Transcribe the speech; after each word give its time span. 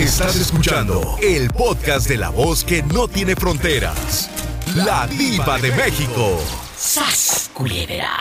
Estás 0.00 0.34
escuchando 0.36 1.18
el 1.22 1.50
podcast 1.50 2.08
de 2.08 2.16
la 2.16 2.30
voz 2.30 2.64
que 2.64 2.82
no 2.82 3.06
tiene 3.06 3.36
fronteras. 3.36 4.30
La 4.74 5.06
diva 5.06 5.58
de 5.58 5.70
México. 5.72 6.40
¡Sas, 6.74 7.50
culebra! 7.52 8.18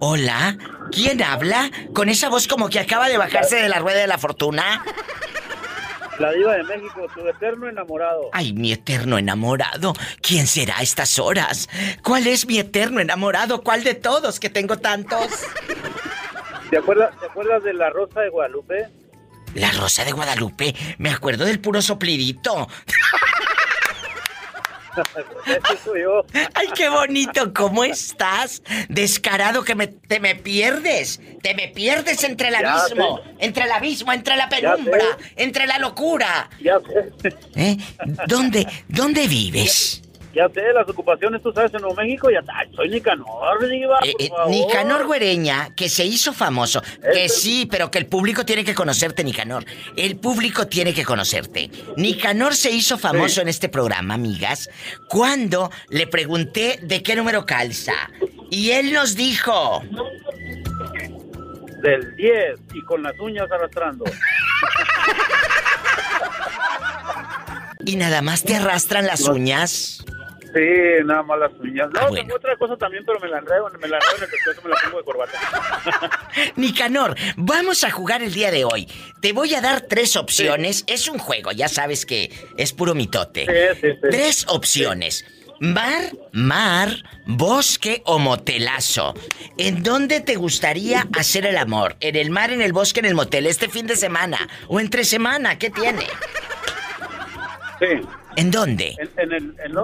Hola, 0.00 0.58
¿quién 0.92 1.22
habla? 1.22 1.70
Con 1.94 2.10
esa 2.10 2.28
voz 2.28 2.46
como 2.46 2.68
que 2.68 2.78
acaba 2.78 3.08
de 3.08 3.16
bajarse 3.16 3.56
de 3.56 3.70
la 3.70 3.78
rueda 3.78 4.00
de 4.00 4.06
la 4.06 4.18
fortuna. 4.18 4.84
La 6.18 6.32
diva 6.32 6.54
de 6.54 6.62
México, 6.62 7.06
tu 7.14 7.26
eterno 7.28 7.68
enamorado. 7.68 8.30
Ay, 8.32 8.52
mi 8.54 8.72
eterno 8.72 9.18
enamorado. 9.18 9.92
¿Quién 10.22 10.46
será 10.46 10.78
a 10.78 10.82
estas 10.82 11.18
horas? 11.18 11.68
¿Cuál 12.02 12.26
es 12.26 12.46
mi 12.46 12.58
eterno 12.58 13.00
enamorado? 13.00 13.62
¿Cuál 13.62 13.84
de 13.84 13.94
todos 13.94 14.40
que 14.40 14.48
tengo 14.48 14.78
tantos? 14.78 15.28
¿Te 16.70 16.78
acuerdas, 16.78 17.18
¿Te 17.20 17.26
acuerdas 17.26 17.62
de 17.62 17.74
la 17.74 17.90
Rosa 17.90 18.22
de 18.22 18.30
Guadalupe? 18.30 18.88
La 19.54 19.70
Rosa 19.72 20.04
de 20.04 20.12
Guadalupe. 20.12 20.74
Me 20.98 21.10
acuerdo 21.10 21.44
del 21.44 21.60
puro 21.60 21.82
soplidito. 21.82 22.66
Ay, 26.54 26.68
qué 26.74 26.88
bonito, 26.88 27.52
¿cómo 27.54 27.84
estás? 27.84 28.62
Descarado 28.88 29.64
que 29.64 29.74
me, 29.74 29.86
te 29.86 30.20
me 30.20 30.34
pierdes. 30.34 31.20
Te 31.42 31.54
me 31.54 31.68
pierdes 31.68 32.24
entre 32.24 32.48
el 32.48 32.56
abismo, 32.56 33.20
entre 33.38 33.64
el 33.64 33.72
abismo, 33.72 34.12
entre 34.12 34.36
la 34.36 34.48
penumbra, 34.48 35.04
entre 35.36 35.66
la 35.66 35.78
locura. 35.78 36.50
Ya 36.60 36.78
sé. 36.80 37.34
¿Eh? 37.54 37.76
¿Dónde, 38.26 38.66
¿Dónde 38.88 39.28
vives? 39.28 40.02
Ya 40.36 40.50
sé, 40.50 40.70
las 40.74 40.86
ocupaciones, 40.86 41.40
tú 41.40 41.50
sabes, 41.50 41.72
en 41.72 41.80
Nuevo 41.80 41.96
México, 41.96 42.28
ya 42.30 42.42
soy 42.74 42.90
Nicanor, 42.90 43.66
diva, 43.70 43.98
eh, 44.04 44.12
eh, 44.18 44.28
Nicanor 44.50 45.06
Güereña, 45.06 45.74
que 45.74 45.88
se 45.88 46.04
hizo 46.04 46.34
famoso. 46.34 46.82
Que 47.10 47.30
sí, 47.30 47.66
pero 47.70 47.90
que 47.90 47.96
el 47.96 48.04
público 48.04 48.44
tiene 48.44 48.62
que 48.62 48.74
conocerte, 48.74 49.24
Nicanor. 49.24 49.64
El 49.96 50.18
público 50.18 50.66
tiene 50.66 50.92
que 50.92 51.06
conocerte. 51.06 51.70
Nicanor 51.96 52.54
se 52.54 52.70
hizo 52.70 52.98
famoso 52.98 53.40
en 53.40 53.48
este 53.48 53.70
programa, 53.70 54.12
amigas, 54.12 54.68
cuando 55.08 55.70
le 55.88 56.06
pregunté 56.06 56.80
de 56.82 57.02
qué 57.02 57.16
número 57.16 57.46
calza. 57.46 57.94
Y 58.50 58.72
él 58.72 58.92
nos 58.92 59.16
dijo... 59.16 59.82
Del 61.82 62.14
10 62.14 62.60
y 62.74 62.82
con 62.82 63.02
las 63.02 63.18
uñas 63.20 63.50
arrastrando. 63.50 64.04
¿Y 67.86 67.96
nada 67.96 68.20
más 68.20 68.42
te 68.42 68.56
arrastran 68.56 69.06
las 69.06 69.22
uñas? 69.28 70.04
Sí, 70.56 71.04
nada 71.04 71.22
más 71.22 71.38
las 71.38 71.52
uñas. 71.60 71.90
No, 71.92 72.00
ah, 72.00 72.08
tengo 72.14 72.34
otra 72.34 72.56
cosa 72.56 72.78
también, 72.78 73.04
pero 73.04 73.20
me 73.20 73.28
la 73.28 73.40
enredo, 73.40 73.68
me 73.78 73.88
la 73.88 73.98
enredo 73.98 74.16
en 74.16 74.22
el 74.22 74.28
pescuezo, 74.30 74.62
me 74.62 74.70
la 74.70 74.76
pongo 74.82 74.98
de 74.98 75.04
corbata. 75.04 75.38
Nicanor, 76.56 77.14
vamos 77.36 77.84
a 77.84 77.90
jugar 77.90 78.22
el 78.22 78.32
día 78.32 78.50
de 78.50 78.64
hoy. 78.64 78.88
Te 79.20 79.34
voy 79.34 79.54
a 79.54 79.60
dar 79.60 79.82
tres 79.82 80.16
opciones. 80.16 80.84
Es 80.86 81.08
un 81.08 81.18
juego, 81.18 81.52
ya 81.52 81.68
sabes 81.68 82.06
que 82.06 82.32
es 82.56 82.72
puro 82.72 82.94
mitote. 82.94 83.44
Sí, 83.44 83.80
sí, 83.82 83.92
sí. 84.00 84.08
Tres 84.10 84.46
opciones. 84.48 85.26
Mar, 85.60 86.12
mar, 86.32 86.88
bosque 87.26 88.02
o 88.06 88.18
motelazo. 88.18 89.12
¿En 89.58 89.82
dónde 89.82 90.20
te 90.20 90.36
gustaría 90.36 91.06
hacer 91.18 91.44
el 91.44 91.58
amor? 91.58 91.96
¿En 92.00 92.16
el 92.16 92.30
mar, 92.30 92.50
en 92.50 92.62
el 92.62 92.72
bosque, 92.72 93.00
en 93.00 93.06
el 93.06 93.14
motel? 93.14 93.46
¿Este 93.46 93.68
fin 93.68 93.86
de 93.86 93.96
semana? 93.96 94.38
¿O 94.68 94.80
entre 94.80 95.04
semana? 95.04 95.58
¿Qué 95.58 95.68
tiene? 95.68 96.06
Sí. 97.78 98.08
¿En 98.36 98.50
dónde? 98.50 98.96
En, 99.16 99.32
el, 99.32 99.54
en, 99.64 99.74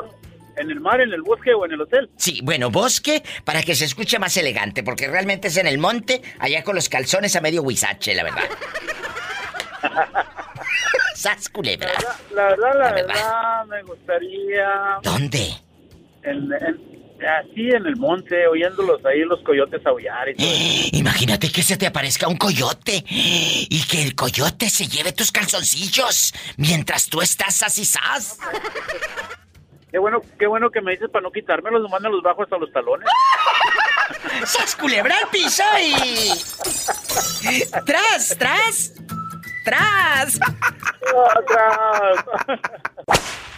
¿En 0.57 0.71
el 0.71 0.81
mar, 0.81 1.01
en 1.01 1.13
el 1.13 1.23
bosque 1.23 1.55
o 1.55 1.65
en 1.65 1.73
el 1.73 1.81
hotel? 1.81 2.11
Sí, 2.17 2.41
bueno, 2.43 2.71
bosque 2.71 3.23
para 3.45 3.63
que 3.63 3.75
se 3.75 3.87
escuche 3.87 4.19
más 4.19 4.37
elegante, 4.37 4.83
porque 4.83 5.09
realmente 5.09 5.49
es 5.49 5.57
en 5.57 5.67
el 5.67 5.79
monte, 5.79 6.23
allá 6.39 6.63
con 6.63 6.75
los 6.75 6.89
calzones 6.89 7.35
a 7.37 7.41
medio 7.41 7.63
huizache, 7.63 8.15
la 8.15 8.25
verdad. 8.25 8.45
¡Sas 11.15 11.49
culebra! 11.49 11.91
La 12.35 12.49
verdad, 12.49 12.79
la, 12.79 12.93
verdad, 12.93 13.67
me 13.67 13.83
gustaría... 13.83 14.99
¿Dónde? 15.03 15.53
En, 16.23 16.51
así 16.53 17.71
en 17.71 17.87
el 17.87 17.97
monte, 17.97 18.47
oyéndolos 18.47 19.05
ahí 19.07 19.21
los 19.21 19.41
coyotes 19.43 19.85
aullar 19.87 20.29
y 20.29 20.35
todo. 20.35 20.49
Imagínate 20.93 21.51
que 21.51 21.63
se 21.63 21.77
te 21.77 21.87
aparezca 21.87 22.29
un 22.29 22.37
coyote 22.37 23.05
y 23.09 23.83
que 23.89 24.03
el 24.03 24.15
coyote 24.15 24.69
se 24.69 24.87
lleve 24.87 25.13
tus 25.13 25.33
calzoncillos 25.33 26.35
mientras 26.57 27.09
tú 27.09 27.23
estás 27.23 27.63
así, 27.63 27.85
sas. 27.85 28.39
Qué 29.93 29.99
bueno, 29.99 30.23
qué 30.39 30.47
bueno 30.47 30.71
que 30.71 30.81
me 30.81 30.93
dices 30.93 31.11
para 31.11 31.23
no 31.23 31.31
quitármelos, 31.31 31.83
nomás 31.83 32.01
me 32.01 32.09
los 32.09 32.23
bajo 32.23 32.43
hasta 32.43 32.57
los 32.57 32.73
talones. 32.73 33.07
¡Sas 34.47 34.75
culebra 34.75 35.15
al 35.23 35.29
piso 35.29 35.63
y... 35.83 36.33
¡Tras, 37.85 38.37
tras! 38.39 38.95
¡Tras! 39.65 40.41
¡Tras! 41.47 42.25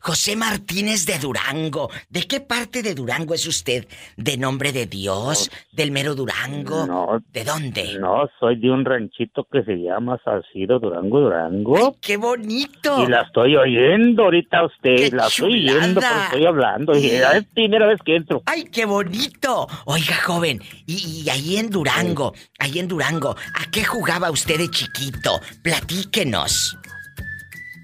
José 0.00 0.34
Martínez 0.34 1.04
de 1.04 1.18
Durango. 1.18 1.90
¿De 2.08 2.22
qué 2.22 2.40
parte 2.40 2.82
de 2.82 2.94
Durango 2.94 3.34
es 3.34 3.46
usted? 3.46 3.86
¿De 4.16 4.38
nombre 4.38 4.72
de 4.72 4.86
Dios? 4.86 5.50
¿Del 5.72 5.90
mero 5.90 6.14
Durango? 6.14 6.86
No. 6.86 7.22
¿De 7.32 7.44
dónde? 7.44 7.98
No, 7.98 8.28
soy 8.38 8.58
de 8.58 8.70
un 8.70 8.84
ranchito 8.84 9.46
que 9.50 9.62
se 9.62 9.76
llama 9.76 10.18
Salcido 10.24 10.78
Durango, 10.78 11.20
Durango. 11.20 11.96
¡Qué 12.00 12.16
bonito! 12.16 13.04
Y 13.04 13.10
la 13.10 13.22
estoy 13.22 13.56
oyendo 13.56 14.24
ahorita 14.24 14.58
a 14.58 14.66
usted. 14.66 15.12
la 15.12 15.26
estoy 15.26 15.68
oyendo 15.68 16.00
porque 16.00 16.24
estoy 16.24 16.46
hablando. 16.46 16.96
Y 16.96 17.06
es 17.06 17.44
primera 17.54 17.86
vez 17.86 18.00
que 18.04 18.16
entro. 18.16 18.42
¡Ay, 18.46 18.64
qué 18.64 18.86
bonito! 18.86 19.68
Oiga, 19.84 20.16
joven, 20.24 20.60
y, 20.86 21.28
ahí 21.28 21.56
en 21.56 21.68
Durango, 21.70 22.32
ahí 22.58 22.78
en 22.78 22.88
Durango, 22.88 23.30
¿a 23.30 23.70
qué 23.70 23.84
jugaba 23.84 24.30
usted 24.30 24.58
de 24.58 24.70
chiquito? 24.70 25.40
Platíquenos. 25.62 26.76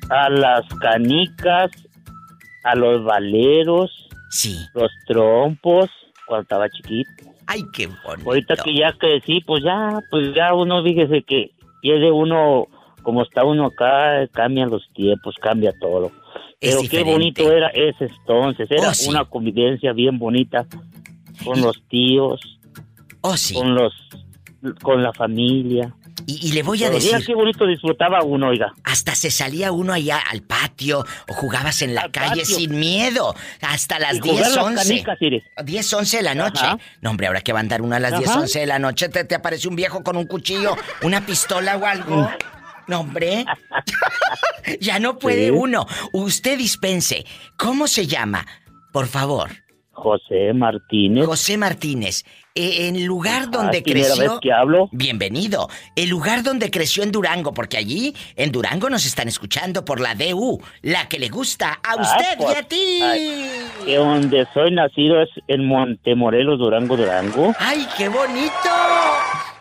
A 0.09 0.31
las 0.31 0.65
canicas, 0.81 1.71
a 2.67 2.75
los 2.75 3.05
valeros, 3.05 3.91
sí. 4.29 4.59
los 4.75 4.91
trompos, 5.07 5.89
cuando 6.27 6.43
estaba 6.43 6.69
chiquito. 6.69 7.11
Ay, 7.47 7.63
qué 7.73 7.87
bonito. 7.87 8.29
Ahorita 8.29 8.57
que 8.57 8.75
ya 8.75 8.93
crecí, 8.93 9.41
pues 9.41 9.63
ya, 9.63 10.01
pues 10.11 10.35
ya 10.35 10.53
uno, 10.53 10.83
fíjese 10.83 11.23
que 11.23 11.53
pierde 11.81 12.11
uno, 12.11 12.67
como 13.03 13.23
está 13.23 13.45
uno 13.45 13.67
acá, 13.67 14.27
cambian 14.33 14.71
los 14.71 14.89
tiempos, 14.95 15.37
cambia 15.41 15.73
todo. 15.81 16.11
Pero 16.61 16.81
qué 16.91 17.05
bonito 17.05 17.53
era 17.53 17.69
ese 17.69 18.07
entonces, 18.07 18.69
era 18.71 18.91
oh, 18.91 19.11
una 19.11 19.25
convivencia 19.25 19.93
bien 19.93 20.19
bonita 20.19 20.67
con 21.45 21.61
los 21.61 21.81
tíos, 21.89 22.41
oh, 23.21 23.37
sí. 23.37 23.55
con 23.55 23.75
los, 23.75 23.93
con 24.83 25.03
la 25.03 25.13
familia. 25.13 25.95
Y, 26.27 26.53
le 26.53 26.63
voy 26.63 26.83
a 26.83 26.91
decir. 26.91 27.25
qué 27.25 27.35
bonito 27.35 27.67
disfrutaba 27.67 28.23
uno, 28.25 28.49
oiga. 28.49 28.73
Hasta 28.85 29.15
se 29.15 29.31
salía 29.31 29.71
uno 29.71 29.93
allá 29.93 30.19
al 30.19 30.43
patio 30.43 31.05
o 31.29 31.35
jugabas 31.35 31.83
en 31.83 31.95
la 31.95 32.11
calle 32.11 32.45
sin 32.45 32.79
miedo. 32.79 33.35
Hasta 33.61 33.99
las 33.99 34.21
10, 34.21 34.57
11. 34.57 35.05
10, 35.65 35.93
11 35.93 36.17
de 36.17 36.23
la 36.23 36.35
noche. 36.35 36.65
No, 37.01 37.11
hombre, 37.11 37.29
ahora 37.29 37.43
que 37.43 37.53
va 37.53 37.61
a 37.61 37.63
andar 37.63 37.83
una 37.83 37.97
a 37.97 38.01
las 38.01 38.19
10, 38.19 38.37
11 38.37 38.61
de 38.61 38.67
la 38.67 38.79
noche, 38.79 39.09
te, 39.09 39.35
aparece 39.35 39.69
un 39.69 39.77
viejo 39.77 40.03
con 40.03 40.17
un 40.17 40.27
cuchillo, 40.27 40.77
una 41.03 41.25
pistola 41.25 41.77
o 41.77 41.85
algo. 41.85 42.23
Mm. 42.23 42.29
No, 42.89 43.01
hombre. 43.01 43.45
ya 44.81 44.99
no 44.99 45.19
puede 45.19 45.51
uno. 45.51 45.87
Usted 46.13 46.59
dispense. 46.59 47.25
¿Cómo 47.57 47.87
se 47.87 48.07
llama? 48.07 48.47
Por 48.93 49.07
favor. 49.07 49.51
José 49.93 50.53
Martínez. 50.53 51.27
José 51.27 51.57
Martínez. 51.57 52.25
Eh, 52.59 52.89
en 52.89 52.97
el 52.97 53.05
lugar 53.05 53.51
donde 53.51 53.83
creció. 53.83 54.17
Vez 54.17 54.41
que 54.41 54.51
hablo. 54.51 54.89
Bienvenido. 54.91 55.69
El 55.95 56.09
lugar 56.09 56.43
donde 56.43 56.71
creció 56.71 57.03
en 57.03 57.13
Durango, 57.13 57.53
porque 57.53 57.77
allí 57.77 58.15
en 58.35 58.51
Durango 58.51 58.89
nos 58.89 59.05
están 59.05 59.29
escuchando 59.29 59.85
por 59.85 60.01
la 60.01 60.15
DU, 60.15 60.63
la 60.81 61.07
que 61.07 61.19
le 61.19 61.29
gusta 61.29 61.73
a 61.83 61.93
ah, 61.93 61.97
usted 62.01 62.41
y 62.41 62.45
a 62.45 62.47
pues, 62.47 62.69
ti. 62.69 63.01
que 63.85 63.97
donde 63.97 64.47
soy 64.55 64.71
nacido 64.71 65.21
es 65.21 65.29
en 65.49 65.67
Montemorelos, 65.67 66.59
Durango, 66.59 66.97
Durango. 66.97 67.55
¡Ay, 67.59 67.87
qué 67.99 68.09
bonito! 68.09 68.71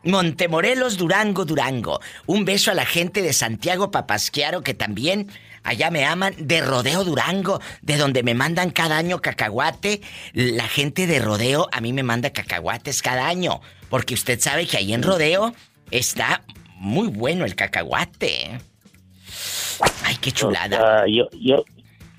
Montemorelos, 0.03 0.95
Durango, 0.95 1.43
Durango. 1.43 1.99
Un 2.27 2.45
beso 2.45 2.71
a 2.71 2.75
la 2.75 2.85
gente 2.85 3.21
de 3.21 3.33
Santiago 3.33 3.91
Papasquiaro 3.91 4.61
que 4.61 4.73
también 4.73 5.27
Allá 5.65 5.89
me 5.89 6.05
aman 6.05 6.35
de 6.37 6.61
Rodeo 6.61 7.03
Durango, 7.03 7.59
de 7.81 7.97
donde 7.97 8.21
me 8.21 8.35
mandan 8.35 8.69
cada 8.69 8.97
año 8.97 9.19
cacahuate. 9.19 9.99
La 10.33 10.67
gente 10.67 11.07
de 11.07 11.19
Rodeo 11.19 11.67
a 11.71 11.81
mí 11.81 11.91
me 11.91 12.03
manda 12.03 12.29
cacahuates 12.29 13.01
cada 13.01 13.27
año, 13.27 13.61
porque 13.89 14.13
usted 14.13 14.39
sabe 14.39 14.67
que 14.67 14.77
ahí 14.77 14.93
en 14.93 15.01
Rodeo 15.01 15.53
está 15.89 16.43
muy 16.75 17.07
bueno 17.07 17.45
el 17.45 17.55
cacahuate. 17.55 18.59
Ay, 20.03 20.15
qué 20.21 20.31
chulada. 20.31 21.05
yo, 21.07 21.27
yo, 21.33 21.65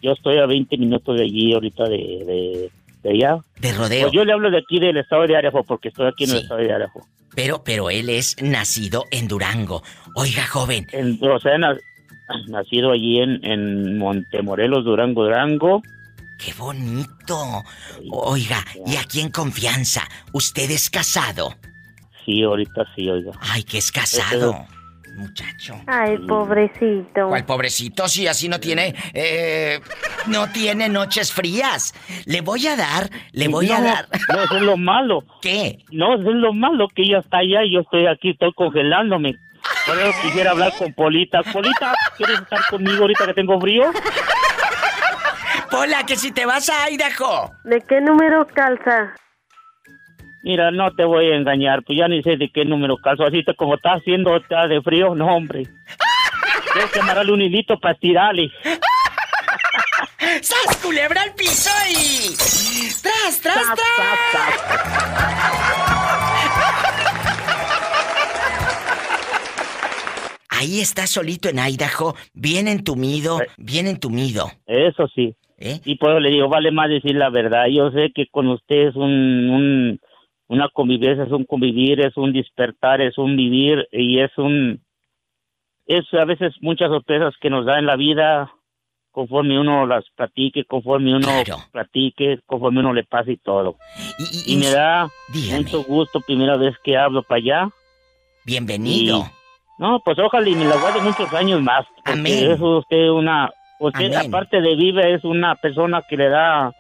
yo 0.03 0.13
estoy 0.13 0.39
a 0.39 0.47
20 0.47 0.77
minutos 0.77 1.17
de 1.17 1.23
allí 1.23 1.53
ahorita 1.55 1.85
de, 1.85 2.71
de, 3.03 3.11
allá. 3.11 3.39
De 3.61 3.73
rodeo. 3.73 4.03
Pues 4.03 4.13
yo 4.13 4.25
le 4.25 4.33
hablo 4.33 4.51
de 4.51 4.59
aquí 4.59 4.81
del 4.81 4.97
estado 4.97 5.25
de 5.25 5.37
Arajo 5.37 5.63
porque 5.63 5.89
estoy 5.89 6.09
aquí 6.09 6.25
en 6.25 6.31
el 6.31 6.37
estado 6.39 6.61
de 6.61 6.73
Arajo. 6.73 7.07
Pero, 7.37 7.63
pero 7.63 7.91
él 7.91 8.09
es 8.09 8.43
nacido 8.43 9.05
en 9.13 9.29
Durango. 9.29 9.85
Oiga, 10.17 10.47
joven. 10.47 10.87
En, 10.93 11.19
o 11.23 11.39
sea, 11.39 11.55
nacido 12.49 12.93
allí 12.93 13.21
en, 13.21 13.45
en 13.45 13.99
Montemorelos, 13.99 14.85
Durango, 14.85 15.25
Durango. 15.25 15.83
Qué 16.39 16.53
bonito. 16.59 17.65
Oiga, 18.11 18.65
y 18.85 18.97
aquí 18.97 19.21
en 19.21 19.31
confianza, 19.31 20.03
¿usted 20.33 20.71
es 20.71 20.91
casado? 20.91 21.55
Sí, 22.25 22.43
ahorita 22.43 22.85
sí, 22.95 23.09
oiga. 23.09 23.33
Ay, 23.41 23.63
que 23.63 23.79
es 23.79 23.91
casado. 23.91 24.67
Muchacho. 25.17 25.81
Ay, 25.87 26.19
pobrecito. 26.19 27.29
¿Cuál 27.29 27.47
pobrecito? 27.47 28.07
Si 28.07 28.27
así 28.27 28.51
no 28.51 28.61
tiene. 28.61 28.95
Eh, 29.15 29.81
no 30.27 30.49
tiene 30.49 30.91
noches 30.91 31.33
frías. 31.33 31.95
Le 32.27 32.43
voy 32.43 32.67
a 32.67 32.77
dar, 32.77 33.09
le 33.33 33.49
voy 33.49 33.71
a 33.71 33.81
dar. 33.81 34.09
No, 34.29 34.43
eso 34.45 34.57
es 34.57 34.63
lo 34.63 34.77
malo. 34.77 35.25
¿Qué? 35.41 35.79
No, 35.91 36.17
eso 36.21 36.29
es 36.29 36.37
lo 36.37 36.53
malo, 36.53 36.89
que 36.89 37.03
ella 37.03 37.21
está 37.21 37.39
allá 37.39 37.65
y 37.65 37.73
yo 37.73 37.81
estoy 37.81 38.07
aquí, 38.07 38.31
estoy 38.31 38.53
congelándome. 38.53 39.37
Por 39.87 39.99
eso 39.99 40.13
quisiera 40.23 40.51
hablar 40.51 40.73
con 40.79 40.93
Polita. 40.93 41.43
Polita, 41.53 41.95
¿quieres 42.17 42.41
estar 42.41 42.61
conmigo 42.69 43.03
ahorita 43.03 43.27
que 43.27 43.35
tengo 43.35 43.61
frío? 43.61 43.85
Pola, 45.71 46.05
que 46.05 46.17
si 46.17 46.33
te 46.33 46.47
vas 46.47 46.69
a 46.69 46.91
Idaho. 46.91 47.53
¿De 47.65 47.81
qué 47.83 48.01
número 48.01 48.47
calza? 48.47 49.15
Mira, 50.43 50.71
no 50.71 50.91
te 50.93 51.05
voy 51.05 51.33
a 51.33 51.37
engañar, 51.37 51.83
pues 51.85 51.99
ya 51.99 52.09
ni 52.09 52.23
sé 52.23 52.37
de 52.37 52.51
qué 52.53 52.65
número 52.65 52.97
calzo. 52.99 53.25
Así 53.25 53.45
te, 53.45 53.55
como 53.55 53.75
está 53.75 53.95
haciendo 53.95 54.37
está 54.37 54.69
de 54.69 54.81
frío, 54.81 55.15
no, 55.15 55.27
hombre. 55.27 55.65
Tienes 56.73 56.93
que 56.93 57.01
amarrarle 57.01 57.33
un 57.33 57.43
hilito 57.43 57.79
para 57.79 57.95
tirarle. 57.95 58.51
¡Sas, 60.43 60.77
culebra 60.83 61.23
al 61.23 61.35
piso 61.35 61.71
y... 61.91 62.35
¡Tras, 63.03 63.41
tras, 63.41 63.75
tras! 63.75 65.86
Ahí 70.57 70.81
está 70.81 71.07
solito 71.07 71.49
en 71.49 71.59
Idaho, 71.59 72.15
bien 72.35 72.69
entumido, 72.69 73.41
eh. 73.43 73.49
bien 73.59 73.87
entumido. 73.87 74.51
Eso 74.67 75.07
sí. 75.15 75.35
¿Eh? 75.59 75.81
Y 75.85 75.97
pues 75.97 76.21
le 76.21 76.31
digo, 76.31 76.49
vale 76.49 76.71
más 76.71 76.89
decir 76.89 77.15
la 77.15 77.31
verdad. 77.31 77.67
Yo 77.67 77.91
sé 77.91 78.13
que 78.15 78.27
con 78.27 78.49
usted 78.49 78.89
es 78.89 78.97
un 78.97 79.99
una 80.49 80.69
convivencia, 80.69 81.25
es 81.25 81.33
un 81.33 81.45
convivir, 81.45 82.01
es 82.01 82.17
un 82.17 82.33
despertar, 82.33 83.01
es 83.01 83.19
un 83.19 83.37
vivir 83.37 83.89
y 83.91 84.21
es 84.21 84.31
un... 84.37 84.81
Es 85.87 86.05
a 86.15 86.25
veces 86.25 86.55
muchas 86.61 86.89
sorpresas 86.89 87.35
que 87.41 87.51
nos 87.51 87.65
da 87.65 87.79
en 87.79 87.87
la 87.87 87.97
vida 87.97 88.53
conforme 89.13 89.59
uno 89.59 89.87
las 89.87 90.05
platique, 90.15 90.65
conforme 90.65 91.15
uno 91.15 91.29
platique, 91.73 92.41
conforme 92.45 92.81
uno 92.81 92.93
le 92.93 93.05
pase 93.05 93.33
y 93.33 93.37
todo. 93.39 93.77
Y, 94.47 94.57
me 94.57 94.69
da 94.71 95.09
mucho 95.53 95.85
gusto, 95.85 96.21
primera 96.21 96.57
vez 96.57 96.77
que 96.85 96.97
hablo 96.97 97.23
para 97.23 97.39
allá. 97.39 97.71
Bienvenido. 98.45 99.31
No, 99.79 100.01
pues 100.01 100.19
ojalá 100.19 100.49
y 100.49 100.55
me 100.55 100.65
la 100.65 100.77
guarde 100.77 101.01
muchos 101.01 101.33
años 101.35 101.63
más. 101.63 101.87
Porque 102.05 102.53
es 102.53 102.61
usted 102.61 103.11
una... 103.11 103.51
Usted, 103.79 104.15
aparte 104.15 104.63
de 104.63 104.75
vive, 104.75 105.15
es 105.15 105.25
una 105.25 105.55
persona 105.55 106.03
que 106.09 106.17
le 106.17 106.29
da... 106.29 106.73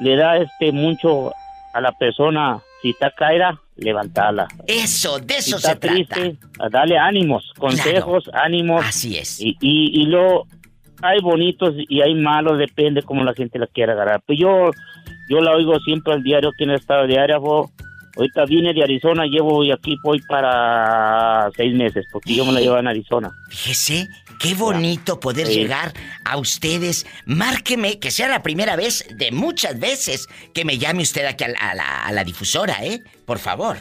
Le 0.00 0.16
da 0.16 0.38
este 0.38 0.72
mucho 0.72 1.32
a 1.72 1.80
la 1.80 1.92
persona, 1.92 2.60
si 2.80 2.90
está 2.90 3.10
caída, 3.10 3.60
levantarla. 3.76 4.48
Eso, 4.66 5.18
de 5.18 5.36
eso 5.36 5.58
se 5.58 5.76
triste, 5.76 6.36
Dale 6.70 6.98
ánimos, 6.98 7.52
consejos, 7.58 8.28
ánimos. 8.32 8.84
Así 8.84 9.18
es. 9.18 9.40
Y, 9.40 9.56
y, 9.60 10.06
luego 10.06 10.46
hay 11.02 11.20
bonitos 11.20 11.74
y 11.76 12.00
hay 12.00 12.14
malos, 12.14 12.58
depende 12.58 13.02
cómo 13.02 13.24
la 13.24 13.34
gente 13.34 13.58
la 13.58 13.66
quiera 13.66 13.92
agarrar. 13.92 14.22
Pues 14.26 14.38
yo, 14.38 14.70
yo 15.28 15.40
la 15.40 15.52
oigo 15.52 15.78
siempre 15.80 16.14
al 16.14 16.22
diario, 16.22 16.50
aquí 16.50 16.64
en 16.64 16.70
el 16.70 16.76
estado 16.76 17.06
diario. 17.06 17.70
Ahorita 18.20 18.44
vine 18.44 18.74
de 18.74 18.82
Arizona, 18.82 19.24
llevo 19.24 19.62
aquí 19.72 19.96
voy 20.02 20.20
para 20.20 21.50
seis 21.56 21.74
meses, 21.74 22.04
porque 22.12 22.34
yo 22.34 22.44
me 22.44 22.52
la 22.52 22.60
llevo 22.60 22.76
en 22.76 22.86
Arizona. 22.86 23.32
Fíjese, 23.48 24.06
Qué 24.40 24.54
bonito 24.54 25.20
poder 25.20 25.48
llegar 25.48 25.92
a 26.24 26.38
ustedes. 26.38 27.06
Márqueme, 27.26 27.98
que 27.98 28.10
sea 28.10 28.26
la 28.26 28.42
primera 28.42 28.74
vez 28.74 29.06
de 29.14 29.32
muchas 29.32 29.78
veces 29.78 30.28
que 30.54 30.64
me 30.64 30.78
llame 30.78 31.02
usted 31.02 31.26
aquí 31.26 31.44
a 31.44 32.12
la, 32.12 32.24
difusora, 32.24 32.82
¿eh? 32.82 33.00
Por 33.26 33.38
favor. 33.38 33.76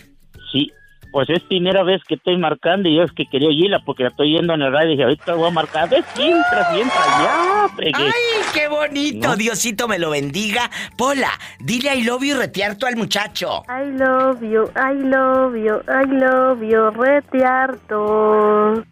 Sí, 0.52 0.70
pues 1.14 1.30
es 1.30 1.42
primera 1.44 1.84
vez 1.84 2.02
que 2.06 2.16
estoy 2.16 2.38
marcando 2.38 2.90
y 2.90 2.98
yo 2.98 3.04
es 3.04 3.12
que 3.14 3.26
quería 3.26 3.48
oírla 3.48 3.80
porque 3.86 4.04
la 4.04 4.10
estoy 4.10 4.34
yendo 4.34 4.54
en 4.54 4.62
el 4.62 4.74
radio 4.74 4.90
y 4.90 4.92
dije, 4.92 5.04
ahorita 5.04 5.34
voy 5.36 5.48
a 5.48 5.52
marcar. 5.52 5.90
¿Ves? 5.90 6.04
Entra, 6.18 6.78
entra, 6.78 7.06
ya, 7.24 7.49
¡Ay, 7.78 8.14
qué 8.54 8.68
bonito! 8.68 9.36
Diosito 9.36 9.88
me 9.88 10.00
lo 10.00 10.10
bendiga. 10.10 10.70
Pola, 10.98 11.32
dile 11.60 11.96
I 11.96 12.04
love 12.04 12.24
you 12.24 12.38
retearto 12.38 12.86
al 12.86 12.96
muchacho. 12.96 13.64
I 13.70 13.92
love 13.92 14.42
you, 14.42 14.70
I 14.76 14.94
love 14.96 15.56
you, 15.58 15.82
I 15.88 16.06
love 16.06 16.64
you, 16.64 16.92
retearto. 16.92 18.84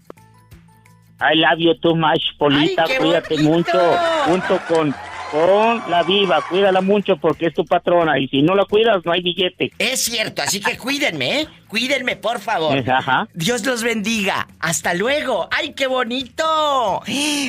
I 1.20 1.34
love 1.36 1.60
you 1.60 1.74
too 1.80 1.96
much, 1.96 2.38
Polita. 2.38 2.86
cuídate 3.00 3.38
mucho. 3.40 3.98
Junto 4.28 4.60
con, 4.68 4.94
con 5.32 5.90
la 5.90 6.04
viva. 6.04 6.42
Cuídala 6.48 6.82
mucho 6.82 7.18
porque 7.18 7.48
es 7.48 7.54
tu 7.54 7.66
patrona. 7.66 8.20
Y 8.20 8.28
si 8.28 8.42
no 8.42 8.56
la 8.56 8.66
cuidas, 8.66 9.06
no 9.06 9.12
hay 9.12 9.22
billete. 9.22 9.72
Es 9.78 10.04
cierto, 10.04 10.42
así 10.42 10.60
que 10.60 10.78
cuídenme, 10.78 11.42
¿eh? 11.42 11.48
Cuídenme, 11.68 12.16
por 12.16 12.40
favor. 12.40 12.78
Ajá. 12.90 13.28
Dios 13.34 13.66
los 13.66 13.84
bendiga. 13.84 14.48
Hasta 14.60 14.94
luego. 14.94 15.48
¡Ay, 15.52 15.74
qué 15.74 15.88
bonito! 15.88 17.02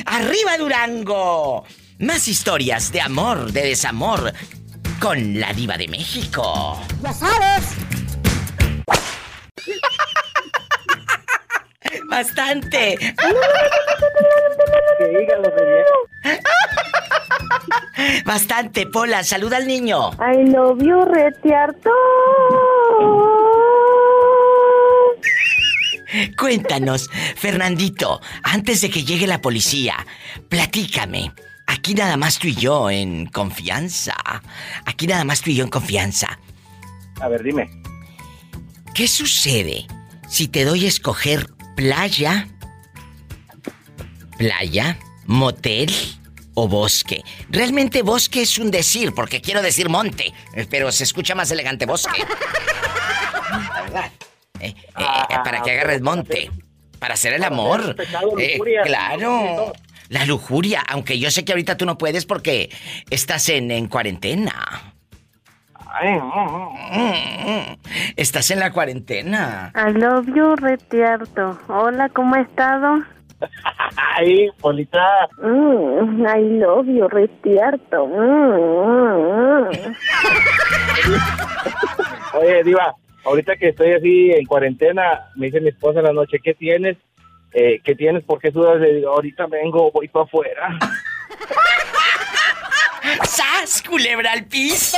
¡Arriba, 0.05 0.57
Durango! 0.57 1.63
Más 1.99 2.27
historias 2.27 2.91
de 2.91 3.01
amor, 3.01 3.51
de 3.51 3.61
desamor. 3.63 4.33
Con 4.99 5.39
la 5.39 5.53
diva 5.53 5.77
de 5.77 5.87
México. 5.87 6.81
Ya 7.01 7.13
sabes. 7.13 7.75
Bastante. 12.09 12.97
Bastante, 18.25 18.87
Pola, 18.87 19.23
saluda 19.23 19.57
al 19.57 19.67
niño. 19.67 20.11
Ay, 20.19 20.45
lo 20.47 20.75
vio 20.75 21.05
retearto. 21.05 21.89
Cuéntanos, 26.37 27.09
Fernandito, 27.35 28.19
antes 28.43 28.81
de 28.81 28.89
que 28.89 29.03
llegue 29.03 29.27
la 29.27 29.41
policía, 29.41 29.95
platícame. 30.47 31.31
Aquí 31.67 31.93
nada 31.93 32.17
más 32.17 32.39
tú 32.39 32.47
y 32.47 32.55
yo 32.55 32.89
en 32.89 33.27
confianza. 33.27 34.15
Aquí 34.85 35.05
nada 35.05 35.23
más 35.23 35.41
tú 35.41 35.51
y 35.51 35.55
yo 35.55 35.63
en 35.63 35.69
confianza. 35.69 36.39
A 37.21 37.27
ver, 37.27 37.43
dime. 37.43 37.69
¿Qué 38.95 39.07
sucede 39.07 39.85
si 40.27 40.47
te 40.47 40.65
doy 40.65 40.85
a 40.85 40.87
escoger 40.87 41.47
playa, 41.79 42.45
playa, 44.37 44.99
motel 45.25 45.89
o 46.53 46.67
bosque. 46.67 47.23
Realmente 47.49 48.01
bosque 48.01 48.41
es 48.41 48.59
un 48.59 48.69
decir, 48.69 49.13
porque 49.13 49.39
quiero 49.39 49.61
decir 49.61 49.87
monte, 49.87 50.33
pero 50.69 50.91
se 50.91 51.05
escucha 51.05 51.35
más 51.35 51.49
elegante 51.51 51.85
bosque. 51.85 52.21
verdad. 53.83 54.11
Eh, 54.59 54.67
eh, 54.67 54.75
ah, 54.95 55.41
para 55.45 55.61
que 55.61 55.71
agarres 55.71 56.01
monte. 56.01 56.51
Para 56.99 57.13
hacer 57.13 57.31
el 57.31 57.45
amor. 57.45 57.95
Eh, 58.37 58.59
claro. 58.83 59.71
La 60.09 60.25
lujuria, 60.25 60.83
aunque 60.85 61.17
yo 61.17 61.31
sé 61.31 61.45
que 61.45 61.53
ahorita 61.53 61.77
tú 61.77 61.85
no 61.85 61.97
puedes 61.97 62.25
porque 62.25 62.69
estás 63.09 63.47
en, 63.47 63.71
en 63.71 63.87
cuarentena. 63.87 64.88
Estás 68.15 68.51
en 68.51 68.59
la 68.59 68.71
cuarentena. 68.71 69.71
I 69.75 69.93
love 69.93 70.27
you, 70.27 70.55
retierto. 70.55 71.57
Hola, 71.67 72.09
¿cómo 72.09 72.35
has 72.35 72.47
estado? 72.47 72.99
Ay, 73.95 74.49
Polita. 74.59 75.27
Mm, 75.41 76.25
I 76.25 76.59
love 76.59 76.87
you, 76.87 77.07
retierto. 77.07 78.05
Mm, 78.07 79.69
mm, 79.69 79.95
Oye, 82.39 82.63
Diva, 82.63 82.93
ahorita 83.25 83.55
que 83.55 83.69
estoy 83.69 83.93
así 83.93 84.31
en 84.31 84.45
cuarentena, 84.45 85.29
me 85.35 85.47
dice 85.47 85.61
mi 85.61 85.69
esposa 85.69 85.99
en 85.99 86.05
la 86.05 86.13
noche, 86.13 86.39
¿qué 86.43 86.53
tienes? 86.53 86.97
Eh, 87.53 87.79
¿Qué 87.83 87.95
tienes? 87.95 88.23
¿Por 88.23 88.39
qué 88.39 88.51
sudas? 88.51 88.79
Le 88.79 88.95
digo, 88.95 89.09
ahorita 89.09 89.47
vengo, 89.47 89.91
voy 89.91 90.07
para 90.07 90.25
afuera. 90.25 90.77
¡Sas, 93.27 93.81
culebra 93.81 94.31
al 94.31 94.45
piso! 94.45 94.97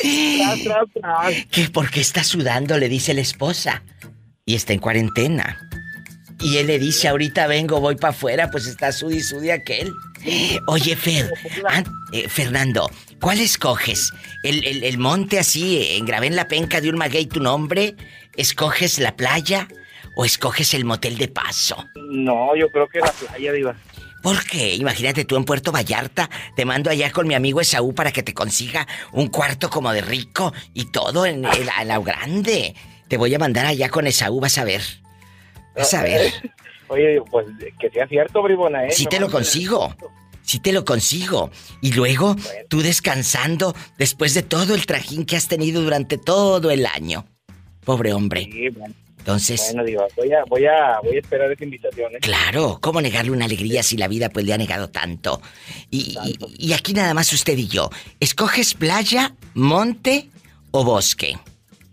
¿Qué? 0.00 1.68
¿Por 1.72 1.90
qué 1.90 2.00
está 2.00 2.24
sudando? 2.24 2.78
Le 2.78 2.88
dice 2.88 3.14
la 3.14 3.20
esposa. 3.20 3.82
Y 4.44 4.54
está 4.54 4.72
en 4.72 4.80
cuarentena. 4.80 5.58
Y 6.40 6.58
él 6.58 6.66
le 6.66 6.78
dice, 6.78 7.08
ahorita 7.08 7.46
vengo, 7.46 7.80
voy 7.80 7.96
para 7.96 8.10
afuera, 8.12 8.50
pues 8.50 8.66
está 8.66 8.92
sudi 8.92 9.20
sudi 9.20 9.50
aquel. 9.50 9.92
Oye, 10.66 10.96
Fer, 10.96 11.32
eh, 12.12 12.28
Fernando, 12.28 12.90
¿cuál 13.20 13.40
escoges? 13.40 14.12
¿El, 14.42 14.98
monte 14.98 15.38
así, 15.38 16.00
grabé 16.02 16.26
en 16.26 16.36
la 16.36 16.48
penca 16.48 16.80
de 16.80 16.90
un 16.90 16.96
maguey 16.96 17.26
tu 17.26 17.40
nombre? 17.40 17.94
¿Escoges 18.36 18.98
la 18.98 19.16
playa 19.16 19.68
o 20.16 20.24
escoges 20.24 20.74
el 20.74 20.84
motel 20.84 21.16
de 21.16 21.28
paso? 21.28 21.82
No, 22.10 22.54
yo 22.56 22.70
creo 22.70 22.88
que 22.88 23.00
la 23.00 23.12
playa, 23.12 23.52
Diva. 23.52 23.76
¿Por 24.24 24.42
qué? 24.46 24.74
Imagínate 24.76 25.26
tú 25.26 25.36
en 25.36 25.44
Puerto 25.44 25.70
Vallarta, 25.70 26.30
te 26.56 26.64
mando 26.64 26.88
allá 26.88 27.12
con 27.12 27.28
mi 27.28 27.34
amigo 27.34 27.60
Esaú 27.60 27.94
para 27.94 28.10
que 28.10 28.22
te 28.22 28.32
consiga 28.32 28.88
un 29.12 29.28
cuarto 29.28 29.68
como 29.68 29.92
de 29.92 30.00
rico 30.00 30.50
y 30.72 30.86
todo 30.86 31.26
en, 31.26 31.42
la 31.42 31.98
grande. 31.98 32.74
Te 33.06 33.18
voy 33.18 33.34
a 33.34 33.38
mandar 33.38 33.66
allá 33.66 33.90
con 33.90 34.06
Esaú, 34.06 34.40
vas 34.40 34.56
a 34.56 34.64
ver. 34.64 34.80
Vas 35.76 35.92
a 35.92 36.02
ver. 36.02 36.32
Oye, 36.88 37.20
pues 37.30 37.48
que 37.78 37.90
sea 37.90 38.08
cierto, 38.08 38.42
bribona, 38.42 38.86
¿eh? 38.86 38.92
Sí 38.92 39.04
te 39.04 39.20
lo 39.20 39.30
consigo. 39.30 39.94
sí 40.40 40.58
te 40.58 40.72
lo 40.72 40.86
consigo. 40.86 41.50
Y 41.82 41.92
luego 41.92 42.34
tú 42.70 42.80
descansando 42.80 43.76
después 43.98 44.32
de 44.32 44.42
todo 44.42 44.74
el 44.74 44.86
trajín 44.86 45.26
que 45.26 45.36
has 45.36 45.48
tenido 45.48 45.82
durante 45.82 46.16
todo 46.16 46.70
el 46.70 46.86
año. 46.86 47.26
Pobre 47.84 48.14
hombre. 48.14 48.48
Sí, 48.50 48.70
bueno. 48.70 48.94
Entonces. 49.24 49.70
Bueno, 49.72 49.84
digo, 49.84 50.06
voy 50.16 50.32
a, 50.32 50.44
voy 50.44 50.66
a, 50.66 51.00
voy 51.02 51.16
a 51.16 51.20
esperar 51.20 51.50
esa 51.50 51.64
invitación. 51.64 52.14
¿eh? 52.14 52.18
Claro, 52.20 52.78
¿cómo 52.82 53.00
negarle 53.00 53.30
una 53.30 53.46
alegría 53.46 53.82
si 53.82 53.96
la 53.96 54.06
vida 54.06 54.28
pues 54.28 54.44
le 54.44 54.52
ha 54.52 54.58
negado 54.58 54.90
tanto? 54.90 55.40
Y, 55.90 56.18
y, 56.58 56.74
aquí 56.74 56.92
nada 56.92 57.14
más 57.14 57.32
usted 57.32 57.56
y 57.56 57.66
yo. 57.66 57.88
¿Escoges 58.20 58.74
playa, 58.74 59.34
monte 59.54 60.28
o 60.72 60.84
bosque? 60.84 61.38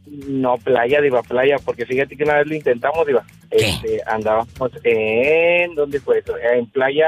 No, 0.07 0.57
playa, 0.57 0.99
Diva, 0.99 1.23
playa, 1.23 1.55
porque 1.63 1.85
fíjate 1.85 2.17
que 2.17 2.25
una 2.25 2.35
vez 2.39 2.47
lo 2.47 2.55
intentamos, 2.55 3.07
Diva. 3.07 3.23
¿Qué? 3.49 3.69
Este, 3.69 4.01
andábamos 4.07 4.71
en. 4.83 5.73
¿Dónde 5.73 6.01
fue 6.01 6.19
eso? 6.19 6.33
En 6.37 6.65
playa. 6.65 7.07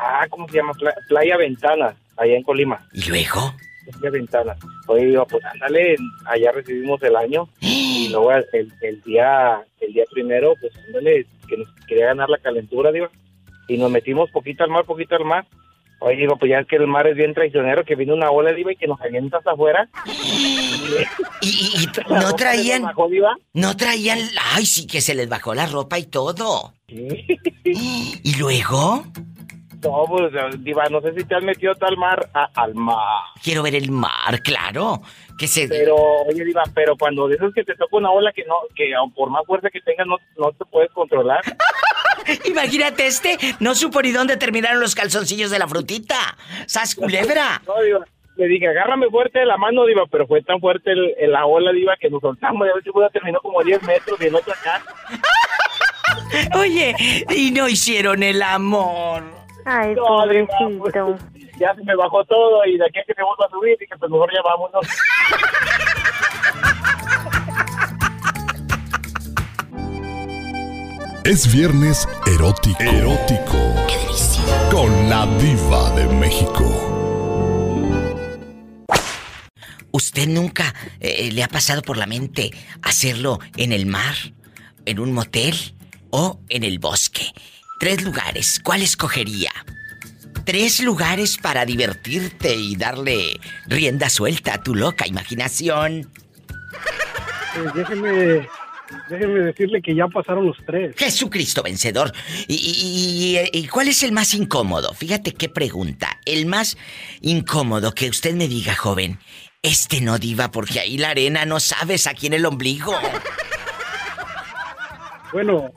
Ah, 0.00 0.28
¿cómo 0.30 0.48
se 0.48 0.58
llama? 0.58 0.74
Playa, 1.08 1.36
Ventana, 1.36 1.92
allá 2.16 2.36
en 2.36 2.44
Colima. 2.44 2.86
¿Y 2.92 3.02
luego? 3.08 3.52
Playa 3.84 4.10
Ventana. 4.10 4.56
Oye, 4.86 5.06
Diva, 5.06 5.26
pues 5.26 5.44
ándale, 5.44 5.96
allá 6.24 6.52
recibimos 6.52 7.02
el 7.02 7.16
año. 7.16 7.48
Y 8.08 8.12
luego 8.12 8.32
el, 8.32 8.72
el, 8.80 9.02
día 9.02 9.60
el 9.80 9.92
día 9.92 10.04
primero, 10.10 10.54
pues 10.60 10.72
ándale, 10.86 11.26
que 11.48 11.56
nos 11.56 11.68
quería 11.86 12.06
ganar 12.06 12.28
la 12.28 12.38
calentura, 12.38 12.92
Diva. 12.92 13.10
Y 13.68 13.76
nos 13.76 13.90
metimos 13.90 14.30
poquito 14.30 14.64
al 14.64 14.70
mar, 14.70 14.84
poquito 14.84 15.14
al 15.16 15.24
mar. 15.24 15.46
Oye, 16.00 16.16
digo, 16.16 16.36
pues 16.36 16.50
ya 16.50 16.60
es 16.60 16.66
que 16.66 16.76
el 16.76 16.86
mar 16.86 17.08
es 17.08 17.16
bien 17.16 17.34
traicionero, 17.34 17.84
que 17.84 17.96
vino 17.96 18.14
una 18.14 18.30
ola, 18.30 18.52
diva, 18.52 18.72
y 18.72 18.76
que 18.76 18.86
nos 18.86 19.00
avienta 19.00 19.38
hasta 19.38 19.52
afuera. 19.52 19.88
y, 21.42 21.86
no 22.08 22.32
traían... 22.34 22.84
no 23.52 23.76
traían... 23.76 24.20
Ay, 24.52 24.64
sí, 24.64 24.86
que 24.86 25.00
se 25.00 25.14
les 25.14 25.28
bajó 25.28 25.54
la 25.54 25.66
ropa 25.66 25.98
y 25.98 26.04
todo. 26.04 26.72
¿Y 26.86 28.36
luego? 28.38 29.04
No, 29.82 30.04
pues, 30.08 30.32
diva, 30.64 30.84
no 30.90 31.00
sé 31.00 31.14
si 31.14 31.24
te 31.24 31.36
has 31.36 31.42
metido 31.42 31.72
al 31.80 31.96
mar, 31.96 32.28
al 32.54 32.74
mar. 32.74 33.22
Quiero 33.42 33.62
ver 33.62 33.76
el 33.76 33.90
mar, 33.90 34.42
claro. 34.42 35.02
Que 35.38 35.46
se... 35.46 35.68
Pero, 35.68 35.94
oye, 35.96 36.44
diva, 36.44 36.64
pero 36.74 36.96
cuando 36.96 37.28
dices 37.28 37.52
que 37.54 37.62
te 37.62 37.76
toca 37.76 37.96
una 37.96 38.10
ola 38.10 38.32
que 38.32 38.44
no, 38.44 38.54
que 38.74 38.92
por 39.14 39.30
más 39.30 39.44
fuerza 39.46 39.70
que 39.70 39.80
tengas 39.80 40.06
no, 40.06 40.16
no 40.36 40.52
te 40.52 40.64
puedes 40.64 40.90
controlar. 40.90 41.40
Imagínate 42.44 43.06
este, 43.06 43.38
no 43.60 43.74
supo 43.74 44.02
ni 44.02 44.10
dónde 44.10 44.36
terminaron 44.36 44.80
los 44.80 44.94
calzoncillos 44.94 45.50
de 45.50 45.60
la 45.60 45.68
frutita. 45.68 46.36
¡Sas 46.66 46.94
culebra! 46.94 47.62
No, 47.66 47.80
diva. 47.82 48.04
Le 48.36 48.46
dije, 48.46 48.68
agárrame 48.68 49.08
fuerte 49.10 49.40
de 49.40 49.46
la 49.46 49.56
mano, 49.56 49.84
Diva, 49.84 50.04
pero 50.08 50.24
fue 50.28 50.40
tan 50.42 50.60
fuerte 50.60 50.92
el, 50.92 51.32
la 51.32 51.44
ola, 51.44 51.72
Diva, 51.72 51.96
que 52.00 52.08
nos 52.08 52.20
soltamos. 52.20 52.68
Y 52.68 52.70
a 52.70 52.82
si 52.82 53.12
terminó 53.12 53.40
como 53.40 53.64
10 53.64 53.82
metros 53.82 54.16
y 54.20 54.26
en 54.26 54.34
otra 54.36 54.54
acá. 54.54 54.82
Oye, 56.56 56.94
y 57.30 57.50
no 57.50 57.68
hicieron 57.68 58.22
el 58.22 58.40
amor. 58.42 59.47
Ay, 59.64 59.94
no, 59.94 60.24
pues, 60.78 60.96
ya 61.58 61.74
se 61.74 61.82
me 61.84 61.94
bajó 61.94 62.24
todo 62.24 62.64
y 62.64 62.78
de 62.78 62.86
aquí 62.86 63.00
a 63.00 63.04
que 63.04 63.14
se 63.14 63.22
vuelva 63.22 63.46
a 63.46 63.50
subir, 63.50 63.76
y 63.80 63.86
que 63.86 63.96
pues 63.96 64.10
mejor 64.10 64.30
ya 64.32 64.42
vámonos. 64.42 64.86
Es 71.24 71.52
viernes 71.52 72.08
erótico. 72.26 72.82
Erótico. 72.82 73.58
Con 74.70 75.10
la 75.10 75.26
diva 75.38 75.90
de 75.90 76.06
México. 76.14 76.64
¿Usted 79.90 80.28
nunca 80.28 80.74
eh, 81.00 81.30
le 81.32 81.42
ha 81.42 81.48
pasado 81.48 81.82
por 81.82 81.96
la 81.96 82.06
mente 82.06 82.50
hacerlo 82.82 83.40
en 83.56 83.72
el 83.72 83.84
mar, 83.86 84.14
en 84.86 85.00
un 85.00 85.12
motel 85.12 85.54
o 86.10 86.40
en 86.48 86.64
el 86.64 86.78
bosque? 86.78 87.32
Tres 87.78 88.02
lugares. 88.02 88.60
¿Cuál 88.62 88.82
escogería? 88.82 89.50
Tres 90.44 90.80
lugares 90.80 91.36
para 91.38 91.64
divertirte 91.64 92.54
y 92.54 92.76
darle 92.76 93.38
rienda 93.66 94.08
suelta 94.08 94.54
a 94.54 94.62
tu 94.62 94.74
loca 94.74 95.06
imaginación. 95.06 96.10
Pues 97.54 97.74
déjeme 97.74 98.48
Déjeme 99.08 99.40
decirle 99.40 99.82
que 99.82 99.94
ya 99.94 100.08
pasaron 100.08 100.46
los 100.46 100.56
tres. 100.66 100.94
Jesucristo 100.96 101.62
vencedor. 101.62 102.12
¿Y, 102.46 103.66
cuál 103.68 103.88
es 103.88 104.02
el 104.02 104.12
más 104.12 104.34
incómodo? 104.34 104.94
Fíjate 104.94 105.32
qué 105.32 105.48
pregunta. 105.48 106.18
El 106.24 106.46
más 106.46 106.78
incómodo 107.20 107.92
que 107.92 108.08
usted 108.08 108.34
me 108.34 108.48
diga, 108.48 108.74
joven. 108.74 109.18
Este 109.62 110.00
no 110.00 110.18
diva 110.18 110.50
porque 110.50 110.80
ahí 110.80 110.98
la 110.98 111.10
arena 111.10 111.44
no 111.44 111.60
sabes 111.60 112.06
aquí 112.06 112.28
en 112.28 112.34
el 112.34 112.46
ombligo. 112.46 112.94
Bueno, 115.32 115.70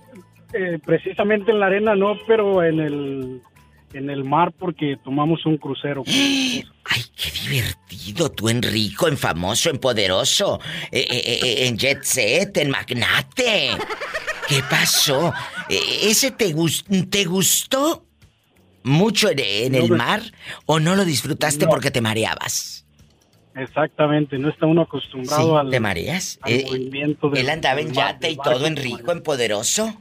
eh, 0.53 0.79
precisamente 0.85 1.51
en 1.51 1.59
la 1.59 1.67
arena 1.67 1.95
no, 1.95 2.17
pero 2.27 2.63
en 2.63 2.79
el 2.79 3.41
en 3.93 4.09
el 4.09 4.23
mar 4.23 4.53
porque 4.57 4.97
tomamos 5.03 5.45
un 5.45 5.57
crucero. 5.57 6.03
¡Ay, 6.07 7.03
qué 7.15 7.31
divertido! 7.49 8.31
Tú 8.31 8.49
en 8.49 8.61
rico, 8.61 9.07
en 9.07 9.17
famoso, 9.17 9.69
en 9.69 9.77
poderoso, 9.77 10.59
eh, 10.91 11.05
eh, 11.09 11.39
eh, 11.43 11.67
en 11.67 11.77
jet 11.77 12.03
set, 12.03 12.57
en 12.57 12.69
magnate. 12.69 13.71
¿Qué 14.47 14.61
pasó? 14.69 15.33
¿Ese 15.69 16.31
te, 16.31 16.53
te 17.09 17.25
gustó 17.25 18.05
mucho 18.83 19.29
en, 19.29 19.75
el 19.75 19.89
mar 19.91 20.21
o 20.65 20.79
no 20.79 20.95
lo 20.95 21.05
disfrutaste 21.05 21.67
porque 21.67 21.91
te 21.91 22.01
mareabas? 22.01 22.80
Exactamente, 23.53 24.37
no 24.37 24.49
está 24.49 24.65
uno 24.65 24.83
acostumbrado 24.83 25.57
al, 25.57 25.69
¿Te 25.69 25.79
mareas? 25.79 26.39
movimiento 26.43 27.31
Él 27.33 27.49
andaba 27.49 27.81
en 27.81 27.91
yate 27.91 28.31
y 28.31 28.37
todo 28.37 28.65
en 28.65 28.77
rico, 28.77 29.11
en 29.11 29.21
poderoso, 29.21 29.93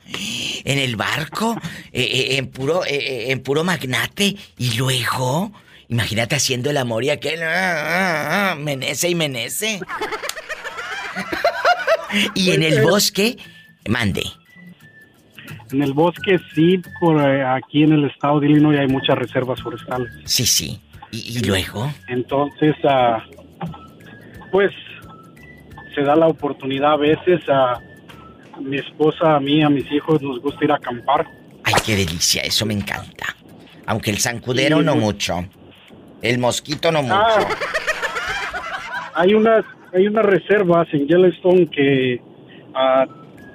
en 0.64 0.78
el 0.78 0.95
barco, 0.97 1.57
en 1.92 2.47
puro 2.47 2.83
en 2.87 3.42
puro 3.42 3.64
magnate 3.64 4.37
y 4.57 4.76
luego, 4.76 5.50
imagínate 5.88 6.37
haciendo 6.37 6.71
el 6.71 6.76
amor 6.76 7.02
y 7.02 7.11
aquel 7.11 7.42
ah, 7.42 7.49
ah, 7.49 8.50
ah, 8.52 8.54
menece 8.54 9.09
y 9.09 9.14
menece. 9.16 9.80
y 12.35 12.50
en 12.52 12.62
el 12.62 12.83
bosque, 12.83 13.37
mande. 13.88 14.23
En 15.73 15.83
el 15.83 15.92
bosque 15.92 16.38
sí, 16.54 16.80
por 17.00 17.21
eh, 17.21 17.45
aquí 17.45 17.83
en 17.83 17.92
el 17.92 18.04
estado 18.04 18.40
de 18.40 18.49
Illinois 18.49 18.78
hay 18.78 18.88
muchas 18.88 19.16
reservas 19.16 19.61
forestales. 19.61 20.12
Sí, 20.25 20.47
sí. 20.47 20.80
¿Y, 21.12 21.40
luego? 21.40 21.92
Entonces, 22.07 22.76
pues 24.50 24.71
se 25.95 26.02
da 26.02 26.16
la 26.16 26.28
oportunidad 26.28 26.92
a 26.92 26.97
veces 26.97 27.40
a 27.49 27.80
mi 28.61 28.78
esposa, 28.78 29.37
a 29.37 29.40
mí, 29.40 29.62
a 29.62 29.69
mis 29.69 29.90
hijos 29.90 30.21
nos 30.23 30.40
gusta 30.40 30.64
ir 30.64 30.73
a 30.73 30.76
acampar. 30.76 31.26
Ay, 31.64 31.75
qué 31.85 31.97
delicia, 31.97 32.42
eso 32.42 32.66
me 32.66 32.75
encanta. 32.75 33.37
Aunque 33.87 34.11
el 34.11 34.19
zancudero 34.19 34.83
no 34.83 34.95
mucho. 34.97 35.45
El 36.23 36.38
mosquito 36.38 36.92
no 36.92 37.00
ah. 37.00 37.02
mucho. 37.02 37.49
hay 39.14 39.35
unas 39.35 39.64
hay 39.92 40.07
unas 40.07 40.25
reservas 40.25 40.87
en 40.92 41.09
Yellowstone 41.09 41.69
que 41.69 42.21
ah, 42.75 43.07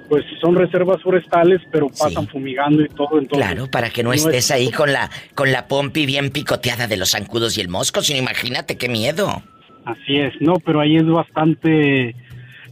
pues 0.08 0.24
son 0.40 0.54
reservas 0.54 1.02
forestales, 1.02 1.60
pero 1.72 1.88
pasan 1.88 2.28
fumigando 2.28 2.82
y 2.82 2.88
todo. 2.88 3.18
Entonces, 3.18 3.46
claro, 3.46 3.70
para 3.70 3.90
que 3.90 4.02
no, 4.02 4.12
estés 4.12 4.50
ahí 4.50 4.70
con 4.76 4.92
la 4.92 5.10
con 5.34 5.52
la 5.52 5.66
pompi 5.68 6.06
bien 6.06 6.30
picoteada 6.30 6.86
de 6.86 6.96
los 6.96 7.10
zancudos 7.10 7.56
y 7.56 7.60
el 7.60 7.68
mosco, 7.68 8.02
sino 8.02 8.18
imagínate 8.18 8.76
qué 8.76 8.88
miedo. 8.88 9.42
Así 9.86 10.16
es, 10.16 10.34
no, 10.40 10.54
pero 10.54 10.80
ahí 10.80 10.96
es 10.96 11.06
bastante 11.06 12.14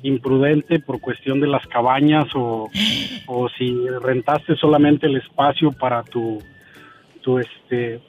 imprudente 0.03 0.81
por 0.81 1.01
cuestión 1.01 1.41
de 1.41 1.47
las 1.47 1.67
cabañas 1.67 2.27
o, 2.35 2.69
o 3.27 3.49
si 3.57 3.73
rentaste 4.03 4.57
solamente 4.57 5.07
el 5.07 5.17
espacio 5.17 5.73
para 5.73 6.03
tu, 6.03 6.43
tu 7.23 7.39
este 7.39 8.01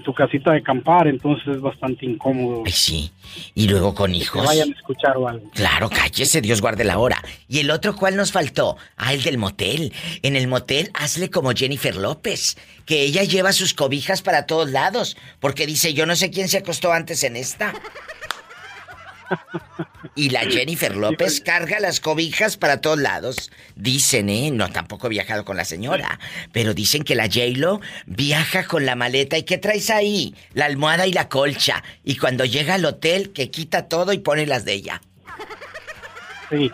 tu 0.00 0.14
casita 0.14 0.52
de 0.52 0.58
acampar, 0.58 1.06
entonces 1.06 1.46
es 1.48 1.60
bastante 1.60 2.06
incómodo. 2.06 2.62
Ay, 2.64 2.72
sí. 2.72 3.12
Y 3.54 3.68
luego 3.68 3.94
con 3.94 4.14
hijos. 4.14 4.46
vayan 4.46 4.70
a 4.70 4.72
escuchar 4.74 5.16
o 5.16 5.28
algo. 5.28 5.50
Claro, 5.50 5.90
cállese, 5.90 6.40
Dios 6.40 6.60
guarde 6.60 6.84
la 6.84 6.98
hora. 6.98 7.22
¿Y 7.48 7.58
el 7.58 7.70
otro 7.70 7.94
cuál 7.94 8.16
nos 8.16 8.32
faltó? 8.32 8.76
Ah, 8.96 9.12
el 9.12 9.22
del 9.22 9.36
motel. 9.36 9.92
En 10.22 10.36
el 10.36 10.48
motel 10.48 10.90
hazle 10.94 11.28
como 11.28 11.52
Jennifer 11.52 11.94
López, 11.94 12.56
que 12.86 13.02
ella 13.02 13.24
lleva 13.24 13.52
sus 13.52 13.74
cobijas 13.74 14.22
para 14.22 14.46
todos 14.46 14.70
lados, 14.70 15.16
porque 15.40 15.66
dice, 15.66 15.92
yo 15.92 16.06
no 16.06 16.16
sé 16.16 16.30
quién 16.30 16.48
se 16.48 16.58
acostó 16.58 16.92
antes 16.92 17.22
en 17.24 17.36
esta. 17.36 17.74
Y 20.14 20.30
la 20.30 20.40
Jennifer 20.50 20.96
López 20.96 21.40
carga 21.40 21.80
las 21.80 22.00
cobijas 22.00 22.56
para 22.56 22.80
todos 22.80 22.98
lados. 22.98 23.50
Dicen, 23.76 24.28
¿eh? 24.28 24.50
No, 24.50 24.70
tampoco 24.70 25.06
he 25.06 25.10
viajado 25.10 25.44
con 25.44 25.56
la 25.56 25.64
señora. 25.64 26.18
Pero 26.52 26.74
dicen 26.74 27.04
que 27.04 27.14
la 27.14 27.24
J-Lo 27.24 27.80
viaja 28.06 28.64
con 28.64 28.86
la 28.86 28.96
maleta. 28.96 29.38
¿Y 29.38 29.44
qué 29.44 29.58
traes 29.58 29.90
ahí? 29.90 30.34
La 30.54 30.66
almohada 30.66 31.06
y 31.06 31.12
la 31.12 31.28
colcha. 31.28 31.82
Y 32.04 32.16
cuando 32.16 32.44
llega 32.44 32.74
al 32.74 32.84
hotel, 32.84 33.32
que 33.32 33.50
quita 33.50 33.88
todo 33.88 34.12
y 34.12 34.18
pone 34.18 34.46
las 34.46 34.64
de 34.64 34.72
ella. 34.74 35.02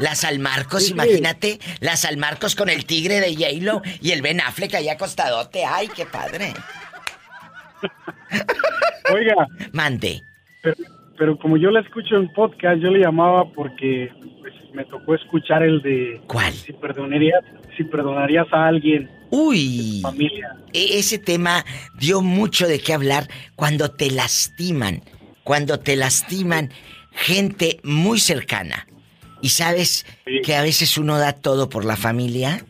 Las 0.00 0.24
Almarcos, 0.24 0.88
imagínate. 0.88 1.60
Las 1.78 2.04
Almarcos 2.04 2.56
con 2.56 2.68
el 2.68 2.84
tigre 2.84 3.20
de 3.20 3.34
J-Lo 3.34 3.82
y 4.00 4.10
el 4.10 4.22
Ben 4.22 4.40
Affleck 4.40 4.74
allá 4.74 4.94
acostadote. 4.94 5.64
¡Ay, 5.64 5.88
qué 5.88 6.04
padre! 6.04 6.52
Oiga. 9.10 9.46
Mande 9.72 10.22
pero 10.62 10.97
como 11.40 11.56
yo 11.56 11.70
la 11.70 11.80
escucho 11.80 12.16
en 12.16 12.32
podcast, 12.32 12.80
yo 12.80 12.90
le 12.90 13.00
llamaba 13.00 13.50
porque 13.52 14.10
pues, 14.40 14.54
me 14.72 14.84
tocó 14.84 15.14
escuchar 15.14 15.62
el 15.62 15.82
de... 15.82 16.20
¿Cuál? 16.26 16.52
Si 16.52 16.72
perdonarías, 16.72 17.44
si 17.76 17.84
perdonarías 17.84 18.46
a 18.52 18.66
alguien 18.66 19.08
Uy. 19.30 20.00
Familia. 20.02 20.56
E, 20.72 20.98
ese 20.98 21.18
tema 21.18 21.64
dio 21.98 22.22
mucho 22.22 22.66
de 22.66 22.80
qué 22.80 22.94
hablar 22.94 23.28
cuando 23.56 23.90
te 23.90 24.10
lastiman. 24.10 25.02
Cuando 25.44 25.78
te 25.78 25.96
lastiman 25.96 26.70
gente 27.12 27.80
muy 27.82 28.20
cercana. 28.20 28.86
Y 29.40 29.50
sabes 29.50 30.04
que 30.42 30.56
a 30.56 30.62
veces 30.62 30.98
uno 30.98 31.18
da 31.18 31.32
todo 31.32 31.68
por 31.68 31.84
la 31.84 31.96
familia 31.96 32.64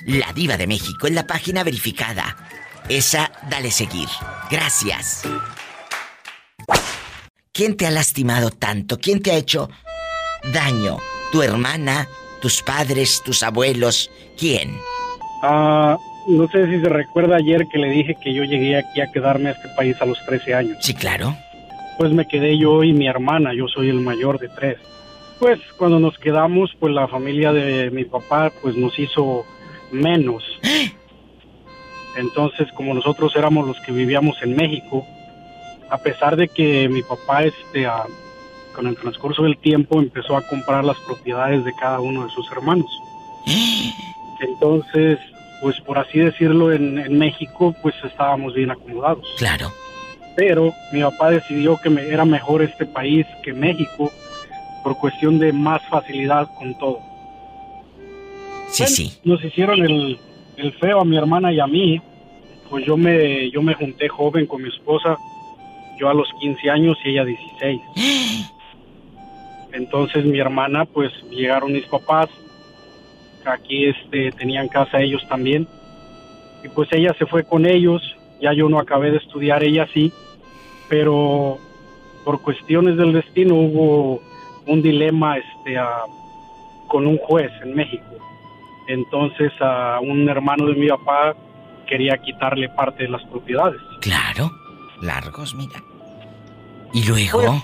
La 0.07 0.33
Diva 0.33 0.57
de 0.57 0.67
México 0.67 1.07
en 1.07 1.15
la 1.15 1.25
página 1.27 1.63
verificada. 1.63 2.35
Esa, 2.89 3.31
dale 3.49 3.71
seguir. 3.71 4.09
Gracias. 4.49 5.21
¿Quién 7.53 7.77
te 7.77 7.85
ha 7.85 7.91
lastimado 7.91 8.49
tanto? 8.49 8.99
¿Quién 8.99 9.21
te 9.21 9.31
ha 9.31 9.35
hecho 9.35 9.69
daño? 10.51 10.97
¿Tu 11.31 11.41
hermana? 11.41 12.07
¿Tus 12.41 12.61
padres? 12.61 13.21
¿Tus 13.23 13.43
abuelos? 13.43 14.11
¿Quién? 14.37 14.77
Ah, 15.41 15.97
no 16.27 16.47
sé 16.47 16.67
si 16.67 16.81
se 16.81 16.89
recuerda 16.89 17.37
ayer 17.37 17.67
que 17.67 17.77
le 17.77 17.89
dije 17.89 18.15
que 18.15 18.33
yo 18.33 18.43
llegué 18.43 18.77
aquí 18.77 19.01
a 19.01 19.11
quedarme 19.11 19.49
a 19.49 19.51
este 19.53 19.69
país 19.69 19.95
a 20.01 20.05
los 20.05 20.17
13 20.25 20.53
años. 20.53 20.77
Sí, 20.81 20.93
claro. 20.93 21.35
Pues 21.97 22.11
me 22.11 22.27
quedé 22.27 22.57
yo 22.57 22.83
y 22.83 22.93
mi 22.93 23.07
hermana, 23.07 23.53
yo 23.53 23.67
soy 23.67 23.89
el 23.89 23.99
mayor 23.99 24.39
de 24.39 24.49
tres. 24.49 24.77
Pues 25.39 25.59
cuando 25.77 25.99
nos 25.99 26.17
quedamos, 26.17 26.71
pues 26.79 26.93
la 26.93 27.07
familia 27.07 27.51
de 27.51 27.91
mi 27.91 28.05
papá 28.05 28.51
pues 28.61 28.75
nos 28.75 28.97
hizo 28.97 29.45
menos. 29.91 30.43
Entonces, 32.15 32.71
como 32.73 32.93
nosotros 32.93 33.35
éramos 33.35 33.67
los 33.67 33.79
que 33.81 33.91
vivíamos 33.91 34.41
en 34.43 34.55
México, 34.55 35.05
a 35.89 35.97
pesar 35.97 36.35
de 36.35 36.47
que 36.47 36.87
mi 36.89 37.03
papá, 37.03 37.43
este, 37.43 37.87
con 38.75 38.87
el 38.87 38.95
transcurso 38.95 39.43
del 39.43 39.57
tiempo, 39.57 39.99
empezó 39.99 40.35
a 40.35 40.47
comprar 40.47 40.83
las 40.83 40.97
propiedades 40.99 41.63
de 41.63 41.73
cada 41.73 41.99
uno 41.99 42.25
de 42.25 42.29
sus 42.31 42.51
hermanos. 42.51 42.91
Entonces, 44.39 45.19
pues 45.61 45.79
por 45.81 45.97
así 45.97 46.19
decirlo, 46.19 46.71
en, 46.71 46.97
en 46.97 47.17
México, 47.17 47.75
pues 47.81 47.95
estábamos 48.03 48.53
bien 48.53 48.71
acomodados. 48.71 49.25
Claro. 49.37 49.71
Pero 50.35 50.73
mi 50.91 51.01
papá 51.01 51.29
decidió 51.29 51.77
que 51.81 51.89
me, 51.89 52.01
era 52.07 52.25
mejor 52.25 52.61
este 52.61 52.85
país 52.85 53.25
que 53.43 53.53
México 53.53 54.11
por 54.83 54.97
cuestión 54.97 55.39
de 55.39 55.53
más 55.53 55.81
facilidad 55.89 56.49
con 56.55 56.77
todo. 56.77 56.99
Sí, 58.69 58.85
sí. 58.87 59.19
Nos 59.23 59.43
hicieron 59.43 59.79
el, 59.79 60.19
feo 60.79 60.99
a 60.99 61.05
mi 61.05 61.17
hermana 61.17 61.53
y 61.53 61.59
a 61.59 61.67
mí. 61.67 62.01
Pues 62.69 62.85
yo 62.85 62.97
me, 62.97 63.51
yo 63.51 63.61
me 63.61 63.75
junté 63.75 64.09
joven 64.09 64.47
con 64.47 64.63
mi 64.63 64.69
esposa, 64.69 65.15
yo 65.99 66.09
a 66.09 66.13
los 66.13 66.27
15 66.39 66.69
años 66.71 66.97
y 67.05 67.09
ella 67.09 67.23
16. 67.23 67.81
Entonces 69.73 70.25
mi 70.25 70.39
hermana, 70.39 70.85
pues 70.85 71.11
llegaron 71.29 71.73
mis 71.73 71.85
papás, 71.85 72.29
aquí 73.45 73.87
este, 73.87 74.31
tenían 74.31 74.69
casa 74.69 75.01
ellos 75.01 75.21
también, 75.27 75.67
y 76.63 76.69
pues 76.69 76.87
ella 76.93 77.13
se 77.19 77.25
fue 77.25 77.43
con 77.43 77.65
ellos, 77.65 78.01
ya 78.41 78.53
yo 78.53 78.69
no 78.69 78.79
acabé 78.79 79.11
de 79.11 79.17
estudiar, 79.17 79.63
ella 79.63 79.87
sí, 79.93 80.13
pero 80.87 81.57
por 82.23 82.41
cuestiones 82.41 82.95
del 82.95 83.11
destino 83.11 83.55
hubo 83.55 84.21
un 84.65 84.81
dilema 84.81 85.37
este, 85.37 85.77
con 86.87 87.05
un 87.05 87.17
juez 87.17 87.51
en 87.61 87.75
México 87.75 88.13
entonces 88.87 89.51
a 89.61 89.99
un 90.01 90.27
hermano 90.29 90.65
de 90.67 90.75
mi 90.75 90.87
papá 90.87 91.35
quería 91.87 92.17
quitarle 92.17 92.69
parte 92.69 93.03
de 93.03 93.09
las 93.09 93.23
propiedades. 93.25 93.81
Claro, 94.01 94.51
largos, 95.01 95.53
mira. 95.55 95.81
¿Y 96.93 97.03
luego? 97.05 97.41
Pues, 97.41 97.63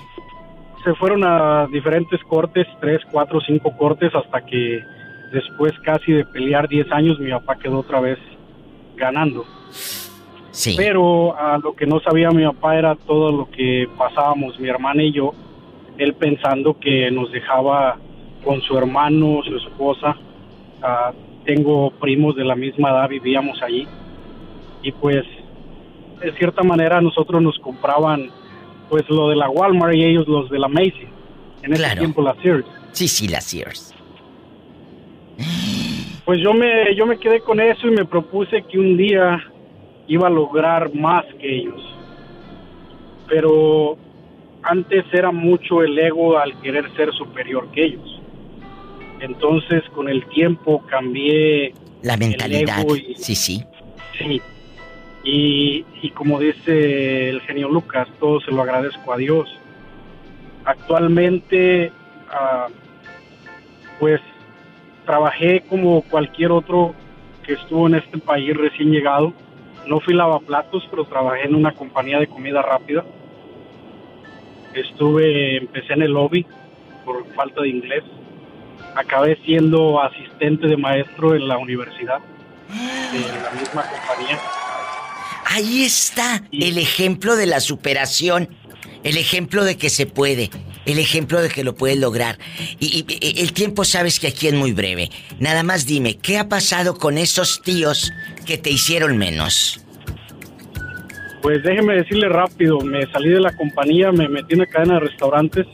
se 0.83 0.93
fueron 0.95 1.23
a 1.23 1.67
diferentes 1.71 2.21
cortes, 2.23 2.67
tres, 2.79 3.01
cuatro, 3.11 3.39
cinco 3.41 3.75
cortes, 3.77 4.13
hasta 4.13 4.45
que 4.45 4.83
después 5.31 5.73
casi 5.83 6.13
de 6.13 6.25
pelear 6.25 6.67
diez 6.67 6.91
años 6.91 7.19
mi 7.19 7.29
papá 7.29 7.57
quedó 7.57 7.79
otra 7.79 7.99
vez 7.99 8.17
ganando. 8.95 9.45
Sí. 10.51 10.75
Pero 10.75 11.37
a 11.37 11.57
lo 11.57 11.73
que 11.73 11.85
no 11.85 11.99
sabía 11.99 12.31
mi 12.31 12.43
papá 12.43 12.77
era 12.77 12.95
todo 12.95 13.31
lo 13.31 13.49
que 13.49 13.87
pasábamos 13.97 14.59
mi 14.59 14.67
hermana 14.67 15.03
y 15.03 15.11
yo, 15.11 15.33
él 15.97 16.13
pensando 16.13 16.79
que 16.79 17.11
nos 17.11 17.31
dejaba 17.31 17.97
con 18.43 18.61
su 18.61 18.77
hermano, 18.77 19.41
su 19.43 19.57
esposa, 19.57 20.15
Ah, 20.81 21.11
tengo 21.45 21.91
primos 21.91 22.35
de 22.35 22.45
la 22.45 22.55
misma 22.55 22.91
edad, 22.91 23.09
vivíamos 23.09 23.61
allí. 23.61 23.87
Y 24.81 24.91
pues, 24.93 25.25
de 26.21 26.31
cierta 26.33 26.63
manera, 26.63 27.01
nosotros 27.01 27.41
nos 27.41 27.57
compraban 27.59 28.29
pues 28.89 29.07
lo 29.09 29.29
de 29.29 29.35
la 29.35 29.49
Walmart 29.49 29.95
y 29.95 30.03
ellos 30.03 30.27
los 30.27 30.49
de 30.49 30.59
la 30.59 30.67
Macy. 30.67 31.07
En 31.63 31.73
ese 31.73 31.95
tiempo 31.97 32.21
la 32.21 32.35
Sears. 32.41 32.65
Sí, 32.91 33.07
sí, 33.07 33.27
la 33.27 33.41
Sears. 33.41 33.93
Pues 36.25 36.39
yo 36.41 36.53
me, 36.53 36.95
yo 36.95 37.05
me 37.05 37.17
quedé 37.17 37.41
con 37.41 37.59
eso 37.59 37.87
y 37.87 37.91
me 37.91 38.05
propuse 38.05 38.63
que 38.63 38.77
un 38.77 38.97
día 38.97 39.43
iba 40.07 40.27
a 40.27 40.29
lograr 40.29 40.93
más 40.93 41.25
que 41.39 41.57
ellos. 41.57 41.81
Pero 43.27 43.97
antes 44.63 45.05
era 45.11 45.31
mucho 45.31 45.83
el 45.83 45.97
ego 45.97 46.37
al 46.37 46.59
querer 46.61 46.91
ser 46.95 47.13
superior 47.13 47.69
que 47.71 47.85
ellos. 47.85 48.21
Entonces, 49.21 49.83
con 49.93 50.09
el 50.09 50.25
tiempo 50.29 50.83
cambié. 50.87 51.73
La 52.01 52.17
mentalidad. 52.17 52.85
sí, 53.15 53.35
sí. 53.35 53.63
Sí. 54.17 54.41
Y, 55.31 56.09
como 56.11 56.39
dice 56.39 57.29
el 57.29 57.41
genio 57.41 57.69
Lucas, 57.69 58.07
todo 58.19 58.39
se 58.41 58.51
lo 58.51 58.61
agradezco 58.61 59.13
a 59.13 59.17
Dios. 59.17 59.49
Actualmente, 60.65 61.91
ah, 62.29 62.67
pues 63.99 64.21
trabajé 65.05 65.61
como 65.69 66.01
cualquier 66.01 66.51
otro 66.51 66.95
que 67.43 67.53
estuvo 67.53 67.87
en 67.87 67.95
este 67.95 68.17
país 68.17 68.55
recién 68.55 68.91
llegado. 68.91 69.33
No 69.87 69.99
fui 69.99 70.13
lavaplatos, 70.13 70.87
pero 70.89 71.05
trabajé 71.05 71.45
en 71.45 71.55
una 71.55 71.73
compañía 71.73 72.19
de 72.19 72.27
comida 72.27 72.61
rápida. 72.61 73.05
Estuve, 74.73 75.57
empecé 75.57 75.93
en 75.93 76.03
el 76.03 76.11
lobby 76.11 76.45
por 77.05 77.25
falta 77.33 77.61
de 77.61 77.69
inglés 77.69 78.03
acabé 78.95 79.37
siendo 79.45 80.01
asistente 80.01 80.67
de 80.67 80.77
maestro 80.77 81.35
en 81.35 81.47
la 81.47 81.57
universidad, 81.57 82.19
en 83.13 83.43
la 83.43 83.51
misma 83.51 83.83
compañía. 83.83 84.39
Ahí 85.51 85.81
está 85.81 86.43
el 86.51 86.77
ejemplo 86.77 87.35
de 87.35 87.47
la 87.47 87.59
superación, 87.59 88.49
el 89.03 89.17
ejemplo 89.17 89.63
de 89.63 89.77
que 89.77 89.89
se 89.89 90.05
puede, 90.05 90.51
el 90.85 90.99
ejemplo 90.99 91.41
de 91.41 91.49
que 91.49 91.63
lo 91.63 91.73
puedes 91.73 91.97
lograr. 91.97 92.37
Y, 92.79 93.03
el 93.41 93.51
tiempo 93.53 93.83
sabes 93.83 94.19
que 94.19 94.27
aquí 94.27 94.47
es 94.47 94.53
muy 94.53 94.73
breve. 94.73 95.09
Nada 95.39 95.63
más 95.63 95.87
dime, 95.87 96.17
¿qué 96.17 96.37
ha 96.37 96.47
pasado 96.47 96.99
con 96.99 97.17
esos 97.17 97.63
tíos 97.63 98.13
que 98.45 98.59
te 98.59 98.69
hicieron 98.69 99.17
menos? 99.17 99.83
Pues 101.41 101.63
déjeme 101.63 101.95
decirle 101.95 102.29
rápido, 102.29 102.79
me 102.81 103.11
salí 103.11 103.29
de 103.29 103.39
la 103.39 103.51
compañía, 103.55 104.11
me 104.11 104.27
metí 104.27 104.53
en 104.53 104.61
una 104.61 104.69
cadena 104.69 104.93
de 104.95 104.99
restaurantes, 104.99 105.65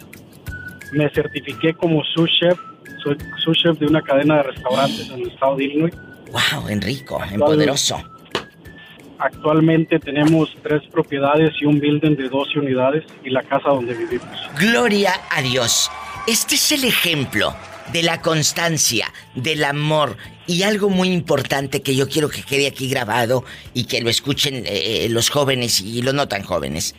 me 0.93 1.09
certifiqué 1.09 1.73
como 1.73 2.01
sous 2.15 2.31
chef 2.39 2.57
soy 3.03 3.17
sous 3.43 3.57
chef 3.57 3.77
de 3.77 3.87
una 3.87 4.01
cadena 4.01 4.37
de 4.37 4.43
restaurantes 4.43 5.09
en 5.09 5.19
el 5.19 5.27
estado 5.27 5.57
de 5.57 5.65
Illinois. 5.65 5.93
¡Wow! 6.31 6.69
Enrico, 6.69 7.21
poderoso. 7.37 8.14
Actualmente 9.19 9.99
tenemos 9.99 10.55
tres 10.61 10.81
propiedades 10.91 11.53
y 11.61 11.65
un 11.65 11.79
building 11.79 12.15
de 12.15 12.29
12 12.29 12.59
unidades 12.59 13.03
y 13.23 13.29
la 13.29 13.43
casa 13.43 13.69
donde 13.69 13.93
vivimos. 13.93 14.27
Gloria 14.59 15.13
a 15.29 15.41
Dios. 15.41 15.89
Este 16.27 16.55
es 16.55 16.71
el 16.71 16.83
ejemplo 16.83 17.55
de 17.93 18.03
la 18.03 18.21
constancia, 18.21 19.11
del 19.35 19.63
amor 19.63 20.17
y 20.47 20.63
algo 20.63 20.89
muy 20.89 21.11
importante 21.11 21.81
que 21.81 21.95
yo 21.95 22.09
quiero 22.09 22.29
que 22.29 22.43
quede 22.43 22.67
aquí 22.67 22.89
grabado 22.89 23.45
y 23.73 23.85
que 23.85 24.01
lo 24.01 24.09
escuchen 24.09 24.63
eh, 24.65 25.07
los 25.09 25.29
jóvenes 25.29 25.81
y 25.81 26.01
los 26.01 26.13
no 26.13 26.27
tan 26.27 26.43
jóvenes. 26.43 26.95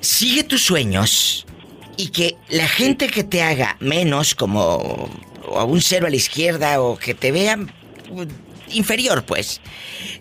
Sigue 0.00 0.44
tus 0.44 0.62
sueños, 0.62 1.46
y 1.96 2.08
que 2.08 2.36
la 2.48 2.68
gente 2.68 3.08
que 3.08 3.24
te 3.24 3.42
haga 3.42 3.76
menos, 3.80 4.34
como 4.34 5.08
a 5.54 5.64
un 5.64 5.80
cero 5.80 6.06
a 6.06 6.10
la 6.10 6.16
izquierda 6.16 6.80
o 6.80 6.96
que 6.96 7.14
te 7.14 7.32
vean 7.32 7.70
inferior, 8.70 9.24
pues, 9.24 9.60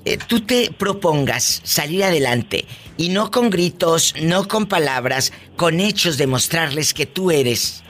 eh, 0.05 0.17
tú 0.27 0.41
te 0.41 0.71
propongas 0.71 1.61
salir 1.63 2.03
adelante 2.03 2.65
y 2.97 3.09
no 3.09 3.31
con 3.31 3.49
gritos, 3.49 4.13
no 4.21 4.47
con 4.47 4.65
palabras, 4.65 5.33
con 5.55 5.79
hechos 5.79 6.17
demostrarles 6.17 6.93
que 6.93 7.05
tú 7.05 7.31
eres, 7.31 7.83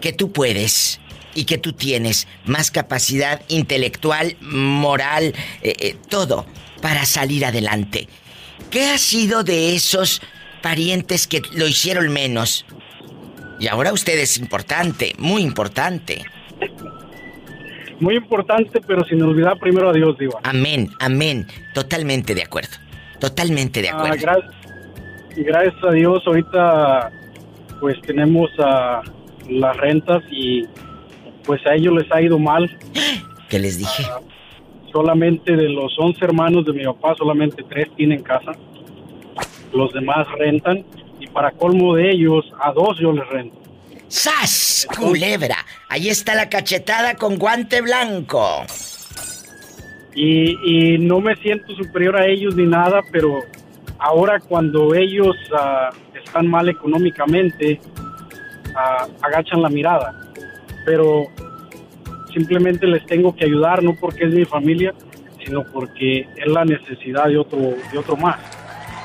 que 0.00 0.12
tú 0.12 0.32
puedes 0.32 1.00
y 1.34 1.44
que 1.44 1.58
tú 1.58 1.72
tienes 1.72 2.26
más 2.44 2.70
capacidad 2.70 3.42
intelectual, 3.48 4.36
moral, 4.40 5.34
eh, 5.62 5.74
eh, 5.78 5.96
todo 6.08 6.46
para 6.80 7.04
salir 7.06 7.44
adelante. 7.44 8.08
¿Qué 8.70 8.86
ha 8.86 8.98
sido 8.98 9.44
de 9.44 9.74
esos 9.74 10.20
parientes 10.66 11.28
que 11.28 11.42
lo 11.52 11.68
hicieron 11.68 12.12
menos. 12.12 12.66
Y 13.60 13.68
ahora 13.68 13.92
usted 13.92 14.18
es 14.18 14.36
importante, 14.36 15.14
muy 15.16 15.42
importante. 15.42 16.24
Muy 18.00 18.16
importante, 18.16 18.80
pero 18.86 19.04
sin 19.04 19.22
olvidar 19.22 19.58
primero 19.58 19.88
a 19.88 19.92
Dios, 19.92 20.18
digo. 20.18 20.38
Amén, 20.42 20.90
amén. 21.00 21.46
Totalmente 21.74 22.34
de 22.34 22.42
acuerdo. 22.42 22.76
Totalmente 23.18 23.80
de 23.80 23.88
ah, 23.88 23.96
acuerdo. 23.96 24.16
gracias, 24.20 24.54
gracias 25.36 25.84
a 25.84 25.92
Dios, 25.92 26.22
ahorita 26.26 27.10
pues 27.80 28.00
tenemos 28.02 28.50
a 28.58 29.02
las 29.48 29.76
rentas 29.76 30.22
y 30.30 30.64
pues 31.44 31.64
a 31.66 31.74
ellos 31.74 31.94
les 31.94 32.12
ha 32.12 32.20
ido 32.20 32.38
mal. 32.38 32.76
¿Qué 33.48 33.58
les 33.58 33.78
dije? 33.78 34.04
Ah, 34.10 34.20
solamente 34.92 35.56
de 35.56 35.68
los 35.68 35.94
11 35.98 36.24
hermanos 36.24 36.64
de 36.66 36.72
mi 36.72 36.84
papá, 36.84 37.14
solamente 37.16 37.62
tres 37.68 37.88
tienen 37.96 38.22
casa. 38.22 38.52
Los 39.72 39.92
demás 39.92 40.26
rentan 40.38 40.84
y 41.20 41.26
para 41.26 41.50
colmo 41.52 41.94
de 41.94 42.10
ellos, 42.10 42.44
a 42.60 42.72
dos 42.72 42.98
yo 42.98 43.12
les 43.12 43.26
rento. 43.28 43.65
¡Sas! 44.08 44.86
Culebra. 44.96 45.56
Ahí 45.88 46.08
está 46.08 46.34
la 46.34 46.48
cachetada 46.48 47.16
con 47.16 47.36
guante 47.36 47.80
blanco. 47.80 48.64
Y, 50.14 50.96
no 50.98 51.20
me 51.20 51.36
siento 51.36 51.74
superior 51.74 52.16
a 52.16 52.26
ellos 52.26 52.56
ni 52.56 52.64
nada, 52.64 53.02
pero 53.12 53.40
ahora 53.98 54.40
cuando 54.40 54.94
ellos 54.94 55.36
ah, 55.58 55.90
están 56.14 56.46
mal 56.46 56.68
económicamente, 56.70 57.78
ah, 58.74 59.06
agachan 59.20 59.60
la 59.60 59.68
mirada. 59.68 60.18
Pero 60.86 61.26
simplemente 62.32 62.86
les 62.86 63.04
tengo 63.04 63.34
que 63.36 63.44
ayudar, 63.44 63.82
no 63.82 63.94
porque 64.00 64.24
es 64.24 64.30
mi 64.30 64.46
familia, 64.46 64.94
sino 65.44 65.64
porque 65.64 66.26
es 66.36 66.46
la 66.46 66.64
necesidad 66.64 67.26
de 67.26 67.38
otro, 67.38 67.58
de 67.92 67.98
otro 67.98 68.16
más. 68.16 68.38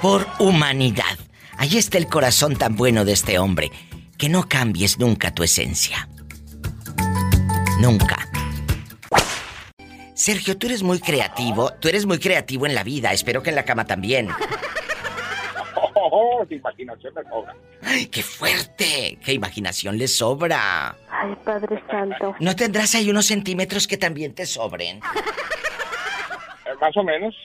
Por 0.02 0.26
humanidad. 0.40 1.18
Ahí 1.58 1.78
está 1.78 1.98
el 1.98 2.08
corazón 2.08 2.56
tan 2.56 2.76
bueno 2.76 3.04
de 3.04 3.12
este 3.12 3.38
hombre. 3.38 3.70
Que 4.22 4.30
no 4.30 4.48
cambies 4.48 5.00
nunca 5.00 5.34
tu 5.34 5.42
esencia. 5.42 6.08
Nunca. 7.82 8.18
Sergio, 10.14 10.60
tú 10.60 10.68
eres 10.68 10.84
muy 10.84 11.00
creativo. 11.00 11.72
Tú 11.80 11.88
eres 11.88 12.06
muy 12.06 12.20
creativo 12.20 12.68
en 12.68 12.76
la 12.76 12.84
vida. 12.84 13.14
Espero 13.14 13.42
que 13.42 13.50
en 13.50 13.56
la 13.56 13.66
cama 13.66 13.86
también. 13.86 14.30
Oh, 15.96 16.46
imaginación 16.48 17.16
le 17.16 17.24
sobra. 17.24 17.56
¡Ay, 17.82 18.06
qué 18.08 18.22
fuerte! 18.22 19.18
¡Qué 19.26 19.34
imaginación 19.34 19.98
le 19.98 20.08
sobra! 20.08 20.96
Ay, 21.10 21.36
Padre 21.44 21.82
Santo. 21.90 22.36
¿No 22.40 22.56
tendrás 22.56 22.94
ahí 22.94 23.10
unos 23.10 23.26
centímetros 23.26 23.88
que 23.88 23.98
también 23.98 24.36
te 24.36 24.46
sobren? 24.46 24.98
Eh, 24.98 26.76
más 26.80 26.96
o 26.96 27.04
menos. 27.04 27.36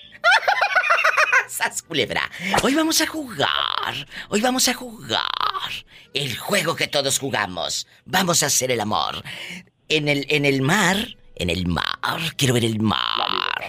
¡Sas 1.57 1.81
culebra! 1.81 2.31
Hoy 2.63 2.75
vamos 2.75 3.01
a 3.01 3.07
jugar. 3.07 4.07
Hoy 4.29 4.43
vamos 4.43 4.69
a 4.69 4.75
jugar. 4.75 5.23
El 6.13 6.37
juego 6.37 6.77
que 6.77 6.87
todos 6.87 7.19
jugamos. 7.19 7.87
Vamos 8.05 8.43
a 8.43 8.47
hacer 8.47 8.71
el 8.71 8.81
amor. 8.81 9.23
En 9.89 10.07
el, 10.09 10.27
en 10.29 10.45
el 10.45 10.61
mar 10.61 11.17
en 11.35 11.51
el 11.51 11.67
mar. 11.67 11.87
Quiero 12.37 12.55
ver 12.55 12.65
el 12.65 12.81
mar. 12.81 12.99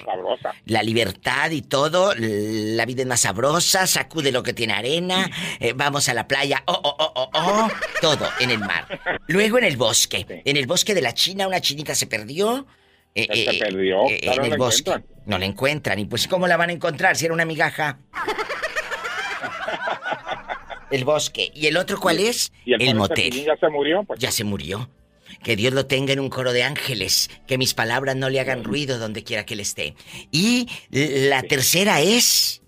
La, 0.06 0.56
la 0.66 0.84
libertad 0.84 1.52
y 1.52 1.62
todo. 1.62 2.14
La 2.18 2.86
vida 2.86 3.04
es 3.04 3.08
más 3.08 3.22
sabrosa. 3.22 3.88
Sacude 3.88 4.32
lo 4.32 4.44
que 4.44 4.54
tiene 4.54 4.74
arena. 4.74 5.30
Eh, 5.60 5.74
vamos 5.74 6.10
a 6.10 6.14
la 6.14 6.28
playa. 6.28 6.64
Oh, 6.66 6.80
oh, 6.84 6.96
oh, 7.00 7.12
oh, 7.16 7.30
oh. 7.34 7.68
Todo 8.02 8.30
en 8.40 8.52
el 8.52 8.60
mar. 8.60 9.00
Luego 9.28 9.58
en 9.60 9.66
el 9.66 9.78
bosque. 9.78 10.42
En 10.46 10.58
el 10.58 10.66
bosque 10.68 10.94
de 10.94 11.02
la 11.02 11.14
China, 11.14 11.48
una 11.48 11.62
chinita 11.62 11.96
se 11.96 12.08
perdió. 12.08 12.66
Eh, 13.18 13.28
se 13.34 13.50
eh, 13.50 14.20
en 14.22 14.46
el 14.46 14.58
bosque. 14.58 14.92
No 15.26 15.40
la 15.40 15.46
encuentran. 15.46 15.98
¿Y 15.98 16.06
pues 16.06 16.28
cómo 16.28 16.48
la 16.48 16.56
van 16.56 16.70
a 16.70 16.74
encontrar 16.74 17.16
si 17.16 17.26
era 17.26 17.34
una 17.34 17.46
migaja? 17.46 17.98
el 20.92 21.04
bosque. 21.04 21.52
¿Y 21.56 21.66
el 21.66 21.78
otro 21.78 22.00
cuál 22.00 22.20
es? 22.20 22.52
el, 22.66 22.94
motel. 22.94 23.44
¿Ya 23.44 23.58
se 23.58 23.70
murió? 23.70 24.04
Pues. 24.04 24.20
Ya 24.20 24.32
se 24.32 24.44
murió. 24.44 24.92
Que 25.44 25.56
Dios 25.56 25.74
lo 25.74 25.88
tenga 25.88 26.14
en 26.14 26.20
un 26.20 26.30
coro 26.30 26.54
de 26.54 26.62
ángeles. 26.62 27.32
Que 27.48 27.58
mis 27.58 27.74
palabras 27.74 28.16
no 28.16 28.30
le 28.30 28.40
hagan 28.40 28.64
ruido 28.64 29.00
donde 29.00 29.24
quiera 29.24 29.46
que 29.46 29.56
él 29.56 29.62
esté. 29.62 29.96
Y 30.32 30.68
la 30.92 31.42
tercera 31.42 32.02
es 32.02 32.62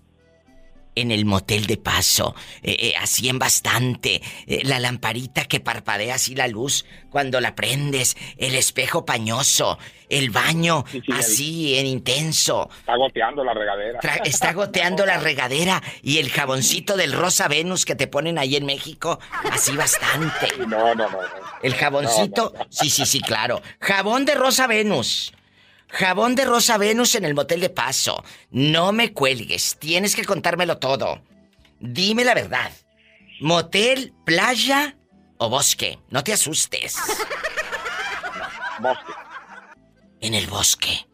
en 0.94 1.10
el 1.10 1.24
motel 1.24 1.66
de 1.66 1.76
paso, 1.76 2.34
eh, 2.62 2.76
eh, 2.78 2.94
así 3.00 3.28
en 3.28 3.38
bastante, 3.38 4.20
eh, 4.46 4.60
la 4.64 4.80
lamparita 4.80 5.44
que 5.44 5.60
parpadea 5.60 6.16
así 6.16 6.34
la 6.34 6.48
luz 6.48 6.84
cuando 7.10 7.40
la 7.40 7.54
prendes, 7.54 8.16
el 8.36 8.54
espejo 8.54 9.04
pañoso, 9.04 9.78
el 10.08 10.30
baño 10.30 10.84
así 11.12 11.76
en 11.78 11.86
intenso. 11.86 12.68
Está 12.80 12.96
goteando 12.96 13.44
la 13.44 13.54
regadera. 13.54 14.00
está 14.24 14.52
goteando 14.54 15.06
la 15.06 15.18
regadera 15.18 15.82
y 16.02 16.18
el 16.18 16.30
jaboncito 16.30 16.96
del 16.96 17.12
Rosa 17.12 17.48
Venus 17.48 17.84
que 17.84 17.94
te 17.94 18.06
ponen 18.06 18.38
ahí 18.38 18.56
en 18.56 18.66
México, 18.66 19.18
así 19.50 19.76
bastante. 19.76 20.48
No, 20.58 20.94
no, 20.94 21.08
no. 21.08 21.18
El 21.62 21.74
jaboncito, 21.74 22.52
sí, 22.68 22.90
sí, 22.90 23.06
sí, 23.06 23.20
claro. 23.20 23.60
Jabón 23.80 24.24
de 24.24 24.34
Rosa 24.34 24.66
Venus. 24.66 25.32
Jabón 25.90 26.34
de 26.34 26.44
Rosa 26.44 26.78
Venus 26.78 27.14
en 27.14 27.24
el 27.24 27.34
motel 27.34 27.60
de 27.60 27.70
paso. 27.70 28.24
No 28.50 28.92
me 28.92 29.12
cuelgues, 29.12 29.76
tienes 29.78 30.14
que 30.14 30.24
contármelo 30.24 30.78
todo. 30.78 31.22
Dime 31.80 32.24
la 32.24 32.34
verdad. 32.34 32.70
¿Motel, 33.40 34.12
playa 34.24 34.96
o 35.38 35.48
bosque? 35.48 35.98
No 36.10 36.22
te 36.22 36.32
asustes. 36.32 36.96
Bosque. 38.80 39.12
En 40.20 40.34
el 40.34 40.46
bosque. 40.46 41.06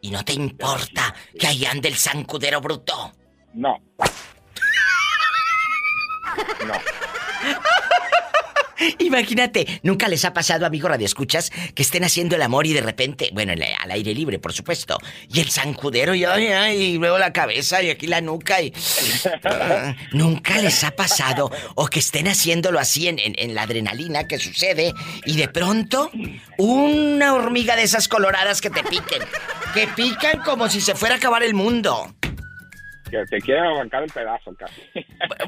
¿Y 0.00 0.10
no 0.10 0.24
te 0.24 0.32
importa 0.32 1.14
que 1.38 1.46
ahí 1.48 1.66
ande 1.66 1.88
el 1.88 1.96
zancudero 1.96 2.60
bruto? 2.60 3.12
No. 3.54 3.82
No. 6.66 6.74
Imagínate, 8.98 9.80
nunca 9.82 10.08
les 10.08 10.24
ha 10.24 10.32
pasado, 10.32 10.66
amigo 10.66 10.86
escuchas 11.00 11.50
que 11.74 11.82
estén 11.82 12.04
haciendo 12.04 12.36
el 12.36 12.42
amor 12.42 12.66
y 12.66 12.72
de 12.72 12.80
repente, 12.80 13.30
bueno, 13.32 13.52
al 13.52 13.90
aire 13.90 14.14
libre, 14.14 14.38
por 14.38 14.52
supuesto, 14.52 14.98
y 15.28 15.40
el 15.40 15.50
zancudero 15.50 16.14
y, 16.14 16.24
y 16.24 16.98
luego 16.98 17.18
la 17.18 17.32
cabeza 17.32 17.82
y 17.82 17.90
aquí 17.90 18.06
la 18.06 18.20
nuca 18.20 18.62
y... 18.62 18.72
nunca 20.12 20.58
les 20.58 20.84
ha 20.84 20.92
pasado, 20.92 21.50
o 21.74 21.86
que 21.86 21.98
estén 21.98 22.28
haciéndolo 22.28 22.78
así 22.78 23.08
en, 23.08 23.18
en, 23.18 23.54
la 23.54 23.62
adrenalina 23.62 24.26
que 24.26 24.38
sucede, 24.38 24.92
y 25.24 25.36
de 25.36 25.48
pronto, 25.48 26.10
una 26.58 27.34
hormiga 27.34 27.76
de 27.76 27.82
esas 27.82 28.08
coloradas 28.08 28.60
que 28.60 28.70
te 28.70 28.82
piquen, 28.84 29.22
que 29.74 29.88
pican 29.88 30.40
como 30.40 30.68
si 30.68 30.80
se 30.80 30.94
fuera 30.94 31.16
a 31.16 31.18
acabar 31.18 31.42
el 31.42 31.54
mundo. 31.54 32.14
Que 33.10 33.24
te 33.26 33.40
quieren 33.40 33.64
arrancar 33.64 34.02
el 34.02 34.10
pedazo 34.10 34.52
casi. 34.54 34.82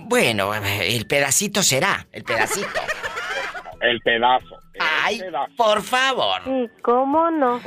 Bueno, 0.02 0.54
el 0.54 1.06
pedacito 1.06 1.62
será, 1.62 2.06
el 2.12 2.22
pedacito. 2.22 2.80
El 3.80 4.00
pedazo. 4.00 4.58
Ay, 4.80 5.20
por 5.56 5.82
favor. 5.82 6.42
Sí, 6.44 6.68
¿cómo 6.82 7.30
no? 7.30 7.60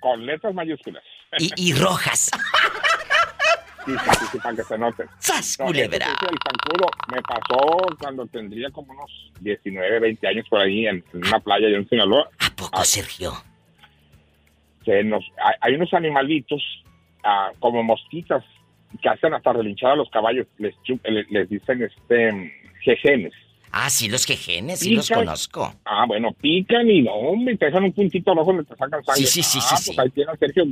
Con, 0.00 0.24
letras 0.24 0.54
mayúsculas. 0.54 1.02
Y, 1.56 1.74
rojas. 1.74 2.30
Sí, 3.86 3.92
sí, 3.96 4.26
sí, 4.32 4.38
para 4.38 4.54
que 4.54 4.62
se 4.62 4.76
noten. 4.76 5.08
¡Sas, 5.18 5.56
culebra! 5.56 6.06
el 6.06 6.38
zancudo 6.44 6.86
me 7.10 7.22
pasó 7.22 7.96
cuando 7.98 8.26
tendría 8.26 8.70
como 8.70 8.92
unos 8.92 9.32
19, 9.40 10.00
20 10.00 10.28
años 10.28 10.46
por 10.50 10.60
ahí 10.60 10.86
en, 10.86 11.02
una 11.14 11.40
playa 11.40 11.66
en 11.68 11.88
Sinaloa. 11.88 12.28
¿A 12.40 12.54
poco, 12.54 12.70
ah, 12.78 12.84
Sergio? 12.84 13.32
Se 14.84 15.02
nos, 15.02 15.24
hay, 15.62 15.76
unos 15.76 15.94
animalitos 15.94 16.62
ah, 17.24 17.52
como 17.58 17.82
mosquitas 17.82 18.44
que 19.00 19.08
hacen 19.08 19.32
hasta 19.32 19.54
relinchar 19.54 19.92
a 19.92 19.96
los 19.96 20.10
caballos. 20.10 20.46
Les, 20.58 20.74
les, 21.30 21.48
dicen 21.48 21.82
este 21.82 22.52
jejenes. 22.82 23.32
Ah, 23.72 23.88
sí, 23.88 24.08
los 24.08 24.26
quejenes, 24.26 24.80
sí 24.80 24.94
los 24.94 25.08
conozco. 25.08 25.72
Ah, 25.84 26.04
bueno, 26.06 26.32
pican 26.40 26.90
y 26.90 27.02
no, 27.02 27.12
hombre, 27.12 27.56
te 27.56 27.66
dejan 27.66 27.84
un 27.84 27.92
puntito 27.92 28.32
abajo 28.32 28.52
donde 28.52 28.64
te 28.64 28.76
sacan 28.76 29.04
sangre. 29.04 29.26
Sí, 29.26 29.42
sí, 29.42 29.42
sí, 29.42 29.58
ah, 29.62 29.76
sí. 29.76 29.92
Pues 29.94 29.98
ahí 29.98 30.10
tiene 30.10 30.32
a 30.32 30.36
Sergio 30.36 30.64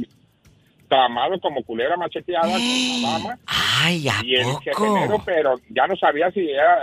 tamado 0.88 1.38
como 1.40 1.62
culera 1.62 1.96
macheteada 1.96 2.50
con 2.50 2.60
Ay, 3.46 4.08
¿a 4.08 4.20
Y 4.24 4.34
el 4.36 4.46
quejenero, 4.64 5.22
pero 5.24 5.60
ya 5.68 5.86
no 5.86 5.96
sabía 5.96 6.30
si 6.32 6.48
era 6.50 6.82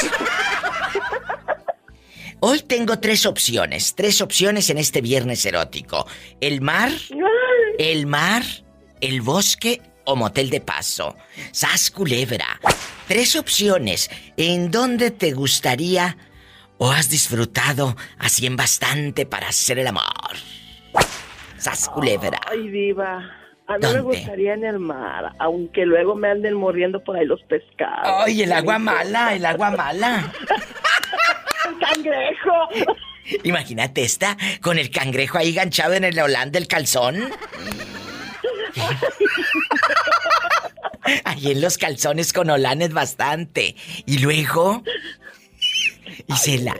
Hoy 2.41 2.61
tengo 2.61 2.99
tres 2.99 3.27
opciones, 3.27 3.95
tres 3.95 4.21
opciones 4.21 4.69
en 4.71 4.79
este 4.79 5.01
viernes 5.01 5.47
erótico. 5.47 6.07
El 6.41 6.61
mar, 6.61 6.91
el 7.79 8.07
mar, 8.07 8.43
el 9.01 9.23
bosque 9.23 9.81
o 10.05 10.17
motel 10.17 10.51
de 10.51 10.61
paso. 10.61 11.15
Sas 11.53 11.91
culebra. 11.91 12.61
Tres 13.09 13.37
opciones. 13.37 14.11
¿En 14.37 14.71
dónde 14.71 15.11
te 15.11 15.33
gustaría 15.33 16.17
o 16.79 16.91
has 16.91 17.11
disfrutado 17.11 17.97
así 18.19 18.47
en 18.47 18.57
bastante 18.57 19.27
para 19.27 19.49
hacer 19.49 19.79
el 19.79 19.87
amor? 19.87 20.05
Sas 21.59 21.89
culebra. 21.89 22.41
Ay, 22.51 22.69
diva. 22.69 23.31
A 23.67 23.79
mí 23.79 23.87
me 23.95 24.01
gustaría 24.01 24.53
en 24.53 24.65
el 24.65 24.79
mar, 24.79 25.33
aunque 25.39 25.87
luego 25.87 26.15
me 26.15 26.29
anden 26.29 26.53
muriendo 26.55 27.03
por 27.03 27.17
ahí 27.17 27.25
los 27.25 27.41
pescados. 27.45 28.25
Ay, 28.27 28.43
el 28.43 28.53
agua 28.53 28.79
mala, 28.79 29.35
el 29.35 29.47
agua 29.47 29.71
mala. 29.71 30.31
el 31.67 31.79
cangrejo. 31.95 32.53
Imagínate 33.43 34.03
esta 34.03 34.37
con 34.61 34.79
el 34.79 34.91
cangrejo 34.91 35.39
ahí 35.39 35.55
ganchado 35.55 35.95
en 35.95 36.05
el 36.05 36.19
holán 36.19 36.53
del 36.53 36.69
calzón. 36.69 37.31
Ahí 41.25 41.53
en 41.53 41.61
los 41.61 41.79
calzones 41.79 42.33
con 42.33 42.51
holanes 42.51 42.93
bastante. 42.93 43.77
Y 44.07 44.19
luego. 44.19 44.83
Y 46.27 46.33
se 46.35 46.59
la... 46.59 46.77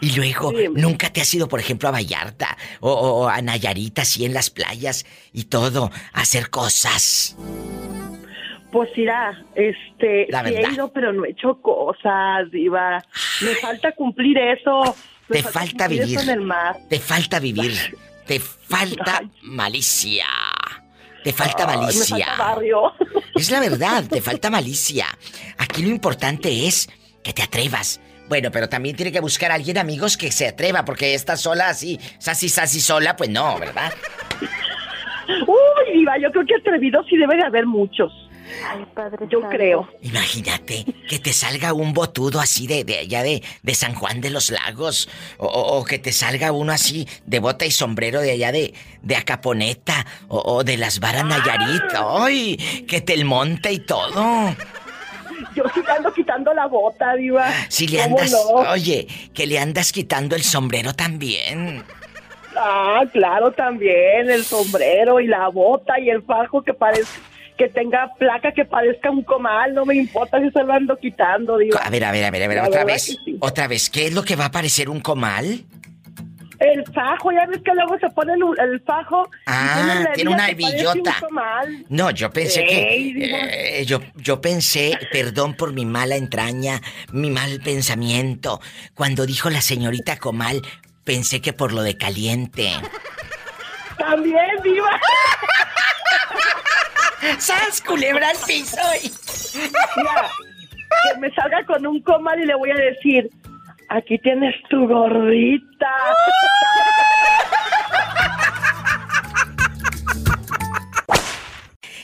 Y 0.00 0.14
luego, 0.16 0.52
¿nunca 0.74 1.12
te 1.12 1.20
has 1.20 1.32
ido, 1.34 1.48
por 1.48 1.60
ejemplo, 1.60 1.88
a 1.88 1.92
Vallarta 1.92 2.56
o, 2.80 3.28
a 3.28 3.40
Nayarita, 3.40 4.02
así 4.02 4.24
en 4.24 4.34
las 4.34 4.50
playas 4.50 5.06
y 5.32 5.44
todo, 5.44 5.90
a 6.12 6.20
hacer 6.20 6.50
cosas? 6.50 7.36
Pues 8.70 8.90
irá, 8.96 9.44
este, 9.54 10.22
he 10.24 10.72
ido, 10.72 10.92
pero 10.92 11.12
no 11.12 11.24
he 11.24 11.30
hecho 11.30 11.60
cosas, 11.60 12.50
Diva. 12.50 13.04
Me 13.42 13.54
falta 13.56 13.92
cumplir 13.92 14.38
eso. 14.38 14.96
te 15.28 15.42
falta, 15.42 15.88
vivir. 15.88 16.18
Te 16.88 16.98
falta 16.98 17.38
vivir. 17.38 17.74
Te 18.26 18.40
falta 18.40 19.22
malicia. 19.42 20.26
Te 21.22 21.32
falta 21.32 21.66
malicia. 21.66 22.26
Es 23.34 23.50
la 23.50 23.60
verdad, 23.60 24.04
te 24.08 24.20
falta 24.20 24.50
malicia. 24.50 25.06
Aquí 25.56 25.82
lo 25.82 25.88
importante 25.88 26.66
es 26.66 26.88
que 27.24 27.32
te 27.32 27.42
atrevas. 27.42 27.98
Bueno, 28.28 28.50
pero 28.50 28.68
también 28.68 28.94
tiene 28.94 29.10
que 29.10 29.20
buscar 29.20 29.50
a 29.50 29.54
alguien, 29.54 29.78
amigos, 29.78 30.16
que 30.16 30.30
se 30.30 30.48
atreva, 30.48 30.84
porque 30.84 31.14
esta 31.14 31.36
sola 31.36 31.68
así, 31.68 31.98
sasi, 32.18 32.48
sasi 32.48 32.80
sola, 32.80 33.16
pues 33.16 33.30
no, 33.30 33.58
¿verdad? 33.58 33.92
Uy, 35.46 35.98
Diva, 35.98 36.18
yo 36.18 36.30
creo 36.30 36.44
que 36.44 36.54
atrevidos 36.56 37.06
sí 37.08 37.16
debe 37.16 37.36
de 37.36 37.44
haber 37.44 37.66
muchos. 37.66 38.12
Ay, 38.68 38.86
padre. 38.94 39.26
Yo 39.28 39.40
creo. 39.48 39.88
Imagínate 40.02 40.84
que 41.08 41.18
te 41.18 41.32
salga 41.32 41.72
un 41.72 41.92
botudo 41.92 42.40
así 42.40 42.66
de, 42.66 42.84
de 42.84 42.98
allá 42.98 43.22
de, 43.22 43.42
de 43.62 43.74
San 43.74 43.94
Juan 43.94 44.20
de 44.20 44.30
los 44.30 44.50
Lagos. 44.50 45.08
O, 45.38 45.84
que 45.84 45.98
te 45.98 46.12
salga 46.12 46.52
uno 46.52 46.72
así 46.72 47.08
de 47.26 47.38
bota 47.38 47.64
y 47.64 47.70
sombrero 47.70 48.20
de 48.20 48.32
allá 48.32 48.52
de, 48.52 48.74
de 49.02 49.16
Acaponeta. 49.16 50.06
O, 50.28 50.64
de 50.64 50.76
las 50.76 51.00
varas 51.00 51.24
Nayarit. 51.24 51.82
¡Ay! 51.94 52.56
Que 52.88 53.00
te 53.00 53.14
el 53.14 53.24
monte 53.24 53.72
y 53.72 53.78
todo. 53.80 54.54
Yo 55.54 55.64
sí 55.74 55.80
ando 55.88 56.12
quitando 56.12 56.54
la 56.54 56.66
bota, 56.66 57.14
Diva. 57.14 57.50
Si 57.68 57.86
le 57.88 58.02
andas. 58.02 58.34
Oye, 58.70 59.06
que 59.34 59.46
le 59.46 59.58
andas 59.58 59.92
quitando 59.92 60.36
el 60.36 60.42
sombrero 60.42 60.94
también. 60.94 61.84
Ah, 62.56 63.02
claro, 63.12 63.52
también. 63.52 64.30
El 64.30 64.44
sombrero 64.44 65.20
y 65.20 65.26
la 65.26 65.48
bota 65.48 65.98
y 65.98 66.10
el 66.10 66.22
fajo 66.22 66.62
que 66.62 66.74
parece 66.74 67.10
que 67.62 67.68
tenga 67.68 68.12
placa 68.18 68.50
que 68.52 68.64
parezca 68.64 69.08
un 69.08 69.22
comal, 69.22 69.72
no 69.72 69.86
me 69.86 69.94
importa 69.94 70.40
si 70.40 70.50
se 70.50 70.64
lo 70.64 70.72
ando 70.72 70.96
quitando, 70.96 71.58
digo. 71.58 71.78
A 71.80 71.90
ver, 71.90 72.04
a 72.04 72.10
ver, 72.10 72.24
a 72.24 72.30
ver, 72.30 72.42
a 72.42 72.48
ver, 72.48 72.58
otra 72.60 72.84
vez. 72.84 73.16
Otra 73.38 73.68
vez, 73.68 73.88
¿qué 73.88 74.06
es 74.06 74.14
lo 74.14 74.24
que 74.24 74.34
va 74.34 74.46
a 74.46 74.50
parecer 74.50 74.88
un 74.88 75.00
comal? 75.00 75.64
El 76.58 76.84
fajo, 76.92 77.30
ya 77.30 77.46
ves 77.46 77.60
que 77.64 77.72
luego 77.72 77.98
se 78.00 78.08
pone 78.10 78.32
el, 78.34 78.80
fajo. 78.82 79.28
Ah, 79.46 80.06
tiene, 80.14 80.30
una 80.30 80.48
hebillota. 80.48 81.16
No, 81.88 82.10
yo 82.10 82.30
pensé 82.30 82.64
que. 82.64 83.80
Eh, 83.80 83.84
yo, 83.84 84.00
yo 84.16 84.40
pensé, 84.40 84.98
perdón 85.12 85.54
por 85.54 85.72
mi 85.72 85.84
mala 85.84 86.16
entraña, 86.16 86.80
mi 87.12 87.30
mal 87.30 87.60
pensamiento. 87.60 88.60
Cuando 88.94 89.26
dijo 89.26 89.50
la 89.50 89.60
señorita 89.60 90.18
Comal, 90.18 90.62
pensé 91.04 91.40
que 91.40 91.52
por 91.52 91.72
lo 91.72 91.82
de 91.82 91.96
caliente. 91.96 92.70
También. 93.98 94.41
¡Sas, 97.38 97.80
culebra 97.80 98.30
al 98.30 98.36
piso! 98.46 98.76
Mira, 99.96 100.30
que 101.12 101.18
me 101.20 101.32
salga 101.34 101.64
con 101.66 101.86
un 101.86 102.02
comal 102.02 102.40
y 102.40 102.46
le 102.46 102.54
voy 102.56 102.70
a 102.70 102.74
decir, 102.74 103.30
aquí 103.88 104.18
tienes 104.18 104.54
tu 104.68 104.88
gordita. 104.88 105.94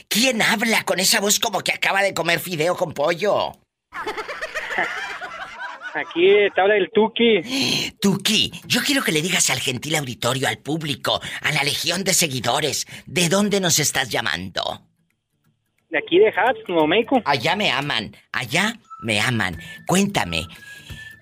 ¿Quién 0.07 0.41
habla 0.41 0.83
con 0.83 0.99
esa 0.99 1.19
voz 1.19 1.39
como 1.39 1.61
que 1.61 1.71
acaba 1.71 2.01
de 2.01 2.13
comer 2.13 2.39
fideo 2.39 2.75
con 2.75 2.93
pollo? 2.93 3.51
Aquí 5.93 6.35
te 6.53 6.61
habla 6.61 6.77
el 6.77 6.89
Tuki. 6.91 7.91
Tuki, 7.99 8.51
yo 8.65 8.81
quiero 8.81 9.03
que 9.03 9.11
le 9.11 9.21
digas 9.21 9.49
al 9.49 9.59
gentil 9.59 9.95
auditorio, 9.95 10.47
al 10.47 10.59
público, 10.59 11.19
a 11.41 11.51
la 11.51 11.63
legión 11.63 12.03
de 12.03 12.13
seguidores, 12.13 12.87
¿de 13.05 13.27
dónde 13.27 13.59
nos 13.59 13.79
estás 13.79 14.09
llamando? 14.09 14.88
De 15.89 15.97
aquí 15.97 16.19
de 16.19 16.29
Hats, 16.29 16.59
Nuevo 16.67 16.87
México. 16.87 17.21
Allá 17.25 17.55
me 17.55 17.71
aman, 17.71 18.15
allá 18.31 18.79
me 19.01 19.19
aman. 19.19 19.59
Cuéntame, 19.87 20.47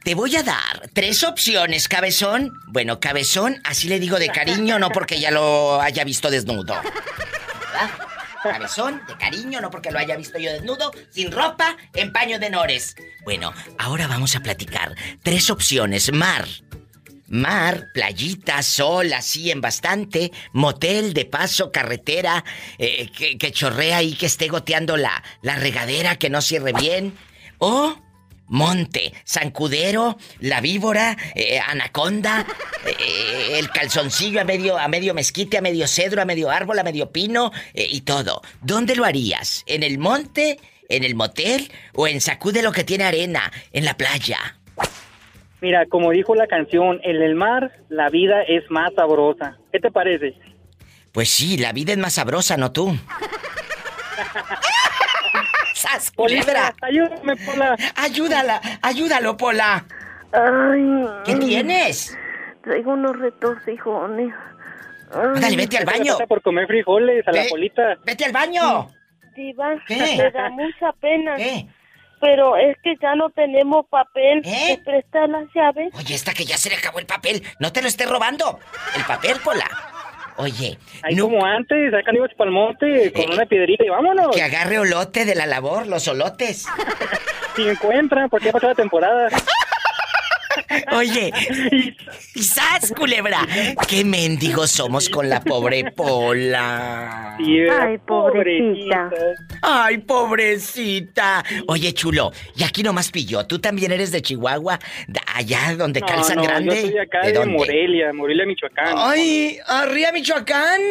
te 0.04 0.16
voy 0.16 0.36
a 0.36 0.44
dar 0.44 0.90
tres 0.94 1.24
opciones, 1.24 1.88
cabezón. 1.88 2.54
Bueno, 2.68 3.00
cabezón, 3.00 3.62
así 3.64 3.88
le 3.88 4.00
digo 4.00 4.20
de 4.20 4.30
cariño, 4.30 4.80
no 4.80 4.90
porque 4.90 5.20
ya 5.20 5.32
lo 5.32 5.82
haya 5.82 6.04
visto 6.04 6.30
desnudo. 6.30 6.76
¿Verdad? 6.76 7.90
Cabezón, 8.44 9.02
de 9.08 9.18
cariño, 9.18 9.60
no 9.60 9.70
porque 9.70 9.92
lo 9.92 10.00
haya 10.00 10.16
visto 10.16 10.38
yo 10.38 10.52
desnudo, 10.54 10.92
sin 11.10 11.32
ropa, 11.32 11.76
en 11.94 12.14
paño 12.14 12.40
de 12.40 12.50
nores. 12.50 12.96
Bueno, 13.26 13.52
ahora 13.78 14.08
vamos 14.08 14.36
a 14.36 14.40
platicar. 14.40 14.96
Tres 15.24 15.50
opciones. 15.50 16.14
Mar, 16.14 16.46
Mar, 17.30 17.90
playita, 17.94 18.64
sol, 18.64 19.12
así 19.12 19.52
en 19.52 19.60
bastante, 19.60 20.32
motel 20.54 21.14
de 21.14 21.26
paso, 21.26 21.72
carretera, 21.72 22.44
eh, 22.78 23.10
que, 23.12 23.52
chorrea 23.52 24.02
y 24.02 24.14
que 24.14 24.28
esté 24.28 24.48
goteando 24.48 24.96
la, 24.96 25.22
la 25.42 25.56
regadera, 25.56 26.18
que 26.18 26.30
no 26.30 26.42
cierre 26.42 26.72
bien. 26.72 27.14
O 27.58 27.98
monte, 28.48 29.14
zancudero, 29.28 30.18
la 30.40 30.62
víbora, 30.62 31.18
eh, 31.36 31.60
anaconda, 31.60 32.46
eh, 32.86 33.60
el 33.60 33.70
calzoncillo 33.72 34.40
a 34.40 34.46
medio, 34.46 34.78
a 34.78 34.88
medio 34.88 35.14
mezquite, 35.14 35.58
a 35.58 35.62
medio 35.62 35.86
cedro, 35.86 36.22
a 36.22 36.26
medio 36.26 36.50
árbol, 36.50 36.80
a 36.80 36.84
medio 36.84 37.12
pino 37.12 37.52
y 37.74 38.02
todo. 38.02 38.42
¿Dónde 38.62 38.96
lo 38.96 39.04
harías? 39.04 39.64
¿En 39.68 39.84
el 39.84 39.98
monte? 39.98 40.60
¿En 40.88 41.04
el 41.04 41.16
motel? 41.16 41.70
¿O 41.94 42.08
en 42.08 42.22
sacude 42.22 42.62
lo 42.62 42.72
que 42.72 42.86
tiene 42.86 43.04
arena? 43.04 43.52
¿En 43.74 43.84
la 43.84 43.98
playa? 43.98 44.58
Mira, 45.62 45.86
como 45.88 46.12
dijo 46.12 46.36
la 46.36 46.48
canción, 46.48 47.00
en 47.04 47.22
el 47.22 47.36
mar 47.36 47.72
la 47.90 48.10
vida 48.10 48.44
es 48.44 48.70
más 48.70 48.94
sabrosa. 48.94 49.58
¿Qué 49.72 49.80
te 49.80 49.90
parece? 49.92 50.36
Pues 51.12 51.30
sí, 51.30 51.58
la 51.58 51.72
vida 51.74 51.94
es 51.94 51.98
más 51.98 52.14
sabrosa, 52.14 52.58
¿no 52.58 52.72
tú? 52.72 52.96
¡Sas, 55.74 56.12
¡Ayúdame, 56.82 57.36
Pola! 57.38 57.76
¡Ayúdala! 57.96 58.62
¡Ayúdalo, 58.82 59.38
Pola! 59.38 59.86
Ay. 60.32 61.06
¿Qué 61.26 61.36
tienes? 61.36 62.18
Traigo 62.64 62.94
unos 62.94 63.18
retorcijones. 63.18 64.34
Dale, 65.12 65.56
vete 65.56 65.78
al 65.78 65.86
baño. 65.86 66.18
por 66.28 66.42
comer 66.42 66.68
frijoles 66.68 67.28
a 67.28 67.32
la 67.32 67.44
polita. 67.50 67.96
¡Vete 68.06 68.26
al 68.26 68.32
baño! 68.32 68.90
Diva, 69.36 69.76
me 69.88 70.32
da 70.32 70.50
mucha 70.50 70.92
pena. 71.00 71.36
¿Qué? 71.38 71.68
Pero 72.20 72.58
es 72.58 72.76
que 72.84 72.96
ya 73.02 73.16
no 73.16 73.30
tenemos 73.30 73.86
papel. 73.88 74.42
¿Eh? 74.44 74.78
¿Me 74.78 74.78
prestas 74.84 75.30
las 75.30 75.46
llaves? 75.54 75.94
Oye, 75.96 76.16
esta 76.16 76.34
que 76.34 76.46
ya 76.46 76.58
se 76.58 76.70
le 76.70 76.76
acabó 76.76 77.00
el 77.00 77.06
papel. 77.06 77.44
No 77.60 77.72
te 77.72 77.82
lo 77.82 77.88
esté 77.88 78.06
robando. 78.06 78.60
El 78.96 79.04
papel, 79.04 79.38
Pola. 79.44 79.70
Oye. 80.38 80.78
Ahí 81.02 81.18
como 81.18 81.44
antes, 81.44 81.92
sacan 81.92 82.16
ibas 82.16 82.34
para 82.36 82.50
el 82.50 82.54
monte 82.54 83.12
con 83.12 83.24
eh, 83.24 83.34
una 83.34 83.46
piedrita 83.46 83.84
y 83.84 83.90
vámonos. 83.90 84.36
Que 84.36 84.44
agarre 84.44 84.80
olote 84.80 85.26
de 85.26 85.36
la 85.36 85.48
labor, 85.48 85.88
los 85.88 86.08
olotes. 86.08 86.68
si 87.56 87.68
encuentran, 87.68 88.30
porque 88.30 88.50
ha 88.50 88.52
pasado 88.52 88.72
la 88.72 88.76
temporada. 88.76 89.30
Oye, 90.92 91.32
quizás, 92.34 92.94
culebra, 92.96 93.40
qué 93.88 94.04
mendigos 94.04 94.72
somos 94.72 95.10
con 95.10 95.30
la 95.30 95.42
pobre 95.42 95.92
Pola. 95.92 97.38
Ay, 97.38 97.98
pobrecita. 98.00 99.10
Ay, 99.62 99.98
pobrecita. 100.00 101.44
Oye, 101.68 101.94
chulo, 101.94 102.32
y 102.56 102.64
aquí 102.64 102.84
nomás 102.84 103.12
pillo, 103.12 103.46
tú 103.46 103.60
también 103.60 103.92
eres 103.92 104.12
de 104.12 104.22
Chihuahua, 104.22 104.80
allá 105.36 105.76
donde 105.78 106.02
calzan 106.02 106.42
grande. 106.42 106.76
Yo 106.76 106.90
soy 106.90 106.98
acá 107.00 107.22
de, 107.22 107.46
Morelia, 107.46 108.14
Morelia, 108.14 108.46
Michoacán. 108.46 108.96
Ay, 108.98 109.58
arriba 109.68 110.12
Michoacán. 110.12 110.82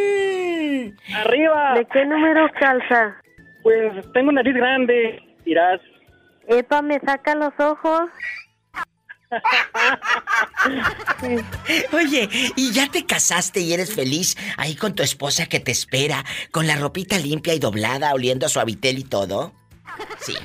Arriba. 1.15 1.75
¿De 1.75 1.87
qué 1.87 2.05
número 2.05 2.49
calza? 2.59 3.17
Pues 3.63 3.93
tengo 4.13 4.33
nariz 4.33 4.55
grande, 4.55 5.21
dirás. 5.45 5.81
Epa, 6.49 6.83
me 6.83 7.01
saca 7.01 7.35
los 7.35 7.53
ojos. 7.59 8.09
Oye, 11.93 12.29
¿y 12.57 12.73
ya 12.73 12.89
te 12.91 13.07
casaste 13.07 13.61
y 13.61 13.73
eres 13.73 13.95
feliz 13.95 14.37
ahí 14.57 14.75
con 14.75 14.95
tu 14.95 15.03
esposa 15.03 15.47
que 15.47 15.61
te 15.61 15.73
espera, 15.73 16.25
con 16.51 16.67
la 16.67 16.77
ropita 16.77 17.19
limpia 17.19 17.55
y 17.55 17.59
doblada, 17.59 18.13
oliendo 18.15 18.47
a 18.47 18.49
su 18.49 18.61
habitel 18.61 18.99
y 18.99 19.05
todo? 19.05 19.53
Sí. 20.21 20.37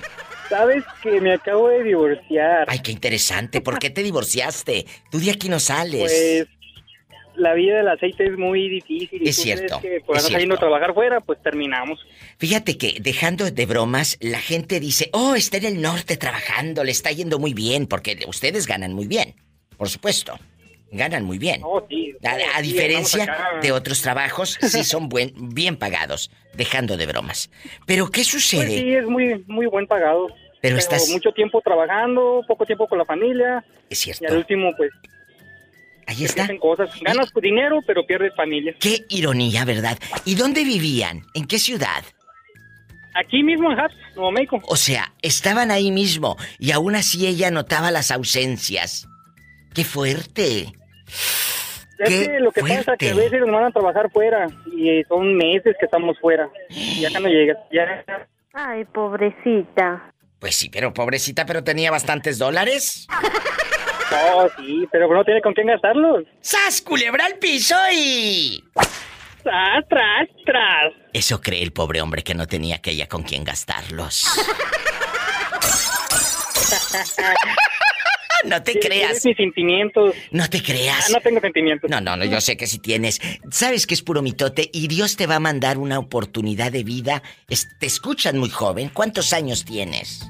Sabes 0.49 0.83
que 1.01 1.21
me 1.21 1.33
acabo 1.33 1.69
de 1.69 1.83
divorciar. 1.83 2.65
Ay, 2.67 2.79
qué 2.79 2.91
interesante. 2.91 3.61
¿Por 3.61 3.79
qué 3.79 3.89
te 3.89 4.03
divorciaste? 4.03 4.85
Tú 5.09 5.19
de 5.19 5.31
aquí 5.31 5.47
no 5.47 5.59
sales. 5.59 6.01
Pues 6.01 6.47
la 7.41 7.53
vida 7.53 7.77
del 7.77 7.87
aceite 7.87 8.25
es 8.25 8.37
muy 8.37 8.69
difícil. 8.69 9.27
Es 9.27 9.35
cierto. 9.35 9.81
Que 9.81 9.99
por 10.05 10.17
no 10.47 10.55
a 10.55 10.57
trabajar 10.57 10.93
fuera, 10.93 11.19
pues 11.21 11.41
terminamos. 11.41 11.99
Fíjate 12.37 12.77
que, 12.77 12.97
dejando 13.01 13.49
de 13.49 13.65
bromas, 13.65 14.17
la 14.21 14.39
gente 14.39 14.79
dice, 14.79 15.09
oh, 15.13 15.35
está 15.35 15.57
en 15.57 15.65
el 15.65 15.81
norte 15.81 16.17
trabajando, 16.17 16.83
le 16.83 16.91
está 16.91 17.11
yendo 17.11 17.39
muy 17.39 17.53
bien, 17.53 17.87
porque 17.87 18.19
ustedes 18.27 18.67
ganan 18.67 18.93
muy 18.93 19.07
bien, 19.07 19.35
por 19.77 19.89
supuesto. 19.89 20.39
Ganan 20.93 21.23
muy 21.23 21.37
bien. 21.37 21.61
Oh, 21.63 21.85
sí, 21.89 22.13
a, 22.23 22.61
diferencia 22.61 23.37
de 23.61 23.71
otros 23.71 24.01
trabajos, 24.01 24.57
sí 24.61 24.83
son 24.83 25.07
buen, 25.07 25.33
bien 25.53 25.77
pagados, 25.77 26.29
dejando 26.53 26.97
de 26.97 27.05
bromas. 27.05 27.49
Pero, 27.87 28.11
¿qué 28.11 28.25
sucede? 28.25 28.65
Pues 28.65 28.79
sí, 28.79 28.93
es 28.95 29.05
muy, 29.05 29.43
muy 29.47 29.67
buen 29.67 29.87
pagado. 29.87 30.27
Pero, 30.61 30.77
estás... 30.77 31.09
mucho 31.09 31.31
tiempo 31.31 31.61
trabajando, 31.61 32.43
poco 32.47 32.65
tiempo 32.65 32.87
con 32.87 32.97
la 32.97 33.05
familia. 33.05 33.63
Es 33.89 33.99
cierto. 33.99 34.23
Y 34.23 34.27
al 34.27 34.37
último, 34.37 34.71
pues, 34.77 34.91
Ahí 36.07 36.25
está. 36.25 36.47
Cosas. 36.59 36.89
Ganas 37.01 37.31
dinero, 37.41 37.79
pero 37.85 38.05
pierdes 38.05 38.35
familia. 38.35 38.75
Qué 38.79 39.05
ironía, 39.09 39.65
¿verdad? 39.65 39.97
¿Y 40.25 40.35
dónde 40.35 40.63
vivían? 40.63 41.23
¿En 41.33 41.45
qué 41.45 41.59
ciudad? 41.59 42.03
Aquí 43.13 43.43
mismo 43.43 43.71
en 43.71 43.79
Hatt, 43.79 43.91
Nuevo 44.15 44.31
México. 44.31 44.59
O 44.67 44.75
sea, 44.75 45.13
estaban 45.21 45.69
ahí 45.69 45.91
mismo 45.91 46.37
y 46.59 46.71
aún 46.71 46.95
así 46.95 47.27
ella 47.27 47.51
notaba 47.51 47.91
las 47.91 48.11
ausencias. 48.11 49.07
¡Qué 49.73 49.83
fuerte! 49.83 50.73
Es 51.99 52.09
que 52.09 52.39
lo 52.39 52.51
que 52.51 52.61
pasa 52.61 52.93
es 52.93 52.97
que 52.97 53.09
a 53.11 53.15
veces 53.15 53.41
nos 53.41 53.51
van 53.51 53.65
a 53.65 53.71
trabajar 53.71 54.09
fuera 54.11 54.47
y 54.65 55.03
son 55.03 55.35
meses 55.35 55.75
que 55.79 55.85
estamos 55.85 56.17
fuera. 56.19 56.49
Y 56.69 57.05
acá 57.05 57.19
no 57.19 57.27
llegas. 57.27 57.57
Ya... 57.71 58.05
Ay, 58.53 58.85
pobrecita. 58.85 60.11
Pues 60.39 60.55
sí, 60.55 60.69
pero 60.69 60.93
pobrecita, 60.93 61.45
pero 61.45 61.63
tenía 61.63 61.91
bastantes 61.91 62.39
dólares. 62.39 63.07
No, 64.11 64.47
sí, 64.57 64.87
pero 64.91 65.13
no 65.13 65.23
tiene 65.23 65.41
con 65.41 65.53
quién 65.53 65.67
gastarlos. 65.67 66.25
¡Sas, 66.41 66.81
culebra 66.81 67.25
al 67.25 67.35
piso 67.35 67.75
y... 67.93 68.63
¡Tras, 69.43 69.87
tras, 69.89 70.27
tras! 70.45 70.93
Eso 71.13 71.41
cree 71.41 71.63
el 71.63 71.71
pobre 71.71 72.01
hombre 72.01 72.23
que 72.23 72.35
no 72.35 72.45
tenía 72.45 72.75
aquella 72.75 73.07
con 73.07 73.23
quién 73.23 73.43
gastarlos. 73.43 74.27
no 78.45 78.61
te 78.61 78.79
creas. 78.79 79.25
mis 79.25 79.37
sentimientos. 79.37 80.13
No 80.31 80.47
te 80.49 80.61
creas. 80.61 81.09
Ah, 81.09 81.13
no 81.13 81.21
tengo 81.21 81.39
sentimientos. 81.39 81.89
No, 81.89 82.01
no, 82.01 82.15
no, 82.17 82.25
yo 82.25 82.39
sé 82.41 82.57
que 82.57 82.67
sí 82.67 82.79
tienes. 82.79 83.19
Sabes 83.49 83.87
que 83.87 83.93
es 83.93 84.01
puro 84.01 84.21
mitote 84.21 84.69
y 84.71 84.87
Dios 84.87 85.15
te 85.15 85.25
va 85.25 85.37
a 85.37 85.39
mandar 85.39 85.77
una 85.77 85.97
oportunidad 85.97 86.71
de 86.71 86.83
vida. 86.83 87.23
te 87.79 87.85
escuchan 87.85 88.37
muy 88.37 88.49
joven. 88.49 88.89
¿Cuántos 88.93 89.33
años 89.33 89.65
tienes? 89.65 90.29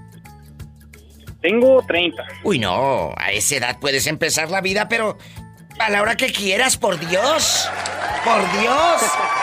Tengo 1.41 1.83
30. 1.87 2.23
Uy, 2.43 2.59
no, 2.59 3.13
a 3.17 3.31
esa 3.31 3.55
edad 3.55 3.79
puedes 3.79 4.05
empezar 4.07 4.49
la 4.51 4.61
vida, 4.61 4.87
pero 4.87 5.17
a 5.79 5.89
la 5.89 6.01
hora 6.01 6.15
que 6.15 6.31
quieras, 6.31 6.77
por 6.77 6.99
Dios. 6.99 7.67
Por 8.23 8.61
Dios. 8.61 9.01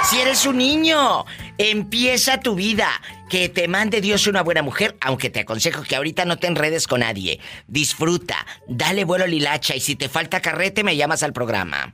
Si 0.09 0.21
eres 0.21 0.47
un 0.47 0.59
niño, 0.59 1.25
empieza 1.59 2.41
tu 2.41 2.55
vida. 2.55 2.89
Que 3.29 3.49
te 3.49 3.69
mande 3.69 4.01
Dios 4.01 4.27
una 4.27 4.43
buena 4.43 4.63
mujer, 4.63 4.97
aunque 5.01 5.29
te 5.29 5.41
aconsejo 5.41 5.83
que 5.83 5.97
ahorita 5.97 6.25
no 6.25 6.39
te 6.39 6.47
enredes 6.47 6.87
con 6.87 7.01
nadie. 7.01 7.41
Disfruta, 7.67 8.47
dale 8.67 9.05
vuelo 9.05 9.27
lilacha 9.27 9.75
y 9.75 9.81
si 9.81 9.97
te 9.97 10.09
falta 10.09 10.41
carrete 10.41 10.83
me 10.83 10.97
llamas 10.97 11.23
al 11.23 11.35
programa. 11.35 11.93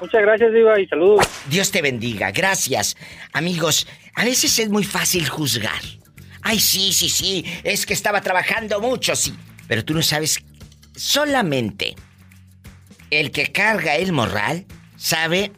Muchas 0.00 0.22
gracias, 0.22 0.54
Diva, 0.54 0.80
y 0.80 0.86
saludos. 0.86 1.26
Dios 1.46 1.70
te 1.70 1.82
bendiga, 1.82 2.30
gracias. 2.30 2.96
Amigos, 3.34 3.86
a 4.14 4.24
veces 4.24 4.58
es 4.58 4.70
muy 4.70 4.84
fácil 4.84 5.28
juzgar. 5.28 5.82
Ay, 6.42 6.60
sí, 6.60 6.92
sí, 6.92 7.08
sí, 7.08 7.44
es 7.64 7.86
que 7.86 7.94
estaba 7.94 8.20
trabajando 8.20 8.80
mucho, 8.80 9.14
sí. 9.14 9.34
Pero 9.68 9.84
tú 9.84 9.94
no 9.94 10.02
sabes, 10.02 10.42
solamente 10.96 11.94
el 13.10 13.30
que 13.30 13.52
carga 13.52 13.96
el 13.96 14.12
morral 14.12 14.66
sabe 14.96 15.52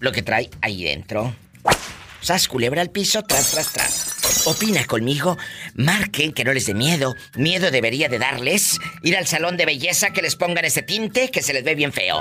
lo 0.00 0.12
que 0.12 0.22
trae 0.22 0.50
ahí 0.60 0.84
dentro. 0.84 1.34
Sas 2.20 2.48
culebra 2.48 2.82
al 2.82 2.90
piso, 2.90 3.22
tras, 3.22 3.52
tras, 3.52 3.72
tras. 3.72 4.46
Opina 4.46 4.84
conmigo, 4.86 5.38
marquen 5.74 6.32
que 6.32 6.44
no 6.44 6.52
les 6.52 6.66
dé 6.66 6.74
miedo. 6.74 7.14
Miedo 7.36 7.70
debería 7.70 8.08
de 8.08 8.18
darles 8.18 8.78
ir 9.02 9.16
al 9.16 9.26
salón 9.26 9.56
de 9.56 9.66
belleza 9.66 10.10
que 10.10 10.22
les 10.22 10.36
pongan 10.36 10.64
ese 10.64 10.82
tinte 10.82 11.30
que 11.30 11.42
se 11.42 11.52
les 11.52 11.64
ve 11.64 11.74
bien 11.74 11.92
feo. 11.92 12.20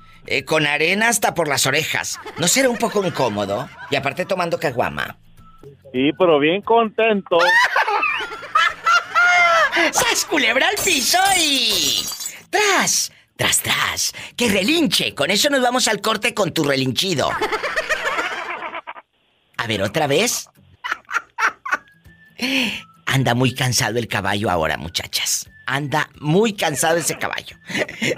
con 0.45 0.65
arena 0.65 1.09
hasta 1.09 1.33
por 1.33 1.49
las 1.49 1.65
orejas. 1.65 2.17
¿No 2.39 2.47
será 2.47 2.69
un 2.69 2.77
poco 2.77 3.05
incómodo? 3.05 3.67
Y 3.91 3.95
aparte 3.97 4.25
tomando 4.25 4.57
caguama. 4.57 5.17
Sí, 5.91 6.11
pero 6.17 6.39
bien 6.39 6.61
contento. 6.61 7.37
¡Sas 9.91 10.25
culebra 10.25 10.67
al 10.67 10.75
piso 10.83 11.19
y... 11.37 12.05
¡Tras! 12.49 13.11
¡Tras, 13.35 13.61
tras! 13.61 14.13
¡Que 14.35 14.49
relinche! 14.49 15.13
Con 15.13 15.29
eso 15.31 15.49
nos 15.49 15.61
vamos 15.61 15.87
al 15.87 16.01
corte 16.01 16.33
con 16.33 16.53
tu 16.53 16.63
relinchido. 16.63 17.29
A 19.57 19.67
ver, 19.67 19.81
¿otra 19.81 20.07
vez? 20.07 20.49
Anda 23.05 23.33
muy 23.33 23.53
cansado 23.53 23.99
el 23.99 24.07
caballo 24.07 24.49
ahora, 24.49 24.77
muchachas. 24.77 25.49
Anda 25.65 26.09
muy 26.19 26.53
cansado 26.53 26.97
ese 26.97 27.17
caballo. 27.17 27.57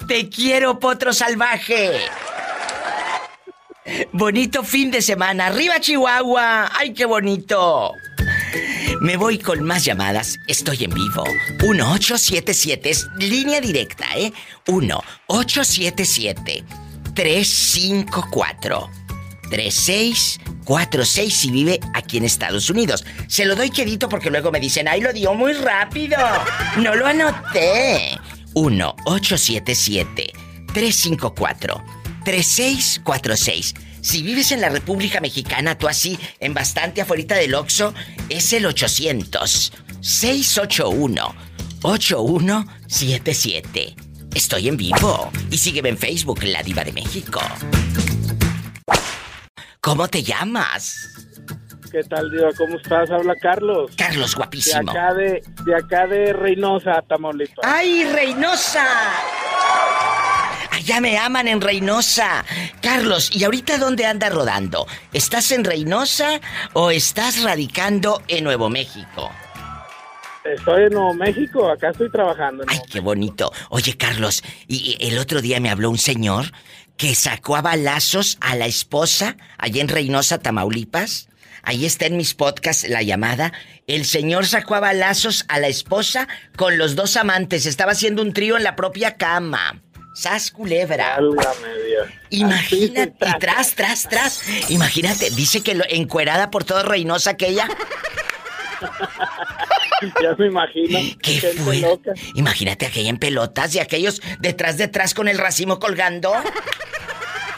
¡Te 0.08 0.30
quiero, 0.30 0.80
potro 0.80 1.14
salvaje! 1.14 2.02
Bonito 4.12 4.64
fin 4.64 4.92
de 4.92 5.02
semana. 5.02 5.48
¡Arriba, 5.48 5.80
Chihuahua! 5.80 6.72
¡Ay, 6.78 6.94
qué 6.94 7.06
bonito! 7.06 7.94
Me 9.02 9.16
voy 9.18 9.38
con 9.38 9.64
más 9.64 9.86
llamadas. 9.86 10.38
Estoy 10.48 10.84
en 10.84 10.92
vivo. 10.92 11.24
1877 11.62 12.90
es 12.90 13.08
línea 13.18 13.62
directa, 13.62 14.06
¿eh? 14.16 14.34
1877 14.68 16.64
354 17.14 18.90
3646 19.50 21.34
si 21.34 21.52
vive 21.52 21.80
aquí 21.94 22.18
en 22.18 22.26
Estados 22.26 22.70
Unidos. 22.70 23.06
Se 23.28 23.46
lo 23.46 23.56
doy 23.56 23.70
quedito 23.70 24.10
porque 24.10 24.30
luego 24.30 24.52
me 24.52 24.60
dicen, 24.60 24.88
¡ay, 24.88 25.02
lo 25.02 25.14
dio 25.14 25.34
muy 25.34 25.54
rápido! 25.54 26.18
No 26.78 26.96
lo 26.96 27.08
anoté. 27.08 28.20
1877 28.56 30.34
354 30.74 31.97
3646. 32.28 33.74
Si 34.02 34.22
vives 34.22 34.52
en 34.52 34.60
la 34.60 34.68
República 34.68 35.22
Mexicana, 35.22 35.78
tú 35.78 35.88
así, 35.88 36.20
en 36.42 36.54
bastante 36.54 37.00
afuera 37.00 37.38
del 37.38 37.56
Oxxo, 37.56 37.94
es 38.28 38.52
el 38.52 38.66
800 38.66 39.72
681 40.02 41.36
8177. 41.84 43.96
Estoy 44.36 44.68
en 44.68 44.76
vivo 44.76 45.32
y 45.50 45.58
sígueme 45.58 45.88
en 45.88 45.98
Facebook, 45.98 46.44
La 46.44 46.62
Diva 46.64 46.84
de 46.84 46.92
México. 46.92 47.40
¿Cómo 49.80 50.10
te 50.10 50.22
llamas? 50.22 50.98
¿Qué 51.90 52.04
tal, 52.04 52.30
Diva? 52.30 52.50
¿Cómo 52.58 52.76
estás? 52.76 53.10
Habla 53.10 53.36
Carlos. 53.42 53.92
Carlos, 53.96 54.36
guapísimo. 54.36 54.92
De 54.92 55.00
acá 55.00 55.14
de, 55.14 55.42
de, 55.64 55.76
acá 55.76 56.06
de 56.08 56.34
Reynosa, 56.34 57.02
Tamaulipas. 57.08 57.64
¡Ay, 57.64 58.04
Reynosa! 58.04 58.86
Ya 60.84 61.02
me 61.02 61.18
aman 61.18 61.48
en 61.48 61.62
Reynosa. 61.62 62.46
Carlos, 62.82 63.30
¿y 63.34 63.44
ahorita 63.44 63.78
dónde 63.78 64.06
anda 64.06 64.30
rodando? 64.30 64.88
¿Estás 65.14 65.52
en 65.52 65.64
Reynosa 65.64 66.40
o 66.74 66.92
estás 66.92 67.44
radicando 67.44 68.22
en 68.28 68.44
Nuevo 68.44 68.70
México? 68.70 69.30
Estoy 70.44 70.84
en 70.84 70.94
Nuevo 70.94 71.14
México, 71.14 71.70
acá 71.70 71.90
estoy 71.90 72.10
trabajando. 72.10 72.64
Ay, 72.68 72.80
qué 72.90 73.00
bonito. 73.02 73.52
Oye, 73.70 73.98
Carlos, 73.98 74.44
y 74.68 74.98
el 75.02 75.18
otro 75.18 75.42
día 75.42 75.60
me 75.60 75.70
habló 75.70 75.90
un 75.90 75.98
señor 75.98 76.46
que 76.96 77.16
sacó 77.16 77.56
a 77.56 77.62
balazos 77.62 78.38
a 78.40 78.56
la 78.56 78.66
esposa 78.66 79.36
allá 79.58 79.82
en 79.82 79.88
Reynosa, 79.88 80.40
Tamaulipas. 80.40 81.28
Ahí 81.64 81.86
está 81.86 82.06
en 82.06 82.16
mis 82.16 82.34
podcasts 82.34 82.88
la 82.88 83.04
llamada. 83.04 83.52
El 83.88 84.06
señor 84.06 84.46
sacó 84.46 84.76
a 84.76 84.80
balazos 84.80 85.44
a 85.50 85.60
la 85.60 85.68
esposa 85.68 86.30
con 86.56 86.78
los 86.78 86.96
dos 86.96 87.18
amantes. 87.18 87.66
Estaba 87.66 87.92
haciendo 87.92 88.22
un 88.22 88.32
trío 88.32 88.56
en 88.56 88.64
la 88.64 88.78
propia 88.78 89.18
cama. 89.18 89.82
Sas 90.18 90.50
culebra. 90.50 91.20
Imagínate, 92.32 93.14
tras, 93.40 93.76
tras, 93.76 94.10
tras. 94.10 94.72
Imagínate, 94.72 95.30
dice 95.30 95.62
que 95.62 95.76
lo, 95.76 95.84
encuerada 95.88 96.50
por 96.50 96.64
todo 96.64 96.82
Reynosa 96.82 97.30
aquella. 97.30 97.68
ya 100.24 100.34
me 100.40 100.48
imagino. 100.48 100.98
¿Qué 101.22 101.40
fue? 101.40 101.84
Imagínate 102.34 102.88
aquella 102.88 103.12
en 103.12 103.20
pelotas 103.20 103.76
y 103.76 103.80
aquellos 103.80 104.20
detrás, 104.40 104.78
detrás 104.78 105.14
con 105.14 105.28
el 105.28 105.38
racimo 105.38 105.78
colgando. 105.78 106.34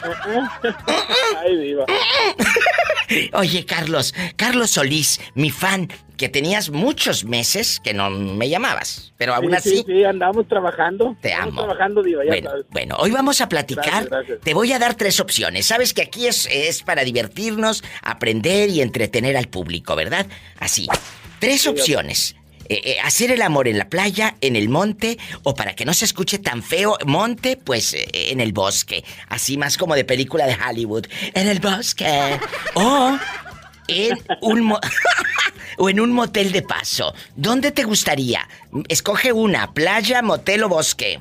Ay, 1.38 1.56
viva. 1.56 1.86
Oye, 3.32 3.66
Carlos, 3.66 4.14
Carlos 4.36 4.70
Solís, 4.70 5.20
mi 5.34 5.50
fan, 5.50 5.88
que 6.16 6.28
tenías 6.28 6.70
muchos 6.70 7.24
meses 7.24 7.80
que 7.82 7.92
no 7.92 8.10
me 8.10 8.48
llamabas, 8.48 9.12
pero 9.16 9.34
aún 9.34 9.54
así. 9.54 9.78
Sí, 9.78 9.84
sí, 9.86 10.04
andamos 10.04 10.46
trabajando. 10.46 11.16
Te 11.20 11.32
amo. 11.32 11.62
trabajando, 11.64 12.02
diva, 12.02 12.24
ya 12.24 12.30
bueno, 12.30 12.50
bueno, 12.70 12.96
hoy 12.98 13.10
vamos 13.10 13.40
a 13.40 13.48
platicar. 13.48 14.08
Te 14.42 14.54
voy 14.54 14.72
a 14.72 14.78
dar 14.78 14.94
tres 14.94 15.18
opciones. 15.20 15.66
Sabes 15.66 15.92
que 15.94 16.02
aquí 16.02 16.26
es, 16.26 16.48
es 16.50 16.82
para 16.82 17.04
divertirnos, 17.04 17.82
aprender 18.02 18.68
y 18.68 18.80
entretener 18.80 19.36
al 19.36 19.48
público, 19.48 19.96
¿verdad? 19.96 20.26
Así. 20.58 20.86
Tres 21.38 21.66
opciones. 21.66 22.36
Eh, 22.70 22.80
eh, 22.84 22.96
hacer 23.02 23.32
el 23.32 23.42
amor 23.42 23.66
en 23.66 23.78
la 23.78 23.88
playa, 23.88 24.36
en 24.40 24.54
el 24.54 24.68
monte, 24.68 25.18
o 25.42 25.56
para 25.56 25.74
que 25.74 25.84
no 25.84 25.92
se 25.92 26.04
escuche 26.04 26.38
tan 26.38 26.62
feo, 26.62 26.96
monte, 27.04 27.56
pues 27.56 27.94
eh, 27.94 28.06
en 28.30 28.40
el 28.40 28.52
bosque. 28.52 29.02
Así 29.28 29.56
más 29.56 29.76
como 29.76 29.96
de 29.96 30.04
película 30.04 30.46
de 30.46 30.54
Hollywood. 30.54 31.06
En 31.34 31.48
el 31.48 31.58
bosque. 31.58 32.38
o 32.74 33.18
en 33.88 34.16
un 34.42 34.72
o 35.78 35.90
en 35.90 35.98
un 35.98 36.12
motel 36.12 36.52
de 36.52 36.62
paso. 36.62 37.12
¿Dónde 37.34 37.72
te 37.72 37.82
gustaría? 37.82 38.48
Escoge 38.86 39.32
una, 39.32 39.72
playa, 39.74 40.22
motel 40.22 40.62
o 40.62 40.68
bosque. 40.68 41.18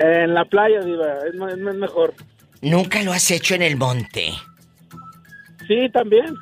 En 0.00 0.34
la 0.34 0.44
playa, 0.44 0.80
Diva, 0.80 1.18
es 1.28 1.56
mejor. 1.76 2.14
Nunca 2.62 3.04
lo 3.04 3.12
has 3.12 3.30
hecho 3.30 3.54
en 3.54 3.62
el 3.62 3.76
monte. 3.76 4.32
Sí, 5.68 5.88
también. 5.92 6.34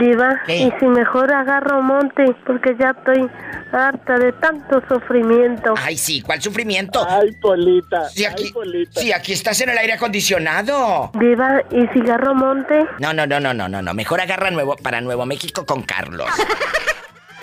Diva, 0.00 0.40
y 0.48 0.72
si 0.80 0.86
mejor 0.86 1.30
agarro 1.32 1.82
monte, 1.82 2.24
porque 2.46 2.74
ya 2.80 2.96
estoy 2.96 3.28
harta 3.72 4.18
de 4.18 4.32
tanto 4.32 4.82
sufrimiento. 4.88 5.74
Ay, 5.76 5.98
sí, 5.98 6.22
¿cuál 6.22 6.40
sufrimiento? 6.40 7.06
Ay, 7.06 7.30
Polita. 7.42 8.08
Sí, 8.08 8.24
aquí, 8.24 8.50
Sí, 8.90 9.12
aquí 9.12 9.32
estás 9.34 9.60
en 9.60 9.68
el 9.68 9.76
aire 9.78 9.92
acondicionado. 9.92 11.10
Diva, 11.20 11.60
¿y 11.70 11.86
si 11.92 12.00
agarro 12.00 12.34
monte? 12.34 12.86
No, 12.98 13.12
no, 13.12 13.26
no, 13.26 13.38
no, 13.38 13.52
no, 13.52 13.68
no, 13.68 13.82
no. 13.82 13.92
Mejor 13.94 14.22
agarra 14.22 14.50
nuevo 14.50 14.76
para 14.76 15.02
Nuevo 15.02 15.26
México 15.26 15.66
con 15.66 15.82
Carlos. 15.82 16.30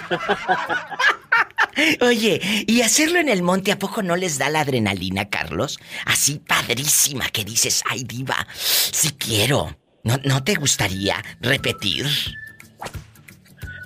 Oye, 2.02 2.40
¿y 2.68 2.82
hacerlo 2.82 3.20
en 3.20 3.30
el 3.30 3.42
monte 3.42 3.72
a 3.72 3.80
poco 3.80 4.02
no 4.02 4.16
les 4.16 4.38
da 4.38 4.50
la 4.50 4.62
adrenalina, 4.62 5.30
Carlos? 5.30 5.80
Así 6.06 6.40
padrísima 6.40 7.30
que 7.30 7.44
dices, 7.44 7.84
ay 7.90 8.04
diva, 8.04 8.48
sí 8.58 9.12
quiero. 9.18 9.76
¿No, 10.04 10.18
¿No 10.24 10.44
te 10.44 10.56
gustaría 10.56 11.24
repetir? 11.40 12.06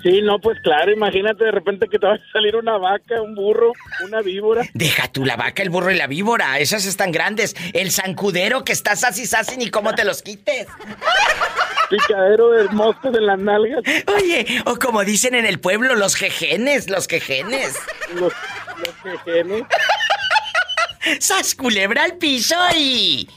Sí, 0.03 0.21
no, 0.21 0.39
pues 0.39 0.59
claro, 0.61 0.91
imagínate 0.91 1.43
de 1.43 1.51
repente 1.51 1.87
que 1.89 1.99
te 1.99 2.05
va 2.05 2.13
a 2.13 2.31
salir 2.31 2.55
una 2.55 2.77
vaca, 2.77 3.21
un 3.21 3.35
burro, 3.35 3.73
una 4.03 4.21
víbora. 4.21 4.63
Deja 4.73 5.11
tú 5.11 5.25
la 5.25 5.35
vaca, 5.35 5.61
el 5.63 5.69
burro 5.69 5.91
y 5.91 5.95
la 5.95 6.07
víbora, 6.07 6.59
esas 6.59 6.85
están 6.85 7.11
grandes. 7.11 7.55
El 7.73 7.91
zancudero 7.91 8.63
que 8.63 8.73
estás 8.73 9.03
así, 9.03 9.23
así, 9.35 9.57
ni 9.57 9.69
cómo 9.69 9.93
te 9.95 10.05
los 10.05 10.21
quites. 10.21 10.67
Picadero 11.89 12.51
de 12.51 12.69
moscos 12.69 13.15
en 13.15 13.25
las 13.25 13.39
nalgas. 13.39 13.81
Oye, 14.15 14.61
o 14.65 14.77
como 14.77 15.03
dicen 15.03 15.35
en 15.35 15.45
el 15.45 15.59
pueblo, 15.59 15.95
los 15.95 16.15
jejenes, 16.15 16.89
los 16.89 17.07
jejenes. 17.07 17.75
Los, 18.13 18.33
los 18.77 18.95
jejenes. 19.03 19.63
¡Sas 21.19 21.55
culebra 21.55 22.03
al 22.03 22.17
piso 22.17 22.55
y... 22.75 23.29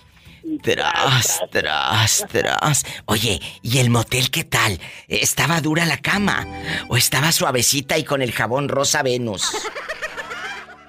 Tras, 0.63 1.41
tras, 1.51 2.27
tras. 2.31 2.85
Oye, 3.07 3.41
¿y 3.63 3.79
el 3.79 3.91
motel 3.91 4.31
qué 4.31 4.45
tal? 4.45 4.79
¿Estaba 5.09 5.61
dura 5.61 5.87
la 5.87 5.99
cama? 5.99 6.47
¿O 6.89 6.97
estaba 6.97 7.33
suavecita 7.33 7.99
y 7.99 8.05
con 8.05 8.23
el 8.23 8.33
jabón 8.33 8.69
Rosa 8.69 9.03
Venus? 9.03 9.51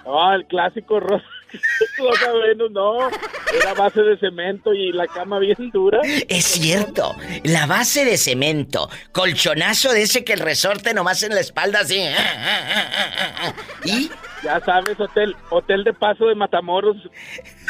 Ah, 0.05 0.33
el 0.35 0.45
clásico 0.45 0.99
Rosa, 0.99 1.23
rosa 1.97 2.31
Venus, 2.33 2.71
no. 2.71 3.09
Era 3.53 3.73
base 3.73 4.01
de 4.01 4.17
cemento 4.17 4.73
y 4.73 4.91
la 4.91 5.07
cama 5.07 5.39
bien 5.39 5.69
dura. 5.71 5.99
Es 6.27 6.45
cierto, 6.45 7.15
la 7.43 7.65
base 7.65 8.05
de 8.05 8.17
cemento. 8.17 8.89
Colchonazo 9.11 9.91
de 9.91 10.03
ese 10.03 10.23
que 10.23 10.33
el 10.33 10.39
resorte 10.39 10.93
nomás 10.93 11.23
en 11.23 11.33
la 11.33 11.41
espalda 11.41 11.79
así. 11.81 12.01
¿Y? 13.85 14.09
Ya 14.43 14.59
sabes, 14.61 14.99
hotel, 14.99 15.35
hotel 15.49 15.83
de 15.83 15.93
paso 15.93 16.25
de 16.25 16.35
Matamoros, 16.35 16.97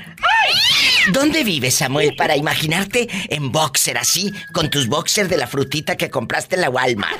¿Dónde 1.12 1.44
vives, 1.44 1.74
Samuel, 1.74 2.14
para 2.16 2.36
imaginarte 2.36 3.08
en 3.28 3.52
boxer 3.52 3.98
así, 3.98 4.32
con 4.52 4.70
tus 4.70 4.88
boxers 4.88 5.28
de 5.28 5.36
la 5.36 5.46
frutita 5.46 5.96
que 5.96 6.10
compraste 6.10 6.56
en 6.56 6.62
la 6.62 6.70
Walmart? 6.70 7.18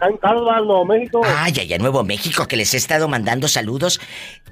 en 0.00 0.18
Nuevo 0.20 0.84
México. 0.84 1.22
Ay, 1.24 1.52
allá 1.60 1.76
en 1.76 1.82
Nuevo 1.82 2.04
México, 2.04 2.46
que 2.46 2.56
les 2.56 2.74
he 2.74 2.76
estado 2.76 3.08
mandando 3.08 3.48
saludos. 3.48 4.00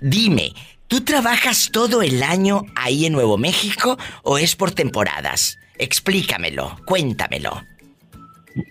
Dime, 0.00 0.52
¿tú 0.88 1.04
trabajas 1.04 1.70
todo 1.70 2.02
el 2.02 2.22
año 2.22 2.62
ahí 2.74 3.06
en 3.06 3.12
Nuevo 3.12 3.36
México 3.36 3.98
o 4.22 4.38
es 4.38 4.56
por 4.56 4.72
temporadas? 4.72 5.58
Explícamelo, 5.78 6.76
cuéntamelo. 6.86 7.62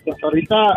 Pues 0.04 0.16
ahorita, 0.22 0.76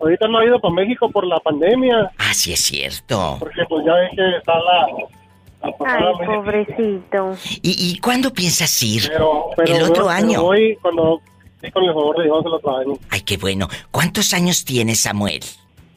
ahorita 0.00 0.28
no 0.28 0.40
he 0.40 0.46
ido 0.46 0.60
para 0.60 0.74
México 0.74 1.10
por 1.10 1.26
la 1.26 1.38
pandemia. 1.40 2.10
Ah, 2.18 2.34
sí 2.34 2.52
es 2.52 2.60
cierto. 2.60 3.36
Porque 3.38 3.62
pues 3.68 3.84
ya 3.84 3.94
ves 3.94 4.10
que 4.14 4.36
está 4.38 4.54
la... 4.54 5.17
Ay, 5.62 6.26
pobrecito. 6.26 7.36
¿Y, 7.62 7.90
¿Y 7.92 7.98
cuándo 7.98 8.32
piensas 8.32 8.82
ir? 8.82 9.10
el 9.66 9.82
otro 9.82 10.08
año. 10.08 10.42
Voy 10.42 10.76
cuando 10.80 11.20
Sí, 11.60 11.70
con 11.72 11.82
el 11.84 11.92
favor 11.92 12.16
de 12.18 12.24
Dios 12.24 12.44
el 12.46 12.52
otro 12.52 12.76
año. 12.76 12.98
Ay, 13.10 13.22
qué 13.22 13.36
bueno. 13.36 13.68
¿Cuántos 13.90 14.32
años 14.32 14.64
tienes, 14.64 15.00
Samuel? 15.00 15.40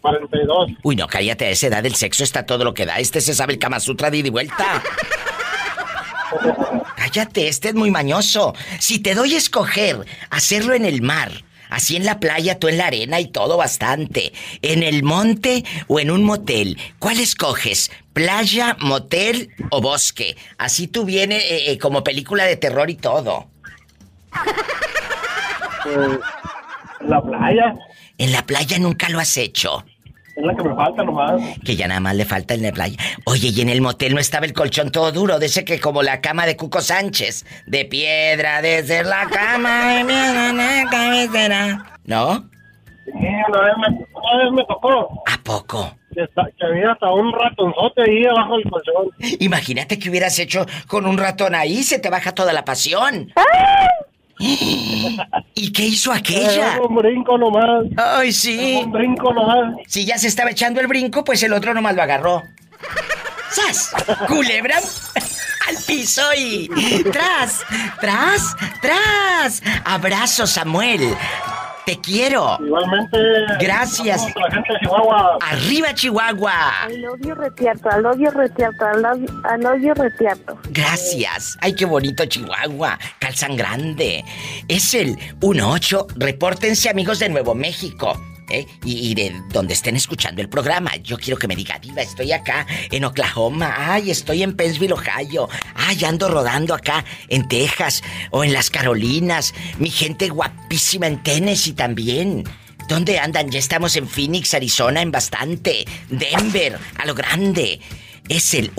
42. 0.02 0.72
Uy, 0.82 0.96
no, 0.96 1.08
cállate, 1.08 1.46
a 1.46 1.50
esa 1.50 1.68
edad 1.68 1.86
el 1.86 1.94
sexo 1.94 2.24
está 2.24 2.46
todo 2.48 2.64
lo 2.64 2.74
que 2.74 2.88
da. 2.88 2.98
Este 2.98 3.22
se 3.22 3.36
sabe 3.36 3.54
el 3.54 3.60
Kama 3.60 3.80
Sutra 3.80 4.10
de 4.10 4.18
ida 4.18 4.28
y 4.30 4.32
vuelta. 4.32 4.82
cállate, 6.96 7.48
este 7.48 7.70
es 7.70 7.76
muy 7.76 7.92
mañoso. 7.92 8.56
Si 8.80 9.00
te 9.00 9.14
doy 9.14 9.36
a 9.36 9.38
escoger 9.38 10.06
hacerlo 10.32 10.74
en 10.74 10.86
el 10.86 11.04
mar, 11.04 11.32
así 11.72 11.96
en 11.96 12.06
la 12.06 12.20
playa, 12.20 12.60
tú 12.60 12.68
en 12.68 12.78
la 12.78 12.86
arena 12.86 13.20
y 13.20 13.28
todo 13.28 13.58
bastante, 13.58 14.32
en 14.62 14.84
el 14.84 15.02
monte 15.02 15.66
o 15.88 16.00
en 16.00 16.12
un 16.12 16.24
motel, 16.24 16.78
¿cuál 17.00 17.20
escoges? 17.20 17.90
¿Playa, 18.14 18.78
motel 18.80 19.50
o 19.72 19.82
bosque? 19.82 20.38
Así 20.60 20.88
tú 20.88 21.06
vienes 21.06 21.44
eh, 21.46 21.72
eh, 21.72 21.78
como 21.80 22.04
película 22.04 22.46
de 22.46 22.58
terror 22.58 22.92
y 22.92 22.96
todo. 22.96 23.48
En 25.84 27.10
la 27.10 27.20
playa. 27.20 27.74
En 28.20 28.32
la 28.32 28.46
playa 28.46 28.78
nunca 28.78 29.10
lo 29.10 29.20
has 29.20 29.36
hecho. 29.38 29.84
Es 30.42 30.48
la 30.48 30.56
que 30.56 30.64
me 30.64 30.76
falta 30.76 31.04
nomás. 31.04 31.40
Que 31.64 31.76
ya 31.76 31.88
nada 31.88 32.00
más 32.00 32.16
le 32.16 32.26
falta 32.26 32.56
en 32.56 32.64
la 32.64 32.72
playa. 32.72 32.98
Oye, 33.26 33.50
y 33.50 33.62
en 33.62 33.70
el 33.70 33.80
motel 33.80 34.16
no 34.16 34.20
estaba 34.20 34.48
el 34.48 34.54
colchón 34.54 34.92
todo 34.92 35.12
duro, 35.12 35.38
de 35.38 35.46
ese 35.46 35.64
que 35.64 35.80
como 35.80 36.02
la 36.02 36.20
cama 36.20 36.48
de 36.48 36.58
Cuco 36.58 36.82
Sánchez. 36.82 37.46
De 37.68 37.86
piedra, 37.86 38.64
desde 38.64 39.04
la 39.04 39.28
cama 39.30 39.94
de 39.94 40.04
mi 40.04 40.90
cabecera. 40.90 41.86
¿No? 42.06 42.50
Sí, 43.06 43.28
una 43.50 43.62
vez, 43.62 43.74
me, 43.78 43.88
una 43.88 44.44
vez 44.44 44.52
me 44.54 44.66
tocó. 44.66 45.24
¿A 45.28 45.38
poco? 45.44 45.96
Que, 46.16 46.28
había 46.66 46.92
hasta 46.92 47.12
un 47.14 47.32
ratonzote 47.32 48.02
ahí 48.02 48.26
abajo 48.26 48.58
del 48.58 48.70
colchón. 48.72 49.10
Imagínate 49.40 50.00
que 50.00 50.10
hubieras 50.10 50.40
hecho 50.40 50.66
con 50.88 51.06
un 51.06 51.20
ratón 51.20 51.54
ahí, 51.54 51.84
se 51.84 52.00
te 52.00 52.10
baja 52.10 52.34
toda 52.34 52.52
la 52.52 52.66
pasión. 52.66 53.32
¡Ay! 53.36 54.11
¿Y 55.54 55.72
qué 55.72 55.84
hizo 55.84 56.12
aquella? 56.12 56.80
un 56.82 56.96
brinco 56.96 57.38
nomás. 57.38 57.86
Ay, 57.98 58.32
sí. 58.32 58.82
Un 58.84 58.92
brinco 58.92 59.34
nomás. 59.34 59.76
Si 59.88 60.06
ya 60.06 60.18
se 60.18 60.28
estaba 60.28 60.50
echando 60.50 60.82
el 60.82 60.88
brinco, 60.88 61.24
pues 61.24 61.44
el 61.44 61.54
otro 61.54 61.74
nomás 61.74 61.96
lo 61.96 62.02
agarró. 62.02 62.44
¡Sas! 63.52 63.92
Culebra 64.28 64.78
al 64.78 65.76
piso 65.86 66.22
y. 66.38 66.70
¡Tras! 67.12 67.62
¡Tras! 68.00 68.56
¡Tras! 68.82 69.62
Abrazo, 69.86 70.48
Samuel. 70.48 71.16
Te 71.86 71.98
quiero. 72.00 72.58
Igualmente. 72.60 73.18
Gracias. 73.60 74.22
La 74.36 74.52
gente 74.52 74.74
de 74.74 74.80
Chihuahua. 74.80 75.38
Arriba, 75.42 75.94
Chihuahua. 75.94 76.88
Love 76.98 77.20
you, 77.22 77.36
retierto. 77.36 77.90
I 77.90 78.02
love, 78.02 78.20
I 79.46 79.62
love 79.62 79.82
you, 79.82 79.94
retierto. 79.94 80.58
Gracias. 80.70 81.58
Ay, 81.62 81.74
qué 81.74 81.86
bonito 81.86 82.26
Chihuahua. 82.26 82.98
Calzan 83.20 83.56
grande. 83.56 84.24
Es 84.68 84.94
el 84.94 85.18
18. 85.40 86.08
Repórtense, 86.18 86.90
amigos 86.90 87.20
de 87.20 87.30
Nuevo 87.30 87.56
México. 87.56 88.20
¿Eh? 88.52 88.68
Y, 88.84 89.14
de 89.16 89.42
donde 89.50 89.74
estén 89.74 89.96
escuchando 89.96 90.42
el 90.42 90.50
programa. 90.50 90.96
Yo 90.98 91.18
quiero 91.18 91.38
que 91.38 91.48
me 91.48 91.56
diga, 91.56 91.80
Diva, 91.80 92.02
estoy 92.02 92.32
acá 92.32 92.66
en 92.92 93.06
Oklahoma. 93.06 93.74
Ay, 93.78 94.12
estoy 94.12 94.44
en 94.44 94.56
Pennsville, 94.56 94.94
Ohio. 94.94 95.50
Ay, 95.76 96.04
ando 96.04 96.30
rodando 96.30 96.74
acá 96.74 97.04
en 97.28 97.48
Texas 97.48 98.04
o 98.32 98.44
en 98.44 98.54
las 98.54 98.70
Carolinas. 98.70 99.54
Mi 99.80 99.90
gente 99.90 100.30
guapísima 100.30 101.08
en 101.08 101.24
Tennessee 101.24 101.74
también. 101.74 102.44
¿Dónde 102.88 103.20
andan? 103.20 103.50
Ya 103.50 103.60
estamos 103.60 103.96
en 103.96 104.08
Phoenix, 104.08 104.54
Arizona, 104.54 105.02
en 105.02 105.12
bastante. 105.12 105.86
Denver, 106.10 106.78
a 106.98 107.06
lo 107.06 107.16
grande. 107.16 107.80
Es 108.28 108.54
el 108.54 108.72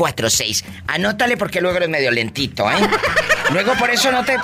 1-877-354-3646. 0.00 0.64
Anótale 0.86 1.36
porque 1.36 1.60
luego 1.60 1.76
eres 1.76 1.88
medio 1.88 2.10
lentito, 2.10 2.68
¿eh? 2.70 2.76
Luego 3.52 3.74
por 3.74 3.90
eso 3.90 4.10
no 4.10 4.24
te 4.24 4.36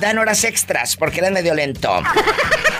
dan 0.00 0.18
horas 0.18 0.44
extras 0.44 0.96
porque 0.96 1.20
eres 1.20 1.32
medio 1.32 1.54
lento. 1.54 2.02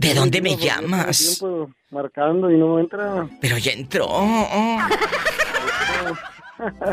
¿De 0.00 0.14
dónde 0.14 0.40
me 0.40 0.56
llamas? 0.56 1.44
marcando 1.90 2.50
y 2.50 2.56
no 2.56 2.78
entra. 2.78 3.28
Pero 3.40 3.58
ya 3.58 3.72
entró. 3.72 4.08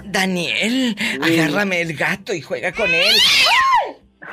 Daniel, 0.06 0.96
agárrame 1.22 1.82
el 1.82 1.96
gato 1.96 2.34
y 2.34 2.42
juega 2.42 2.74
con 2.74 2.94
él. 2.94 3.16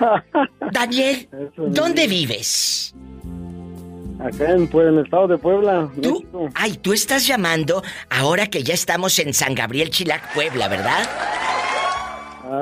Daniel, 0.73 1.29
¿dónde 1.57 2.09
vives? 2.09 2.93
Acá 4.19 4.51
en, 4.51 4.67
pues, 4.67 4.89
en 4.89 4.99
el 4.99 5.05
estado 5.05 5.29
de 5.29 5.39
Puebla. 5.39 5.89
¿Tú? 6.03 6.27
Ay, 6.55 6.77
tú 6.79 6.93
estás 6.93 7.29
llamando 7.29 7.85
ahora 8.11 8.49
que 8.49 8.65
ya 8.65 8.75
estamos 8.75 9.21
en 9.21 9.35
San 9.35 9.55
Gabriel 9.55 9.91
Chilac, 9.91 10.35
Puebla, 10.35 10.67
¿verdad? 10.67 11.09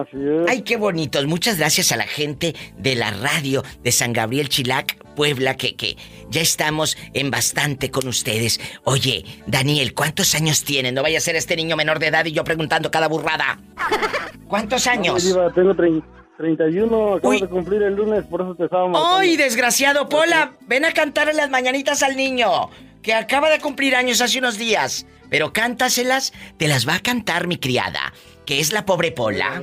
Así 0.01 0.17
es. 0.17 0.49
Ay, 0.49 0.63
qué 0.63 0.77
bonitos. 0.77 1.27
Muchas 1.27 1.59
gracias 1.59 1.93
a 1.93 1.97
la 1.97 2.07
gente 2.07 2.55
de 2.77 2.95
la 2.95 3.11
radio 3.11 3.63
de 3.83 3.93
San 3.93 4.13
Gabriel 4.13 4.49
Chilac, 4.49 4.97
Puebla, 5.15 5.57
que, 5.57 5.77
que 5.77 5.97
ya 6.31 6.41
estamos 6.41 6.97
en 7.13 7.31
bastante 7.31 7.91
con 7.91 8.09
ustedes. 8.09 8.61
Oye, 8.85 9.25
Daniel, 9.47 9.95
¿cuántos 9.95 10.35
años 10.35 10.65
tienes? 10.65 10.93
No 10.93 11.03
vaya 11.03 11.19
a 11.19 11.21
ser 11.21 11.37
este 11.37 11.57
niño 11.57 11.77
menor 11.77 11.99
de 11.99 12.09
edad 12.09 12.25
y 12.25 12.33
yo 12.33 12.45
preguntando 12.45 12.91
cada 12.91 13.09
burrada. 13.09 13.59
¿Cuántos 14.49 14.87
años? 14.87 15.25
tengo 15.55 15.75
31, 15.75 17.15
acabo 17.15 17.33
de 17.33 17.49
cumplir 17.49 17.83
el 17.83 17.95
lunes, 17.95 18.25
por 18.25 18.43
eso 18.43 18.55
te 18.55 18.65
estábamos. 18.65 19.01
¡Ay, 19.03 19.37
desgraciado! 19.37 20.09
Pola, 20.09 20.53
ven 20.67 20.85
a 20.85 20.93
cantarle 20.93 21.35
las 21.35 21.51
mañanitas 21.51 22.03
al 22.03 22.17
niño, 22.17 22.69
que 23.03 23.15
acaba 23.15 23.49
de 23.49 23.61
cumplir 23.61 23.95
años 23.95 24.21
hace 24.21 24.39
unos 24.39 24.59
días. 24.59 25.07
Pero 25.31 25.53
cántaselas, 25.53 26.33
te 26.59 26.69
las 26.69 26.87
va 26.87 26.97
a 26.97 27.01
cantar 27.01 27.47
mi 27.47 27.57
criada, 27.57 28.13
que 28.45 28.61
es 28.61 28.73
la 28.73 28.85
pobre 28.85 29.13
Pola. 29.13 29.63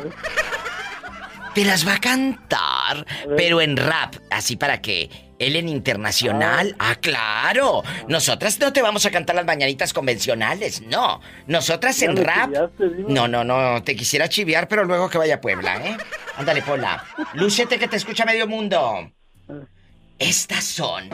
Te 1.54 1.66
las 1.66 1.88
va 1.88 1.96
a 1.96 2.00
cantar, 2.00 3.06
pero 3.36 3.60
en 3.60 3.76
rap, 3.76 4.16
así 4.30 4.56
para 4.56 4.82
que 4.82 5.10
él 5.40 5.56
en 5.56 5.68
internacional. 5.68 6.76
Ah. 6.78 6.92
ah, 6.92 6.96
claro. 6.96 7.84
Nosotras 8.08 8.60
no 8.60 8.72
te 8.72 8.82
vamos 8.82 9.06
a 9.06 9.12
cantar 9.12 9.36
las 9.36 9.46
mañanitas 9.46 9.94
convencionales, 9.94 10.82
no. 10.82 11.22
Nosotras 11.48 12.02
en 12.02 12.18
rap. 12.18 12.52
no, 13.08 13.28
no, 13.28 13.44
no. 13.44 13.82
Te 13.84 13.96
quisiera 13.96 14.30
chiviar, 14.30 14.68
pero 14.68 14.84
luego 14.84 15.10
que 15.10 15.18
vaya 15.18 15.36
a 15.36 15.42
Puebla, 15.42 15.78
¿eh? 15.86 15.98
Ándale, 16.38 16.62
Pola. 16.62 17.04
Lúcete 17.34 17.80
que 17.80 17.88
te 17.88 17.96
escucha 17.96 18.26
medio 18.26 18.48
mundo. 18.48 19.12
Estas 20.20 20.66
son. 20.66 21.10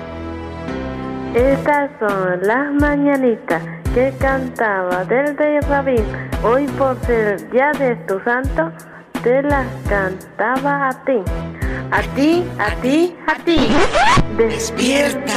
Estas 1.35 1.91
son 1.99 2.39
las 2.43 2.71
mañanitas 2.75 3.61
que 3.93 4.13
cantaba 4.19 5.03
del 5.03 5.35
de 5.35 5.59
Rabín. 5.67 6.05
Hoy 6.41 6.65
por 6.77 6.97
ser 7.05 7.51
día 7.51 7.73
de 7.77 7.97
tu 8.07 8.21
santo, 8.21 8.71
te 9.21 9.43
las 9.43 9.67
cantaba 9.89 10.87
a 10.87 11.03
ti. 11.03 11.21
A 11.91 12.01
ti, 12.15 12.45
a 12.57 12.73
ti, 12.81 13.13
a 13.27 13.35
ti. 13.43 13.57
Despierta. 14.37 15.33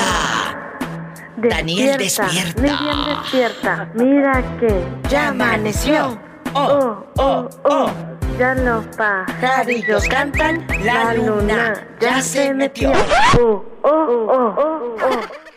Daniel, 1.36 1.98
despierta. 1.98 2.60
Muy 2.60 2.70
bien 2.70 3.04
despierta. 3.08 3.88
Mira 3.94 4.44
que 4.60 4.84
ya 5.08 5.28
amaneció. 5.30 6.16
Oh, 6.54 7.04
oh, 7.16 7.48
oh. 7.64 7.90
Ya 8.38 8.54
los 8.54 8.86
pajarillos 8.96 10.06
cantan. 10.06 10.64
La 10.84 11.12
luna 11.14 11.74
ya 12.00 12.22
se 12.22 12.54
metió. 12.54 12.92
Oh, 13.36 13.64
oh, 13.82 13.90
oh, 13.90 14.54
oh, 14.56 14.96
oh. 15.02 15.47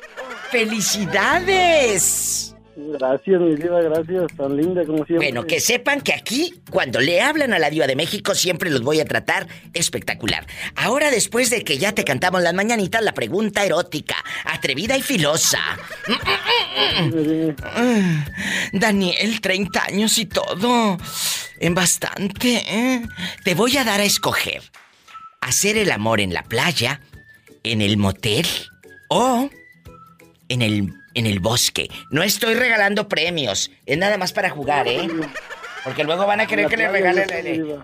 ¡Felicidades! 0.52 2.42
Gracias, 2.76 3.42
mi 3.42 3.56
diva, 3.56 3.82
gracias. 3.82 4.28
Tan 4.38 4.56
linda 4.56 4.86
como 4.86 5.06
siempre. 5.06 5.32
Bueno, 5.32 5.46
que 5.46 5.60
sepan 5.60 6.02
que 6.02 6.14
aquí, 6.14 6.54
cuando 6.70 7.00
le 7.00 7.22
hablan 7.22 7.54
a 7.54 7.60
la 7.60 7.70
diva 7.70 7.86
de 7.86 7.96
México, 7.96 8.34
siempre 8.34 8.70
los 8.70 8.82
voy 8.82 9.00
a 9.00 9.06
tratar 9.06 9.48
espectacular. 9.74 10.46
Ahora, 10.76 11.12
después 11.12 11.50
de 11.50 11.64
que 11.64 11.78
ya 11.78 11.94
te 11.94 12.04
cantamos 12.04 12.42
las 12.42 12.54
mañanitas, 12.54 13.04
la 13.04 13.14
pregunta 13.14 13.66
erótica, 13.66 14.16
atrevida 14.46 14.98
y 14.98 15.02
filosa. 15.02 15.60
Daniel, 18.74 19.42
30 19.42 19.84
años 19.84 20.18
y 20.18 20.26
todo. 20.26 20.98
En 21.60 21.76
bastante, 21.76 22.64
¿eh? 22.68 23.02
Te 23.44 23.54
voy 23.54 23.78
a 23.78 23.84
dar 23.84 24.00
a 24.00 24.06
escoger. 24.06 24.64
Hacer 25.42 25.78
el 25.78 25.92
amor 25.92 26.22
en 26.22 26.34
la 26.34 26.44
playa, 26.44 27.02
en 27.64 27.82
el 27.82 27.98
motel 27.98 28.48
o 29.10 29.50
en 30.52 30.62
el 30.62 30.94
en 31.14 31.26
el 31.26 31.40
bosque. 31.40 31.90
No 32.10 32.24
estoy 32.24 32.56
regalando 32.56 33.08
premios. 33.08 33.72
Es 33.86 33.98
nada 33.98 34.18
más 34.18 34.34
para 34.34 34.50
jugar, 34.50 34.88
¿eh? 34.88 35.08
Porque 35.84 36.04
luego 36.04 36.26
van 36.28 36.42
a 36.42 36.48
querer 36.48 36.68
que 36.68 36.78
le 36.78 36.88
regalen 36.88 37.28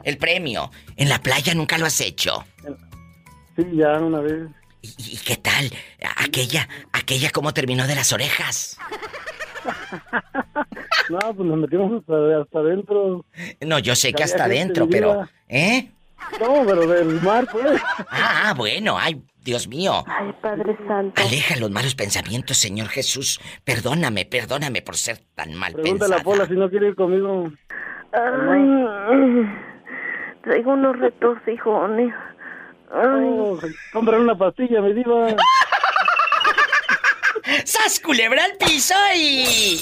el, 0.03 0.17
premio. 0.17 0.71
En 0.95 1.09
la 1.09 1.19
playa 1.19 1.53
nunca 1.55 1.77
lo 1.77 1.85
has 1.85 1.99
hecho. 1.99 2.45
Sí, 3.55 3.65
ya 3.73 3.93
una 3.99 4.21
vez. 4.21 4.47
¿Y, 4.81 5.17
qué 5.17 5.35
tal? 5.37 5.71
Aquella, 6.17 6.69
aquella 6.93 7.31
cómo 7.31 7.53
terminó 7.53 7.87
de 7.87 7.95
las 7.95 8.13
orejas. 8.13 8.77
no, 11.09 11.19
pues 11.19 11.49
nos 11.49 11.57
metimos 11.57 12.01
hasta, 12.01 12.59
adentro. 12.59 13.25
No, 13.61 13.79
yo 13.79 13.95
sé 13.95 14.13
que 14.13 14.23
hasta 14.23 14.45
adentro, 14.45 14.87
pero... 14.87 15.27
¿Eh? 15.49 15.89
No, 16.39 16.63
pero 16.65 16.87
del 16.87 17.21
mar, 17.21 17.47
pues. 17.51 17.81
Ah, 18.09 18.53
bueno, 18.55 18.97
ay, 18.97 19.21
Dios 19.43 19.67
mío. 19.67 20.03
Ay, 20.07 20.33
Padre 20.41 20.77
Santo. 20.87 21.21
Aleja 21.21 21.55
los 21.57 21.71
malos 21.71 21.95
pensamientos, 21.95 22.57
Señor 22.57 22.87
Jesús. 22.87 23.39
Perdóname, 23.63 24.25
perdóname 24.25 24.81
por 24.81 24.95
ser 24.95 25.19
tan 25.35 25.53
mal 25.55 25.73
Pregúntale 25.73 26.15
a 26.15 26.19
Pola 26.19 26.45
si 26.45 26.53
no 26.53 26.69
quiere 26.69 26.89
ir 26.89 26.95
conmigo. 26.95 27.51
Ay, 28.11 29.49
traigo 30.43 30.73
unos 30.73 30.97
retorcijones. 30.99 32.13
Ay. 32.91 33.25
Oh, 33.25 33.59
comprar 33.93 34.19
una 34.19 34.37
pastilla, 34.37 34.81
me 34.81 34.93
diva. 34.93 35.35
¡Sas 37.65 37.99
culebra 37.99 38.43
al 38.43 38.57
piso 38.57 38.95
y... 39.15 39.81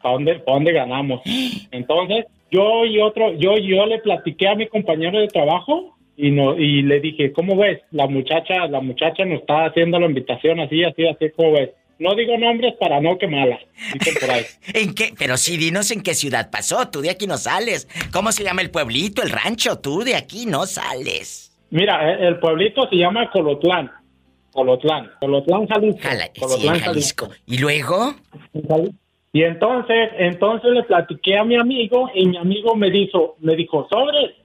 a 0.02 0.12
dónde, 0.12 0.32
a 0.32 0.52
dónde 0.52 0.72
ganamos. 0.72 1.22
Entonces, 1.70 2.26
yo 2.50 2.84
y 2.84 3.00
otro, 3.00 3.32
yo, 3.34 3.56
yo 3.56 3.86
le 3.86 4.00
platiqué 4.00 4.48
a 4.48 4.54
mi 4.54 4.66
compañero 4.66 5.18
de 5.18 5.28
trabajo 5.28 5.96
y 6.14 6.30
no, 6.30 6.58
y 6.58 6.82
le 6.82 7.00
dije, 7.00 7.32
¿cómo 7.32 7.56
ves? 7.56 7.80
La 7.90 8.06
muchacha, 8.06 8.66
la 8.66 8.82
muchacha 8.82 9.24
nos 9.24 9.40
está 9.40 9.64
haciendo 9.64 9.98
la 9.98 10.06
invitación 10.06 10.60
así, 10.60 10.84
así, 10.84 11.06
así, 11.06 11.30
¿cómo 11.30 11.52
ves? 11.52 11.70
No 12.00 12.14
digo 12.14 12.36
nombres 12.38 12.72
para 12.80 12.98
no 12.98 13.18
por 13.18 14.30
ahí. 14.30 14.44
¿En 14.74 14.94
qué? 14.94 15.12
Pero 15.18 15.36
sí, 15.36 15.58
dinos 15.58 15.90
en 15.90 16.02
qué 16.02 16.14
ciudad 16.14 16.50
pasó. 16.50 16.88
Tú 16.88 17.02
de 17.02 17.10
aquí 17.10 17.26
no 17.26 17.36
sales. 17.36 17.86
¿Cómo 18.10 18.32
se 18.32 18.42
llama 18.42 18.62
el 18.62 18.70
pueblito, 18.70 19.22
el 19.22 19.28
rancho? 19.28 19.78
Tú 19.78 20.02
de 20.02 20.16
aquí 20.16 20.46
no 20.46 20.64
sales. 20.64 21.54
Mira, 21.68 22.10
eh, 22.10 22.26
el 22.26 22.40
pueblito 22.40 22.88
se 22.88 22.96
llama 22.96 23.30
Colotlán. 23.30 23.90
Colotlán. 24.50 25.10
Colotlán, 25.20 25.66
Jalisco. 25.68 26.08
Colotlán, 26.40 26.80
Jalisco. 26.80 27.28
¿Y 27.46 27.58
luego? 27.58 28.14
Y 29.34 29.42
entonces, 29.42 30.10
entonces 30.16 30.70
le 30.72 30.82
platiqué 30.84 31.36
a 31.36 31.44
mi 31.44 31.56
amigo 31.56 32.10
y 32.14 32.26
mi 32.26 32.38
amigo 32.38 32.76
me 32.76 32.90
dijo, 32.90 33.36
me 33.40 33.54
dijo, 33.56 33.86
sobre, 33.90 34.36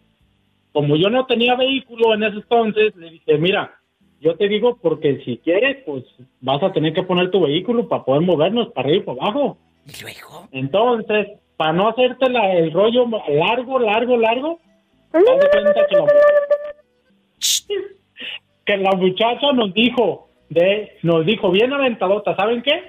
como 0.74 0.98
yo 0.98 1.10
no 1.10 1.26
tenía 1.26 1.56
vehículo 1.56 2.14
en 2.14 2.24
ese 2.24 2.36
entonces, 2.36 2.94
le 2.98 3.12
dije, 3.12 3.38
mira, 3.38 3.80
yo 4.26 4.36
te 4.36 4.48
digo 4.48 4.80
porque 4.82 5.22
si 5.24 5.38
quieres, 5.38 5.84
pues 5.86 6.04
vas 6.42 6.62
a 6.64 6.74
tener 6.74 6.94
que 6.94 7.04
poner 7.04 7.30
tu 7.30 7.42
vehículo 7.42 7.88
para 7.88 8.04
poder 8.04 8.24
movernos 8.24 8.70
para 8.70 8.88
arriba 8.88 9.04
y 9.04 9.06
para 9.06 9.22
abajo. 9.22 9.58
¿Y 9.86 10.02
luego? 10.02 10.48
Entonces, 10.52 11.28
para 11.56 11.74
no 11.74 11.90
hacerte 11.90 12.28
la, 12.32 12.54
el 12.54 12.72
rollo 12.72 13.06
largo, 13.30 13.78
largo, 13.78 14.18
largo, 14.18 14.60
cuenta 15.12 15.48
que 15.52 15.62
la, 15.62 16.06
que 18.66 18.78
la 18.78 18.92
muchacha 18.94 19.52
nos 19.54 19.72
dijo, 19.76 20.28
de, 20.50 20.94
nos 21.04 21.24
dijo 21.24 21.52
bien 21.52 21.72
aventadota, 21.72 22.36
¿saben 22.36 22.64
qué? 22.64 22.82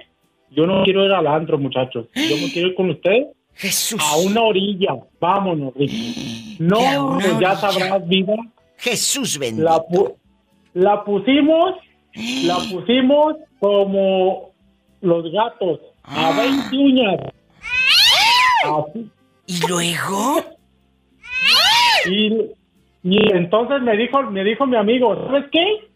Yo 0.49 0.65
no 0.65 0.83
quiero 0.83 1.05
ir 1.05 1.11
al 1.11 1.27
antro, 1.27 1.59
muchachos. 1.59 2.07
Yo 2.15 2.35
no 2.41 2.47
quiero 2.51 2.69
ir 2.69 2.75
con 2.75 2.89
ustedes 2.89 3.27
Jesús. 3.53 4.01
a 4.01 4.17
una 4.17 4.41
orilla. 4.41 4.95
Vámonos, 5.19 5.75
Ricky. 5.75 6.57
No, 6.59 7.19
pues 7.21 7.39
ya 7.39 7.55
sabrás, 7.55 8.07
vida. 8.07 8.33
Jesús 8.77 9.37
bendito. 9.37 9.63
La, 9.69 9.83
la 10.77 11.03
pusimos, 11.03 11.73
la 12.13 12.57
pusimos 12.71 13.35
como 13.59 14.51
los 15.01 15.31
gatos, 15.31 15.79
a 16.03 16.31
20 16.37 16.63
ah. 16.63 16.69
uñas. 16.73 17.19
¿Y 19.47 19.59
luego? 19.67 20.43
Y, 22.05 22.27
y 23.03 23.31
entonces 23.33 23.81
me 23.81 23.97
dijo, 23.97 24.21
me 24.23 24.43
dijo 24.43 24.67
mi 24.67 24.77
amigo, 24.77 25.15
¿sabes 25.15 25.45
qué? 25.51 25.87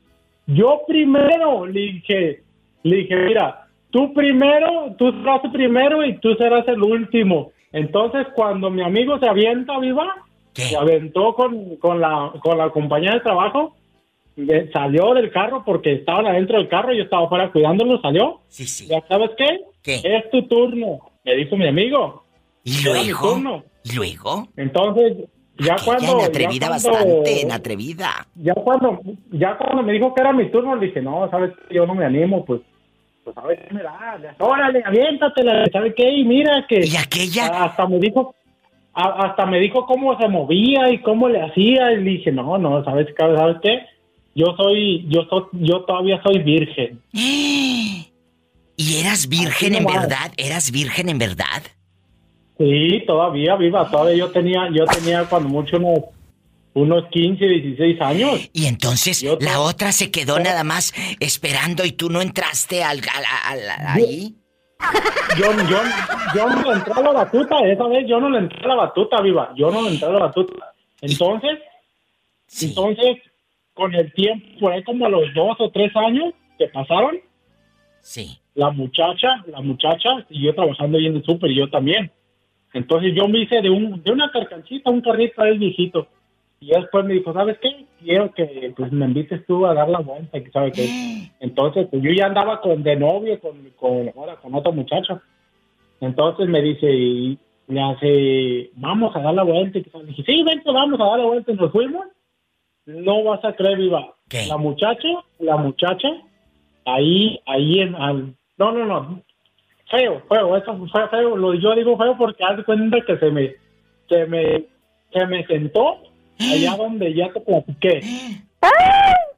Yo 0.47 0.81
primero 0.87 1.67
le 1.67 1.79
dije, 1.79 2.43
le 2.81 2.95
dije, 2.95 3.15
mira, 3.15 3.67
tú 3.91 4.13
primero, 4.13 4.95
tú 4.97 5.11
serás 5.11 5.43
el 5.43 5.51
primero 5.51 6.03
y 6.03 6.17
tú 6.17 6.33
serás 6.35 6.67
el 6.67 6.81
último. 6.81 7.51
Entonces, 7.71 8.25
cuando 8.33 8.71
mi 8.71 8.81
amigo 8.81 9.19
se 9.19 9.29
avienta 9.29 9.77
viva, 9.77 10.25
se 10.53 10.75
aventó 10.75 11.35
con, 11.35 11.75
con, 11.75 12.01
la, 12.01 12.33
con 12.41 12.57
la 12.57 12.71
compañía 12.71 13.13
de 13.13 13.19
trabajo, 13.21 13.75
salió 14.73 15.13
del 15.13 15.31
carro 15.31 15.63
porque 15.65 15.93
estaban 15.93 16.27
adentro 16.27 16.57
del 16.57 16.67
carro, 16.67 16.93
yo 16.93 17.03
estaba 17.03 17.25
afuera 17.25 17.51
cuidándolo, 17.51 18.01
salió. 18.01 18.41
Sí, 18.47 18.65
sí. 18.65 18.87
¿Ya 18.87 19.01
sabes 19.07 19.31
qué? 19.37 19.61
¿Qué? 19.83 20.01
Es 20.03 20.29
tu 20.31 20.47
turno, 20.47 20.99
me 21.23 21.35
dijo 21.35 21.57
mi 21.57 21.67
amigo. 21.67 22.23
¿Y 22.63 22.83
luego? 22.83 23.63
¿Y 23.83 23.95
luego? 23.95 24.47
Entonces, 24.57 25.17
ya 25.57 25.75
cuando... 25.83 26.19
En 26.19 26.25
atrevida 26.25 26.69
bastante, 26.69 27.41
en 27.41 27.51
atrevida. 27.51 28.27
Ya 28.35 28.53
cuando, 28.53 28.99
ya 29.31 29.57
cuando 29.57 29.83
me 29.83 29.93
dijo 29.93 30.13
que 30.13 30.21
era 30.21 30.33
mi 30.33 30.49
turno, 30.49 30.75
le 30.75 30.87
dije, 30.87 31.01
no, 31.01 31.29
sabes, 31.29 31.51
yo 31.69 31.85
no 31.85 31.95
me 31.95 32.05
animo, 32.05 32.45
pues 32.45 32.61
pues 33.23 33.37
a 33.37 33.41
ver 33.41 33.67
qué 33.67 33.73
me 33.73 33.83
da. 33.83 34.35
Órale, 34.39 34.81
aviéntatela, 34.83 35.67
¿sabe 35.71 35.93
qué? 35.93 36.09
Y 36.09 36.25
mira 36.25 36.65
que... 36.67 36.85
¿Y 36.85 36.95
aquella? 36.95 37.65
Hasta 37.65 37.87
me 37.87 37.99
dijo, 37.99 38.33
hasta 38.93 39.45
me 39.45 39.59
dijo 39.59 39.85
cómo 39.85 40.17
se 40.17 40.27
movía 40.27 40.89
y 40.89 40.99
cómo 41.01 41.29
le 41.29 41.41
hacía. 41.41 41.91
Y 41.93 41.97
le 41.97 42.11
dije, 42.11 42.31
no, 42.31 42.57
no, 42.57 42.83
¿sabes, 42.83 43.07
¿sabes 43.17 43.57
qué? 43.61 43.85
Yo 44.33 44.55
soy, 44.55 45.05
yo 45.09 45.25
soy, 45.29 45.43
yo 45.53 45.81
todavía 45.81 46.21
soy 46.23 46.39
virgen. 46.39 47.01
¿Y 47.13 48.95
eras 48.99 49.27
virgen 49.27 49.75
en 49.75 49.85
verdad? 49.85 50.31
¿Eras 50.37 50.71
virgen 50.71 51.09
en 51.09 51.19
verdad? 51.19 51.61
Sí, 52.57 53.03
todavía 53.05 53.55
viva, 53.55 53.89
todavía 53.89 54.15
yo 54.15 54.31
tenía, 54.31 54.69
yo 54.73 54.85
tenía 54.85 55.25
cuando 55.25 55.49
mucho 55.49 55.77
unos 55.77 56.05
unos 56.73 57.07
15, 57.09 57.45
16 57.45 58.01
años. 58.01 58.49
Y 58.53 58.65
entonces 58.65 59.23
la 59.39 59.59
otra 59.59 59.91
se 59.91 60.11
quedó 60.11 60.39
nada 60.39 60.63
más 60.63 60.93
esperando 61.19 61.85
y 61.85 61.91
tú 61.91 62.09
no 62.09 62.21
entraste 62.21 62.83
al, 62.83 63.01
ahí. 63.85 64.35
Yo, 65.37 65.45
yo, 65.69 65.77
yo 66.35 66.49
no 66.49 66.71
le 66.71 66.77
entré 66.77 66.93
a 66.93 67.01
la 67.01 67.11
batuta, 67.11 67.59
esa 67.67 67.87
vez 67.87 68.07
yo 68.07 68.19
no 68.19 68.29
le 68.29 68.39
entré 68.39 68.63
a 68.63 68.67
la 68.67 68.75
batuta, 68.75 69.21
viva. 69.21 69.53
Yo 69.55 69.69
no 69.69 69.81
le 69.83 69.89
entré 69.89 70.07
a 70.07 70.11
la 70.11 70.19
batuta. 70.19 70.73
Entonces, 71.01 71.59
entonces, 72.61 73.17
con 73.81 73.95
el 73.95 74.13
tiempo, 74.13 74.45
por 74.59 74.73
ahí 74.73 74.83
como 74.83 75.07
a 75.07 75.09
los 75.09 75.33
dos 75.33 75.55
o 75.57 75.71
tres 75.71 75.91
años 75.95 76.35
que 76.59 76.67
pasaron, 76.67 77.17
sí. 77.99 78.37
la 78.53 78.69
muchacha, 78.69 79.43
la 79.47 79.59
muchacha 79.59 80.23
siguió 80.29 80.53
trabajando 80.53 80.99
ahí 80.99 81.07
en 81.07 81.15
el 81.15 81.23
súper 81.23 81.49
y 81.49 81.55
yo 81.55 81.67
también. 81.67 82.11
Entonces 82.73 83.15
yo 83.15 83.27
me 83.27 83.39
hice 83.39 83.59
de 83.59 83.71
un, 83.71 84.03
de 84.03 84.11
una 84.11 84.31
carcancita, 84.31 84.91
un 84.91 85.01
carrito 85.01 85.41
ahí 85.41 85.57
viejito. 85.57 86.07
Y 86.59 86.67
después 86.67 87.03
me 87.05 87.15
dijo, 87.15 87.33
¿sabes 87.33 87.57
qué? 87.59 87.87
Quiero 87.99 88.31
que 88.35 88.71
pues, 88.77 88.91
me 88.91 89.05
invites 89.05 89.43
tú 89.47 89.65
a 89.65 89.73
dar 89.73 89.89
la 89.89 89.97
vuelta, 89.97 90.37
¿sabe 90.53 90.71
qué? 90.71 90.87
Entonces, 91.39 91.87
pues 91.89 92.03
yo 92.03 92.11
ya 92.11 92.27
andaba 92.27 92.61
con 92.61 92.83
de 92.83 92.95
novio 92.95 93.39
con, 93.39 93.67
con, 93.77 94.11
ahora, 94.15 94.35
con 94.35 94.53
otro 94.53 94.71
muchacho. 94.73 95.19
Entonces 96.01 96.47
me 96.47 96.61
dice, 96.61 96.87
y 96.87 97.39
me 97.65 97.81
hace, 97.81 98.69
vamos 98.75 99.15
a 99.15 99.21
dar 99.21 99.33
la 99.33 99.41
vuelta. 99.41 99.79
Y 99.79 99.85
le 99.91 100.05
dije, 100.05 100.23
sí, 100.23 100.43
vente, 100.43 100.71
vamos 100.71 100.99
a 100.99 101.03
dar 101.03 101.17
la 101.17 101.25
vuelta. 101.25 101.51
Y 101.51 101.55
nos 101.55 101.71
fuimos. 101.71 102.05
No 102.85 103.23
vas 103.23 103.43
a 103.45 103.53
creer, 103.53 103.77
viva. 103.77 104.15
La 104.47 104.57
muchacha, 104.57 105.07
la 105.39 105.57
muchacha, 105.57 106.07
ahí, 106.85 107.39
ahí 107.45 107.81
en, 107.81 107.95
al, 107.95 108.33
no, 108.57 108.71
no, 108.71 108.85
no, 108.85 109.21
feo, 109.89 110.21
feo, 110.29 110.57
eso 110.57 110.87
fue 110.91 111.07
feo. 111.09 111.35
Lo, 111.35 111.53
yo 111.53 111.75
digo 111.75 111.97
feo 111.97 112.17
porque 112.17 112.43
haz 112.43 112.63
cuenta 112.65 112.97
que 113.05 113.17
se 113.17 113.29
me, 113.29 113.53
se 114.07 114.25
me, 114.25 114.65
se 115.11 115.25
me 115.27 115.45
sentó 115.45 115.97
allá 116.39 116.75
donde 116.77 117.13
ya 117.13 117.31
te 117.31 117.41
platiqué. 117.41 117.99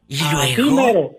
¿Y 0.07 0.61
luego? 0.61 1.17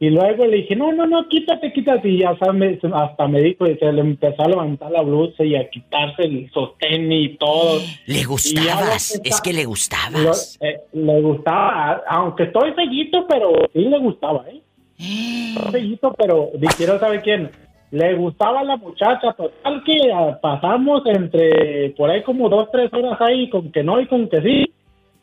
Y 0.00 0.10
luego 0.10 0.44
le 0.44 0.58
dije, 0.58 0.74
no, 0.74 0.92
no, 0.92 1.06
no, 1.06 1.28
quítate, 1.28 1.72
quítate. 1.72 2.08
Y 2.08 2.18
ya 2.18 2.36
sabes, 2.38 2.78
hasta 2.92 3.28
me 3.28 3.40
dijo, 3.40 3.66
y 3.66 3.76
se 3.76 3.92
le 3.92 4.00
empezó 4.00 4.42
a 4.42 4.48
levantar 4.48 4.90
la 4.90 5.02
blusa 5.02 5.44
y 5.44 5.54
a 5.54 5.70
quitarse 5.70 6.24
el 6.24 6.50
sostén 6.50 7.10
y 7.12 7.36
todo. 7.36 7.80
Le 8.06 8.24
gustabas, 8.24 9.20
es 9.24 9.40
que 9.40 9.52
le 9.52 9.64
gustabas. 9.64 10.58
Eh, 10.60 10.80
le 10.92 11.20
gustaba, 11.22 12.02
aunque 12.08 12.44
estoy 12.44 12.74
sellito, 12.74 13.26
pero 13.28 13.52
sí 13.72 13.80
le 13.80 13.98
gustaba, 13.98 14.44
¿eh? 14.48 14.60
Estoy 14.98 15.98
pero 16.18 16.50
quiero 16.76 16.98
saber 16.98 17.22
quién. 17.22 17.50
Le 17.90 18.14
gustaba 18.14 18.64
la 18.64 18.76
muchacha, 18.76 19.32
total 19.34 19.84
que 19.84 19.96
pasamos 20.42 21.02
entre, 21.06 21.90
por 21.90 22.10
ahí 22.10 22.24
como 22.24 22.48
dos, 22.48 22.68
tres 22.72 22.92
horas 22.92 23.20
ahí, 23.20 23.48
con 23.48 23.70
que 23.70 23.84
no 23.84 24.00
y 24.00 24.06
con 24.08 24.28
que 24.28 24.42
sí. 24.42 24.64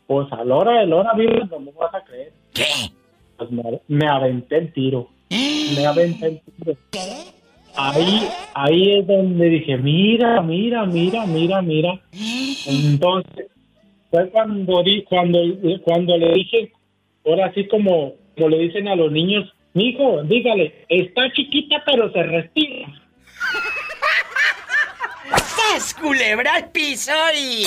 Pues 0.06 0.32
a 0.32 0.42
la 0.42 0.56
hora 0.56 0.80
de 0.80 0.86
la 0.86 0.96
hora, 0.96 1.12
no 1.50 1.60
me 1.60 1.70
vas 1.72 1.94
a 1.94 2.02
creer. 2.02 2.32
¿Qué? 2.54 2.64
Pues 3.36 3.50
me, 3.88 4.06
aventé 4.06 4.58
el 4.58 4.72
tiro. 4.72 5.08
Me 5.30 5.86
aventé 5.86 6.26
el 6.26 6.40
tiro. 6.40 6.76
¿Qué? 6.90 7.32
Ahí, 7.74 8.28
ahí 8.54 8.98
es 8.98 9.06
donde 9.06 9.48
dije, 9.48 9.78
mira, 9.78 10.42
mira, 10.42 10.84
mira, 10.84 11.24
mira, 11.26 11.62
mira. 11.62 12.00
Entonces, 12.66 13.46
fue 14.10 14.28
cuando, 14.30 14.84
cuando, 15.08 15.38
cuando 15.84 16.18
le 16.18 16.32
dije, 16.34 16.72
ahora 17.24 17.52
sí 17.54 17.66
como, 17.66 18.14
como 18.36 18.48
le 18.50 18.58
dicen 18.58 18.88
a 18.88 18.96
los 18.96 19.10
niños, 19.10 19.50
hijo, 19.74 20.22
dígale, 20.24 20.84
está 20.88 21.32
chiquita 21.32 21.82
pero 21.86 22.12
se 22.12 22.22
respira. 22.22 22.88
¡Sas, 25.72 25.94
culebra 25.94 26.56
al 26.56 26.70
piso 26.70 27.12
y... 27.34 27.64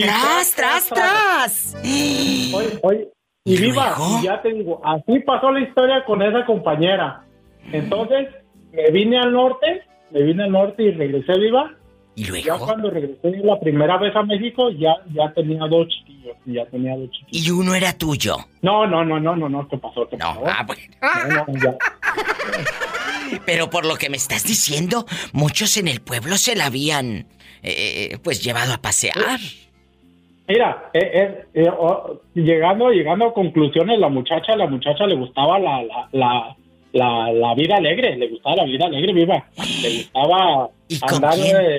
¡Tras, 0.00 0.54
tras, 0.54 0.88
tras! 0.94 1.76
Oye, 1.82 2.78
oye, 2.82 3.08
y 3.48 3.56
viva, 3.56 3.96
ya 4.22 4.42
te 4.42 4.52
digo, 4.52 4.80
así 4.84 5.20
pasó 5.20 5.50
la 5.50 5.60
historia 5.60 6.04
con 6.04 6.22
esa 6.22 6.44
compañera. 6.44 7.24
Entonces, 7.72 8.28
me 8.72 8.90
vine 8.90 9.18
al 9.18 9.32
norte, 9.32 9.82
me 10.10 10.22
vine 10.22 10.44
al 10.44 10.52
norte 10.52 10.82
y 10.82 10.90
regresé 10.92 11.38
viva. 11.38 11.72
¿Y 12.14 12.24
luego? 12.24 12.46
Ya 12.46 12.58
cuando 12.58 12.90
regresé 12.90 13.30
la 13.44 13.58
primera 13.60 13.96
vez 13.96 14.14
a 14.16 14.22
México, 14.22 14.70
ya, 14.70 14.94
ya 15.14 15.32
tenía 15.32 15.66
dos 15.66 15.88
chiquillos, 15.88 16.36
ya 16.46 16.66
tenía 16.66 16.96
dos 16.96 17.10
chiquillos. 17.10 17.46
¿Y 17.46 17.50
uno 17.50 17.74
era 17.74 17.92
tuyo? 17.96 18.36
No, 18.60 18.86
no, 18.86 19.04
no, 19.04 19.20
no, 19.20 19.36
no, 19.36 19.48
no, 19.48 19.68
¿qué 19.68 19.78
pasó? 19.78 20.06
¿Qué 20.08 20.16
no, 20.16 20.42
ah, 20.46 20.66
bueno. 20.66 20.82
Pero 23.46 23.70
por 23.70 23.86
lo 23.86 23.96
que 23.96 24.10
me 24.10 24.16
estás 24.16 24.44
diciendo, 24.44 25.06
muchos 25.32 25.76
en 25.76 25.88
el 25.88 26.00
pueblo 26.00 26.36
se 26.36 26.56
la 26.56 26.66
habían 26.66 27.26
eh, 27.62 28.18
pues 28.22 28.42
llevado 28.42 28.74
a 28.74 28.78
pasear. 28.78 29.38
Mira, 30.48 30.90
eh, 30.94 31.44
eh, 31.52 31.70
oh, 31.78 32.20
llegando, 32.32 32.90
llegando 32.90 33.26
a 33.26 33.34
conclusiones, 33.34 33.98
la 33.98 34.08
muchacha, 34.08 34.56
la 34.56 34.66
muchacha 34.66 35.06
le 35.06 35.14
gustaba 35.14 35.58
la, 35.58 35.82
la, 35.82 36.56
la, 36.92 37.32
la, 37.32 37.54
vida 37.54 37.76
alegre, 37.76 38.16
le 38.16 38.28
gustaba 38.28 38.56
la 38.56 38.64
vida 38.64 38.86
alegre, 38.86 39.12
viva. 39.12 39.44
Le 39.82 39.96
gustaba 39.98 40.70
andar, 41.02 41.34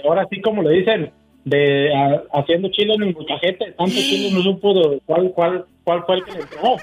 ahora 0.06 0.28
sí 0.30 0.40
como 0.42 0.62
le 0.62 0.78
dicen, 0.78 1.12
de 1.46 1.92
haciendo 2.32 2.70
chile 2.70 2.94
en 2.94 3.04
el 3.04 3.16
muchachete, 3.16 3.72
tanto 3.72 3.96
chile 3.96 4.30
no 4.32 4.44
supo 4.44 4.74
de 4.74 5.02
cuál, 5.04 5.32
cuál, 5.32 5.66
cuál 5.84 6.04
fue 6.06 6.18
el 6.18 6.24
que 6.26 6.32
le 6.34 6.40
entró. 6.42 6.76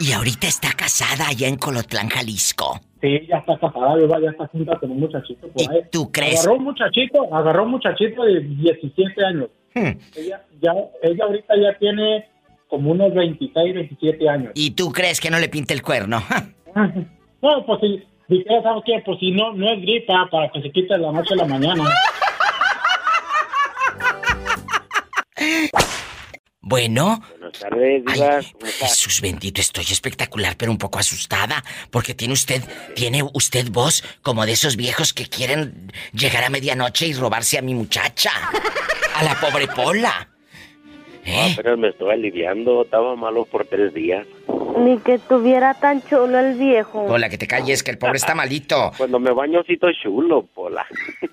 Y 0.00 0.12
ahorita 0.12 0.46
está 0.48 0.72
casada 0.76 1.28
allá 1.28 1.48
en 1.48 1.56
Colotlán, 1.56 2.10
Jalisco. 2.10 2.78
Sí, 3.00 3.26
ya 3.26 3.38
está 3.38 3.58
casada, 3.58 3.94
ya 4.20 4.30
está 4.30 4.46
junta 4.48 4.78
con 4.78 4.90
un 4.90 5.00
muchachito 5.00 5.48
por 5.48 5.62
ahí. 5.62 5.80
¿Tú 5.90 6.12
crees? 6.12 6.40
Agarró 6.40 6.58
un 6.58 6.64
muchachito, 6.64 7.34
agarró 7.34 7.64
un 7.64 7.70
muchachito 7.70 8.22
de 8.22 8.40
17 8.40 9.24
años. 9.24 9.48
Hmm. 9.74 9.98
Ella, 10.16 10.44
ya, 10.60 10.72
ella 11.02 11.24
ahorita 11.24 11.54
ya 11.56 11.78
tiene 11.78 12.28
como 12.68 12.92
unos 12.92 13.14
26, 13.14 13.74
27 13.74 14.28
años. 14.28 14.52
¿Y 14.54 14.72
tú 14.72 14.92
crees 14.92 15.20
que 15.20 15.30
no 15.30 15.38
le 15.38 15.48
pinte 15.48 15.74
el 15.74 15.82
cuerno? 15.82 16.22
no, 17.42 17.66
pues 17.66 17.80
si, 17.80 18.02
¿sabes 18.62 18.82
qué? 18.86 19.02
Pues 19.04 19.18
si 19.18 19.30
no, 19.30 19.52
no 19.54 19.72
es 19.72 19.80
gripa 19.80 20.28
para 20.30 20.50
que 20.50 20.62
se 20.62 20.70
quite 20.70 20.96
la 20.96 21.12
noche 21.12 21.34
a 21.34 21.36
la 21.36 21.46
mañana. 21.46 21.84
Bueno. 26.62 27.20
Buenas 27.28 27.58
tardes, 27.58 28.04
Diva. 28.04 28.40
Jesús 28.78 29.20
bendito, 29.20 29.60
estoy 29.60 29.84
espectacular, 29.90 30.56
pero 30.56 30.70
un 30.70 30.78
poco 30.78 31.00
asustada, 31.00 31.62
porque 31.90 32.14
tiene 32.14 32.34
usted, 32.34 32.62
tiene 32.94 33.24
usted 33.34 33.68
voz 33.70 34.04
como 34.22 34.46
de 34.46 34.52
esos 34.52 34.76
viejos 34.76 35.12
que 35.12 35.26
quieren 35.26 35.92
llegar 36.12 36.44
a 36.44 36.50
medianoche 36.50 37.08
y 37.08 37.14
robarse 37.14 37.58
a 37.58 37.62
mi 37.62 37.74
muchacha, 37.74 38.30
a 39.14 39.24
la 39.24 39.38
pobre 39.40 39.66
Pola. 39.66 40.31
¿Eh? 41.24 41.52
apenas 41.52 41.78
me 41.78 41.88
estoy 41.88 42.10
aliviando, 42.12 42.82
estaba 42.82 43.14
malo 43.14 43.44
por 43.44 43.64
tres 43.66 43.94
días. 43.94 44.26
Ni 44.78 44.98
que 44.98 45.18
tuviera 45.18 45.74
tan 45.74 46.02
chulo 46.02 46.38
el 46.38 46.58
viejo. 46.58 47.04
Hola, 47.04 47.28
que 47.28 47.38
te 47.38 47.46
calles, 47.46 47.82
que 47.82 47.90
el 47.92 47.98
pobre 47.98 48.16
está 48.16 48.34
malito. 48.34 48.90
Cuando 48.98 49.20
me 49.20 49.30
baño, 49.30 49.62
sí 49.66 49.78
chulo, 50.02 50.42
Pola. 50.54 50.84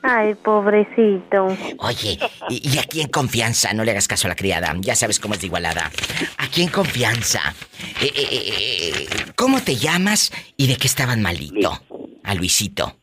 Ay, 0.03 0.35
pobrecito. 0.35 1.47
Oye, 1.79 2.19
y, 2.49 2.77
aquí 2.77 3.01
en 3.01 3.07
confianza, 3.07 3.73
no 3.73 3.83
le 3.83 3.91
hagas 3.91 4.07
caso 4.07 4.27
a 4.27 4.29
la 4.29 4.35
criada, 4.35 4.75
ya 4.79 4.95
sabes 4.95 5.19
cómo 5.19 5.33
es 5.33 5.41
de 5.41 5.47
igualada. 5.47 5.89
Aquí 6.37 6.61
en 6.61 6.69
confianza, 6.69 7.41
eh, 8.01 8.11
eh, 8.13 8.27
eh, 8.31 9.07
¿cómo 9.35 9.61
te 9.61 9.75
llamas 9.75 10.31
y 10.57 10.67
de 10.67 10.75
qué 10.75 10.87
estaban 10.87 11.21
malito? 11.21 11.71
A 12.23 12.35
Luisito. 12.35 12.95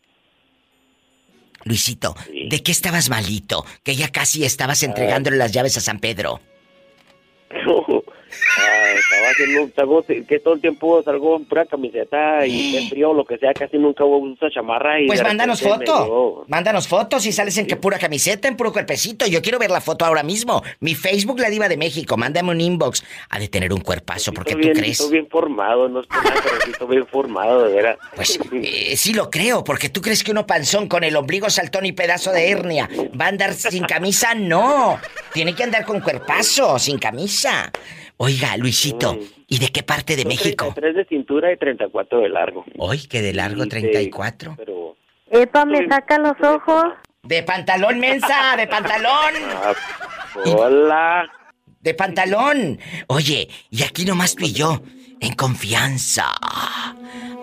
Luisito, 1.64 2.14
¿de 2.48 2.62
qué 2.62 2.70
estabas 2.70 3.10
malito? 3.10 3.64
Que 3.82 3.96
ya 3.96 4.08
casi 4.12 4.44
estabas 4.44 4.84
entregándole 4.84 5.36
las 5.36 5.50
llaves 5.50 5.76
a 5.76 5.80
San 5.80 5.98
Pedro. 5.98 6.40
Cool. 7.64 7.85
Estaba 8.98 9.28
haciendo, 9.30 9.68
salgo, 9.74 10.02
que 10.02 10.40
todo 10.40 10.54
el 10.54 10.60
tiempo 10.60 11.02
salgo 11.02 11.36
en 11.36 11.44
pura 11.44 11.66
camiseta 11.66 12.46
y 12.46 12.76
es 12.76 12.88
frío 12.88 13.12
lo 13.12 13.24
que 13.24 13.38
sea, 13.38 13.52
casi 13.52 13.78
nunca 13.78 14.04
uso 14.04 14.48
chamarra 14.50 15.00
y... 15.00 15.06
Pues 15.06 15.22
mándanos 15.22 15.60
foto, 15.60 16.44
mándanos 16.48 16.88
fotos 16.88 17.26
y 17.26 17.32
sales 17.32 17.56
en 17.58 17.66
que 17.66 17.76
pura 17.76 17.98
camiseta, 17.98 18.48
en 18.48 18.56
puro 18.56 18.72
cuerpecito. 18.72 19.26
Yo 19.26 19.42
quiero 19.42 19.58
ver 19.58 19.70
la 19.70 19.80
foto 19.80 20.04
ahora 20.04 20.22
mismo. 20.22 20.62
Mi 20.80 20.94
Facebook, 20.94 21.38
La 21.40 21.50
Diva 21.50 21.68
de 21.68 21.76
México, 21.76 22.16
mándame 22.16 22.50
un 22.50 22.60
inbox. 22.60 23.04
Ha 23.30 23.38
de 23.38 23.48
tener 23.48 23.72
un 23.72 23.80
cuerpazo, 23.80 24.32
porque 24.32 24.54
tú 24.54 24.60
crees... 24.60 25.00
Estoy 25.00 25.12
bien 25.12 25.28
formado, 25.28 25.88
no 25.88 26.00
estoy 26.00 26.18
nada, 26.24 26.40
pero 26.42 26.72
estoy 26.72 26.88
bien 26.88 27.06
formado, 27.06 27.64
de 27.64 27.74
veras. 27.74 27.98
Pues 28.14 28.38
eh, 28.52 28.96
sí 28.96 29.12
lo 29.12 29.30
creo, 29.30 29.64
porque 29.64 29.88
tú 29.88 30.00
crees 30.00 30.22
que 30.22 30.32
uno 30.32 30.46
panzón 30.46 30.88
con 30.88 31.04
el 31.04 31.16
ombligo 31.16 31.50
saltón 31.50 31.86
y 31.86 31.92
pedazo 31.92 32.32
de 32.32 32.50
hernia 32.50 32.88
va 33.18 33.26
a 33.26 33.28
andar 33.28 33.54
sin 33.54 33.84
camisa, 33.84 34.34
no. 34.34 34.98
Tiene 35.32 35.54
que 35.54 35.64
andar 35.64 35.84
con 35.84 36.00
cuerpazo, 36.00 36.78
sin 36.78 36.98
camisa. 36.98 37.70
Oiga, 38.18 38.56
Luisito, 38.56 39.14
mm. 39.14 39.20
¿y 39.48 39.58
de 39.58 39.68
qué 39.68 39.82
parte 39.82 40.16
de 40.16 40.24
México? 40.24 40.72
33 40.74 40.94
de 40.94 41.04
cintura 41.04 41.52
y 41.52 41.56
34 41.58 42.20
de 42.20 42.28
largo. 42.30 42.64
Hoy, 42.78 43.06
que 43.06 43.20
de 43.20 43.34
largo 43.34 43.66
34. 43.66 44.54
Pero... 44.56 44.96
Epa, 45.30 45.66
me 45.66 45.86
saca 45.86 46.18
los 46.18 46.40
ojos. 46.40 46.84
De 47.22 47.42
pantalón, 47.42 47.98
mensa, 47.98 48.56
de 48.56 48.66
pantalón. 48.68 49.34
Ah, 49.54 49.74
hola. 50.46 51.30
De 51.80 51.92
pantalón. 51.94 52.78
Oye, 53.08 53.48
y 53.70 53.82
aquí 53.82 54.04
nomás 54.06 54.34
tú 54.34 54.46
y 54.46 54.52
yo, 54.52 54.80
en 55.20 55.34
confianza. 55.34 56.32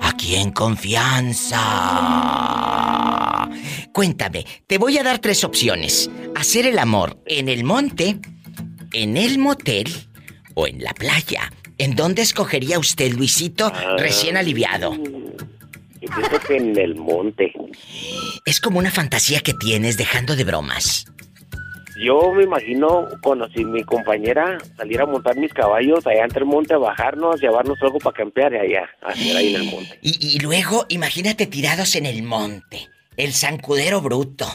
Aquí 0.02 0.36
en 0.36 0.52
confianza. 0.52 1.60
Cuéntame, 3.94 4.46
te 4.66 4.80
voy 4.80 4.98
a 4.98 5.04
dar 5.04 5.20
tres 5.20 5.44
opciones. 5.44 6.10
Hacer 6.36 6.66
el 6.66 6.80
amor 6.80 7.18
en 7.28 7.48
el 7.48 7.64
monte, 7.64 8.18
en 8.92 9.18
el 9.18 9.38
motel 9.38 9.88
o 10.54 10.68
en 10.68 10.84
la 10.84 10.94
playa. 10.94 11.52
¿En 11.78 11.96
dónde 11.96 12.22
escogería 12.22 12.80
usted, 12.80 13.14
Luisito, 13.14 13.72
ah. 13.74 13.96
recién 13.98 14.38
aliviado? 14.38 14.94
Yo 14.94 16.10
pienso 16.16 16.40
que 16.48 16.58
en 16.58 16.78
el 16.78 16.96
monte. 16.96 17.54
Es 18.46 18.60
como 18.60 18.80
una 18.80 18.92
fantasía 18.92 19.40
que 19.40 19.54
tienes 19.54 19.98
dejando 19.98 20.36
de 20.36 20.44
bromas. 20.44 21.06
Yo 21.96 22.34
me 22.34 22.44
imagino 22.44 23.08
cuando 23.22 23.48
si 23.50 23.64
mi 23.64 23.84
compañera 23.84 24.58
saliera 24.78 25.04
a 25.04 25.08
montar 25.08 25.38
mis 25.38 25.54
caballos 25.54 26.06
allá 26.08 26.24
entre 26.24 26.40
el 26.40 26.46
monte, 26.46 26.76
bajarnos, 26.76 27.40
llevarnos 27.40 27.78
algo 27.82 28.00
para 28.00 28.16
campear 28.16 28.54
allá, 28.56 28.90
hacer 29.02 29.38
ahí 29.38 29.56
en 29.56 29.62
el 29.62 29.72
monte. 29.72 30.00
Y, 30.02 30.36
y 30.36 30.40
luego, 30.40 30.86
imagínate 30.90 31.46
tirados 31.46 31.96
en 31.96 32.06
el 32.06 32.24
monte, 32.24 32.90
el 33.16 33.34
zancudero 33.34 34.02
bruto. 34.02 34.46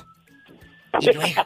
Y 1.01 1.13
luego... 1.13 1.43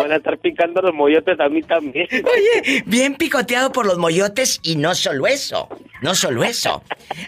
Van 0.00 0.12
a 0.12 0.16
estar 0.16 0.38
picando 0.38 0.82
los 0.82 0.94
moyotes 0.94 1.38
a 1.40 1.48
mí 1.48 1.62
también. 1.62 2.06
Oye, 2.10 2.82
bien 2.86 3.14
picoteado 3.14 3.72
por 3.72 3.86
los 3.86 3.98
moyotes 3.98 4.60
y 4.62 4.76
no 4.76 4.94
solo 4.94 5.26
eso. 5.26 5.68
No 6.02 6.14
solo 6.14 6.44
eso. 6.44 6.82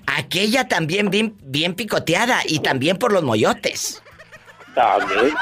Aquella 0.07 0.69
también 0.69 1.11
bien, 1.11 1.35
bien 1.43 1.75
picoteada 1.75 2.41
y 2.47 2.61
también 2.61 2.97
por 2.99 3.13
los 3.13 3.23
moyotes. 3.23 4.03
También. 4.75 5.35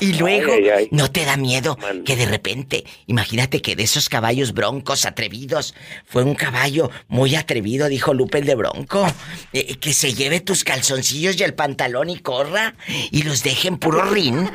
Y 0.00 0.18
luego, 0.18 0.52
¿no 0.90 1.10
te 1.10 1.24
da 1.24 1.36
miedo 1.36 1.76
que 2.04 2.16
de 2.16 2.26
repente, 2.26 2.84
imagínate 3.06 3.62
que 3.62 3.76
de 3.76 3.84
esos 3.84 4.08
caballos 4.08 4.52
broncos 4.52 5.06
atrevidos, 5.06 5.74
fue 6.04 6.24
un 6.24 6.34
caballo 6.34 6.90
muy 7.06 7.36
atrevido, 7.36 7.88
dijo 7.88 8.12
Lupe 8.12 8.38
el 8.38 8.44
de 8.44 8.56
Bronco, 8.56 9.06
eh, 9.52 9.76
que 9.76 9.92
se 9.92 10.14
lleve 10.14 10.40
tus 10.40 10.64
calzoncillos 10.64 11.40
y 11.40 11.44
el 11.44 11.54
pantalón 11.54 12.10
y 12.10 12.18
corra 12.18 12.74
y 13.12 13.22
los 13.22 13.44
deje 13.44 13.68
en 13.68 13.78
puro 13.78 14.02
rin? 14.02 14.48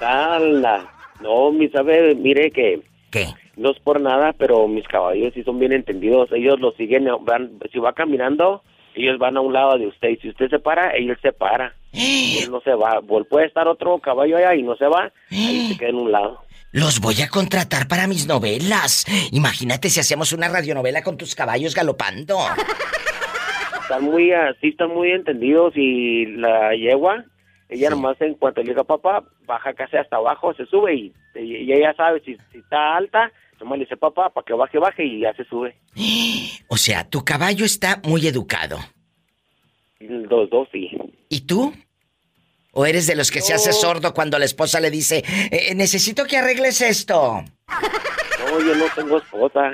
¡Hala! 0.00 0.90
No, 1.20 1.52
mi 1.52 1.68
sabe, 1.68 2.14
mire 2.14 2.50
que... 2.50 2.82
¿Qué? 3.10 3.26
No 3.56 3.72
es 3.72 3.78
por 3.80 4.00
nada, 4.00 4.32
pero 4.32 4.66
mis 4.68 4.86
caballos 4.88 5.34
sí 5.34 5.42
son 5.42 5.58
bien 5.58 5.72
entendidos. 5.72 6.30
Ellos 6.32 6.58
lo 6.60 6.72
siguen, 6.72 7.06
van, 7.22 7.58
si 7.70 7.78
va 7.78 7.92
caminando, 7.92 8.62
ellos 8.94 9.18
van 9.18 9.36
a 9.36 9.40
un 9.40 9.52
lado 9.52 9.78
de 9.78 9.86
usted 9.86 10.08
y 10.10 10.16
si 10.16 10.30
usted 10.30 10.48
se 10.48 10.58
para, 10.58 10.96
ellos 10.96 11.18
se 11.20 11.32
para. 11.32 11.74
Él 11.92 12.50
no 12.50 12.60
se 12.60 12.74
va. 12.74 13.00
Puede 13.28 13.46
estar 13.46 13.68
otro 13.68 13.98
caballo 13.98 14.36
allá 14.36 14.54
y 14.54 14.62
no 14.62 14.76
se 14.76 14.86
va, 14.86 15.12
ahí 15.30 15.68
se 15.72 15.78
queda 15.78 15.90
en 15.90 15.96
un 15.96 16.12
lado. 16.12 16.40
Los 16.72 17.00
voy 17.00 17.20
a 17.22 17.28
contratar 17.28 17.88
para 17.88 18.06
mis 18.06 18.28
novelas. 18.28 19.04
Imagínate 19.32 19.90
si 19.90 20.00
hacemos 20.00 20.32
una 20.32 20.48
radionovela 20.48 21.02
con 21.02 21.16
tus 21.16 21.34
caballos 21.34 21.74
galopando. 21.74 22.38
Están 23.82 24.04
muy 24.04 24.30
así, 24.30 24.68
están 24.68 24.90
muy 24.90 25.10
entendidos 25.10 25.72
y 25.74 26.24
la 26.26 26.76
yegua, 26.76 27.24
ella 27.68 27.90
nomás 27.90 28.20
en 28.20 28.34
cuanto 28.34 28.62
le 28.62 28.68
diga 28.68 28.84
papá, 28.84 29.24
baja 29.46 29.74
casi 29.74 29.96
hasta 29.96 30.14
abajo, 30.14 30.54
se 30.54 30.64
sube 30.66 30.94
y, 30.94 31.12
ella 31.34 31.92
sabe 31.96 32.20
si, 32.24 32.36
si 32.52 32.58
está 32.58 32.96
alta, 32.96 33.32
Nomás 33.60 33.78
le 33.78 33.84
dice, 33.84 33.96
papá, 33.96 34.30
para 34.30 34.44
que 34.44 34.54
baje, 34.54 34.78
baje 34.78 35.04
y 35.04 35.20
ya 35.20 35.34
se 35.34 35.44
sube. 35.44 35.76
O 36.72 36.76
sea, 36.76 37.02
tu 37.02 37.24
caballo 37.24 37.64
está 37.64 38.00
muy 38.04 38.28
educado. 38.28 38.78
Los 39.98 40.48
dos, 40.50 40.68
sí. 40.70 40.88
¿Y 41.30 41.42
tú? 41.42 41.72
¿O 42.72 42.86
eres 42.86 43.06
de 43.06 43.14
los 43.14 43.30
que 43.30 43.40
se 43.40 43.54
hace 43.54 43.72
sordo 43.72 44.12
cuando 44.12 44.36
la 44.38 44.44
esposa 44.44 44.80
le 44.80 44.90
dice, 44.90 45.24
eh, 45.50 45.74
necesito 45.76 46.26
que 46.26 46.36
arregles 46.36 46.80
esto? 46.80 47.44
No, 48.40 48.60
yo 48.60 48.74
no 48.74 48.84
tengo 48.96 49.18
esposa. 49.18 49.72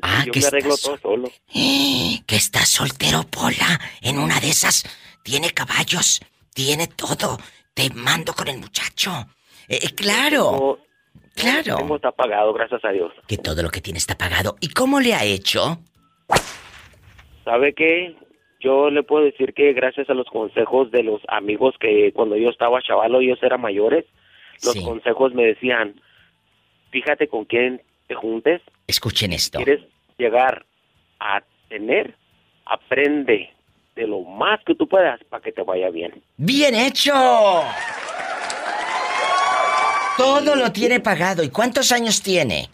Ah, 0.00 0.24
yo 0.24 0.32
me 0.34 0.46
arreglo 0.46 0.76
todo 0.78 0.96
solo. 0.98 1.30
Que 1.52 2.36
estás 2.36 2.70
soltero, 2.70 3.22
Pola. 3.24 3.78
En 4.00 4.18
una 4.18 4.40
de 4.40 4.48
esas 4.48 4.84
tiene 5.22 5.50
caballos, 5.50 6.22
tiene 6.54 6.86
todo. 6.86 7.38
Te 7.74 7.90
mando 7.90 8.32
con 8.32 8.48
el 8.48 8.58
muchacho. 8.58 9.28
Eh, 9.68 9.80
eh, 9.82 9.94
claro. 9.94 10.78
Claro. 11.34 11.76
Tengo 11.76 11.96
está 11.96 12.12
pagado, 12.12 12.54
gracias 12.54 12.82
a 12.82 12.90
Dios. 12.90 13.12
Que 13.26 13.36
todo 13.36 13.62
lo 13.62 13.68
que 13.68 13.82
tiene 13.82 13.98
está 13.98 14.16
pagado. 14.16 14.56
¿Y 14.60 14.68
cómo 14.68 15.00
le 15.00 15.14
ha 15.14 15.24
hecho? 15.24 15.80
¿Sabe 17.44 17.74
qué? 17.74 18.16
Yo 18.64 18.88
le 18.88 19.02
puedo 19.02 19.26
decir 19.26 19.52
que 19.52 19.74
gracias 19.74 20.08
a 20.08 20.14
los 20.14 20.26
consejos 20.26 20.90
de 20.90 21.02
los 21.02 21.20
amigos 21.28 21.74
que 21.78 22.12
cuando 22.14 22.34
yo 22.36 22.48
estaba 22.48 22.80
chavalo, 22.80 23.20
ellos 23.20 23.38
eran 23.42 23.60
mayores, 23.60 24.06
los 24.64 24.76
consejos 24.82 25.34
me 25.34 25.44
decían, 25.44 26.00
fíjate 26.90 27.28
con 27.28 27.44
quién 27.44 27.82
te 28.06 28.14
juntes. 28.14 28.62
Escuchen 28.86 29.34
esto. 29.34 29.58
¿Quieres 29.58 29.84
llegar 30.16 30.64
a 31.20 31.42
tener? 31.68 32.14
Aprende 32.64 33.50
de 33.96 34.06
lo 34.06 34.22
más 34.22 34.64
que 34.64 34.74
tú 34.74 34.88
puedas 34.88 35.22
para 35.24 35.42
que 35.42 35.52
te 35.52 35.62
vaya 35.62 35.90
bien. 35.90 36.22
¡Bien 36.38 36.74
hecho! 36.74 37.12
Todo 40.16 40.56
lo 40.56 40.72
tiene 40.72 41.00
pagado. 41.00 41.42
¿Y 41.42 41.50
cuántos 41.50 41.92
años 41.92 42.22
tiene? 42.22 42.70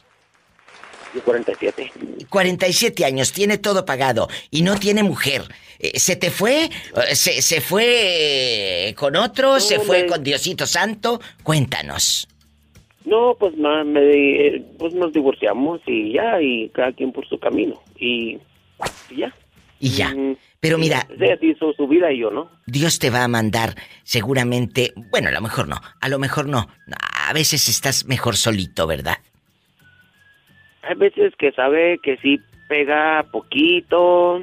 47. 1.24 1.92
47 2.28 3.04
años, 3.04 3.32
tiene 3.32 3.58
todo 3.58 3.84
pagado 3.84 4.28
y 4.50 4.62
no 4.62 4.76
tiene 4.76 5.02
mujer. 5.02 5.42
Eh, 5.78 5.98
¿Se 5.98 6.16
te 6.16 6.30
fue? 6.30 6.64
Eh, 6.64 7.14
¿Se, 7.14 7.42
se 7.42 7.60
fue 7.60 8.94
con 8.96 9.16
otro? 9.16 9.58
¿Se 9.60 9.80
fue 9.80 10.06
con 10.06 10.22
Diosito 10.22 10.66
Santo? 10.66 11.20
Cuéntanos. 11.42 12.28
No, 13.04 13.34
pues, 13.38 13.54
me, 13.56 14.62
pues 14.78 14.94
nos 14.94 15.12
divorciamos 15.12 15.80
y 15.86 16.12
ya, 16.12 16.40
y 16.40 16.68
cada 16.68 16.92
quien 16.92 17.12
por 17.12 17.26
su 17.26 17.38
camino. 17.38 17.82
Y, 17.98 18.38
ya. 19.16 19.34
Y 19.78 19.90
ya. 19.90 20.14
Mm, 20.14 20.36
pero 20.60 20.76
mira... 20.76 21.08
hizo 21.40 21.72
su 21.72 21.88
vida 21.88 22.12
y 22.12 22.20
yo, 22.20 22.30
¿no? 22.30 22.50
Dios 22.66 22.98
te 22.98 23.08
va 23.08 23.24
a 23.24 23.28
mandar 23.28 23.74
seguramente... 24.04 24.92
Bueno, 25.10 25.28
a 25.28 25.32
lo 25.32 25.40
mejor 25.40 25.66
no. 25.66 25.80
A 26.00 26.08
lo 26.08 26.18
mejor 26.18 26.46
no. 26.46 26.68
A 27.26 27.32
veces 27.32 27.68
estás 27.68 28.04
mejor 28.04 28.36
solito, 28.36 28.86
¿verdad? 28.86 29.16
Hay 30.82 30.94
veces 30.96 31.34
que 31.36 31.52
sabe 31.52 31.98
que 31.98 32.16
sí 32.18 32.40
pega 32.68 33.24
poquito. 33.30 34.42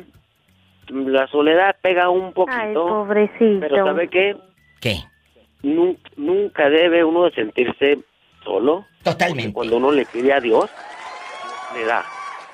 La 0.89 1.27
soledad 1.27 1.75
pega 1.81 2.09
un 2.09 2.33
poquito. 2.33 2.57
Ay, 2.59 2.73
pobrecito. 2.73 3.59
Pero 3.61 3.85
¿sabe 3.85 4.07
qué? 4.07 4.37
¿Qué? 4.79 4.99
nunca, 5.63 6.69
debe 6.69 7.03
uno 7.03 7.29
sentirse 7.31 7.99
solo. 8.43 8.85
Totalmente. 9.03 9.53
Cuando 9.53 9.77
uno 9.77 9.91
le 9.91 10.05
pide 10.05 10.33
a 10.33 10.39
Dios, 10.39 10.69
le 11.75 11.85
da. 11.85 12.05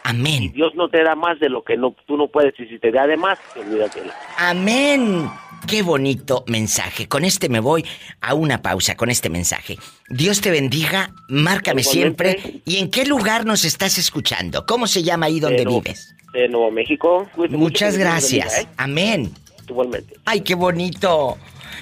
Amén. 0.04 0.52
Dios 0.54 0.74
no 0.76 0.90
te 0.90 1.04
da 1.04 1.16
más 1.16 1.40
de 1.40 1.50
lo 1.50 1.64
que 1.64 1.78
no, 1.78 1.96
tú 2.06 2.18
no 2.18 2.28
puedes. 2.28 2.60
Y 2.60 2.66
si 2.68 2.80
te 2.80 2.92
da 2.92 3.08
de 3.08 3.18
más, 3.18 3.40
olvídate. 3.56 4.02
Amén. 4.38 5.30
Qué 5.68 5.82
bonito 5.82 6.44
mensaje. 6.48 7.08
Con 7.08 7.26
este 7.26 7.50
me 7.50 7.60
voy 7.60 7.86
a 8.22 8.34
una 8.34 8.62
pausa 8.62 8.96
con 8.96 9.10
este 9.10 9.30
mensaje. 9.30 9.78
Dios 10.10 10.42
te 10.42 10.52
bendiga, 10.52 11.14
márcame 11.30 11.84
siempre. 11.84 12.62
¿Y 12.66 12.78
en 12.78 12.90
qué 12.90 13.06
lugar 13.06 13.46
nos 13.46 13.66
estás 13.66 13.98
escuchando? 13.98 14.66
¿Cómo 14.66 14.88
se 14.88 15.04
llama 15.04 15.28
ahí 15.28 15.40
donde 15.40 15.66
vives? 15.66 16.16
De 16.34 16.48
Nuevo 16.48 16.72
México. 16.72 17.30
Muchas 17.50 17.98
gracias. 17.98 18.60
¿eh? 18.60 18.68
Amén. 18.78 19.32
Igualmente. 19.68 20.16
Ay, 20.26 20.42
qué 20.42 20.56
bonito. 20.56 21.38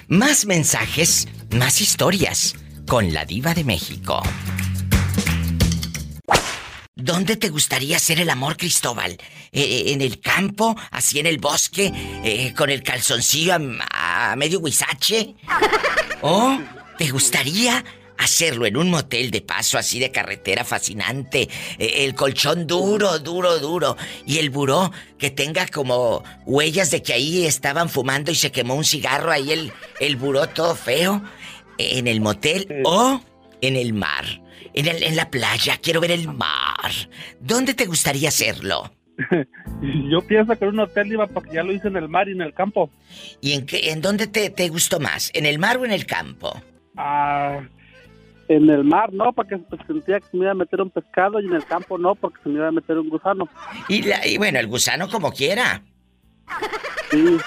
Más 0.08 0.46
mensajes, 0.46 1.28
más 1.52 1.82
historias 1.82 2.56
con 2.88 3.14
la 3.14 3.26
diva 3.26 3.54
de 3.54 3.64
México. 3.64 4.22
¿Dónde 7.02 7.36
te 7.36 7.50
gustaría 7.50 7.98
hacer 7.98 8.20
el 8.20 8.30
amor, 8.30 8.58
Cristóbal? 8.58 9.14
Eh, 9.52 9.62
eh, 9.62 9.94
¿En 9.94 10.02
el 10.02 10.20
campo? 10.20 10.76
¿Así 10.92 11.20
en 11.20 11.26
el 11.26 11.40
bosque? 11.40 11.92
Eh, 12.24 12.54
¿Con 12.56 12.70
el 12.70 12.84
calzoncillo 12.84 13.56
a, 13.90 14.36
medio 14.36 14.62
guisache? 14.62 15.36
¿O 16.22 16.60
te 17.00 17.10
gustaría 17.10 17.84
hacerlo 18.20 18.68
en 18.68 18.78
un 18.78 18.92
motel 18.92 19.32
de 19.32 19.42
paso 19.42 19.80
así 19.80 20.00
de 20.00 20.12
carretera 20.12 20.64
fascinante? 20.64 21.50
el 21.80 22.14
colchón 22.14 22.68
duro, 22.68 23.18
duro, 23.18 23.58
duro. 23.58 23.98
Y 24.28 24.38
el 24.38 24.52
buró 24.52 24.92
que 25.18 25.32
tenga 25.32 25.66
como 25.68 26.24
huellas 26.46 26.92
de 26.92 27.02
que 27.02 27.14
ahí 27.14 27.48
estaban 27.48 27.90
fumando 27.90 28.32
y 28.32 28.36
se 28.36 28.52
quemó 28.52 28.76
un 28.76 28.86
cigarro 28.86 29.32
ahí 29.32 29.52
el, 29.52 29.74
el 30.00 30.18
buró 30.18 30.48
todo 30.50 30.76
feo. 30.76 31.24
¿En 31.80 32.08
el 32.08 32.22
motel 32.22 32.68
o 32.86 33.22
en 33.62 33.76
el 33.76 33.94
mar? 33.94 34.41
En, 34.74 35.16
la 35.16 35.30
playa, 35.30 35.78
quiero 35.82 36.00
ver 36.00 36.12
el 36.12 36.28
mar. 36.28 36.92
¿Dónde 37.40 37.74
te 37.74 37.86
gustaría 37.86 38.30
hacerlo? 38.30 38.92
Yo 40.10 40.22
pienso 40.22 40.58
que 40.58 40.66
en 40.66 40.72
un 40.72 40.80
hotel 40.82 41.12
iba 41.12 41.28
porque 41.28 41.56
ya 41.56 41.64
lo 41.64 41.74
hice 41.74 41.88
en 41.88 41.98
el 41.98 42.08
mar 42.08 42.30
y 42.30 42.32
en 42.32 42.42
el 42.42 42.54
campo. 42.54 42.90
¿Y 43.42 43.54
en, 43.54 43.66
qué, 43.66 43.92
en 43.92 44.02
dónde 44.02 44.28
te, 44.28 44.50
te 44.50 44.70
gustó 44.70 45.00
más? 45.00 45.32
¿En 45.34 45.46
el 45.46 45.60
mar 45.60 45.78
o 45.78 45.86
en 45.86 45.92
el 45.92 46.06
campo? 46.06 46.62
Ah, 46.96 47.62
en 48.48 48.70
el 48.70 48.84
mar 48.84 49.14
no, 49.14 49.32
porque 49.34 49.58
pues, 49.58 49.82
sentía 49.88 50.20
que 50.20 50.28
se 50.28 50.38
me 50.38 50.44
iba 50.44 50.52
a 50.52 50.56
meter 50.56 50.82
un 50.82 50.90
pescado 50.90 51.40
y 51.40 51.46
en 51.46 51.54
el 51.54 51.66
campo 51.66 51.98
no, 51.98 52.16
porque 52.16 52.42
se 52.44 52.50
me 52.50 52.56
iba 52.56 52.68
a 52.68 52.72
meter 52.72 52.98
un 52.98 53.10
gusano. 53.10 53.48
Y, 53.88 54.04
y 54.26 54.38
bueno, 54.38 54.60
el 54.60 54.68
gusano 54.68 55.10
como 55.10 55.32
quiera. 55.32 55.82
Sí. 57.12 57.38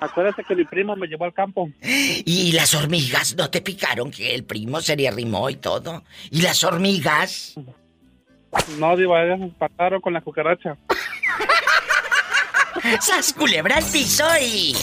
Acuérdate 0.00 0.44
que 0.44 0.54
mi 0.54 0.64
primo 0.64 0.96
me 0.96 1.06
llevó 1.06 1.24
al 1.24 1.32
campo. 1.32 1.68
¿Y 1.82 2.52
las 2.52 2.74
hormigas 2.74 3.36
no 3.36 3.50
te 3.50 3.60
picaron 3.60 4.10
que 4.10 4.34
el 4.34 4.44
primo 4.44 4.80
se 4.80 4.96
le 4.96 5.08
arrimó 5.08 5.48
y 5.50 5.56
todo? 5.56 6.04
¿Y 6.30 6.42
las 6.42 6.62
hormigas? 6.64 7.54
No, 8.78 8.96
digo, 8.96 9.16
ellas 9.16 9.38
se 9.38 9.44
empataron 9.44 10.00
con 10.00 10.12
la 10.12 10.20
cucaracha. 10.20 10.76
¡Sas 13.00 13.32
culebra 13.32 13.76
al 13.76 13.84
piso 13.84 14.24
y... 14.40 14.74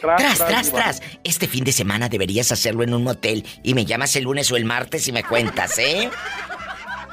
Tras, 0.00 0.38
tras, 0.38 0.72
tras, 0.72 1.02
Este 1.24 1.48
fin 1.48 1.64
de 1.64 1.72
semana 1.72 2.08
deberías 2.08 2.52
hacerlo 2.52 2.84
en 2.84 2.94
un 2.94 3.02
motel 3.02 3.44
y 3.62 3.74
me 3.74 3.84
llamas 3.84 4.14
el 4.16 4.24
lunes 4.24 4.50
o 4.52 4.56
el 4.56 4.64
martes 4.64 5.08
y 5.08 5.12
me 5.12 5.24
cuentas, 5.24 5.78
¿eh? 5.78 6.10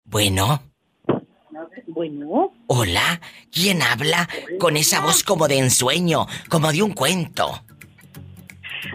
Bueno. 0.03 0.61
Bueno. 1.87 2.51
Hola, 2.67 3.21
¿quién 3.49 3.81
habla 3.81 4.27
con 4.59 4.75
esa 4.75 4.99
voz 4.99 5.23
como 5.23 5.47
de 5.47 5.59
ensueño, 5.59 6.27
como 6.49 6.73
de 6.73 6.81
un 6.81 6.91
cuento? 6.91 7.63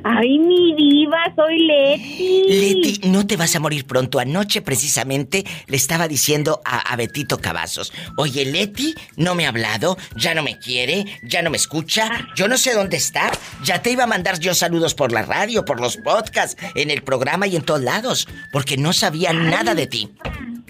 Ay, 0.05 0.39
mi 0.39 0.75
diva, 0.75 1.19
soy 1.37 1.59
Leti. 1.67 2.43
Leti, 2.49 3.09
no 3.09 3.27
te 3.27 3.37
vas 3.37 3.55
a 3.57 3.61
morir 3.61 3.87
pronto. 3.87 4.19
Anoche 4.19 4.63
precisamente 4.63 5.45
le 5.67 5.77
estaba 5.77 6.09
diciendo 6.09 6.61
a, 6.65 6.95
Betito 6.97 7.39
Cavazos, 7.39 7.93
oye, 8.17 8.45
Leti 8.45 8.95
no 9.17 9.35
me 9.35 9.47
ha 9.47 9.49
hablado, 9.49 9.97
ya 10.17 10.35
no 10.35 10.43
me 10.43 10.59
quiere, 10.59 11.05
ya 11.23 11.43
no 11.43 11.51
me 11.51 11.57
escucha, 11.57 12.29
yo 12.37 12.49
no 12.49 12.57
sé 12.59 12.75
dónde 12.75 12.97
está. 12.97 13.31
Ya 13.65 13.83
te 13.83 13.91
iba 13.91 14.05
a 14.05 14.07
mandar 14.07 14.39
yo 14.39 14.55
saludos 14.55 14.95
por 14.95 15.13
la 15.13 15.23
radio, 15.23 15.65
por 15.65 15.81
los 15.81 15.97
podcasts, 15.97 16.57
en 16.75 16.91
el 16.91 17.03
programa 17.03 17.47
y 17.47 17.57
en 17.57 17.63
todos 17.63 17.83
lados, 17.83 18.29
porque 18.53 18.77
no 18.77 18.93
sabía 18.93 19.33
nada 19.33 19.75
de 19.75 19.87
ti. 19.87 20.11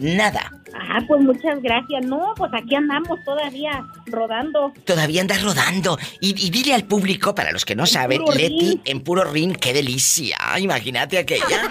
Nada. 0.02 0.50
Ah, 0.74 0.98
pues 1.06 1.22
muchas 1.22 1.62
gracias. 1.62 2.04
No, 2.04 2.34
pues 2.36 2.50
aquí 2.52 2.74
andamos 2.74 3.22
todavía 3.24 3.84
rodando. 4.06 4.72
Todavía 4.84 5.20
andas 5.20 5.42
rodando. 5.42 5.96
Y, 6.20 6.50
dile 6.50 6.74
al 6.74 6.84
público, 6.84 7.36
para 7.36 7.52
los 7.52 7.64
que 7.64 7.76
no 7.76 7.86
saben, 7.86 8.22
Leti 8.34 8.80
en 8.84 9.00
puro 9.00 9.22
ring, 9.24 9.56
qué 9.56 9.72
delicia. 9.72 10.36
Imagínate 10.58 11.18
aquella. 11.18 11.46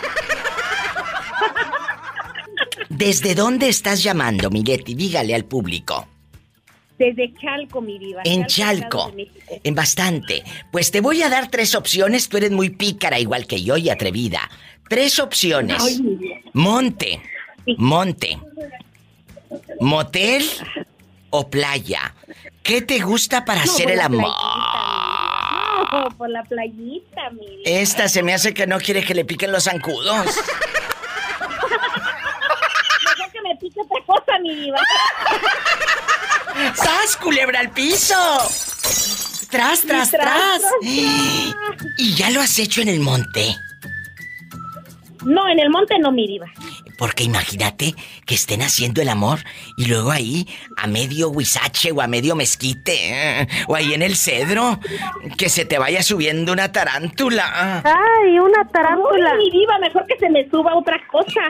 ¿Desde 2.89 3.35
dónde 3.35 3.67
estás 3.67 4.01
llamando, 4.01 4.49
mi 4.49 4.63
Leti? 4.63 4.95
Dígale 4.95 5.35
al 5.35 5.43
público. 5.43 6.07
Desde 6.97 7.33
Chalco, 7.33 7.81
mi 7.81 7.99
vida. 7.99 8.21
En 8.23 8.45
Chalco. 8.45 9.11
En 9.63 9.75
bastante. 9.75 10.43
Pues 10.71 10.91
te 10.91 11.01
voy 11.01 11.21
a 11.21 11.29
dar 11.29 11.49
tres 11.49 11.75
opciones. 11.75 12.29
Tú 12.29 12.37
eres 12.37 12.51
muy 12.51 12.69
pícara, 12.69 13.19
igual 13.19 13.45
que 13.45 13.61
yo, 13.61 13.75
y 13.75 13.89
atrevida. 13.89 14.49
Tres 14.87 15.19
opciones. 15.19 16.01
Monte. 16.53 17.21
Monte. 17.77 18.39
¿Motel 19.79 20.45
o 21.29 21.49
playa? 21.49 22.13
¿Qué 22.63 22.81
te 22.81 22.99
gusta 22.99 23.45
para 23.45 23.63
hacer 23.63 23.91
el 23.91 24.01
amor? 24.01 24.33
No, 25.91 26.09
por 26.17 26.29
la 26.29 26.43
playita, 26.43 27.29
mi 27.31 27.63
Esta 27.65 28.07
se 28.07 28.23
me 28.23 28.33
hace 28.33 28.53
que 28.53 28.65
no 28.67 28.79
quiere 28.79 29.03
que 29.03 29.13
le 29.13 29.25
piquen 29.25 29.51
los 29.51 29.65
zancudos. 29.65 30.25
Mejor 33.03 33.31
que 33.31 33.41
me 33.41 33.55
pique 33.57 33.81
otra 33.81 33.97
cosa, 34.05 34.39
mi 34.41 34.55
diva. 34.55 34.79
¡Sas, 36.75 37.17
culebra 37.17 37.59
al 37.59 37.71
piso! 37.71 38.15
¡Tras, 39.49 39.81
tras, 39.81 40.11
tras! 40.11 40.11
tras. 40.11 40.61
¿Y 40.81 42.13
ya 42.15 42.29
lo 42.29 42.41
has 42.41 42.57
hecho 42.59 42.81
en 42.81 42.87
el 42.87 42.99
monte? 43.01 43.57
No, 45.23 45.47
en 45.47 45.59
el 45.59 45.69
monte 45.69 45.97
no, 45.99 46.11
mi 46.11 46.27
diva. 46.27 46.47
Porque 46.97 47.23
imagínate 47.23 47.95
que 48.25 48.35
estén 48.35 48.61
haciendo 48.61 49.01
el 49.01 49.09
amor 49.09 49.39
y 49.77 49.85
luego 49.85 50.11
ahí 50.11 50.47
a 50.77 50.87
medio 50.87 51.29
huizache 51.29 51.91
o 51.91 52.01
a 52.01 52.07
medio 52.07 52.35
mezquite 52.35 53.41
eh, 53.41 53.47
o 53.67 53.75
ahí 53.75 53.93
en 53.93 54.01
el 54.01 54.15
cedro 54.15 54.79
que 55.37 55.49
se 55.49 55.65
te 55.65 55.77
vaya 55.79 56.03
subiendo 56.03 56.51
una 56.53 56.71
tarántula. 56.71 57.81
Ay, 57.83 58.39
una 58.39 58.67
tarántula. 58.67 59.35
mi 59.35 59.49
diva, 59.51 59.77
mejor 59.79 60.05
que 60.05 60.17
se 60.17 60.29
me 60.29 60.49
suba 60.49 60.75
otra 60.75 60.99
cosa. 61.07 61.41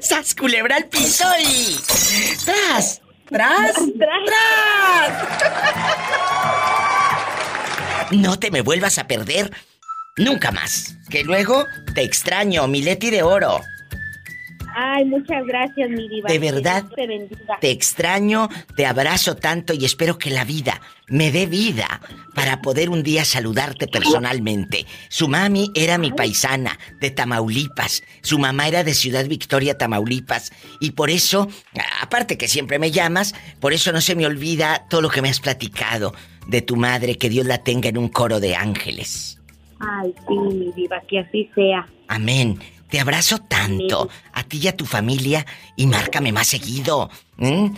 ¡Sas 0.00 0.34
culebra 0.34 0.76
al 0.76 0.86
piso 0.86 1.24
y... 1.40 1.76
¡Tras! 2.44 3.00
¡Tras! 3.28 3.74
¡Tras! 3.98 5.18
No 8.10 8.38
te 8.38 8.50
me 8.50 8.62
vuelvas 8.62 8.98
a 8.98 9.06
perder 9.06 9.50
Nunca 10.18 10.50
más. 10.50 10.96
Que 11.08 11.24
luego 11.24 11.64
te 11.94 12.02
extraño, 12.02 12.66
mi 12.66 12.82
Leti 12.82 13.10
de 13.10 13.22
oro. 13.22 13.60
Ay, 14.80 15.04
muchas 15.06 15.44
gracias, 15.44 15.90
mi 15.90 16.08
diva. 16.08 16.28
De 16.28 16.38
verdad, 16.38 16.84
te, 17.60 17.70
extraño, 17.70 18.48
te 18.76 18.86
abrazo 18.86 19.34
tanto 19.34 19.72
y 19.74 19.84
espero 19.84 20.18
que 20.18 20.30
la 20.30 20.44
vida 20.44 20.80
me 21.08 21.32
dé 21.32 21.46
vida 21.46 22.00
para 22.34 22.60
poder 22.60 22.88
un 22.90 23.02
día 23.02 23.24
saludarte 23.24 23.88
personalmente. 23.88 24.86
Su 25.08 25.26
mami 25.26 25.72
era 25.74 25.98
mi 25.98 26.12
paisana 26.12 26.78
de 27.00 27.10
Tamaulipas, 27.10 28.04
su 28.22 28.38
mamá 28.38 28.68
era 28.68 28.84
de 28.84 28.94
Ciudad 28.94 29.26
Victoria, 29.26 29.78
Tamaulipas, 29.78 30.52
y 30.80 30.92
por 30.92 31.10
eso, 31.10 31.48
aparte 32.00 32.38
que 32.38 32.46
siempre 32.46 32.78
me 32.78 32.92
llamas, 32.92 33.34
por 33.58 33.72
eso 33.72 33.90
no 33.90 34.00
se 34.00 34.14
me 34.14 34.26
olvida 34.26 34.86
todo 34.88 35.00
lo 35.00 35.10
que 35.10 35.22
me 35.22 35.30
has 35.30 35.40
platicado 35.40 36.14
de 36.48 36.62
tu 36.62 36.74
madre, 36.74 37.16
que 37.16 37.28
Dios 37.28 37.46
la 37.46 37.58
tenga 37.58 37.88
en 37.88 37.98
un 37.98 38.08
coro 38.08 38.40
de 38.40 38.56
ángeles. 38.56 39.38
Ay, 39.78 40.12
sí, 40.26 40.34
mi 40.34 40.72
diva, 40.72 41.00
que 41.08 41.20
así 41.20 41.48
sea. 41.54 41.86
Amén. 42.08 42.58
Te 42.90 42.98
abrazo 42.98 43.38
tanto, 43.38 44.08
a 44.32 44.42
ti 44.44 44.60
y 44.62 44.68
a 44.68 44.74
tu 44.76 44.86
familia, 44.86 45.44
y 45.76 45.86
márcame 45.86 46.32
más 46.32 46.46
seguido. 46.46 47.10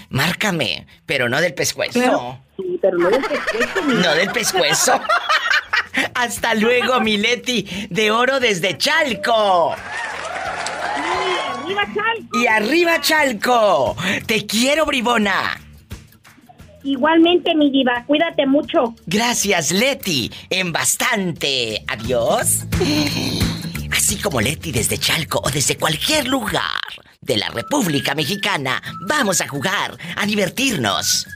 Márcame, 0.09 0.87
pero 1.05 1.29
no 1.29 1.41
del 1.41 1.53
pescuezo. 1.53 2.39
sí, 2.57 2.79
pero 2.81 2.97
no 2.97 3.11
del 3.11 3.23
pescuezo. 3.23 3.83
No 3.87 4.15
del 4.15 4.31
pescuezo. 4.31 5.01
Hasta 6.15 6.55
luego, 6.55 7.01
Mileti, 7.01 7.67
de 7.91 8.13
oro 8.13 8.39
desde 8.39 8.79
Chalco. 8.79 9.75
Y 11.67 11.73
arriba 11.73 11.83
Chalco. 11.93 12.39
Y 12.39 12.47
arriba 12.47 13.01
Chalco. 13.01 13.97
Te 14.27 14.47
quiero, 14.47 14.87
bribona. 14.87 15.61
Igualmente, 16.83 17.55
mi 17.55 17.71
diva, 17.71 18.05
cuídate 18.07 18.47
mucho. 18.47 18.95
Gracias, 19.07 19.73
Leti, 19.73 20.31
en 20.49 20.73
bastante. 20.73 21.85
Adiós. 21.89 22.65
Así 23.93 24.17
como 24.17 24.41
Leti 24.41 24.73
desde 24.73 24.97
Chalco 24.99 25.43
o 25.45 25.51
desde 25.51 25.77
cualquier 25.77 26.29
lugar 26.29 26.81
de 27.21 27.37
la 27.37 27.51
República 27.51 28.15
Mexicana, 28.15 28.81
vamos 29.07 29.41
a 29.41 29.49
jugar, 29.49 29.97
a 30.17 30.27
divertirnos. 30.27 31.27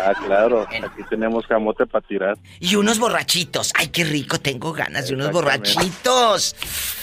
Ah, 0.00 0.12
claro, 0.26 0.62
aquí 0.62 1.02
tenemos 1.08 1.46
camote 1.46 1.86
para 1.86 2.06
tirar. 2.06 2.36
Y 2.60 2.74
unos 2.76 2.98
borrachitos. 2.98 3.72
Ay, 3.74 3.88
qué 3.88 4.04
rico, 4.04 4.38
tengo 4.38 4.72
ganas 4.72 5.08
de 5.08 5.14
unos 5.14 5.32
borrachitos. 5.32 6.54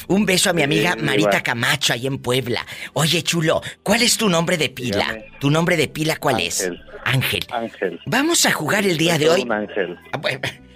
Un 0.07 0.25
beso 0.25 0.49
a 0.49 0.53
mi 0.53 0.63
amiga 0.63 0.95
Marita 0.95 1.41
Camacho 1.41 1.93
ahí 1.93 2.07
en 2.07 2.19
Puebla. 2.19 2.65
Oye, 2.93 3.23
chulo, 3.23 3.61
¿cuál 3.81 4.01
es 4.01 4.17
tu 4.17 4.29
nombre 4.29 4.57
de 4.57 4.69
pila? 4.69 5.17
¿Tu 5.39 5.49
nombre 5.49 5.77
de 5.77 5.87
pila 5.87 6.17
cuál 6.17 6.39
es? 6.39 6.69
Ángel. 7.05 7.45
Ángel. 7.51 7.99
Vamos 8.05 8.45
a 8.45 8.51
jugar 8.51 8.85
el 8.85 8.97
día 8.97 9.17
de 9.17 9.29
hoy. 9.29 9.41
Un 9.41 9.51
ángel. 9.51 9.97
Ah, 10.11 10.21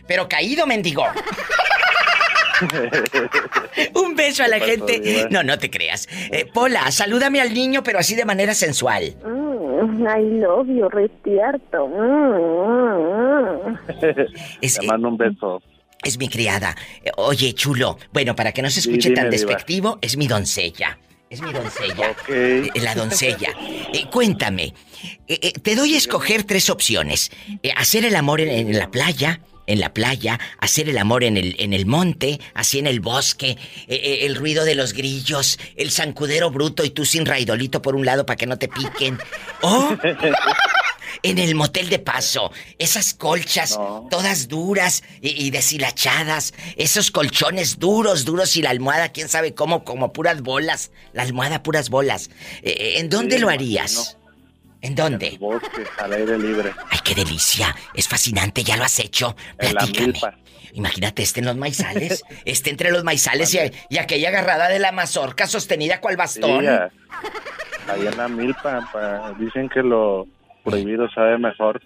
pero 0.07 0.27
caído, 0.27 0.65
mendigo. 0.65 1.05
Un 3.93 4.15
beso 4.15 4.43
a 4.43 4.47
la 4.47 4.59
gente. 4.59 5.27
No, 5.29 5.43
no 5.43 5.59
te 5.59 5.69
creas. 5.69 6.07
Eh, 6.31 6.45
Pola, 6.51 6.91
salúdame 6.91 7.41
al 7.41 7.53
niño, 7.53 7.83
pero 7.83 7.99
así 7.99 8.15
de 8.15 8.25
manera 8.25 8.53
sensual. 8.53 9.15
Mm, 9.23 9.56
I 10.07 10.23
love 10.39 10.67
you, 10.67 10.89
despierto. 10.89 11.87
Te 13.99 14.87
mando 14.87 15.09
un 15.09 15.17
beso. 15.17 15.61
Es 16.03 16.17
mi 16.17 16.27
criada. 16.29 16.75
Eh, 17.03 17.11
oye, 17.17 17.53
chulo. 17.53 17.97
Bueno, 18.11 18.35
para 18.35 18.51
que 18.51 18.61
no 18.61 18.69
se 18.69 18.79
escuche 18.79 19.11
tan 19.11 19.29
despectivo, 19.29 19.99
es 20.01 20.17
mi 20.17 20.27
doncella. 20.27 20.97
Es 21.29 21.41
mi 21.41 21.51
doncella. 21.51 22.15
Eh, 22.29 22.69
la 22.75 22.95
doncella. 22.95 23.49
cuéntame. 24.11 24.73
te 25.27 25.75
doy 25.75 25.93
a 25.93 25.97
escoger 25.97 26.43
tres 26.43 26.69
opciones. 26.69 27.31
hacer 27.75 28.05
el 28.05 28.15
amor 28.15 28.41
en 28.41 28.77
la 28.77 28.89
playa, 28.89 29.41
en 29.67 29.79
la 29.79 29.93
playa, 29.93 30.39
hacer 30.59 30.89
el 30.89 30.97
amor 30.97 31.23
en 31.23 31.37
el, 31.37 31.55
en 31.59 31.73
el 31.73 31.85
monte, 31.85 32.39
así 32.53 32.79
en 32.79 32.87
el 32.87 32.99
bosque, 32.99 33.57
e, 33.87 33.95
e, 33.95 34.25
el 34.25 34.35
ruido 34.35 34.65
de 34.65 34.75
los 34.75 34.93
grillos, 34.93 35.59
el 35.75 35.91
zancudero 35.91 36.49
bruto 36.49 36.83
y 36.83 36.89
tú 36.89 37.05
sin 37.05 37.25
raidolito 37.25 37.81
por 37.81 37.95
un 37.95 38.05
lado 38.05 38.25
para 38.25 38.37
que 38.37 38.47
no 38.47 38.57
te 38.57 38.67
piquen. 38.67 39.19
O 39.61 39.95
en 41.23 41.39
el 41.39 41.55
motel 41.55 41.89
de 41.89 41.99
paso, 41.99 42.51
esas 42.79 43.13
colchas 43.13 43.77
todas 44.09 44.47
duras 44.47 45.03
y, 45.21 45.49
deshilachadas, 45.51 46.53
esos 46.75 47.11
colchones 47.11 47.79
duros, 47.79 48.25
duros 48.25 48.55
y 48.55 48.61
la 48.61 48.69
almohada, 48.69 49.11
quién 49.11 49.29
sabe 49.29 49.53
cómo, 49.53 49.83
como 49.83 50.13
puras 50.13 50.41
bolas, 50.41 50.91
la 51.13 51.23
almohada 51.23 51.63
puras 51.63 51.89
bolas. 51.89 52.29
Eh, 52.61 52.75
eh, 52.77 52.99
¿En 52.99 53.09
dónde 53.09 53.39
lo 53.39 53.49
harías? 53.49 54.16
¿En 54.81 54.95
dónde? 54.95 55.27
En 55.27 55.33
el 55.33 55.39
bosque, 55.39 55.83
al 55.99 56.13
aire 56.13 56.37
libre. 56.37 56.71
¡Ay, 56.89 56.99
qué 57.03 57.15
delicia! 57.15 57.75
Es 57.93 58.07
fascinante, 58.07 58.63
ya 58.63 58.77
lo 58.77 58.83
has 58.83 58.99
hecho. 58.99 59.35
Platícame. 59.57 60.13
Imagínate, 60.73 61.23
este 61.23 61.39
en 61.39 61.47
los 61.47 61.57
maizales, 61.57 62.23
este 62.45 62.69
entre 62.69 62.91
los 62.91 63.03
maizales 63.03 63.57
y, 63.89 63.97
aquella 63.97 64.29
agarrada 64.29 64.69
de 64.69 64.79
la 64.79 64.91
mazorca 64.91 65.47
sostenida 65.47 65.99
cual 65.99 66.17
bastón. 66.17 66.61
Sí, 66.61 66.67
ahí 67.89 68.05
en 68.05 68.17
la 68.17 68.27
milpa, 68.27 69.35
dicen 69.39 69.69
que 69.69 69.81
lo 69.81 70.27
prohibido 70.63 71.09
sabe 71.09 71.37
mejor. 71.37 71.81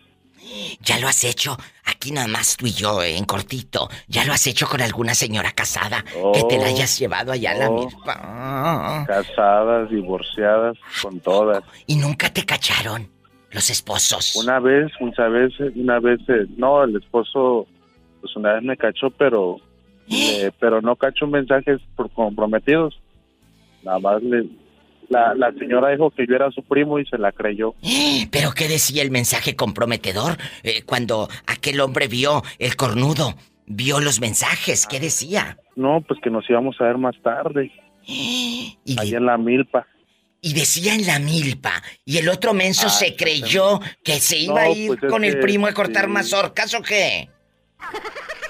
Ya 0.82 1.00
lo 1.00 1.08
has 1.08 1.24
hecho. 1.24 1.58
Aquí 1.86 2.12
nada 2.12 2.28
más 2.28 2.58
tú 2.58 2.66
y 2.66 2.72
yo, 2.72 3.02
eh, 3.02 3.18
en 3.18 3.26
cortito. 3.26 3.90
Ya 4.08 4.26
lo 4.26 4.34
has 4.34 4.46
hecho 4.48 4.68
con 4.68 4.82
alguna 4.82 5.14
señora 5.14 5.52
casada. 5.52 6.04
que 6.34 6.44
te 6.44 6.58
la 6.58 6.66
oh, 6.66 6.68
hayas 6.68 6.98
llevado 7.00 7.32
allá 7.32 7.52
a 7.52 7.56
la 7.56 7.70
oh. 7.70 7.86
misma. 7.86 9.06
Casadas, 9.08 9.90
divorciadas, 9.90 10.78
con 11.02 11.20
todas. 11.20 11.64
¿Y 11.88 11.96
nunca 11.96 12.32
te 12.32 12.46
cacharon 12.46 13.10
los 13.52 13.70
esposos? 13.70 14.36
Una 14.36 14.60
vez, 14.60 14.92
muchas 15.00 15.32
veces, 15.32 15.74
una 15.76 16.00
vez, 16.00 16.20
eh, 16.28 16.48
no, 16.58 16.84
el 16.84 16.96
esposo, 16.96 17.68
pues 18.22 18.36
una 18.36 18.54
vez 18.54 18.64
me 18.64 18.78
cachó, 18.78 19.10
pero, 19.12 19.58
eh, 20.10 20.52
pero 20.60 20.82
no 20.82 20.96
cachó 20.96 21.28
mensajes 21.28 21.80
por 21.96 22.10
comprometidos. 22.12 23.00
Nada 23.84 24.00
más 24.00 24.22
le, 24.22 24.48
la, 25.12 25.54
señora 25.58 25.90
dijo 25.90 26.10
que 26.12 26.26
yo 26.28 26.36
era 26.36 26.50
su 26.52 26.64
primo 26.64 27.00
y 27.00 27.06
se 27.06 27.18
la 27.18 27.32
creyó. 27.32 27.76
¿Pero 28.32 28.52
qué 28.52 28.68
decía 28.68 29.04
el 29.04 29.12
mensaje 29.12 29.56
comprometedor 29.56 30.38
eh, 30.64 30.84
cuando 30.84 31.28
aquel 31.48 31.80
hombre 31.82 32.08
vio 32.08 32.42
el 32.60 32.76
cornudo? 32.76 33.36
¿Vio 33.68 34.00
los 34.00 34.20
mensajes? 34.20 34.88
¿Qué 34.88 35.00
decía? 35.00 35.58
No, 35.76 36.02
pues 36.02 36.20
que 36.22 36.30
nos 36.30 36.50
íbamos 36.50 36.76
a 36.80 36.86
ver 36.86 36.98
más 36.98 37.16
tarde. 37.22 37.72
¿Y 38.06 38.78
Ahí 38.98 39.14
en 39.14 39.26
la 39.26 39.38
milpa. 39.38 39.86
Y 40.42 40.54
decía 40.54 40.96
en 40.96 41.06
la 41.06 41.20
milpa. 41.20 41.84
¿Y 42.04 42.18
el 42.18 42.28
otro 42.30 42.54
menso 42.54 42.88
ah, 42.88 42.90
se 42.90 43.16
creyó 43.16 43.80
que 44.04 44.14
se 44.14 44.40
iba 44.40 44.62
a 44.62 44.70
ir 44.70 44.98
pues 45.00 45.12
con 45.12 45.24
el 45.24 45.40
primo 45.40 45.68
a 45.68 45.74
cortar 45.74 46.08
mazorcas 46.08 46.74
o 46.74 46.82
qué? 46.82 47.30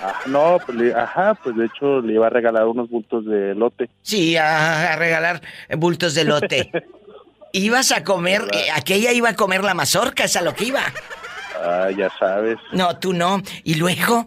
Ah, 0.03 0.19
no, 0.25 0.57
pues, 0.65 0.95
ajá, 0.95 1.35
pues 1.35 1.55
de 1.55 1.65
hecho 1.65 2.01
le 2.01 2.13
iba 2.13 2.25
a 2.25 2.29
regalar 2.29 2.65
unos 2.65 2.89
bultos 2.89 3.25
de 3.25 3.53
lote. 3.53 3.89
Sí, 4.01 4.35
a, 4.35 4.95
regalar 4.95 5.41
bultos 5.77 6.15
de 6.15 6.23
lote. 6.23 6.71
Ibas 7.53 7.91
a 7.91 8.03
comer, 8.03 8.43
eh, 8.53 8.71
aquella 8.73 9.11
iba 9.11 9.29
a 9.29 9.35
comer 9.35 9.63
la 9.63 9.73
mazorca, 9.73 10.23
es 10.23 10.35
a 10.37 10.41
lo 10.41 10.55
que 10.55 10.65
iba. 10.65 10.81
Ah, 11.61 11.89
ya 11.95 12.09
sabes. 12.17 12.57
No, 12.71 12.97
tú 12.97 13.13
no. 13.13 13.41
¿Y 13.63 13.75
luego? 13.75 14.25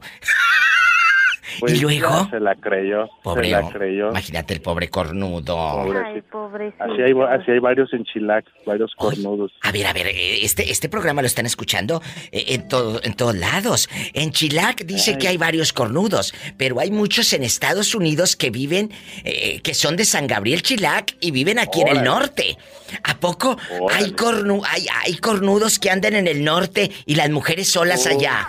Pues 1.60 1.74
¿Y 1.74 1.80
luego? 1.80 2.28
Se 2.30 2.40
la 2.40 2.54
creyó. 2.54 3.08
Pobre, 3.22 3.44
se 3.46 3.50
la 3.50 3.68
creyó. 3.70 4.10
Imagínate 4.10 4.54
el 4.54 4.60
pobre 4.60 4.88
cornudo. 4.88 5.82
Ay, 6.04 6.20
pobrecito. 6.22 6.84
Así 6.84 7.02
hay, 7.02 7.12
así 7.30 7.50
hay 7.50 7.58
varios 7.58 7.92
en 7.92 8.04
Chilac, 8.04 8.44
varios 8.66 8.92
cornudos. 8.96 9.52
A 9.62 9.72
ver, 9.72 9.86
a 9.86 9.92
ver, 9.92 10.06
este, 10.08 10.70
este 10.70 10.88
programa 10.88 11.22
lo 11.22 11.26
están 11.26 11.46
escuchando 11.46 12.02
eh, 12.32 12.44
en, 12.48 12.68
todo, 12.68 13.00
en 13.02 13.14
todos 13.14 13.34
lados. 13.36 13.88
En 14.12 14.30
Chilac 14.32 14.84
dice 14.84 15.18
que 15.18 15.28
hay 15.28 15.36
varios 15.36 15.72
cornudos, 15.72 16.34
pero 16.56 16.80
hay 16.80 16.90
muchos 16.90 17.32
en 17.32 17.42
Estados 17.42 17.94
Unidos 17.94 18.36
que 18.36 18.50
viven, 18.50 18.90
eh, 19.24 19.60
que 19.62 19.74
son 19.74 19.96
de 19.96 20.04
San 20.04 20.26
Gabriel 20.26 20.62
Chilac 20.62 21.16
y 21.20 21.30
viven 21.30 21.58
aquí 21.58 21.80
en 21.80 21.88
el 21.88 22.04
norte. 22.04 22.56
¿A 23.02 23.16
poco 23.18 23.56
hay, 23.90 24.12
cornu 24.12 24.62
hay, 24.64 24.86
hay 25.04 25.16
cornudos 25.16 25.78
que 25.78 25.90
andan 25.90 26.14
en 26.14 26.28
el 26.28 26.44
norte 26.44 26.90
y 27.06 27.14
las 27.16 27.30
mujeres 27.30 27.68
solas 27.68 28.06
Oh. 28.06 28.10
allá? 28.10 28.46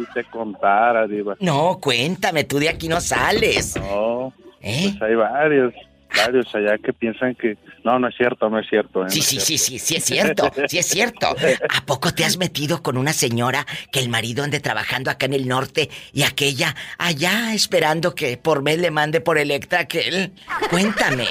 Si 0.00 0.06
te 0.14 0.24
contara, 0.24 1.06
Diva. 1.06 1.36
No, 1.40 1.78
cuéntame, 1.78 2.44
tú 2.44 2.58
de 2.58 2.70
aquí 2.70 2.88
no 2.88 3.00
sales. 3.02 3.76
No. 3.76 4.32
¿Eh? 4.62 4.94
Pues 4.98 5.02
hay 5.02 5.14
varios, 5.14 5.74
varios 6.16 6.54
allá 6.54 6.78
que 6.78 6.94
piensan 6.94 7.34
que. 7.34 7.58
No, 7.84 7.98
no 7.98 8.08
es 8.08 8.16
cierto, 8.16 8.48
no 8.48 8.58
es 8.58 8.66
cierto. 8.66 9.04
¿eh? 9.04 9.10
Sí, 9.10 9.18
No 9.18 9.24
sí, 9.24 9.40
sí, 9.40 9.58
sí, 9.58 9.78
sí 9.78 9.96
es 9.96 10.04
cierto, 10.04 10.50
sí 10.68 10.78
es 10.78 10.86
cierto. 10.86 11.28
¿A 11.68 11.84
poco 11.84 12.14
te 12.14 12.24
has 12.24 12.38
metido 12.38 12.82
con 12.82 12.96
una 12.96 13.12
señora 13.12 13.66
que 13.92 14.00
el 14.00 14.08
marido 14.08 14.42
ande 14.42 14.60
trabajando 14.60 15.10
acá 15.10 15.26
en 15.26 15.34
el 15.34 15.46
norte 15.46 15.90
y 16.14 16.22
aquella 16.22 16.74
allá 16.96 17.52
esperando 17.52 18.14
que 18.14 18.38
por 18.38 18.62
mes 18.62 18.78
le 18.78 18.90
mande 18.90 19.20
por 19.20 19.36
Electra 19.36 19.86
que 19.86 20.08
él? 20.08 20.32
Cuéntame. 20.70 21.26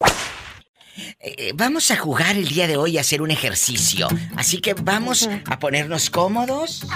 vamos 1.55 1.90
a 1.90 1.97
jugar 1.97 2.36
el 2.36 2.48
día 2.48 2.66
de 2.66 2.77
hoy 2.77 2.98
a 2.98 3.02
hacer 3.02 3.23
un 3.23 3.31
ejercicio. 3.31 4.09
Así 4.36 4.60
que 4.60 4.74
vamos 4.74 5.28
a 5.51 5.59
ponernos 5.59 6.10
cómodos. 6.10 6.86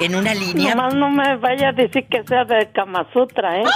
En 0.00 0.14
una 0.14 0.34
línea. 0.34 0.74
Nomás 0.74 0.94
no 0.94 1.10
me 1.10 1.36
vaya 1.36 1.68
a 1.68 1.72
decir 1.72 2.06
que 2.10 2.24
sea 2.24 2.44
de 2.44 2.70
Kama 2.72 3.08
Sutra, 3.12 3.60
¿eh? 3.60 3.64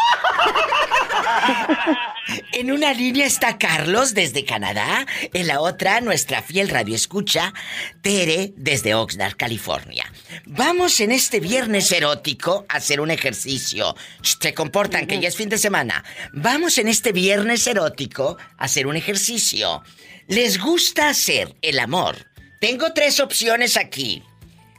En 2.53 2.70
una 2.70 2.93
línea 2.93 3.27
está 3.27 3.57
Carlos 3.57 4.15
desde 4.15 4.45
Canadá, 4.45 5.07
en 5.32 5.47
la 5.47 5.61
otra 5.61 6.01
nuestra 6.01 6.43
fiel 6.43 6.69
radio 6.69 6.95
escucha, 6.95 7.55
Tere 8.03 8.53
desde 8.57 8.95
Oxnard, 8.95 9.36
California. 9.36 10.12
Vamos 10.45 11.01
en 11.01 11.12
este 11.12 11.40
viernes 11.40 11.90
erótico 11.93 12.66
a 12.69 12.77
hacer 12.77 13.01
un 13.01 13.11
ejercicio. 13.11 13.95
Se 14.23 14.55
comportan 14.55 15.07
que 15.07 15.20
ya 15.20 15.28
es 15.28 15.36
fin 15.36 15.49
de 15.49 15.59
semana. 15.59 16.05
Vamos 16.32 16.78
en 16.78 16.89
este 16.89 17.12
viernes 17.12 17.66
erótico 17.66 18.36
a 18.59 18.65
hacer 18.65 18.86
un 18.86 18.97
ejercicio. 18.97 19.82
¿Les 20.27 20.59
gusta 20.61 21.09
hacer 21.09 21.55
el 21.62 21.78
amor? 21.78 22.27
Tengo 22.61 22.93
tres 22.93 23.20
opciones 23.20 23.77
aquí. 23.77 24.23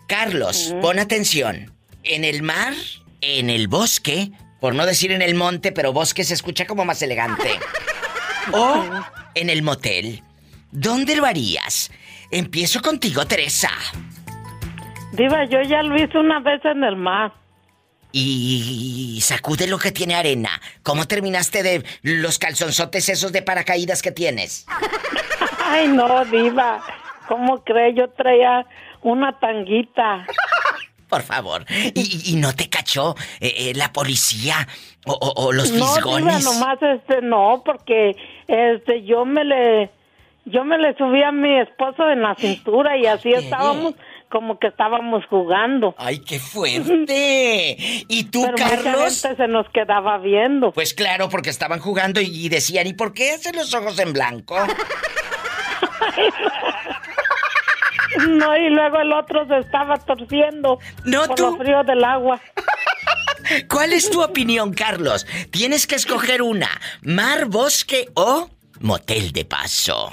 Carlos, 0.08 0.74
pon 0.82 1.00
atención. 1.00 1.74
¿En 2.04 2.24
el 2.24 2.44
mar? 2.44 2.74
¿En 3.22 3.50
el 3.50 3.68
bosque? 3.68 4.32
Por 4.60 4.76
no 4.76 4.86
decir 4.86 5.12
en 5.12 5.22
el 5.22 5.36
monte, 5.36 5.72
pero 5.72 5.94
bosque 5.94 6.24
se 6.24 6.34
escucha 6.34 6.66
como 6.66 6.86
más 6.86 7.02
elegante. 7.02 7.52
O 8.52 8.84
en 9.36 9.52
el 9.52 9.62
motel. 9.62 10.24
¿Dónde 10.72 11.16
lo 11.16 11.26
harías? 11.26 11.92
Empiezo 12.32 12.82
contigo, 12.82 13.28
Teresa. 13.28 13.70
Diva, 15.12 15.46
yo 15.46 15.62
ya 15.62 15.84
lo 15.84 15.96
hice 15.96 16.18
una 16.18 16.40
vez 16.40 16.60
en 16.66 16.84
el 16.84 16.96
mar. 16.96 17.32
Y 18.12 19.20
sacude 19.22 19.68
lo 19.68 19.78
que 19.78 19.92
tiene 19.92 20.16
arena. 20.16 20.50
¿Cómo 20.82 21.06
terminaste 21.06 21.62
de 21.62 21.84
los 22.02 22.40
calzonzotes 22.40 23.10
esos 23.10 23.32
de 23.32 23.44
paracaídas 23.44 24.02
que 24.02 24.12
tienes? 24.12 24.66
Ay, 25.66 25.88
no, 25.90 26.26
Diva. 26.26 26.82
¿Cómo 27.28 27.64
cree? 27.64 27.94
Yo 27.94 28.10
traía 28.10 28.66
una 29.04 29.38
tanguita. 29.40 30.26
Por 31.10 31.24
favor. 31.24 31.66
¿Y, 31.96 32.32
y- 32.32 32.36
no 32.36 32.54
te 32.56 32.70
cachó 32.70 33.16
eh, 33.40 33.54
eh, 33.58 33.74
la 33.76 33.92
policía 33.92 34.68
o, 35.06 35.14
o- 35.14 35.46
o 35.48 35.52
los 35.52 35.72
no, 35.72 35.86
fisgones? 35.94 36.44
nomás 36.44 36.78
este, 36.82 37.22
no, 37.24 37.64
porque 37.66 38.16
este, 38.48 39.04
yo 39.04 39.26
me 39.26 39.44
le, 39.44 39.90
yo 40.46 40.64
me 40.64 40.78
le 40.78 40.96
subí 40.98 41.24
a 41.24 41.32
mi 41.32 41.60
esposo 41.60 42.08
en 42.10 42.22
la 42.22 42.36
cintura 42.36 42.96
y 42.98 43.08
así 43.08 43.30
estábamos, 43.32 43.96
como 44.30 44.60
que 44.60 44.68
estábamos 44.68 45.26
jugando. 45.26 45.96
¡Ay, 45.98 46.20
qué 46.20 46.38
fuerte! 46.54 47.76
¿Y 48.08 48.26
tú, 48.26 48.42
Pero 48.44 48.52
mucha 48.54 48.70
Carlos? 48.84 49.22
gente 49.22 49.36
se 49.38 49.48
nos 49.48 49.68
quedaba 49.70 50.20
viendo. 50.20 50.72
Pues 50.74 50.94
claro, 50.94 51.28
porque 51.30 51.50
estaban 51.50 51.80
jugando 51.80 52.22
y, 52.22 52.28
y 52.46 52.50
decían, 52.50 52.86
¿y 52.86 52.94
por 52.94 53.14
qué 53.14 53.32
hacen 53.32 53.56
los 53.56 53.74
ojos 53.74 53.98
en 53.98 54.14
blanco? 54.14 54.56
No, 58.38 58.56
y 58.58 58.70
luego 58.70 59.00
el 59.00 59.12
otro 59.14 59.46
se 59.48 59.58
estaba 59.60 59.98
torciendo 59.98 60.80
No, 61.06 61.26
por 61.26 61.36
tú. 61.36 61.44
lo 61.52 61.58
frío 61.58 61.84
del 61.84 62.04
agua. 62.04 62.40
¿Cuál 63.70 63.94
es 63.94 64.10
tu 64.10 64.22
opinión, 64.22 64.74
Carlos? 64.74 65.26
Tienes 65.52 65.88
que 65.88 65.96
escoger 65.96 66.42
una. 66.42 66.70
Mar, 67.02 67.46
bosque 67.46 68.08
o 68.14 68.50
motel 68.82 69.32
de 69.32 69.46
paso. 69.46 70.12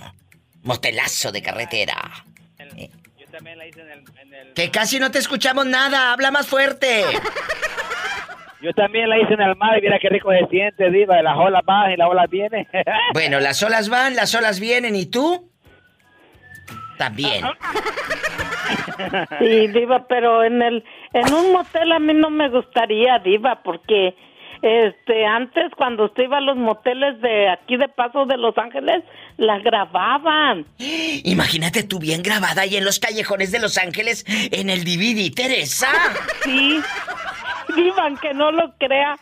Motelazo 0.63 1.31
de 1.33 1.43
carretera. 1.43 1.97
Yo 3.19 3.27
también 3.31 3.59
la 3.59 3.67
hice 3.67 3.81
en 3.83 3.91
el, 3.91 3.99
en 4.23 4.35
el- 4.35 4.55
Que 4.55 4.71
casi 4.71 4.99
no 4.99 5.11
te 5.11 5.19
escuchamos 5.19 5.67
nada. 5.67 6.13
Habla 6.13 6.31
más 6.31 6.47
fuerte. 6.47 7.05
Yo 8.63 8.73
también 8.73 9.09
la 9.09 9.19
hice 9.19 9.35
en 9.35 9.43
el 9.43 9.55
mar 9.57 9.79
y 9.79 9.83
mira 9.83 9.99
qué 10.01 10.09
rico 10.09 10.31
se 10.33 10.47
siente, 10.49 10.91
diva. 10.91 11.21
Las 11.23 11.37
olas 11.37 11.63
bajan 11.65 11.93
y 11.93 11.97
las 11.97 12.09
olas 12.09 12.31
vienen. 12.31 12.67
Bueno, 13.13 13.39
las 13.39 13.63
olas 13.63 13.89
van, 13.91 14.17
las 14.17 14.35
olas 14.35 14.59
vienen. 14.61 14.97
¿Y 14.97 15.07
tú? 15.07 15.51
También. 16.97 17.45
Sí, 19.39 19.69
diva, 19.69 20.07
pero 20.09 20.43
en 20.43 20.63
el 20.63 20.85
en 21.13 21.33
un 21.33 21.53
motel 21.53 21.93
a 21.93 21.99
mí 21.99 22.15
no 22.15 22.31
me 22.31 22.49
gustaría, 22.49 23.19
diva, 23.19 23.63
porque 23.63 24.15
este 24.63 25.27
antes 25.27 25.71
cuando 25.77 26.07
usted 26.07 26.25
iba 26.25 26.39
a 26.39 26.41
los 26.41 26.57
moteles 26.57 27.21
de 27.21 27.49
aquí 27.49 27.77
de 27.77 27.89
Paso 27.89 28.27
de 28.27 28.37
Los 28.37 28.57
Ángeles 28.59 29.05
las 29.37 29.63
grababan. 29.63 30.67
Imagínate 30.79 31.83
tú 31.83 31.99
bien 31.99 32.23
grabada 32.23 32.63
ahí 32.63 32.77
en 32.77 32.85
los 32.85 32.99
callejones 32.99 33.53
de 33.53 33.61
Los 33.61 33.79
Ángeles 33.79 34.25
en 34.51 34.71
el 34.71 34.85
DVD, 34.85 35.33
Teresa. 35.35 35.89
Sí. 36.43 36.81
Diva, 37.75 38.05
aunque 38.05 38.33
no 38.35 38.51
lo 38.51 38.73
crea. 38.79 39.17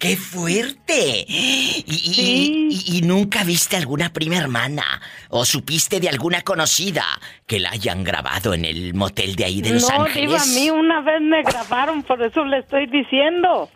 ¡Qué 0.00 0.16
fuerte! 0.16 1.26
Y, 1.28 3.02
nunca 3.04 3.44
viste 3.44 3.76
alguna 3.76 4.12
prima 4.14 4.38
hermana 4.38 4.82
o 5.28 5.44
supiste 5.44 6.00
de 6.00 6.08
alguna 6.08 6.40
conocida 6.40 7.04
que 7.46 7.60
la 7.60 7.70
hayan 7.72 8.02
grabado 8.02 8.54
en 8.54 8.64
el 8.64 8.94
motel 8.94 9.36
de 9.36 9.44
ahí 9.44 9.60
de 9.60 9.74
Los 9.74 9.90
Ángeles? 9.90 10.30
No, 10.30 10.36
a 10.36 10.46
mí 10.58 10.70
una 10.70 11.02
vez 11.02 11.20
me 11.20 11.42
grabaron, 11.42 12.02
por 12.02 12.22
eso 12.22 12.42
le 12.46 12.60
estoy 12.60 12.86
diciendo. 12.86 13.68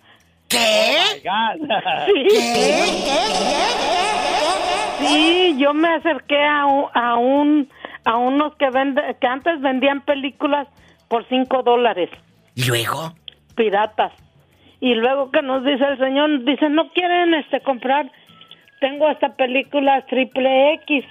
¿Qué? 0.49 0.97
Oh 1.29 1.67
¿Qué? 2.31 2.85
Sí, 5.07 5.57
yo 5.59 5.75
me 5.75 5.89
acerqué 5.89 6.43
a 6.43 6.65
un, 6.65 6.87
a 6.95 7.17
un 7.17 7.69
a 8.05 8.17
unos 8.17 8.55
que 8.57 8.71
vende, 8.71 9.03
que 9.21 9.27
antes 9.27 9.61
vendían 9.61 10.03
películas 10.07 10.69
por 11.09 11.29
cinco 11.29 11.63
dólares. 11.63 12.09
¿Y 12.55 12.65
luego? 12.65 13.15
Piratas. 13.57 14.24
Y 14.85 14.95
luego 14.97 15.31
que 15.31 15.41
nos 15.41 15.65
dice 15.65 15.83
el 15.83 15.97
señor, 15.97 16.45
dice, 16.45 16.69
no 16.69 16.91
quieren 16.91 17.33
este 17.33 17.61
comprar, 17.61 18.13
tengo 18.81 19.09
esta 19.09 19.35
película 19.35 20.05
triple 20.05 20.75
X. 20.75 21.07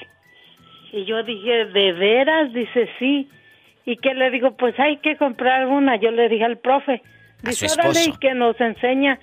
Y 0.91 1.05
yo 1.05 1.23
dije, 1.23 1.65
¿de 1.65 1.91
veras? 1.93 2.53
Dice, 2.53 2.87
sí. 2.99 3.27
¿Y 3.83 3.97
que 3.97 4.13
le 4.13 4.29
digo? 4.29 4.51
Pues 4.57 4.79
hay 4.79 4.97
que 4.97 5.17
comprar 5.17 5.65
una. 5.65 5.95
Yo 5.95 6.11
le 6.11 6.29
dije 6.29 6.43
al 6.43 6.59
profe, 6.59 7.01
dice, 7.41 7.65
órale, 7.73 8.03
y 8.09 8.17
que 8.19 8.35
nos 8.35 8.61
enseña. 8.61 9.17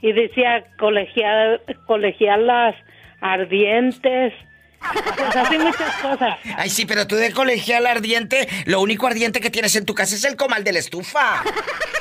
Y 0.00 0.12
decía, 0.12 0.64
colegial, 0.78 1.60
colegialas 1.84 2.74
ardientes, 3.20 4.32
pues 5.16 5.36
así 5.36 5.58
muchas 5.58 5.96
cosas. 5.96 6.38
Ay, 6.56 6.70
sí, 6.70 6.86
pero 6.86 7.06
tú 7.06 7.16
de 7.16 7.32
colegial 7.32 7.86
ardiente, 7.86 8.48
lo 8.66 8.80
único 8.80 9.06
ardiente 9.06 9.40
que 9.40 9.50
tienes 9.50 9.74
en 9.76 9.86
tu 9.86 9.94
casa 9.94 10.14
es 10.14 10.24
el 10.24 10.36
comal 10.36 10.64
de 10.64 10.72
la 10.72 10.78
estufa. 10.78 11.42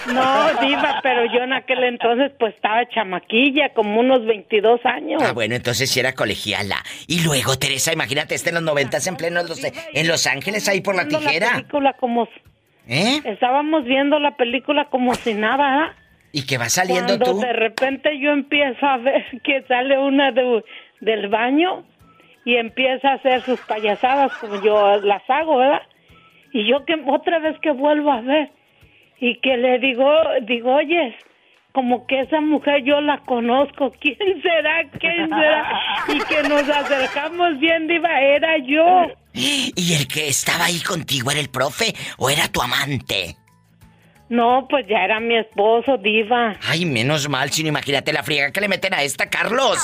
No, 0.08 0.62
diva, 0.62 1.00
pero 1.04 1.26
yo 1.26 1.44
en 1.44 1.54
aquel 1.54 1.84
entonces 1.84 2.32
pues 2.40 2.56
estaba 2.56 2.88
chamaquilla, 2.90 3.70
como 3.74 4.00
unos 4.00 4.26
22 4.26 4.82
años. 4.86 5.22
Ah, 5.24 5.32
bueno, 5.32 5.56
entonces 5.56 5.90
sí 5.90 6.00
era 6.00 6.14
colegiala. 6.14 6.78
Y 7.08 7.24
luego, 7.24 7.58
Teresa, 7.58 7.94
imagínate, 7.94 8.36
este 8.36 8.50
en 8.50 8.56
los 8.56 8.64
noventas 8.64 9.06
en 9.08 9.16
pleno 9.16 9.42
en 9.94 10.08
Los 10.08 10.28
Ángeles, 10.28 10.68
ahí 10.68 10.82
por 10.82 10.96
la 10.96 11.08
tijera. 11.08 11.48
La 11.48 11.54
película 11.54 11.94
como... 11.94 12.28
¿Eh? 12.88 13.22
Estábamos 13.26 13.86
viendo 13.86 14.20
la 14.20 14.36
película 14.36 14.86
como 14.90 15.14
si 15.16 15.34
nada. 15.34 15.96
¿Y 16.32 16.46
que 16.46 16.58
va 16.58 16.70
saliendo 16.70 17.18
Cuando 17.20 17.34
tú? 17.34 17.40
de 17.40 17.54
repente 17.54 18.20
yo 18.20 18.32
empiezo 18.32 18.86
a 18.86 18.98
ver 18.98 19.26
que 19.44 19.64
sale 19.68 19.98
una 19.98 20.32
de, 20.32 20.64
del 21.02 21.28
baño 21.28 21.86
y 22.46 22.56
empieza 22.56 23.10
a 23.10 23.14
hacer 23.16 23.42
sus 23.42 23.60
payasadas 23.62 24.34
como 24.38 24.62
yo 24.62 24.98
las 25.02 25.22
hago, 25.30 25.58
¿verdad? 25.58 25.82
Y 26.54 26.68
yo 26.68 26.86
que 26.86 26.96
otra 27.08 27.40
vez 27.40 27.58
que 27.62 27.72
vuelvo 27.72 28.12
a 28.12 28.22
ver 28.22 28.52
y 29.20 29.40
que 29.40 29.58
le 29.58 29.80
digo, 29.80 30.10
digo, 30.44 30.76
oye, 30.76 31.16
como 31.72 32.06
que 32.08 32.22
esa 32.22 32.42
mujer 32.42 32.84
yo 32.84 33.00
la 33.00 33.20
conozco, 33.20 33.92
¿quién 34.00 34.18
será? 34.42 34.84
¿Quién 35.00 35.30
será? 35.30 35.82
Y 36.10 36.20
que 36.20 36.50
nos 36.50 36.68
acercamos 36.68 37.60
bien, 37.60 37.88
diva, 37.88 38.20
era 38.20 38.58
yo. 38.58 39.08
¿Y 39.34 39.94
el 39.94 40.08
que 40.08 40.28
estaba 40.28 40.66
ahí 40.66 40.82
contigo 40.82 41.32
era 41.32 41.40
el 41.40 41.50
profe 41.50 41.94
o 42.18 42.30
era 42.30 42.48
tu 42.50 42.62
amante? 42.62 43.36
No, 44.32 44.66
pues 44.70 44.88
ya 44.88 45.04
era 45.04 45.20
mi 45.20 45.36
esposo, 45.36 45.98
diva. 45.98 46.56
Ay, 46.66 46.86
menos 46.86 47.28
mal, 47.28 47.52
si 47.52 47.64
no 47.64 47.68
imagínate 47.68 48.14
la 48.14 48.24
friega 48.24 48.50
que 48.54 48.62
le 48.62 48.70
meten 48.70 48.94
a 48.94 49.04
esta, 49.04 49.30
Carlos. 49.30 49.78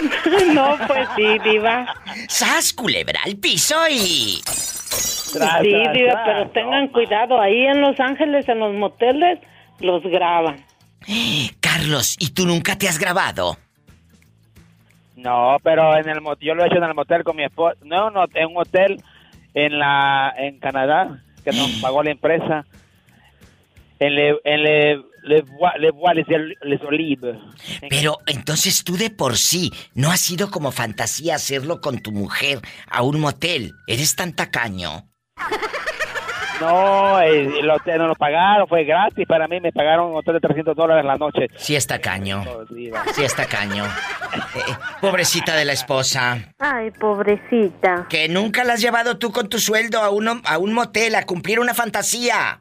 no, 0.54 0.78
pues 0.86 1.06
sí, 1.14 1.38
diva. 1.44 1.94
¡Sas, 2.26 2.72
culebra 2.72 3.20
al 3.22 3.36
piso 3.36 3.76
y... 3.90 4.40
sí, 4.46 5.82
diva, 5.92 6.22
pero 6.24 6.48
tengan 6.52 6.88
cuidado, 6.88 7.38
ahí 7.38 7.66
en 7.66 7.82
Los 7.82 8.00
Ángeles, 8.00 8.48
en 8.48 8.60
los 8.60 8.72
moteles, 8.72 9.40
los 9.80 10.02
graban. 10.04 10.64
Carlos, 11.60 12.16
¿y 12.18 12.30
tú 12.30 12.46
nunca 12.46 12.78
te 12.78 12.88
has 12.88 12.98
grabado? 12.98 13.58
No, 15.16 15.58
pero 15.62 15.98
en 15.98 16.08
el 16.08 16.20
yo 16.40 16.54
lo 16.54 16.64
he 16.64 16.66
hecho 16.68 16.78
en 16.78 16.84
el 16.84 16.94
motel 16.94 17.24
con 17.24 17.36
mi 17.36 17.44
esposa. 17.44 17.76
No, 17.84 18.08
no, 18.08 18.24
en 18.32 18.46
un 18.46 18.56
hotel 18.56 19.02
en 19.52 19.78
la 19.78 20.32
en 20.34 20.58
Canadá 20.60 21.22
que 21.44 21.52
nos 21.52 21.70
pagó 21.82 22.02
la 22.02 22.12
empresa 22.12 22.64
en 24.06 24.14
le, 24.16 24.40
en 24.44 24.62
le, 24.62 24.96
le, 25.22 25.44
le, 25.78 26.56
les 26.62 26.82
Olives. 26.82 27.36
Pero 27.88 28.18
entonces 28.26 28.82
tú 28.84 28.96
de 28.96 29.10
por 29.10 29.36
sí 29.36 29.72
no 29.94 30.10
has 30.10 30.20
sido 30.20 30.50
como 30.50 30.72
fantasía 30.72 31.36
hacerlo 31.36 31.80
con 31.80 32.00
tu 32.00 32.12
mujer 32.12 32.60
a 32.90 33.02
un 33.02 33.20
motel. 33.20 33.72
Eres 33.86 34.16
tan 34.16 34.34
tacaño. 34.34 35.08
No, 36.60 37.20
el, 37.20 37.68
hotel 37.70 37.98
no 37.98 38.06
lo 38.06 38.14
pagaron, 38.14 38.68
fue 38.68 38.84
gratis. 38.84 39.26
Para 39.26 39.48
mí 39.48 39.60
me 39.60 39.72
pagaron 39.72 40.10
un 40.10 40.16
hotel 40.16 40.34
de 40.34 40.40
300 40.40 40.76
dólares 40.76 41.04
la 41.04 41.16
noche. 41.16 41.48
Sí 41.56 41.74
está 41.74 42.00
caño. 42.00 42.44
Sí 43.14 43.24
está 43.24 43.46
caño. 43.46 43.84
Eh, 43.84 44.58
eh, 44.68 44.74
pobrecita 45.00 45.56
de 45.56 45.64
la 45.64 45.72
esposa. 45.72 46.54
Ay, 46.58 46.92
pobrecita. 46.92 48.06
Que 48.08 48.28
nunca 48.28 48.62
la 48.62 48.74
has 48.74 48.80
llevado 48.80 49.18
tú 49.18 49.32
con 49.32 49.48
tu 49.48 49.58
sueldo 49.58 50.02
a, 50.02 50.10
uno, 50.10 50.40
a 50.44 50.58
un 50.58 50.72
motel 50.72 51.16
a 51.16 51.26
cumplir 51.26 51.58
una 51.58 51.74
fantasía. 51.74 52.60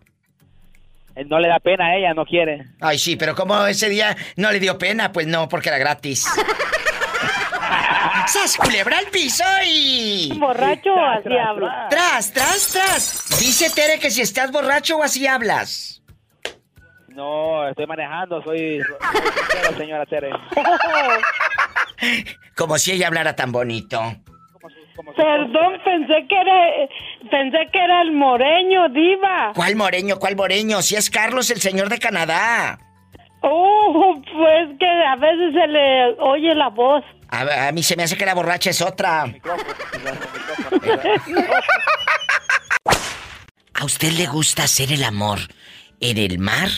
Eh, 1.15 1.25
no 1.25 1.39
le 1.39 1.49
da 1.49 1.59
pena 1.59 1.87
a 1.87 1.97
ella, 1.97 2.13
no 2.13 2.25
quiere. 2.25 2.65
Ay, 2.79 2.97
sí, 2.97 3.15
pero 3.15 3.35
como 3.35 3.65
ese 3.65 3.89
día 3.89 4.15
no 4.37 4.51
le 4.51 4.59
dio 4.59 4.77
pena, 4.77 5.11
pues 5.11 5.27
no, 5.27 5.49
porque 5.49 5.69
era 5.69 5.77
gratis. 5.77 6.25
¡Sas 8.27 8.55
culebra 8.55 8.97
al 8.97 9.07
piso 9.07 9.43
y. 9.65 10.31
¿Borracho 10.39 10.93
o 10.93 11.05
así 11.05 11.37
hablas? 11.37 11.89
Tras, 11.89 12.33
tras, 12.33 12.67
tras. 12.71 13.39
Dice 13.39 13.69
Tere 13.71 13.99
que 13.99 14.09
si 14.09 14.21
estás 14.21 14.51
borracho 14.51 14.97
o 14.97 15.03
así 15.03 15.27
hablas. 15.27 16.01
No, 17.09 17.67
estoy 17.67 17.87
manejando, 17.87 18.41
soy. 18.43 18.79
señora 19.77 20.05
Tere. 20.05 20.29
Como 22.55 22.77
si 22.77 22.93
ella 22.93 23.07
hablara 23.07 23.35
tan 23.35 23.51
bonito. 23.51 24.01
Perdón, 25.15 25.79
pensé 25.83 26.27
que 26.27 26.35
era 26.35 26.87
pensé 27.29 27.69
que 27.71 27.79
era 27.83 28.01
el 28.01 28.11
moreño, 28.11 28.89
diva. 28.89 29.51
¿Cuál 29.55 29.75
moreño? 29.75 30.17
¿Cuál 30.19 30.35
moreño? 30.35 30.81
Si 30.81 30.95
es 30.95 31.09
Carlos, 31.09 31.49
el 31.49 31.61
señor 31.61 31.89
de 31.89 31.99
Canadá. 31.99 32.79
Oh, 33.41 34.21
pues 34.33 34.77
que 34.79 34.85
a 34.85 35.15
veces 35.15 35.53
se 35.53 35.67
le 35.67 36.13
oye 36.19 36.53
la 36.53 36.69
voz. 36.69 37.03
A, 37.29 37.67
a 37.67 37.71
mí 37.71 37.81
se 37.81 37.95
me 37.95 38.03
hace 38.03 38.15
que 38.17 38.25
la 38.25 38.35
borracha 38.35 38.69
es 38.69 38.81
otra. 38.81 39.23
¿A 43.73 43.85
usted 43.85 44.11
le 44.11 44.27
gusta 44.27 44.63
hacer 44.63 44.91
el 44.91 45.03
amor 45.03 45.39
en 45.99 46.17
el 46.19 46.37
mar, 46.37 46.69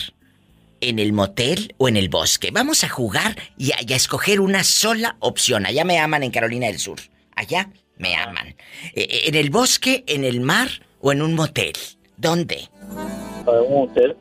en 0.80 0.98
el 0.98 1.12
motel 1.12 1.74
o 1.76 1.88
en 1.88 1.98
el 1.98 2.08
bosque? 2.08 2.50
Vamos 2.50 2.82
a 2.84 2.88
jugar 2.88 3.36
y 3.58 3.72
a, 3.72 3.76
y 3.86 3.92
a 3.92 3.96
escoger 3.96 4.40
una 4.40 4.64
sola 4.64 5.16
opción. 5.20 5.66
Allá 5.66 5.84
me 5.84 5.98
aman 5.98 6.22
en 6.22 6.30
Carolina 6.30 6.68
del 6.68 6.78
Sur. 6.78 6.98
Allá 7.36 7.68
me 7.96 8.16
aman. 8.16 8.48
Eh, 8.48 8.56
eh, 8.94 9.22
¿En 9.26 9.34
el 9.34 9.50
bosque, 9.50 10.04
en 10.06 10.24
el 10.24 10.40
mar 10.40 10.68
o 11.00 11.12
en 11.12 11.22
un 11.22 11.34
motel? 11.34 11.72
¿Dónde? 12.16 12.68
En 13.46 13.72
un 13.72 13.88
hotel. 13.88 14.16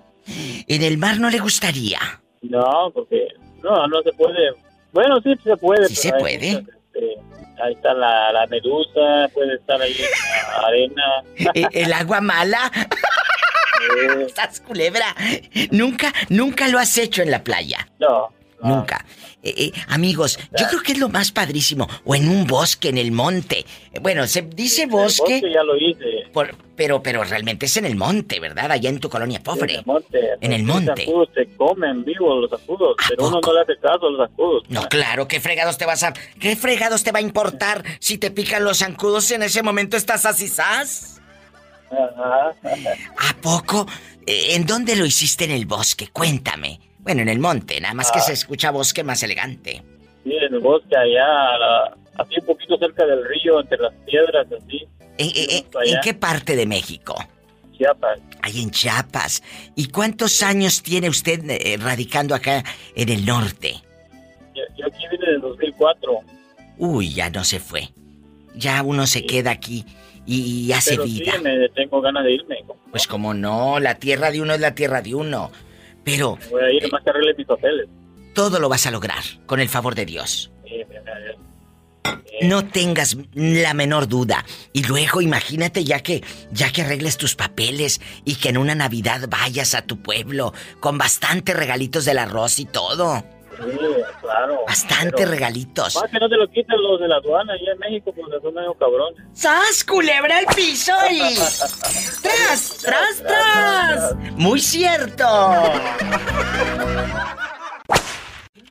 ¿En 0.68 0.84
el 0.84 0.98
mar 0.98 1.20
no 1.20 1.30
le 1.30 1.40
gustaría? 1.40 2.00
No, 2.42 2.92
porque 2.94 3.28
no, 3.62 3.88
no 3.88 4.02
se 4.02 4.12
puede. 4.14 4.54
Bueno, 4.92 5.20
sí 5.22 5.34
se 5.44 5.58
puede. 5.58 5.88
Sí 5.88 5.96
se 5.96 6.14
puede. 6.14 6.50
Este, 6.50 7.18
ahí 7.62 7.74
está 7.74 7.94
la, 7.94 8.32
la, 8.32 8.48
medusa, 8.48 9.30
puede 9.34 9.56
estar 9.56 9.82
ahí 9.82 9.96
en 9.98 10.62
la 10.62 10.68
arena. 10.68 11.52
¿E, 11.54 11.84
¿El 11.84 11.94
agua 11.94 12.22
mala? 12.22 12.72
Estás 14.28 14.60
culebra. 14.62 15.16
Nunca, 15.72 16.14
nunca 16.30 16.68
lo 16.68 16.80
has 16.80 16.98
hecho 16.98 17.22
en 17.22 17.32
la 17.32 17.44
playa. 17.44 17.88
No. 18.00 18.30
Nunca. 18.62 19.06
Eh, 19.44 19.54
eh, 19.58 19.72
amigos, 19.90 20.40
yo 20.58 20.66
creo 20.68 20.82
que 20.82 20.94
es 20.94 20.98
lo 20.98 21.10
más 21.10 21.34
padrísimo. 21.34 21.88
O 22.06 22.16
en 22.16 22.30
un 22.30 22.48
bosque, 22.48 22.88
en 22.90 22.98
el 22.98 23.12
monte. 23.12 23.66
Bueno, 24.02 24.26
se 24.26 24.42
dice 24.42 24.86
bosque. 24.86 25.36
El 25.36 25.42
bosque 25.42 25.54
ya 25.54 25.64
lo 25.64 25.78
hice. 25.78 26.56
pero, 26.78 27.04
pero 27.04 27.24
realmente 27.26 27.66
es 27.66 27.76
en 27.76 27.86
el 27.86 27.98
monte, 27.98 28.40
¿verdad? 28.40 28.72
Allá 28.72 28.90
en 28.90 29.02
tu 29.02 29.10
colonia 29.10 29.42
pobre. 29.44 29.74
en 29.74 29.80
el 29.80 29.86
monte. 29.86 30.20
En 30.40 30.54
el 30.54 30.64
monte. 30.64 31.06
Los 31.06 31.28
se 31.34 31.46
comen 31.58 32.06
vivos 32.06 32.42
los 32.42 32.50
zancudos, 32.50 32.96
pero 33.10 33.28
uno 33.28 33.42
no 33.46 33.54
le 33.54 33.62
hace 33.62 33.78
caso 33.82 34.08
a 34.08 34.12
los 34.12 34.30
zancudos. 34.30 34.64
No, 34.70 34.88
claro, 34.88 35.28
¿qué 35.28 35.42
fregados 35.42 35.78
te 35.78 35.86
vas 35.86 36.04
a. 36.04 36.14
¿Qué 36.40 36.56
fregados 36.56 37.04
te 37.04 37.12
va 37.12 37.20
a 37.20 37.22
importar 37.22 37.84
si 38.00 38.18
te 38.18 38.32
pican 38.32 38.64
los 38.64 38.78
zancudos 38.80 39.30
en 39.32 39.44
ese 39.44 39.62
momento 39.62 39.98
estás 39.98 40.26
así, 40.26 40.48
¿sas? 40.48 41.22
Ajá. 41.92 42.54
¿A 43.18 43.42
poco? 43.42 43.86
Eh, 44.26 44.56
¿En 44.56 44.66
dónde 44.66 44.96
lo 44.96 45.06
hiciste 45.06 45.44
en 45.44 45.52
el 45.52 45.66
bosque? 45.66 46.08
Cuéntame. 46.08 46.80
Bueno, 47.04 47.22
en 47.22 47.30
el 47.30 47.40
monte, 47.40 47.80
nada 47.82 47.94
más 47.94 48.12
que 48.12 48.20
se 48.22 48.34
escucha 48.34 48.72
bosque 48.72 49.04
más 49.04 49.22
elegante. 49.24 49.84
Sí, 50.24 50.32
en 50.32 50.54
el 50.54 50.60
bosque 50.60 50.96
allá, 50.96 51.94
así 52.16 52.36
un 52.40 52.46
poquito 52.46 52.78
cerca 52.78 53.06
del 53.06 53.26
río, 53.26 53.60
entre 53.60 53.78
las 53.78 53.94
piedras, 54.06 54.48
así. 54.52 54.88
¿En, 55.18 56.00
qué 56.02 56.14
parte 56.14 56.56
de 56.56 56.66
México? 56.66 57.16
Chiapas. 57.78 58.20
Ahí 58.42 58.62
en 58.62 58.72
Chiapas. 58.72 59.44
¿Y 59.76 59.88
cuántos 59.88 60.42
años 60.44 60.82
tiene 60.82 61.10
usted 61.10 61.42
eh, 61.50 61.78
radicando 61.78 62.36
acá 62.36 62.64
en 62.96 63.10
el 63.10 63.26
norte? 63.26 63.76
Yo, 64.56 64.88
aquí 64.88 65.04
vine 65.12 65.36
en 65.36 65.42
2004. 65.42 66.20
Uy, 66.78 67.14
ya 67.14 67.30
no 67.30 67.44
se 67.44 67.60
fue. 67.60 67.90
Ya 68.56 68.82
uno 68.82 69.08
se 69.08 69.26
queda 69.26 69.52
aquí 69.52 69.86
y, 70.26 70.72
hace 70.72 70.92
Pero 70.92 71.04
vida. 71.06 71.34
Sí, 71.36 71.42
me 71.42 71.70
tengo 71.70 72.02
ganas 72.02 72.24
de 72.24 72.34
irme. 72.34 72.64
Pues 72.92 73.08
como 73.08 73.34
no, 73.34 73.80
la 73.80 73.96
tierra 73.96 74.32
de 74.32 74.42
uno 74.42 74.54
es 74.54 74.62
la 74.62 74.76
tierra 74.76 75.02
de 75.02 75.16
uno. 75.16 75.52
Pero. 76.04 76.38
Voy 76.52 76.64
a 76.64 76.72
ir 76.72 76.92
más 76.92 77.04
que 77.04 77.10
arregle 77.10 77.34
mis 77.36 77.48
papeles. 77.48 77.88
todo 78.34 78.60
lo 78.60 78.68
vas 78.70 78.86
a 78.88 78.92
lograr, 78.92 79.24
con 79.46 79.60
el 79.60 79.70
favor 79.70 79.96
de 79.96 80.06
Dios. 80.06 80.52
No 82.42 82.66
tengas 82.66 83.16
la 83.34 83.74
menor 83.74 84.08
duda. 84.08 84.44
Y 84.74 84.84
luego 84.84 85.22
imagínate 85.22 85.84
ya 85.84 86.02
que 86.02 86.24
ya 86.52 86.72
que 86.72 86.82
arregles 86.82 87.18
tus 87.18 87.36
papeles 87.36 88.02
y 88.26 88.36
que 88.36 88.50
en 88.50 88.58
una 88.58 88.76
Navidad 88.76 89.30
vayas 89.30 89.76
a 89.76 89.84
tu 89.84 90.02
pueblo 90.02 90.54
con 90.80 90.98
bastantes 90.98 91.56
regalitos 91.56 92.04
del 92.06 92.18
arroz 92.18 92.60
y 92.60 92.66
todo. 92.66 93.24
Sí, 93.58 93.78
claro. 94.22 94.60
Bastante 94.68 95.26
regalitos. 95.26 95.96
Más 95.96 96.12
que 96.12 96.20
no 96.20 96.30
te 96.30 96.38
lo 96.38 96.48
quiten 96.50 96.82
los 96.82 97.00
de 97.00 97.08
la 97.08 97.18
aduana 97.18 97.54
allá 97.54 97.72
en 97.74 97.80
México 97.80 98.14
porque 98.16 98.40
son 98.42 98.54
medio 98.54 98.74
cabrones. 98.76 99.24
¡Sas, 99.34 99.84
culebra 99.84 100.40
el 100.40 100.46
piso 100.56 100.94
y... 101.12 101.36
¡Tras, 102.22 102.78
tras, 102.82 103.24
tras! 103.24 104.16
¡Muy 104.36 104.60
cierto! 104.60 105.26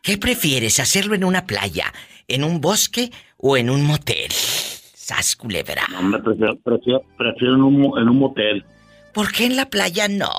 ¿Qué 0.03 0.19
prefieres, 0.19 0.81
hacerlo 0.81 1.15
en 1.15 1.25
una 1.25 1.47
playa, 1.47 1.93
en 2.27 2.43
un 2.43 2.61
bosque 2.61 3.13
o 3.37 3.57
en 3.57 3.71
un 3.71 3.85
motel? 3.85 4.33
¡Sas, 4.33 5.37
culebra! 5.37 5.83
Hombre, 5.99 6.21
prefiero, 6.23 6.57
prefiero, 6.59 7.03
prefiero 7.17 7.55
en, 7.55 7.63
un, 7.63 7.99
en 7.99 8.09
un 8.09 8.19
motel. 8.19 8.65
¿Por 9.13 9.31
qué 9.31 9.47
en 9.47 9.57
la 9.57 9.67
playa 9.67 10.09
no? 10.09 10.33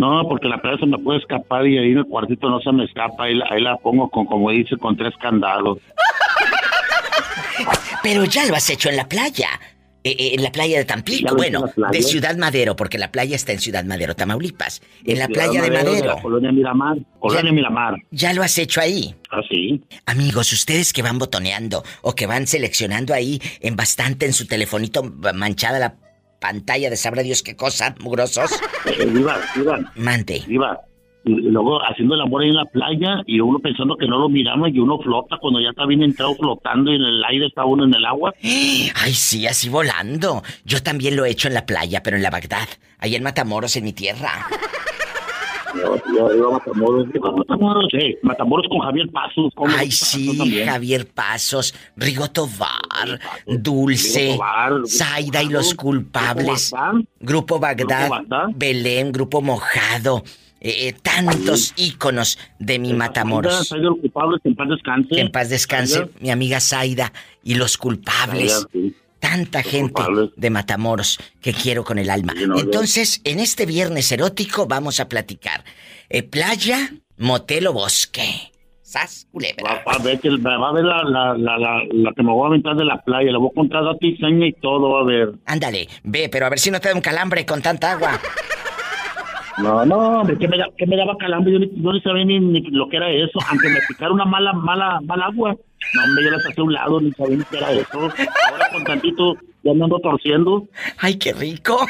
No, 0.00 0.26
porque 0.26 0.48
la 0.48 0.62
playa 0.62 0.78
se 0.78 0.86
me 0.86 0.96
puede 0.96 1.18
escapar 1.18 1.66
y 1.66 1.76
ahí 1.76 1.90
en 1.90 1.98
el 1.98 2.06
cuartito 2.06 2.48
no 2.48 2.58
se 2.60 2.72
me 2.72 2.84
escapa. 2.84 3.24
Ahí 3.24 3.34
la, 3.34 3.44
ahí 3.50 3.60
la 3.60 3.76
pongo 3.76 4.08
con, 4.08 4.24
como 4.24 4.50
dice, 4.50 4.78
con 4.78 4.96
tres 4.96 5.12
candados. 5.20 5.76
Pero 8.02 8.24
ya 8.24 8.46
lo 8.46 8.54
has 8.54 8.70
hecho 8.70 8.88
en 8.88 8.96
la 8.96 9.06
playa. 9.06 9.48
Eh, 10.02 10.16
eh, 10.18 10.30
en 10.36 10.42
la 10.42 10.50
playa 10.50 10.78
de 10.78 10.86
Tampico, 10.86 11.36
bueno, 11.36 11.66
de 11.92 12.00
Ciudad 12.00 12.34
Madero, 12.38 12.76
porque 12.76 12.96
la 12.96 13.12
playa 13.12 13.36
está 13.36 13.52
en 13.52 13.58
Ciudad 13.58 13.84
Madero, 13.84 14.16
Tamaulipas. 14.16 14.80
En 15.04 15.18
la 15.18 15.28
playa 15.28 15.60
de 15.60 15.70
Madero. 15.70 15.92
De 15.92 16.06
la 16.06 16.22
colonia 16.22 16.50
Miramar. 16.50 16.96
Colonia 17.18 17.52
Miramar. 17.52 17.96
¿Ya 18.10 18.32
lo 18.32 18.42
has 18.42 18.56
hecho 18.56 18.80
ahí? 18.80 19.14
Ah, 19.30 19.42
sí. 19.50 19.84
Amigos, 20.06 20.50
ustedes 20.54 20.94
que 20.94 21.02
van 21.02 21.18
botoneando 21.18 21.84
o 22.00 22.14
que 22.14 22.24
van 22.24 22.46
seleccionando 22.46 23.12
ahí 23.12 23.38
en 23.60 23.76
bastante 23.76 24.24
en 24.24 24.32
su 24.32 24.46
telefonito 24.46 25.02
manchada 25.34 25.78
la 25.78 25.96
pantalla 26.40 26.90
de 26.90 26.96
sabrá 26.96 27.22
Dios 27.22 27.42
qué 27.42 27.54
cosa, 27.54 27.94
mugrosos. 28.00 28.50
Eh, 28.86 29.04
viva, 29.06 29.38
viva. 29.54 29.92
Mande. 29.94 30.42
Viva. 30.46 30.80
Y 31.22 31.34
luego 31.50 31.78
haciendo 31.82 32.14
el 32.14 32.22
amor 32.22 32.42
ahí 32.42 32.48
en 32.48 32.56
la 32.56 32.64
playa 32.64 33.22
y 33.26 33.40
uno 33.40 33.58
pensando 33.58 33.96
que 33.96 34.06
no 34.06 34.18
lo 34.18 34.30
miramos 34.30 34.70
y 34.72 34.78
uno 34.78 34.98
flota 34.98 35.36
cuando 35.38 35.60
ya 35.60 35.68
está 35.68 35.84
bien 35.84 36.02
entrado 36.02 36.34
flotando 36.34 36.90
y 36.90 36.96
en 36.96 37.02
el 37.02 37.22
aire 37.24 37.46
está 37.46 37.64
uno 37.66 37.84
en 37.84 37.94
el 37.94 38.06
agua. 38.06 38.32
Ay, 38.42 39.12
sí, 39.12 39.46
así 39.46 39.68
volando. 39.68 40.42
Yo 40.64 40.82
también 40.82 41.16
lo 41.16 41.26
he 41.26 41.30
hecho 41.30 41.48
en 41.48 41.54
la 41.54 41.66
playa, 41.66 42.02
pero 42.02 42.16
en 42.16 42.22
la 42.22 42.30
Bagdad, 42.30 42.68
ahí 42.98 43.14
en 43.14 43.22
Matamoros, 43.22 43.76
en 43.76 43.84
mi 43.84 43.92
tierra. 43.92 44.46
Yo, 45.74 46.36
yo 46.36 46.52
Matamoros, 46.52 47.06
Matamoros, 47.36 47.86
sí, 47.90 48.16
Matamoros 48.22 48.66
con 48.68 48.80
Javier 48.80 49.08
Pasos. 49.10 49.52
Ay, 49.76 49.90
sí, 49.90 50.64
Javier 50.64 51.06
Pasos, 51.06 51.74
Rigoto 51.96 52.48
Bar, 52.58 53.20
Dulce, 53.46 54.38
Zaida 54.86 55.42
y 55.42 55.48
los 55.48 55.74
culpables, 55.74 56.72
Grupo 57.20 57.58
Bagdad, 57.58 58.10
Belén, 58.54 59.12
Grupo 59.12 59.40
Mojado. 59.40 60.22
Eh, 60.62 60.88
eh, 60.88 60.92
tantos 61.02 61.72
íconos 61.76 62.38
de 62.58 62.78
mi 62.78 62.92
Matamoros. 62.92 63.70
los 63.72 63.96
culpables, 63.98 64.40
en 64.44 64.54
paz 64.54 64.68
descanse. 64.68 65.08
Que 65.08 65.20
en 65.22 65.32
paz 65.32 65.48
descanse, 65.48 66.10
mi 66.20 66.30
amiga 66.30 66.60
Zaida 66.60 67.12
y 67.42 67.54
los 67.54 67.78
culpables. 67.78 68.66
Tanta 69.20 69.62
gente 69.62 70.02
de 70.36 70.50
Matamoros 70.50 71.18
que 71.40 71.52
quiero 71.52 71.84
con 71.84 71.98
el 71.98 72.10
alma. 72.10 72.32
Entonces, 72.56 73.20
en 73.24 73.38
este 73.38 73.66
viernes 73.66 74.10
erótico 74.10 74.66
vamos 74.66 74.98
a 74.98 75.08
platicar. 75.08 75.64
Eh, 76.08 76.22
playa, 76.22 76.90
motel 77.18 77.66
o 77.68 77.72
bosque. 77.72 78.50
¿Sas, 78.82 79.28
culebra? 79.30 79.84
Va, 79.86 79.92
a 79.92 79.98
ver, 80.02 80.18
va 80.18 80.68
a 80.68 80.72
ver 80.72 80.84
la, 80.84 81.04
la, 81.04 81.38
la, 81.38 81.58
la, 81.92 82.12
que 82.12 82.22
me 82.24 82.32
voy 82.32 82.42
a 82.42 82.48
aventar 82.48 82.74
de 82.74 82.84
la 82.84 83.00
playa. 83.02 83.30
La 83.30 83.38
voy 83.38 83.50
a 83.52 83.54
contar 83.54 83.86
a 83.86 83.94
ti, 83.98 84.16
seña 84.16 84.48
y 84.48 84.52
todo, 84.54 84.98
a 84.98 85.04
ver. 85.04 85.30
Ándale, 85.46 85.86
ve, 86.02 86.28
pero 86.28 86.46
a 86.46 86.48
ver 86.48 86.58
si 86.58 86.72
no 86.72 86.80
te 86.80 86.88
da 86.88 86.94
un 86.96 87.00
calambre 87.00 87.46
con 87.46 87.62
tanta 87.62 87.92
agua. 87.92 88.18
No, 89.58 89.84
no, 89.84 90.20
hombre, 90.20 90.38
que 90.38 90.48
me, 90.48 90.56
que 90.76 90.86
me 90.86 90.96
daba 90.96 91.16
calambre, 91.18 91.52
yo 91.52 91.92
no 91.92 92.00
sabía 92.00 92.24
ni, 92.24 92.40
lo 92.70 92.88
que 92.88 92.96
era 92.96 93.10
eso, 93.10 93.38
aunque 93.48 93.68
me 93.68 93.78
picara 93.86 94.12
una 94.12 94.24
mala, 94.24 94.52
mala, 94.54 95.00
mala 95.02 95.26
agua. 95.26 95.56
No, 95.94 96.04
hombre, 96.04 96.24
yo 96.24 96.30
la 96.30 96.40
saqué 96.40 96.60
a 96.60 96.64
un 96.64 96.72
lado, 96.72 97.00
ni 97.00 97.12
sabía 97.12 97.36
ni 97.36 97.44
qué 97.44 97.56
era 97.56 97.72
eso. 97.72 97.98
Ahora 98.00 98.68
con 98.72 98.84
tantito 98.84 99.36
ya 99.62 99.74
me 99.74 99.84
ando 99.84 99.98
torciendo. 100.00 100.68
¡Ay, 100.98 101.18
qué 101.18 101.32
rico! 101.32 101.86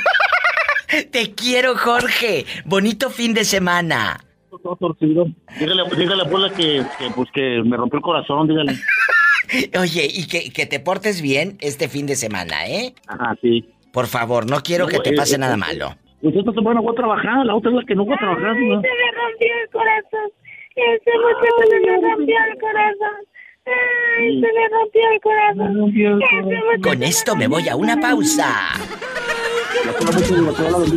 Te 1.12 1.34
quiero, 1.34 1.76
Jorge. 1.76 2.46
Bonito 2.64 3.10
fin 3.10 3.34
de 3.34 3.44
semana. 3.44 4.20
Todo 4.50 4.76
torcido. 4.76 5.26
Dígale, 5.58 5.84
dígale 5.96 6.22
a 6.22 6.50
que, 6.50 6.84
que, 6.98 7.10
pues, 7.14 7.30
que 7.32 7.62
me 7.64 7.76
rompió 7.76 7.98
el 7.98 8.02
corazón, 8.02 8.48
dígale. 8.48 8.72
Oye, 9.80 10.08
y 10.10 10.26
que, 10.26 10.50
que 10.52 10.66
te 10.66 10.80
portes 10.80 11.22
bien 11.22 11.56
este 11.60 11.88
fin 11.88 12.06
de 12.06 12.16
semana, 12.16 12.66
¿eh? 12.66 12.94
Ajá, 13.06 13.36
sí. 13.40 13.68
Por 13.92 14.06
favor, 14.06 14.48
no 14.48 14.60
quiero 14.60 14.86
que 14.86 14.98
te 15.00 15.12
pase 15.12 15.38
nada 15.38 15.56
malo. 15.56 15.96
Pues 16.22 16.34
esta 16.36 16.52
semana 16.52 16.80
voy 16.80 16.92
a 16.92 16.96
trabajar, 16.96 17.46
la 17.46 17.54
otra 17.54 17.70
es 17.70 17.76
la 17.76 17.84
que 17.84 17.94
no 17.94 18.04
voy 18.04 18.14
a 18.14 18.18
trabajar. 18.18 18.54
Ay, 18.56 18.68
¿no? 18.68 18.80
se 18.80 18.88
me 18.88 19.10
rompió 19.12 19.48
el 19.62 19.70
corazón. 19.70 20.30
Ese 20.76 21.10
muchacho 21.18 21.70
se 21.70 21.80
me 21.80 22.08
rompió 22.08 22.36
el 22.52 22.60
corazón. 22.60 23.29
Ay, 24.18 24.40
se 24.40 24.46
me 24.52 24.68
rompió 24.68 25.02
el 25.12 25.20
corazón. 25.20 26.82
Con 26.82 27.02
esto 27.02 27.36
me 27.36 27.46
voy 27.46 27.68
a 27.68 27.76
una 27.76 27.98
pausa. 27.98 28.72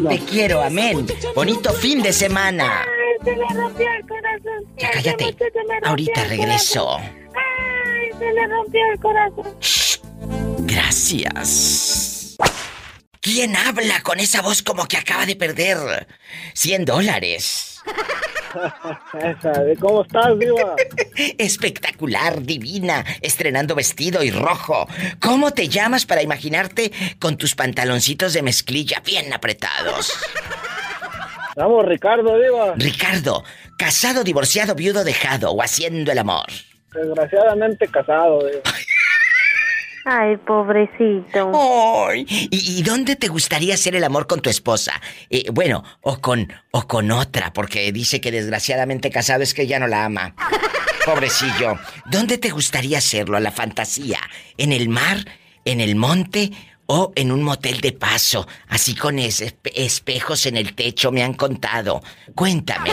Te 0.10 0.20
quiero, 0.20 0.62
amén. 0.62 1.06
Bonito 1.36 1.74
fin 1.74 2.02
de 2.02 2.12
semana. 2.12 2.82
Ay, 2.82 2.88
se 3.24 3.36
me 3.36 3.48
rompió 3.54 3.88
el 3.92 4.08
corazón. 4.08 4.76
Ya 4.78 4.92
cállate. 4.92 5.36
Ahorita 5.84 6.24
regreso. 6.26 6.98
Ay, 6.98 8.12
se 8.18 8.34
me 8.34 8.48
rompió 8.48 8.82
el 8.92 9.00
corazón. 9.00 9.58
Gracias. 10.66 12.38
¿Quién 13.22 13.56
habla 13.56 14.02
con 14.02 14.20
esa 14.20 14.42
voz 14.42 14.62
como 14.62 14.86
que 14.86 14.98
acaba 14.98 15.26
de 15.26 15.36
perder 15.38 16.08
100 16.54 16.86
dólares? 16.86 17.82
¿Cómo 19.80 20.04
estás, 20.04 20.40
Diva? 20.40 20.76
Espectacular, 21.38 22.42
divina, 22.42 23.04
estrenando 23.22 23.76
vestido 23.76 24.24
y 24.24 24.32
rojo. 24.32 24.88
¿Cómo 25.22 25.52
te 25.52 25.68
llamas 25.68 26.06
para 26.06 26.22
imaginarte 26.22 26.92
con 27.20 27.38
tus 27.38 27.56
pantaloncitos 27.56 28.34
de 28.34 28.42
mezclilla 28.42 29.02
bien 29.06 29.34
apretados? 29.34 30.14
Vamos, 31.56 31.86
Ricardo, 31.86 32.38
Diva. 32.40 32.74
Ricardo, 32.78 33.44
casado, 33.78 34.24
divorciado, 34.24 34.76
viudo, 34.76 35.04
dejado 35.04 35.52
o 35.52 35.62
haciendo 35.62 36.12
el 36.12 36.20
amor. 36.20 36.48
Desgraciadamente 36.94 37.88
casado, 37.88 38.46
Diva. 38.46 38.62
Ay, 40.06 40.36
pobrecito. 40.38 41.52
Ay, 42.10 42.26
¿Y, 42.28 42.84
dónde 42.84 43.16
te 43.16 43.30
gustaría 43.30 43.74
hacer 43.74 43.96
el 43.96 44.04
amor 44.04 44.28
con 44.28 44.42
tu 44.42 44.50
esposa? 44.50 44.94
Eh, 45.30 45.46
bueno, 45.52 45.84
o 46.02 46.20
con, 46.20 46.52
o 46.72 46.88
con 46.88 47.10
otra, 47.12 47.54
porque 47.54 47.92
dice 47.94 48.20
que 48.20 48.32
desgraciadamente 48.32 49.10
casado 49.10 49.44
es 49.44 49.54
que 49.54 49.66
ya 49.66 49.80
no 49.80 49.88
la 49.88 50.04
ama. 50.04 50.36
Pobrecillo. 51.06 51.78
¿Dónde 52.06 52.38
te 52.38 52.50
gustaría 52.50 52.98
hacerlo? 52.98 53.38
¿A 53.38 53.40
la 53.40 53.52
fantasía? 53.52 54.20
¿En 54.58 54.74
el 54.74 54.90
mar? 54.90 55.18
¿En 55.64 55.80
el 55.80 55.96
monte? 55.96 56.52
¿O 56.86 57.14
en 57.16 57.32
un 57.32 57.42
motel 57.42 57.80
de 57.80 57.94
paso? 57.94 58.46
Así 58.68 58.96
con 58.96 59.20
espejos 59.20 60.46
en 60.46 60.58
el 60.58 60.76
techo, 60.76 61.14
me 61.14 61.24
han 61.24 61.34
contado. 61.34 62.02
Cuéntame. 62.36 62.92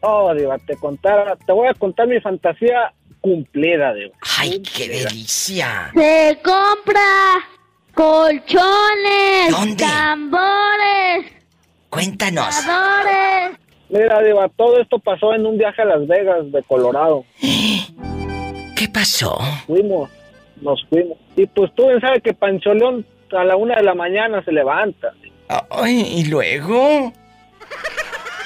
Oh, 0.00 0.32
Diva, 0.32 0.56
te 0.58 0.76
contara, 0.76 1.34
te 1.34 1.52
voy 1.52 1.66
a 1.66 1.74
contar 1.74 2.06
mi 2.06 2.20
fantasía 2.20 2.92
cumplida, 3.26 3.92
de 3.92 4.12
¡Ay, 4.38 4.62
qué 4.62 4.88
delicia! 4.88 5.90
Se 5.92 6.38
compra 6.44 7.00
colchones, 7.92 9.50
¿Dónde? 9.50 9.84
tambores, 9.84 11.32
Cuéntanos. 11.90 12.54
Mira, 13.88 14.22
Diva, 14.22 14.48
todo 14.50 14.80
esto 14.80 15.00
pasó 15.00 15.34
en 15.34 15.44
un 15.44 15.58
viaje 15.58 15.82
a 15.82 15.86
Las 15.86 16.06
Vegas, 16.06 16.52
de 16.52 16.62
Colorado. 16.62 17.24
¿Qué 17.40 18.88
pasó? 18.92 19.36
Fuimos, 19.66 20.08
nos 20.60 20.84
fuimos. 20.88 21.18
Y 21.34 21.46
pues 21.46 21.74
tú 21.74 21.88
bien 21.88 22.00
sabes 22.00 22.22
que 22.22 22.32
Pancho 22.32 22.74
León 22.74 23.04
a 23.36 23.42
la 23.42 23.56
una 23.56 23.74
de 23.74 23.82
la 23.82 23.94
mañana 23.94 24.44
se 24.44 24.52
levanta. 24.52 25.12
Ay, 25.70 26.02
¿y 26.16 26.26
luego? 26.26 27.12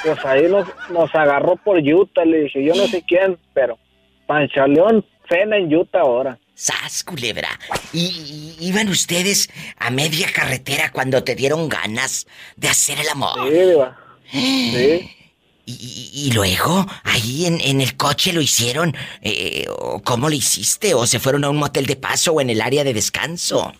Pues 0.04 0.24
ahí 0.24 0.48
nos, 0.48 0.66
nos 0.88 1.14
agarró 1.14 1.56
por 1.56 1.76
Utah, 1.78 2.24
le 2.24 2.44
dije, 2.44 2.64
yo 2.64 2.74
no 2.74 2.86
sé 2.86 3.02
quién, 3.06 3.36
pero 3.52 3.76
Pancho 4.30 4.64
León 4.64 5.04
cena 5.28 5.56
en 5.56 5.74
Utah 5.74 6.02
ahora. 6.02 6.38
¡Sas, 6.54 7.02
culebra! 7.02 7.48
¿Y, 7.92 8.54
iban 8.60 8.88
ustedes 8.88 9.50
a 9.76 9.90
media 9.90 10.28
carretera 10.32 10.92
cuando 10.92 11.24
te 11.24 11.34
dieron 11.34 11.68
ganas 11.68 12.28
de 12.54 12.68
hacer 12.68 13.00
el 13.00 13.08
amor? 13.08 13.50
Sí, 13.50 13.58
Diva. 13.58 13.98
Sí. 14.30 15.16
¿Y, 15.66 16.32
luego? 16.32 16.86
¿Ahí 17.02 17.46
en, 17.46 17.80
el 17.80 17.96
coche 17.96 18.32
lo 18.32 18.40
hicieron? 18.40 18.94
Eh, 19.20 19.66
¿Cómo 20.04 20.28
lo 20.28 20.34
hiciste? 20.34 20.94
¿O 20.94 21.06
se 21.06 21.18
fueron 21.18 21.44
a 21.44 21.50
un 21.50 21.56
motel 21.56 21.86
de 21.86 21.96
paso 21.96 22.32
o 22.32 22.40
en 22.40 22.50
el 22.50 22.60
área 22.60 22.84
de 22.84 22.94
descanso? 22.94 23.72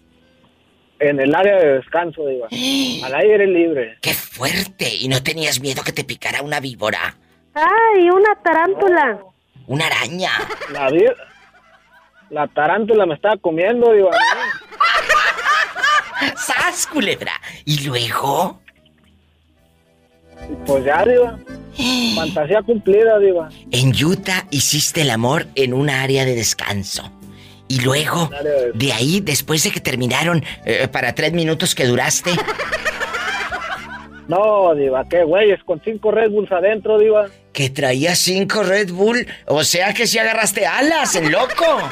En 0.99 1.21
el 1.21 1.33
área 1.33 1.59
de 1.59 1.75
descanso, 1.75 2.27
Diva. 2.27 2.49
Al 3.07 3.15
aire 3.15 3.47
libre. 3.47 3.99
¡Qué 4.03 4.15
fuerte! 4.15 4.97
¿Y 4.97 5.07
no 5.07 5.23
tenías 5.23 5.61
miedo 5.61 5.83
que 5.85 5.93
te 5.93 6.03
picara 6.03 6.43
una 6.43 6.59
víbora? 6.59 7.17
Ay, 7.55 8.11
una 8.11 8.35
tarántula. 8.43 9.30
Una 9.71 9.87
araña. 9.87 10.33
La, 10.73 10.91
la 12.29 12.49
tarántula 12.49 13.07
me 13.07 13.15
estaba 13.15 13.37
comiendo, 13.37 13.93
diva. 13.93 14.11
¡Sas, 16.37 16.89
culebra! 16.89 17.35
¿Y 17.65 17.87
luego? 17.87 18.61
Pues 20.67 20.85
ya, 20.85 21.05
Diva. 21.05 21.39
Fantasía 22.17 22.63
cumplida, 22.63 23.21
Diva. 23.21 23.49
En 23.71 23.93
Utah 24.05 24.45
hiciste 24.51 25.03
el 25.03 25.11
amor 25.11 25.47
en 25.55 25.73
un 25.73 25.89
área 25.89 26.25
de 26.25 26.35
descanso. 26.35 27.09
Y 27.69 27.81
luego, 27.83 28.29
de 28.75 28.93
ahí, 28.93 29.21
después 29.21 29.63
de 29.63 29.71
que 29.71 29.79
terminaron, 29.79 30.43
eh, 30.65 30.89
para 30.89 31.15
tres 31.15 31.33
minutos 31.33 31.77
que 31.77 31.87
duraste. 31.87 32.33
No, 34.27 34.75
Diva, 34.75 35.05
qué 35.09 35.23
güeyes, 35.23 35.63
con 35.63 35.81
cinco 35.85 36.11
Red 36.11 36.33
Bulls 36.33 36.51
adentro, 36.51 36.99
Diva. 36.99 37.29
Que 37.53 37.71
traía 37.71 38.15
cinco 38.15 38.63
Red 38.63 38.93
Bull. 38.93 39.27
O 39.47 39.65
sea 39.65 39.93
que 39.93 40.07
si 40.07 40.19
agarraste 40.19 40.67
alas, 40.67 41.15
el 41.17 41.31
loco. 41.31 41.91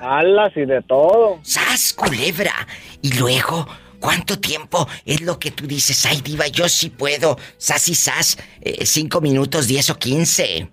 Alas 0.00 0.52
y 0.56 0.64
de 0.64 0.82
todo. 0.82 1.40
¡Sas, 1.42 1.92
culebra! 1.92 2.54
Y 3.02 3.12
luego, 3.18 3.66
¿Cuánto 4.00 4.38
tiempo 4.38 4.86
es 5.04 5.20
lo 5.22 5.38
que 5.38 5.50
tú 5.50 5.66
dices? 5.66 6.04
Ay, 6.06 6.20
diva, 6.20 6.46
yo 6.48 6.68
sí 6.68 6.90
puedo. 6.90 7.38
Sas 7.56 7.88
y 7.88 7.94
sas. 7.94 8.38
Eh, 8.60 8.84
cinco 8.84 9.20
minutos, 9.20 9.66
diez 9.66 9.90
o 9.90 9.98
quince. 9.98 10.70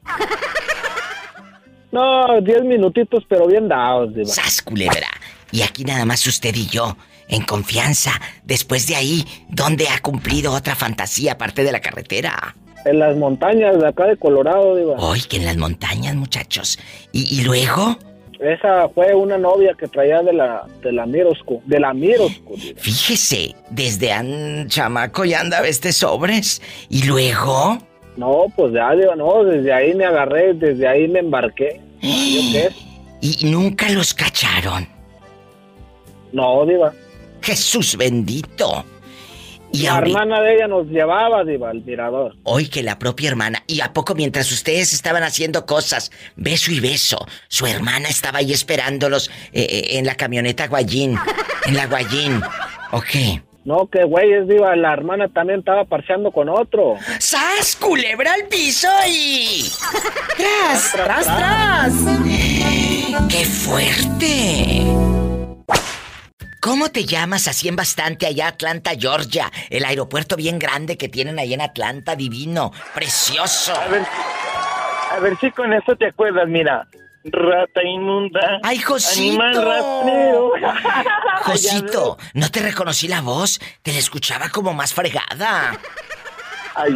No, 1.92 2.42
diez 2.42 2.64
minutitos, 2.64 3.24
pero 3.30 3.48
bien 3.48 3.68
dados, 3.68 4.14
diva. 4.14 4.28
Sas, 4.28 4.62
culebra. 4.62 5.08
Y 5.52 5.62
aquí 5.62 5.84
nada 5.84 6.06
más 6.06 6.26
usted 6.28 6.54
y 6.56 6.68
yo, 6.68 6.98
en 7.28 7.44
confianza. 7.44 8.20
Después 8.44 8.88
de 8.88 8.96
ahí, 8.96 9.26
¿dónde 9.50 9.88
ha 9.90 10.00
cumplido 10.00 10.52
otra 10.52 10.76
fantasía 10.76 11.34
aparte 11.34 11.64
de 11.64 11.72
la 11.72 11.82
carretera? 11.82 12.56
En 12.86 13.00
las 13.00 13.16
montañas 13.16 13.80
de 13.80 13.88
acá 13.88 14.08
de 14.08 14.18
Colorado, 14.18 14.76
diva. 14.76 14.96
Hoy 14.98 15.22
que 15.22 15.38
en 15.38 15.46
las 15.46 15.58
montañas, 15.58 16.16
muchachos. 16.16 16.78
¿Y, 17.12 17.40
y 17.40 17.44
luego? 17.44 17.98
Esa 18.40 18.90
fue 18.90 19.14
una 19.16 19.38
novia 19.38 19.74
que 19.80 19.88
traía 19.88 20.22
de 20.22 20.34
la 20.34 20.66
de 20.82 20.92
la 20.92 21.06
Mirosco, 21.06 21.62
de 21.66 21.80
la 21.80 21.94
Mirosco. 21.94 22.56
Fíjese, 22.76 23.56
desde 23.70 24.12
an 24.12 24.68
chamaco 24.68 25.24
ya 25.24 25.40
andaba 25.40 25.68
este 25.68 25.94
sobres 25.94 26.62
y 26.90 27.04
luego 27.04 27.78
No, 28.18 28.48
pues 28.56 28.74
ya 28.74 28.92
digo, 28.96 29.16
no, 29.16 29.46
desde 29.46 29.72
ahí 29.72 29.94
me 29.94 30.04
agarré, 30.06 30.54
desde 30.54 30.86
ahí 30.86 31.08
me 31.08 31.20
embarqué. 31.20 31.80
qué? 32.02 32.70
¿Y 33.22 33.46
nunca 33.46 33.90
los 33.90 34.14
cacharon? 34.14 34.86
No, 36.34 36.66
diva. 36.66 36.92
Jesús 37.42 37.96
bendito. 37.96 38.84
Y 39.74 39.84
la 39.84 39.98
hermana 39.98 40.40
de 40.40 40.56
ella 40.56 40.68
nos 40.68 40.86
llevaba, 40.86 41.44
Diva, 41.44 41.72
al 41.72 41.84
mirador. 41.84 42.36
Hoy 42.44 42.68
que 42.68 42.84
la 42.84 43.00
propia 43.00 43.30
hermana. 43.30 43.64
¿Y 43.66 43.82
a 43.82 43.92
poco 43.92 44.14
mientras 44.14 44.52
ustedes 44.52 44.94
estaban 44.94 45.24
haciendo 45.24 45.66
cosas, 45.66 46.12
beso 46.36 46.72
y 46.72 46.80
beso, 46.80 47.26
su 47.48 47.66
hermana 47.66 48.08
estaba 48.08 48.38
ahí 48.38 48.54
esperándolos 48.54 49.32
eh, 49.52 49.66
eh, 49.68 49.98
en 49.98 50.06
la 50.06 50.14
camioneta 50.14 50.68
Guayín? 50.68 51.18
En 51.66 51.76
la 51.76 51.88
Guayín. 51.88 52.40
¿O 52.92 53.02
qué? 53.02 53.42
No, 53.66 53.88
que 53.88 54.04
güeyes, 54.04 54.48
Diva, 54.48 54.76
la 54.76 54.94
hermana 54.94 55.28
también 55.30 55.60
estaba 55.60 55.86
parcheando 55.86 56.32
con 56.32 56.50
otro. 56.50 56.98
¡Sas! 57.18 57.76
¡Culebra 57.78 58.34
al 58.34 58.48
piso 58.48 58.90
y... 59.08 59.72
¡Tras, 60.38 60.92
tras, 60.92 61.26
tras! 61.26 61.94
¡Qué 63.28 63.46
fuerte! 63.46 64.84
¿Cómo 66.64 66.88
te 66.92 67.04
llamas 67.04 67.50
así 67.50 67.68
en 67.68 67.76
bastante 67.76 68.26
allá 68.26 68.48
Atlanta, 68.48 68.92
Georgia? 68.98 69.52
El 69.70 69.84
aeropuerto 69.84 70.38
bien 70.38 70.60
grande 70.60 70.98
que 70.98 71.10
tienen 71.10 71.38
ahí 71.38 71.54
en 71.54 71.60
Atlanta, 71.60 72.16
divino, 72.16 72.72
precioso. 72.94 73.76
A 73.76 73.90
ver, 73.90 74.06
a 75.12 75.20
ver 75.20 75.38
si 75.42 75.52
con 75.52 75.74
eso 75.74 75.94
te 75.98 76.08
acuerdas, 76.08 76.48
mira. 76.48 76.88
Rata 77.26 77.84
inmunda. 77.84 78.62
¡Ay, 78.64 78.80
Josito! 78.80 79.42
Animal. 79.44 80.52
Josito, 81.44 82.18
no 82.34 82.50
te 82.50 82.62
reconocí 82.62 83.10
la 83.10 83.20
voz. 83.20 83.60
Te 83.82 83.92
la 83.92 84.00
escuchaba 84.00 84.48
como 84.48 84.74
más 84.74 84.94
fregada. 84.94 85.78
Ay, 86.76 86.96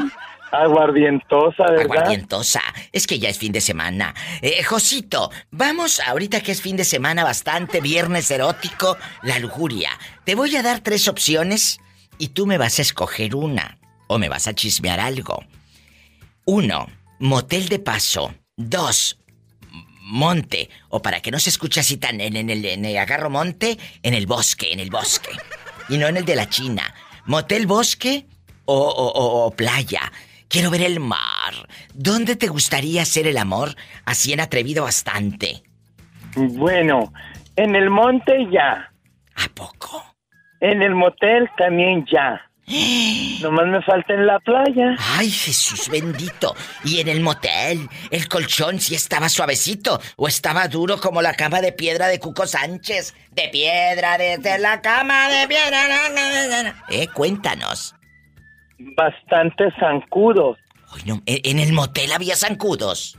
Aguardientosa, 0.52 1.64
¿verdad? 1.64 1.82
Aguardientosa. 1.82 2.62
Es 2.92 3.08
que 3.08 3.20
ya 3.20 3.30
es 3.30 3.38
fin 3.38 3.52
de 3.52 3.62
semana. 3.62 4.14
Eh, 4.42 4.64
Josito, 4.64 5.30
vamos 5.52 6.00
ahorita 6.00 6.42
que 6.42 6.52
es 6.52 6.62
fin 6.62 6.78
de 6.78 6.86
semana 6.86 7.24
bastante, 7.24 7.82
viernes 7.82 8.32
erótico, 8.32 8.98
la 9.24 9.40
lujuria. 9.40 9.92
Te 10.24 10.36
voy 10.36 10.56
a 10.56 10.64
dar 10.64 10.80
tres 10.80 11.08
opciones 11.08 11.80
y 12.18 12.30
tú 12.30 12.46
me 12.46 12.58
vas 12.58 12.80
a 12.80 12.82
escoger 12.82 13.36
una. 13.36 13.78
O 14.08 14.18
me 14.18 14.30
vas 14.30 14.48
a 14.48 14.56
chismear 14.56 15.00
algo. 15.00 15.44
Uno, 16.46 16.88
motel 17.20 17.68
de 17.68 17.80
paso. 17.80 18.34
Dos, 18.56 19.20
monte. 20.02 20.70
O 20.88 21.02
para 21.02 21.20
que 21.20 21.30
no 21.30 21.40
se 21.40 21.50
escuche 21.50 21.82
así 21.82 21.98
tan 21.98 22.22
en, 22.22 22.36
el, 22.50 22.66
en 22.66 22.86
el 22.86 22.98
agarro 22.98 23.30
monte, 23.30 23.78
en 24.02 24.14
el 24.14 24.26
bosque, 24.26 24.72
en 24.72 24.80
el 24.80 24.90
bosque. 24.90 25.32
Y 25.90 25.98
no 25.98 26.08
en 26.08 26.18
el 26.18 26.26
de 26.26 26.36
la 26.36 26.50
China. 26.50 26.94
Motel 27.26 27.68
bosque 27.68 28.26
o, 28.64 28.78
o, 28.78 29.46
o 29.46 29.52
playa. 29.52 30.12
Quiero 30.50 30.70
ver 30.70 30.82
el 30.82 31.00
mar. 31.00 31.68
¿Dónde 31.94 32.36
te 32.36 32.48
gustaría 32.48 33.02
hacer 33.02 33.28
el 33.28 33.38
amor 33.38 33.76
así 34.06 34.34
en 34.34 34.40
atrevido 34.40 34.84
bastante? 34.84 35.64
Bueno, 36.36 37.12
en 37.56 37.76
el 37.76 37.90
monte 37.90 38.48
ya. 38.52 38.92
¿A 39.36 39.48
poco? 39.54 40.04
En 40.62 40.82
el 40.82 40.96
motel 40.96 41.50
también 41.58 42.06
ya. 42.12 42.42
Nomás 43.42 43.68
me 43.68 43.82
falta 43.82 44.14
en 44.14 44.26
la 44.26 44.40
playa. 44.40 44.96
Ay, 45.18 45.30
Jesús 45.30 45.90
bendito. 45.90 46.56
¿Y 46.84 47.02
en 47.02 47.10
el 47.10 47.22
motel? 47.22 47.88
¿El 48.10 48.28
colchón 48.28 48.80
sí 48.80 48.96
estaba 48.96 49.30
suavecito? 49.30 50.00
¿O 50.16 50.28
estaba 50.28 50.68
duro 50.68 51.00
como 51.00 51.22
la 51.22 51.34
cama 51.34 51.62
de 51.62 51.74
piedra 51.74 52.08
de 52.08 52.20
Cuco 52.20 52.48
Sánchez? 52.48 53.14
De 53.32 53.50
piedra 53.50 54.18
desde 54.18 54.60
la 54.60 54.82
cama 54.82 55.30
de 55.30 55.48
piedra. 55.48 56.76
Eh, 56.90 57.08
cuéntanos 57.14 57.97
bastantes 58.80 59.74
zancudos. 59.80 60.58
Ay, 60.94 61.02
no, 61.06 61.22
¿en 61.26 61.60
el 61.60 61.74
motel 61.74 62.12
había 62.12 62.36
zancudos? 62.36 63.18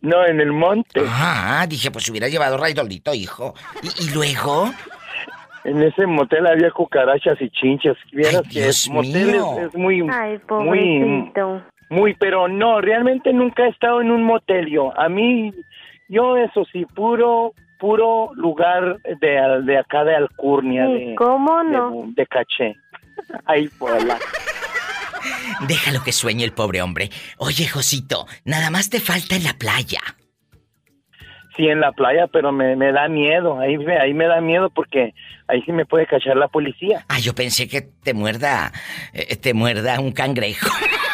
No, 0.00 0.26
en 0.26 0.40
el 0.40 0.52
monte. 0.52 1.00
Ah, 1.06 1.64
dije, 1.68 1.90
pues 1.90 2.08
hubiera 2.10 2.28
llevado 2.28 2.56
raidolito, 2.56 3.14
hijo. 3.14 3.54
¿Y, 4.00 4.10
luego? 4.12 4.70
En 5.64 5.80
ese 5.80 6.06
motel 6.06 6.46
había 6.46 6.72
cucarachas 6.72 7.40
y 7.40 7.48
chinchas. 7.50 7.96
Vieras 8.12 8.42
que 8.50 8.68
es 8.68 8.90
motel 8.90 9.36
es, 9.60 9.74
muy, 9.76 10.04
Ay, 10.10 10.40
muy, 10.50 11.30
muy, 11.88 12.14
pero 12.14 12.48
no, 12.48 12.80
realmente 12.80 13.32
nunca 13.32 13.64
he 13.64 13.68
estado 13.68 14.00
en 14.00 14.10
un 14.10 14.24
motel 14.24 14.66
yo. 14.68 14.92
A 14.98 15.08
mí, 15.08 15.52
yo 16.08 16.36
eso 16.36 16.64
sí, 16.72 16.84
puro, 16.84 17.52
puro 17.78 18.30
lugar 18.34 18.98
de, 19.20 19.62
de 19.64 19.78
acá 19.78 20.02
de 20.02 20.16
Alcurnia. 20.16 20.84
De, 20.84 21.14
¿Cómo 21.16 21.62
no? 21.62 22.06
De, 22.06 22.12
de 22.14 22.26
caché. 22.26 22.76
Ay, 23.46 23.70
la... 24.06 24.18
Déjalo 25.66 26.02
que 26.02 26.12
sueñe 26.12 26.44
el 26.44 26.52
pobre 26.52 26.82
hombre. 26.82 27.10
Oye, 27.38 27.66
Josito, 27.68 28.26
nada 28.44 28.70
más 28.70 28.90
te 28.90 29.00
falta 29.00 29.36
en 29.36 29.44
la 29.44 29.54
playa. 29.54 30.00
Sí, 31.56 31.68
en 31.68 31.80
la 31.80 31.92
playa, 31.92 32.26
pero 32.28 32.50
me, 32.50 32.74
da 32.92 33.08
miedo. 33.08 33.60
Ahí, 33.60 33.76
ahí 34.00 34.14
me 34.14 34.26
da 34.26 34.40
miedo 34.40 34.70
porque 34.70 35.12
ahí 35.48 35.62
sí 35.62 35.72
me 35.72 35.84
puede 35.84 36.06
cachar 36.06 36.36
la 36.36 36.48
policía. 36.48 37.04
Ah, 37.08 37.18
yo 37.18 37.34
pensé 37.34 37.68
que 37.68 37.82
te 37.82 38.14
muerda, 38.14 38.72
eh, 39.12 39.36
te 39.36 39.52
muerda 39.52 40.00
un 40.00 40.12
cangrejo. 40.12 40.70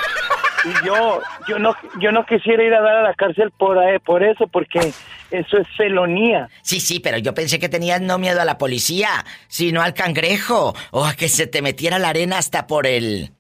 Y 0.69 0.87
yo, 0.87 1.21
yo 1.49 1.59
no, 1.59 1.75
yo 2.01 2.13
no 2.13 2.25
quisiera 2.27 2.63
ir 2.63 2.75
a 2.75 2.81
dar 2.81 2.97
a 2.97 3.03
la 3.03 3.15
cárcel 3.15 3.51
por, 3.57 3.83
eh, 3.83 4.01
por 4.01 4.23
eso, 4.23 4.47
porque 4.47 4.93
eso 5.31 5.59
es 5.59 5.69
felonía. 5.77 6.49
Sí, 6.63 6.81
sí, 6.81 7.01
pero 7.01 7.19
yo 7.19 7.35
pensé 7.35 7.59
que 7.59 7.69
tenías 7.69 8.01
no 8.01 8.19
miedo 8.19 8.41
a 8.41 8.45
la 8.45 8.59
policía, 8.59 9.09
sino 9.47 9.83
al 9.83 9.95
cangrejo, 9.95 10.75
o 10.91 11.05
a 11.05 11.15
que 11.15 11.29
se 11.29 11.47
te 11.47 11.63
metiera 11.63 11.99
la 11.99 12.11
arena 12.11 12.39
hasta 12.39 12.67
por 12.67 12.87
el... 12.87 13.33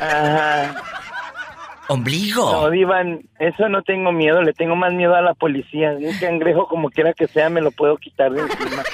Ajá. 0.00 0.74
Ombligo. 1.88 2.52
No, 2.52 2.70
Divan, 2.70 3.22
eso 3.40 3.68
no 3.68 3.82
tengo 3.82 4.12
miedo, 4.12 4.42
le 4.42 4.52
tengo 4.52 4.76
más 4.76 4.92
miedo 4.92 5.16
a 5.16 5.22
la 5.22 5.34
policía. 5.34 5.92
Un 5.98 6.16
cangrejo, 6.18 6.68
como 6.68 6.88
quiera 6.88 7.12
que 7.12 7.26
sea, 7.26 7.50
me 7.50 7.60
lo 7.60 7.72
puedo 7.72 7.96
quitar 7.96 8.30
de 8.30 8.42
encima. 8.42 8.84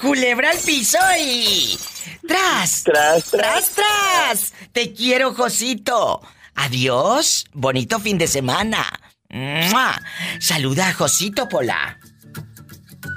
¡Culebra 0.00 0.50
al 0.50 0.58
piso 0.58 0.98
y... 1.18 1.78
¡Tras! 2.26 2.82
¡Tras, 2.84 3.24
tras! 3.30 3.70
¡Tras, 3.70 4.52
Te 4.72 4.92
quiero, 4.92 5.34
Josito. 5.34 6.22
Adiós. 6.54 7.44
Bonito 7.52 8.00
fin 8.00 8.18
de 8.18 8.26
semana. 8.26 8.86
Saluda 10.40 10.88
a 10.88 10.94
Josito 10.94 11.48
Pola. 11.48 11.98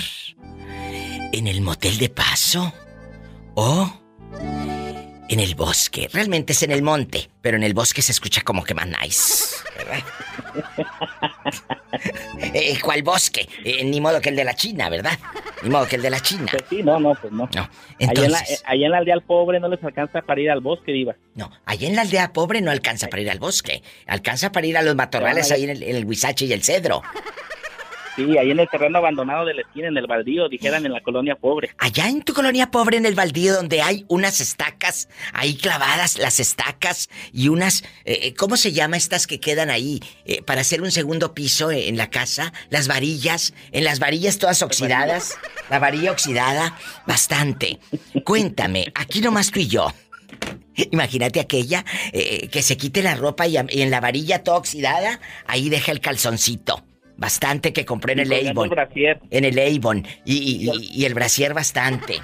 ¿En 1.37 1.47
el 1.49 1.61
motel 1.61 1.99
de 1.99 2.09
paso? 2.09 2.73
¿O 3.57 3.93
en 5.29 5.39
el 5.39 5.55
bosque? 5.55 6.09
Realmente 6.11 6.55
es 6.55 6.63
en 6.63 6.71
el 6.71 6.81
monte, 6.81 7.29
pero 7.43 7.59
en 7.59 7.63
el 7.63 7.75
bosque 7.75 8.01
se 8.01 8.13
escucha 8.13 8.41
como 8.41 8.65
que 8.65 8.73
más 8.73 8.87
nice. 8.87 9.57
¿verdad? 9.77 9.99
Eh, 12.53 12.79
¿Cuál 12.83 13.03
bosque? 13.03 13.49
Eh, 13.65 13.83
ni 13.85 14.01
modo 14.01 14.21
que 14.21 14.29
el 14.29 14.37
de 14.37 14.45
la 14.45 14.55
China, 14.55 14.89
¿verdad? 14.91 15.19
Ni 15.63 15.71
modo 15.71 15.87
que 15.87 15.97
el 15.97 16.03
de 16.03 16.11
la 16.11 16.21
China. 16.21 16.47
Pues 16.51 16.65
sí, 16.69 16.83
no, 16.83 17.01
no, 17.01 17.15
pues 17.15 17.33
no. 17.33 17.49
No. 17.55 17.63
Allá, 17.63 17.71
en 17.99 18.07
la, 18.09 18.39
Entonces, 18.39 18.51
eh, 18.51 18.63
allá 18.67 18.87
en 18.87 18.93
la 18.93 18.99
aldea 18.99 19.21
pobre 19.27 19.61
no 19.61 19.69
les 19.69 19.83
alcanza 19.83 20.23
para 20.23 20.41
ir 20.41 20.51
al 20.51 20.61
bosque, 20.61 20.93
Diva. 20.93 21.17
no, 21.35 21.51
allá 21.65 21.89
en 21.89 21.97
la 21.97 22.03
aldea 22.03 22.33
pobre 22.33 22.61
no 22.61 22.71
alcanza 22.71 23.09
para 23.09 23.23
ir 23.23 23.31
al 23.31 23.39
bosque. 23.39 23.83
Alcanza 24.07 24.53
para 24.53 24.67
ir 24.67 24.77
a 24.77 24.83
los 24.83 24.95
matorrales 24.95 25.51
ahí 25.53 25.65
en 25.65 25.71
el, 25.71 25.83
en 25.83 25.97
el 25.97 26.05
Huizache 26.05 26.45
y 26.45 26.53
el 26.53 26.63
Cedro. 26.63 27.03
Sí, 28.17 28.39
ahí 28.39 28.51
en 28.51 28.59
el 28.59 28.69
terreno 28.69 28.97
abandonado 28.97 29.45
de 29.45 29.53
la 29.53 29.61
esquina, 29.61 29.89
en 29.89 29.97
el 29.99 30.07
baldío, 30.07 30.49
dijeran 30.49 30.87
en 30.87 30.93
la 30.93 31.03
colonia 31.03 31.37
pobre. 31.37 31.73
Allá 31.77 32.09
en 32.09 32.23
tu 32.23 32.33
colonia 32.33 32.71
pobre, 32.71 32.97
en 32.97 33.05
el 33.05 33.15
baldío, 33.15 33.53
donde 33.53 33.83
hay 33.83 34.07
unas 34.09 34.41
estacas 34.41 35.11
ahí 35.35 35.55
clavadas, 35.55 36.19
las 36.19 36.41
estacas 36.41 37.11
y 37.35 37.49
unas, 37.49 37.85
eh, 38.07 38.33
¿cómo 38.35 38.57
se 38.57 38.73
llama 38.73 38.97
estas 38.97 39.27
que 39.27 39.39
quedan 39.39 39.69
ahí 39.69 40.01
eh, 40.25 40.41
para 40.43 40.63
hacer 40.63 40.81
un 40.81 40.91
segundo 40.91 41.35
piso 41.35 41.71
en 41.71 41.99
la 41.99 42.09
casa? 42.09 42.55
Las 42.71 42.89
varillas, 42.89 43.53
en 43.71 43.85
las 43.85 43.99
varillas 43.99 44.39
todas 44.39 44.63
oxidadas, 44.63 45.37
la 45.69 45.79
varilla 45.79 46.11
oxidada, 46.11 46.75
bastante. 47.07 47.79
Cuéntame, 48.25 48.93
aquí 48.95 49.21
nomás 49.21 49.51
tú 49.51 49.61
y 49.61 49.67
yo. 49.67 49.93
Imagínate 50.91 51.39
aquella 51.39 51.85
eh, 52.13 52.49
que 52.49 52.63
se 52.63 52.79
quite 52.79 53.03
la 53.03 53.15
ropa 53.15 53.47
y, 53.47 53.57
y 53.69 53.83
en 53.83 53.91
la 53.91 54.01
varilla 54.01 54.43
toda 54.43 54.57
oxidada, 54.57 55.21
ahí 55.47 55.69
deja 55.69 55.93
el 55.93 56.01
calzoncito. 56.01 56.83
Bastante 57.17 57.73
que 57.73 57.85
compré 57.85 58.13
en 58.13 58.19
Y 58.19 58.23
el 58.35 58.49
Avon. 58.49 58.71
En 59.31 59.45
el 59.45 59.59
Avon. 59.59 60.07
Y, 60.25 60.37
y- 60.37 60.71
y- 60.71 61.03
y 61.03 61.05
el 61.07 61.15
brasier 61.15 61.55
bastante. 61.55 62.21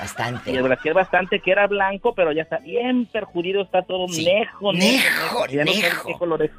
Bastante. 0.00 0.50
Y 0.52 0.56
el 0.56 0.62
brasier 0.64 0.94
bastante 0.94 1.40
que 1.40 1.50
era 1.52 1.66
blanco, 1.66 2.14
pero 2.14 2.32
ya 2.32 2.42
está 2.42 2.58
bien 2.58 3.06
perjudido, 3.06 3.62
está 3.62 3.82
todo 3.82 4.08
Sí. 4.08 4.24
nejo, 4.26 4.72
Nejo, 4.72 5.46
no 5.48 5.64
nejo. 5.64 6.38
es. 6.42 6.50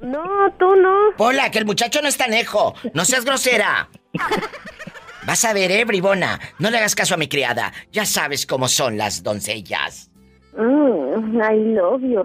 No, 0.00 0.22
tú 0.58 0.76
no. 0.76 0.94
Pola, 1.16 1.50
que 1.50 1.58
el 1.58 1.64
muchacho 1.66 2.00
no 2.02 2.08
está 2.08 2.28
nejo. 2.28 2.74
No 2.94 3.04
seas 3.04 3.24
grosera. 3.24 3.88
Vas 5.26 5.44
a 5.44 5.52
ver, 5.52 5.70
eh, 5.72 5.84
bribona. 5.84 6.38
No 6.58 6.70
le 6.70 6.78
hagas 6.78 6.94
caso 6.94 7.14
a 7.14 7.18
mi 7.18 7.26
criada. 7.28 7.72
Ya 7.90 8.04
sabes 8.06 8.46
cómo 8.46 8.68
son 8.68 8.96
las 8.96 9.22
doncellas. 9.22 10.10
Mm, 10.56 11.40
I 11.40 11.74
love 11.74 12.02
you. 12.02 12.22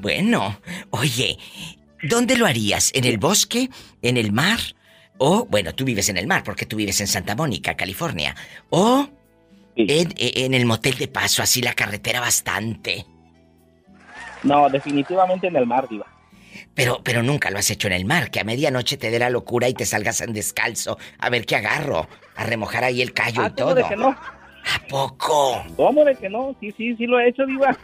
Bueno, 0.00 0.58
oye, 0.90 1.38
¿dónde 2.02 2.36
lo 2.36 2.46
harías? 2.46 2.90
¿En 2.94 3.04
el 3.04 3.18
bosque? 3.18 3.68
¿En 4.02 4.16
el 4.16 4.32
mar? 4.32 4.58
O, 5.18 5.44
bueno, 5.46 5.74
tú 5.74 5.84
vives 5.84 6.08
en 6.08 6.16
el 6.16 6.26
mar 6.26 6.42
porque 6.44 6.64
tú 6.66 6.76
vives 6.76 7.00
en 7.00 7.06
Santa 7.06 7.36
Mónica, 7.36 7.76
California. 7.76 8.34
O 8.70 9.08
en, 9.76 10.14
en 10.16 10.54
el 10.54 10.64
motel 10.64 10.96
de 10.96 11.08
paso, 11.08 11.42
así 11.42 11.60
la 11.60 11.74
carretera 11.74 12.20
bastante. 12.20 13.04
No, 14.42 14.68
definitivamente 14.70 15.48
en 15.48 15.56
el 15.56 15.66
mar, 15.66 15.86
Diva. 15.88 16.06
Pero, 16.74 17.02
pero 17.04 17.22
nunca 17.22 17.50
lo 17.50 17.58
has 17.58 17.70
hecho 17.70 17.88
en 17.88 17.92
el 17.92 18.04
mar, 18.06 18.30
que 18.30 18.40
a 18.40 18.44
medianoche 18.44 18.96
te 18.96 19.10
dé 19.10 19.18
la 19.18 19.28
locura 19.28 19.68
y 19.68 19.74
te 19.74 19.84
salgas 19.84 20.20
en 20.22 20.32
descalzo 20.32 20.98
a 21.18 21.28
ver 21.28 21.44
qué 21.44 21.56
agarro, 21.56 22.08
a 22.36 22.44
remojar 22.44 22.84
ahí 22.84 23.02
el 23.02 23.12
callo 23.12 23.42
y 23.42 23.44
Ah, 23.46 23.48
¿cómo 23.54 23.68
todo. 23.70 23.74
de 23.74 23.84
que 23.84 23.96
no? 23.96 24.08
¿A 24.08 24.78
poco? 24.88 25.62
¿Cómo 25.76 26.04
de 26.04 26.16
que 26.16 26.28
no? 26.28 26.56
Sí, 26.60 26.72
sí, 26.76 26.94
sí 26.96 27.06
lo 27.06 27.20
he 27.20 27.28
hecho, 27.28 27.44
Diva. 27.44 27.76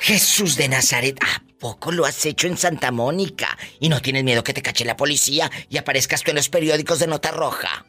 Jesús 0.00 0.56
de 0.56 0.68
Nazaret, 0.68 1.18
¿a 1.22 1.42
poco 1.62 1.92
lo 1.92 2.04
has 2.04 2.26
hecho 2.26 2.48
en 2.48 2.56
Santa 2.56 2.90
Mónica? 2.90 3.56
¿Y 3.78 3.88
no 3.88 4.00
tienes 4.00 4.24
miedo 4.24 4.42
que 4.42 4.52
te 4.52 4.62
cache 4.62 4.84
la 4.84 4.96
policía 4.96 5.48
y 5.70 5.78
aparezcas 5.78 6.24
tú 6.24 6.32
en 6.32 6.36
los 6.36 6.48
periódicos 6.48 6.98
de 6.98 7.06
Nota 7.06 7.30
Roja? 7.30 7.86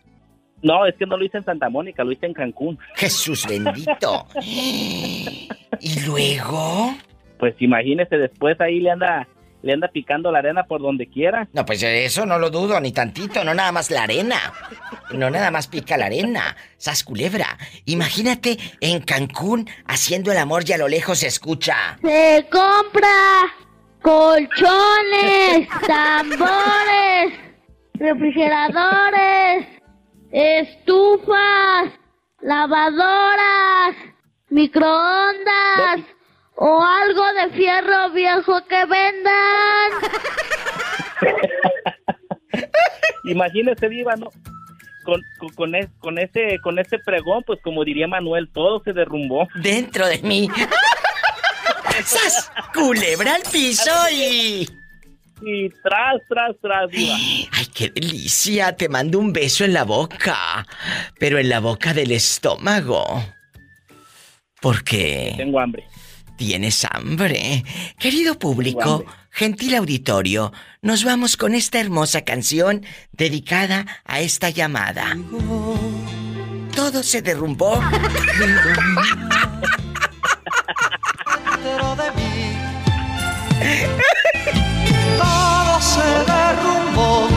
No, 0.61 0.85
es 0.85 0.95
que 0.95 1.07
no 1.07 1.17
lo 1.17 1.25
hice 1.25 1.39
en 1.39 1.45
Santa 1.45 1.69
Mónica, 1.69 2.03
lo 2.03 2.11
hice 2.11 2.27
en 2.27 2.33
Cancún. 2.33 2.77
Jesús 2.95 3.45
bendito. 3.49 4.27
¿Y 4.35 5.99
luego? 6.05 6.95
Pues 7.39 7.55
imagínese, 7.59 8.17
después 8.17 8.61
ahí 8.61 8.79
le 8.79 8.91
anda, 8.91 9.27
le 9.63 9.73
anda 9.73 9.87
picando 9.87 10.29
la 10.31 10.39
arena 10.39 10.65
por 10.65 10.81
donde 10.81 11.07
quiera. 11.07 11.47
No, 11.53 11.65
pues 11.65 11.81
eso 11.81 12.25
no 12.25 12.37
lo 12.37 12.49
dudo 12.49 12.79
ni 12.81 12.91
tantito, 12.91 13.43
no 13.45 13.53
nada 13.53 13.71
más 13.71 13.89
la 13.89 14.03
arena. 14.03 14.53
No 15.11 15.29
nada 15.29 15.51
más 15.51 15.67
pica 15.67 15.95
la 15.95 16.07
arena. 16.07 16.55
Sas 16.77 17.03
culebra. 17.03 17.57
Imagínate 17.85 18.57
en 18.81 18.99
Cancún 19.01 19.69
haciendo 19.87 20.31
el 20.31 20.37
amor 20.37 20.63
y 20.67 20.73
a 20.73 20.77
lo 20.77 20.89
lejos 20.89 21.19
se 21.19 21.27
escucha. 21.27 21.97
Se 22.01 22.45
compra 22.51 23.53
colchones, 24.01 25.69
tambores, 25.87 27.33
refrigeradores, 27.93 29.65
estufas, 30.31 31.89
lavadoras, 32.41 33.95
microondas 34.49 36.01
o 36.65 36.81
algo 36.81 37.23
de 37.33 37.49
fierro 37.57 38.11
viejo 38.11 38.65
que 38.67 38.85
vendan. 38.85 39.91
Imagínese, 43.25 43.89
Diva, 43.89 44.15
¿no? 44.15 44.27
Con, 45.03 45.21
con, 45.39 45.49
con, 45.55 45.75
es- 45.75 45.89
con 45.99 46.17
ese, 46.19 46.59
con 46.61 46.79
ese 46.79 46.99
pregón, 46.99 47.43
pues 47.45 47.59
como 47.61 47.83
diría 47.83 48.07
Manuel, 48.07 48.49
todo 48.53 48.81
se 48.83 48.93
derrumbó. 48.93 49.47
Dentro 49.55 50.07
de 50.07 50.19
mí. 50.19 50.47
¡Sas! 52.05 52.51
Culebra 52.73 53.35
al 53.35 53.41
piso 53.51 53.91
y. 54.11 54.69
Y 55.45 55.69
tras, 55.83 56.21
tras, 56.29 56.51
tras, 56.61 56.89
Diva. 56.89 57.15
¡Ay, 57.51 57.65
qué 57.73 57.89
delicia! 57.89 58.75
Te 58.77 58.87
mando 58.87 59.19
un 59.19 59.33
beso 59.33 59.65
en 59.65 59.73
la 59.73 59.83
boca. 59.83 60.65
Pero 61.19 61.37
en 61.39 61.49
la 61.49 61.59
boca 61.59 61.93
del 61.93 62.11
estómago. 62.11 63.03
Porque. 64.61 65.33
Tengo 65.35 65.59
hambre. 65.59 65.85
Tienes 66.37 66.85
hambre. 66.85 67.63
Querido 67.99 68.39
público, 68.39 69.05
gentil 69.29 69.75
auditorio, 69.75 70.51
nos 70.81 71.03
vamos 71.03 71.37
con 71.37 71.53
esta 71.53 71.79
hermosa 71.79 72.21
canción 72.23 72.83
dedicada 73.11 73.85
a 74.05 74.19
esta 74.19 74.49
llamada. 74.49 75.15
Todo 76.75 77.03
se 77.03 77.21
derrumbó. 77.21 77.79
dentro 81.61 81.95
de 81.95 82.11
mí. 82.11 82.57
Todo 85.17 85.81
se 85.81 86.01
derrumbó 86.31 87.27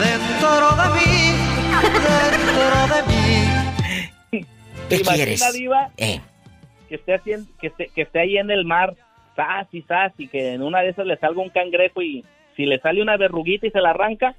dentro 0.00 0.76
de 0.76 0.88
mí, 0.94 1.32
dentro 2.30 2.78
de 2.94 3.00
mí. 3.10 3.34
¿Qué 4.88 4.96
Imagina, 4.96 5.14
quieres? 5.14 5.40
Diva, 5.52 5.90
Eh. 5.96 6.20
Que 6.88 6.96
esté 6.96 7.14
haciendo, 7.14 7.46
que 7.60 7.68
esté, 7.68 7.90
que 7.94 8.02
esté 8.02 8.20
ahí 8.20 8.38
en 8.38 8.50
el 8.50 8.64
mar, 8.64 8.94
sas 9.34 9.68
y 9.72 9.82
sas, 9.82 10.12
y 10.18 10.28
que 10.28 10.54
en 10.54 10.62
una 10.62 10.80
de 10.80 10.90
esas 10.90 11.06
le 11.06 11.16
salga 11.16 11.42
un 11.42 11.50
cangrejo 11.50 12.02
y 12.02 12.24
si 12.56 12.64
le 12.64 12.78
sale 12.78 13.02
una 13.02 13.16
verruguita 13.16 13.66
y 13.66 13.70
se 13.70 13.80
la 13.80 13.90
arranca, 13.90 14.34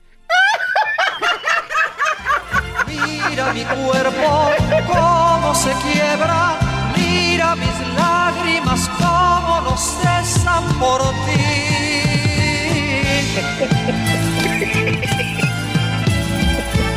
Mira 3.29 3.53
mi 3.53 3.63
cuerpo 3.63 4.51
cómo 4.87 5.53
se 5.53 5.71
quiebra, 5.83 6.57
mira 6.95 7.55
mis 7.55 7.95
lágrimas 7.95 8.89
cómo 8.97 9.61
no 9.61 9.77
cesan 9.77 10.63
por 10.79 11.01
ti. 11.25 11.67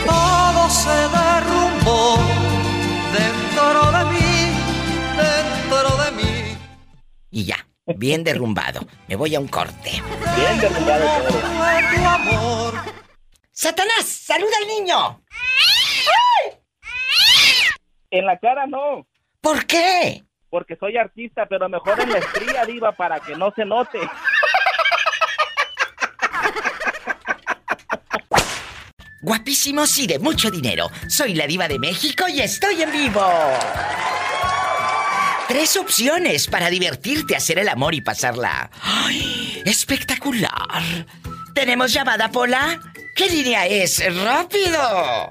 Todo 0.07 0.71
se 0.71 1.09
derrumbó 1.19 1.70
Y 7.31 7.45
ya, 7.45 7.67
bien 7.87 8.25
derrumbado. 8.25 8.81
Me 9.09 9.17
voy 9.17 9.35
a 9.35 9.41
un 9.41 9.49
corte. 9.49 10.03
bien 10.37 10.61
derrumbado 10.61 11.29
tu 11.29 12.07
amor. 12.07 12.75
Satanás, 13.53 14.05
saluda 14.05 14.53
al 14.61 14.69
niño. 14.69 15.23
En 18.11 18.27
la 18.27 18.39
cara 18.39 18.67
no. 18.67 19.07
¿Por 19.41 19.65
qué? 19.67 20.25
Porque 20.51 20.77
soy 20.77 20.97
artista, 20.97 21.47
pero 21.47 21.69
mejor 21.69 22.01
en 22.01 22.11
la 22.11 22.19
estría, 22.19 22.65
diva, 22.65 22.91
para 22.93 23.21
que 23.21 23.37
no 23.37 23.53
se 23.55 23.65
note. 23.65 24.01
Guapísimos 29.23 29.97
y 29.99 30.07
de 30.09 30.19
mucho 30.19 30.51
dinero. 30.51 30.89
Soy 31.09 31.35
la 31.35 31.47
diva 31.47 31.69
de 31.69 31.79
México 31.79 32.25
y 32.29 32.41
estoy 32.41 32.83
en 32.83 32.91
vivo. 32.91 33.23
Tres 35.51 35.77
opciones 35.77 36.47
para 36.47 36.71
divertirte, 36.71 37.35
hacer 37.35 37.59
el 37.59 37.69
amor 37.69 37.93
y 37.97 38.01
pasarla. 38.01 38.71
¡Ay! 38.83 39.61
¡Espectacular! 39.65 41.05
¿Tenemos 41.57 41.93
llamada, 41.93 42.31
Pola? 42.31 42.79
¿Qué 43.17 43.29
línea 43.29 43.67
es? 43.67 44.01
¡Rápido! 44.23 45.29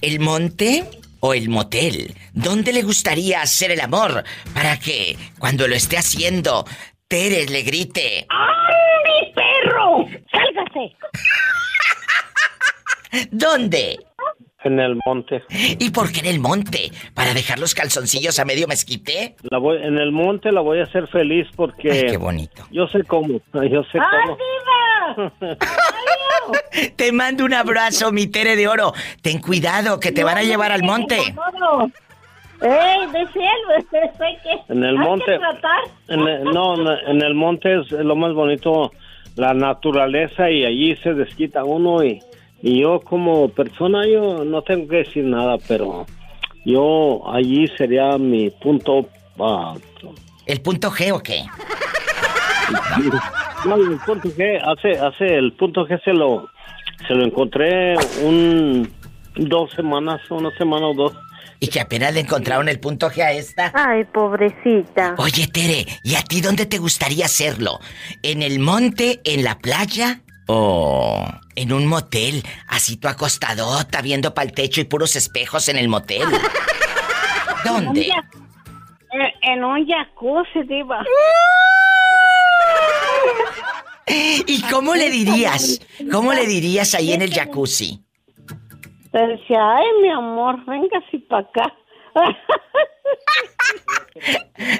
el 0.00 0.20
monte 0.20 0.84
o 1.18 1.34
el 1.34 1.48
motel? 1.48 2.14
¿Dónde 2.34 2.72
le 2.72 2.82
gustaría 2.82 3.42
hacer 3.42 3.72
el 3.72 3.80
amor 3.80 4.22
para 4.54 4.78
que 4.78 5.16
cuando 5.40 5.66
lo 5.66 5.74
esté 5.74 5.98
haciendo, 5.98 6.64
Teres 7.08 7.50
le 7.50 7.62
grite? 7.62 8.26
¡Ay, 8.30 8.74
mi 9.04 9.32
perro! 9.34 10.06
¿Dónde? 13.30 13.98
En 14.64 14.78
el 14.78 14.96
monte. 15.04 15.42
¿Y 15.50 15.90
por 15.90 16.12
qué 16.12 16.20
en 16.20 16.26
el 16.26 16.38
monte? 16.38 16.92
¿Para 17.14 17.34
dejar 17.34 17.58
los 17.58 17.74
calzoncillos 17.74 18.38
a 18.38 18.44
medio 18.44 18.68
mezquite? 18.68 19.34
La 19.50 19.58
voy, 19.58 19.78
en 19.82 19.98
el 19.98 20.12
monte 20.12 20.52
la 20.52 20.60
voy 20.60 20.78
a 20.78 20.84
hacer 20.84 21.08
feliz 21.08 21.48
porque... 21.56 21.90
Ay, 21.90 22.06
qué 22.12 22.16
bonito. 22.16 22.64
Yo 22.70 22.86
sé 22.86 23.02
cómo, 23.02 23.40
yo 23.52 23.82
sé 23.90 23.98
cómo. 23.98 24.38
Te 26.96 27.12
mando 27.12 27.44
un 27.44 27.52
abrazo, 27.54 28.12
mi 28.12 28.26
Tere 28.28 28.54
de 28.56 28.66
Oro. 28.68 28.92
Ten 29.20 29.40
cuidado, 29.40 29.98
que 30.00 30.12
te 30.12 30.22
van 30.24 30.38
a 30.38 30.42
llevar 30.42 30.70
al 30.72 30.82
monte. 30.84 31.18
¡Ey, 31.18 31.34
de 33.10 33.26
cielo! 33.32 33.50
En 34.68 34.84
el 34.84 34.96
hay 34.96 35.04
monte. 35.04 35.24
que 35.26 35.38
tratar. 35.38 35.80
En 36.08 36.20
el- 36.20 36.44
no, 36.44 36.74
en 37.08 37.20
el 37.22 37.34
monte 37.34 37.80
es 37.80 37.90
lo 37.90 38.14
más 38.16 38.32
bonito, 38.32 38.92
la 39.36 39.54
naturaleza 39.54 40.50
y 40.50 40.64
allí 40.64 40.96
se 40.96 41.14
desquita 41.14 41.64
uno 41.64 42.04
y, 42.04 42.20
y 42.62 42.80
yo 42.80 43.00
como 43.00 43.48
persona 43.48 44.06
yo 44.06 44.44
no 44.44 44.62
tengo 44.62 44.88
que 44.88 44.96
decir 44.96 45.24
nada, 45.24 45.56
pero 45.68 46.06
yo 46.64 47.22
allí 47.32 47.66
sería 47.76 48.18
mi 48.18 48.50
punto... 48.50 49.06
ah, 49.38 49.74
¿El 50.46 50.60
punto 50.60 50.90
G 50.90 51.12
o 51.12 51.20
qué? 51.20 51.42
no, 53.64 53.76
el 53.76 53.98
punto 54.04 54.28
G, 54.28 54.60
hace, 54.64 54.98
hace 54.98 55.36
el 55.36 55.52
punto 55.52 55.86
G 55.86 56.02
se 56.02 56.12
lo, 56.12 56.48
se 57.06 57.14
lo 57.14 57.24
encontré 57.24 57.96
un 58.24 58.88
dos 59.36 59.72
semanas, 59.72 60.20
una 60.30 60.50
semana 60.52 60.88
o 60.88 60.94
dos. 60.94 61.12
Y 61.62 61.68
que 61.68 61.80
apenas 61.80 62.12
le 62.12 62.18
encontraron 62.18 62.68
el 62.68 62.80
punto 62.80 63.08
G 63.08 63.22
a 63.22 63.30
esta. 63.30 63.70
Ay, 63.72 64.02
pobrecita. 64.02 65.14
Oye, 65.18 65.46
Tere, 65.46 65.86
¿y 66.02 66.16
a 66.16 66.22
ti 66.22 66.40
dónde 66.40 66.66
te 66.66 66.78
gustaría 66.78 67.26
hacerlo? 67.26 67.78
¿En 68.24 68.42
el 68.42 68.58
monte, 68.58 69.20
en 69.22 69.44
la 69.44 69.60
playa 69.60 70.22
o 70.48 71.24
en 71.54 71.72
un 71.72 71.86
motel? 71.86 72.42
Así 72.66 72.96
tú 72.96 73.06
acostadota 73.06 74.02
viendo 74.02 74.34
para 74.34 74.48
el 74.48 74.54
techo 74.56 74.80
y 74.80 74.84
puros 74.86 75.14
espejos 75.14 75.68
en 75.68 75.78
el 75.78 75.86
motel. 75.86 76.24
¿Dónde? 77.64 78.10
En, 79.42 79.62
un 79.62 79.86
jacuzzi, 79.86 80.64
diva. 80.64 81.04
¿Y 84.48 84.62
cómo 84.62 84.96
le 84.96 85.10
dirías? 85.10 85.78
¿Cómo 86.10 86.32
le 86.32 86.44
dirías 86.44 86.92
ahí 86.96 87.12
en 87.12 87.22
el 87.22 87.32
jacuzzi? 87.32 88.02
Te 89.12 89.26
decía, 89.26 89.76
ay, 89.76 89.86
mi 90.00 90.10
amor, 90.10 90.64
venga 90.64 90.98
así 91.06 91.18
para 91.18 91.42
acá. 91.42 91.74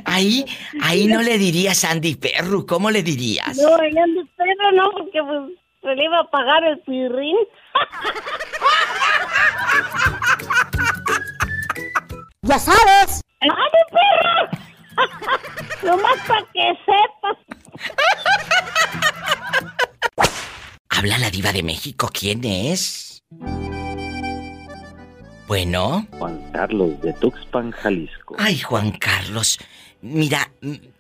Ahí, 0.05 0.45
ahí 0.83 1.07
no 1.07 1.23
le 1.23 1.39
dirías 1.39 1.85
Andy 1.85 2.17
Perru, 2.17 2.67
¿cómo 2.67 2.91
le 2.91 3.03
dirías? 3.03 3.57
No, 3.57 3.77
de 3.79 3.91
perro 4.37 4.73
no, 4.75 4.91
porque 4.93 5.23
pues, 5.23 5.59
se 5.81 5.95
le 5.95 6.05
iba 6.05 6.21
a 6.21 6.31
pagar 6.31 6.63
el 6.65 6.79
pirrín. 6.81 7.37
Ya 12.45 12.59
sabes. 12.59 13.21
¡Ay, 13.41 13.49
mi 13.49 13.85
perro! 13.93 14.49
Nomás 15.97 16.19
para 16.27 16.45
que 16.53 16.77
sepas. 16.85 17.37
Habla 20.91 21.19
la 21.19 21.31
diva 21.31 21.53
de 21.53 21.63
México, 21.63 22.11
¿quién 22.13 22.45
es? 22.45 23.23
Bueno. 25.53 26.07
Juan 26.19 26.41
Carlos 26.51 26.99
de 27.03 27.13
Tuxpan, 27.13 27.73
Jalisco. 27.73 28.37
Ay, 28.39 28.59
Juan 28.59 28.91
Carlos. 28.93 29.59
Mira, 30.01 30.51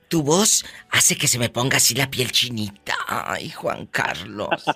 tu 0.08 0.22
voz 0.22 0.66
hace 0.90 1.16
que 1.16 1.26
se 1.26 1.38
me 1.38 1.48
ponga 1.48 1.78
así 1.78 1.94
la 1.94 2.10
piel 2.10 2.30
chinita. 2.30 2.94
Ay, 3.08 3.48
Juan 3.48 3.86
Carlos. 3.86 4.50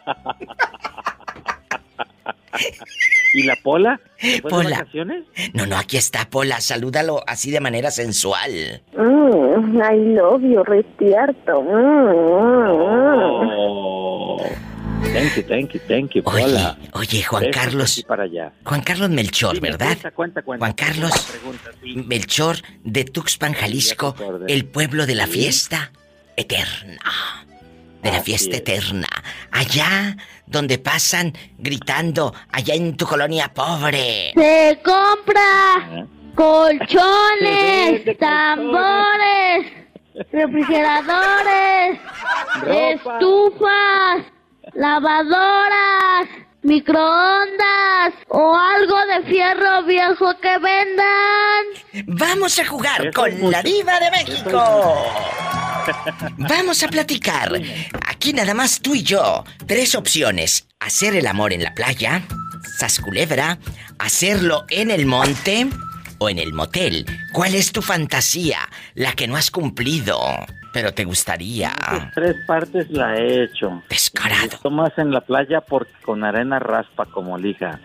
¿Y 3.35 3.43
la 3.43 3.55
Pola? 3.57 4.01
¿Fue 4.19 4.31
de 4.31 4.41
Pola. 4.41 4.79
vacaciones? 4.79 5.25
No, 5.53 5.67
no, 5.67 5.77
aquí 5.77 5.99
está 5.99 6.31
Pola. 6.31 6.63
Salúdalo 6.63 7.23
así 7.27 7.51
de 7.51 7.61
manera 7.61 7.91
sensual. 7.91 8.83
Mm, 8.97 9.77
I 9.77 10.15
love 10.15 10.41
you, 10.41 10.65
Restierto. 10.65 11.61
Mm, 11.61 11.69
mm, 11.69 13.43
mm. 13.43 13.49
Oh. 13.59 14.66
Thank 15.17 15.37
you, 15.37 15.43
thank 15.45 15.73
you, 15.75 15.81
thank 15.89 16.11
you, 16.15 16.23
Pola. 16.23 16.77
Oye, 16.93 17.23
Juan 17.23 17.51
Carlos. 17.51 18.05
para 18.07 18.25
allá. 18.25 18.53
Juan 18.65 18.83
Carlos 18.83 19.11
Melchor, 19.11 19.59
¿verdad? 19.61 19.89
cuenta, 19.89 20.11
cuenta, 20.11 20.43
cuenta. 20.43 20.65
Juan 20.67 20.73
Carlos 20.75 21.13
Pregunta, 21.31 21.71
sí. 21.83 21.95
Melchor 22.07 22.57
de 22.85 23.05
Tuxpan, 23.05 23.55
Jalisco, 23.55 24.15
el 24.49 24.65
pueblo 24.67 25.07
de 25.07 25.15
la 25.15 25.27
Sí. 25.27 25.33
fiesta 25.33 25.91
eterna. 26.37 27.01
De 28.03 28.11
la 28.13 28.19
Así 28.19 28.27
fiesta 28.27 28.51
es. 28.57 28.61
eterna. 28.61 29.09
Allá 29.51 30.17
donde 30.47 30.79
pasan 30.79 31.33
gritando, 31.59 32.35
allá 32.53 32.75
en 32.75 32.97
tu 32.97 33.07
colonia 33.07 33.49
pobre. 33.53 34.33
Se 34.35 34.79
compra 34.85 36.07
colchones, 36.37 38.19
tambores, 38.19 39.67
refrigeradores, 40.33 41.99
Ropa. 42.63 43.15
estufas, 43.19 44.25
lavadoras, 44.77 46.29
microondas 46.63 48.15
o 48.29 48.57
algo 48.57 48.97
de 49.07 49.31
fierro 49.31 49.85
viejo 49.85 50.35
que 50.41 50.59
vendan. 50.59 52.07
Vamos 52.07 52.59
a 52.59 52.67
jugar 52.67 53.13
con 53.13 53.51
la 53.51 53.63
diva 53.63 53.99
de 53.99 54.11
México. 54.11 55.07
Vamos 56.39 56.83
a 56.83 56.89
platicar. 56.89 57.53
Aquí 58.07 58.33
nada 58.33 58.55
más 58.55 58.81
tú 58.81 58.95
y 58.95 59.03
yo. 59.03 59.45
Tres 59.67 59.95
opciones. 59.95 60.67
Hacer 60.81 61.17
el 61.17 61.27
amor 61.27 61.53
en 61.53 61.63
la 61.63 61.75
playa, 61.75 62.23
sasculebra, 62.79 63.59
hacerlo 63.99 64.65
en 64.69 64.91
el 64.91 65.07
monte 65.07 65.69
o 66.19 66.29
en 66.29 66.39
el 66.39 66.53
motel. 66.53 67.07
¿Cuál 67.33 67.55
es 67.55 67.73
tu 67.73 67.83
fantasía? 67.83 68.59
La 68.95 69.13
que 69.13 69.27
no 69.27 69.37
has 69.37 69.51
cumplido, 69.51 70.21
pero 70.77 70.93
te 70.93 71.07
gustaría. 71.07 71.73
Tres 72.13 72.37
partes 72.47 72.91
la 72.91 73.17
he 73.17 73.45
hecho. 73.45 73.83
Descarado. 73.89 74.59
Tomas 74.63 74.93
en 74.99 75.11
la 75.11 75.23
playa 75.23 75.63
porque 75.63 75.95
con 76.05 76.23
arena 76.23 76.59
raspa 76.59 77.07
como 77.07 77.39
lija. 77.39 77.81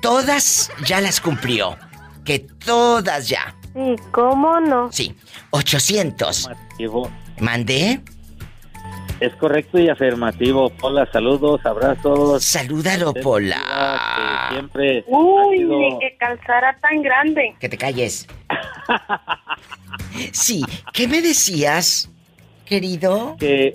Todas 0.00 0.70
ya 0.86 1.02
las 1.02 1.20
cumplió. 1.20 1.76
Que 2.24 2.40
todas 2.40 3.28
ya. 3.28 3.54
Sí, 3.74 3.96
¿cómo 4.10 4.60
no? 4.60 4.90
Sí. 4.92 5.14
800. 5.50 6.50
¿Mandé? 7.40 8.00
Es 9.20 9.34
correcto 9.36 9.78
y 9.78 9.88
afirmativo. 9.88 10.70
Pola, 10.70 11.06
saludos, 11.12 11.64
abrazos. 11.66 12.42
Salúdalo, 12.42 13.12
Pola. 13.12 14.48
siempre. 14.50 15.04
Uy, 15.06 15.64
ni 15.64 15.98
que 15.98 16.16
calzara 16.18 16.76
tan 16.80 17.02
grande. 17.02 17.54
Que 17.60 17.68
te 17.68 17.76
calles. 17.76 18.26
sí, 20.32 20.64
¿qué 20.94 21.06
me 21.06 21.20
decías, 21.20 22.10
querido? 22.64 23.36
Que 23.38 23.74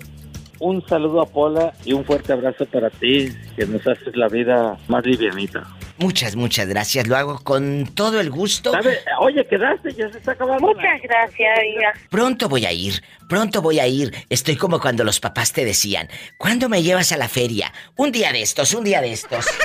un 0.58 0.84
saludo 0.88 1.20
a 1.20 1.26
Pola 1.26 1.72
y 1.84 1.92
un 1.92 2.04
fuerte 2.04 2.32
abrazo 2.32 2.66
para 2.66 2.90
ti, 2.90 3.28
que 3.56 3.66
nos 3.66 3.86
haces 3.86 4.16
la 4.16 4.26
vida 4.28 4.76
más 4.88 5.06
livianita. 5.06 5.62
Muchas, 5.98 6.36
muchas 6.36 6.68
gracias. 6.68 7.06
Lo 7.06 7.16
hago 7.16 7.38
con 7.42 7.86
todo 7.94 8.20
el 8.20 8.30
gusto. 8.30 8.72
Oye, 9.20 9.46
quedaste, 9.46 9.92
ya 9.94 10.10
se 10.10 10.18
está 10.18 10.32
acabando. 10.32 10.66
Muchas 10.66 11.00
gracias, 11.02 11.58
hija. 11.64 11.92
Pronto 12.10 12.48
voy 12.48 12.66
a 12.66 12.72
ir, 12.72 13.02
pronto 13.28 13.62
voy 13.62 13.80
a 13.80 13.86
ir. 13.86 14.12
Estoy 14.28 14.56
como 14.56 14.78
cuando 14.80 15.04
los 15.04 15.20
papás 15.20 15.52
te 15.52 15.64
decían, 15.64 16.08
¿cuándo 16.38 16.68
me 16.68 16.82
llevas 16.82 17.12
a 17.12 17.16
la 17.16 17.28
feria? 17.28 17.72
Un 17.96 18.12
día 18.12 18.32
de 18.32 18.42
estos, 18.42 18.74
un 18.74 18.84
día 18.84 19.00
de 19.00 19.12
estos. 19.12 19.46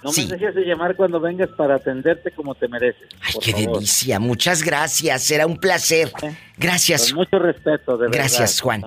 No 0.00 0.12
me 0.12 0.26
dejes 0.26 0.54
de 0.54 0.62
llamar 0.62 0.94
cuando 0.94 1.18
vengas 1.18 1.48
para 1.56 1.74
atenderte 1.74 2.30
como 2.30 2.54
te 2.54 2.68
mereces. 2.68 3.08
Ay, 3.20 3.34
qué 3.42 3.52
delicia. 3.52 4.20
Muchas 4.20 4.62
gracias. 4.62 5.24
Será 5.24 5.44
un 5.44 5.56
placer. 5.56 6.12
Eh, 6.22 6.36
gracias. 6.56 7.08
Con 7.08 7.16
mucho 7.16 7.38
respeto, 7.40 7.96
de 7.96 8.06
verdad. 8.06 8.16
Gracias, 8.16 8.60
Juan. 8.60 8.84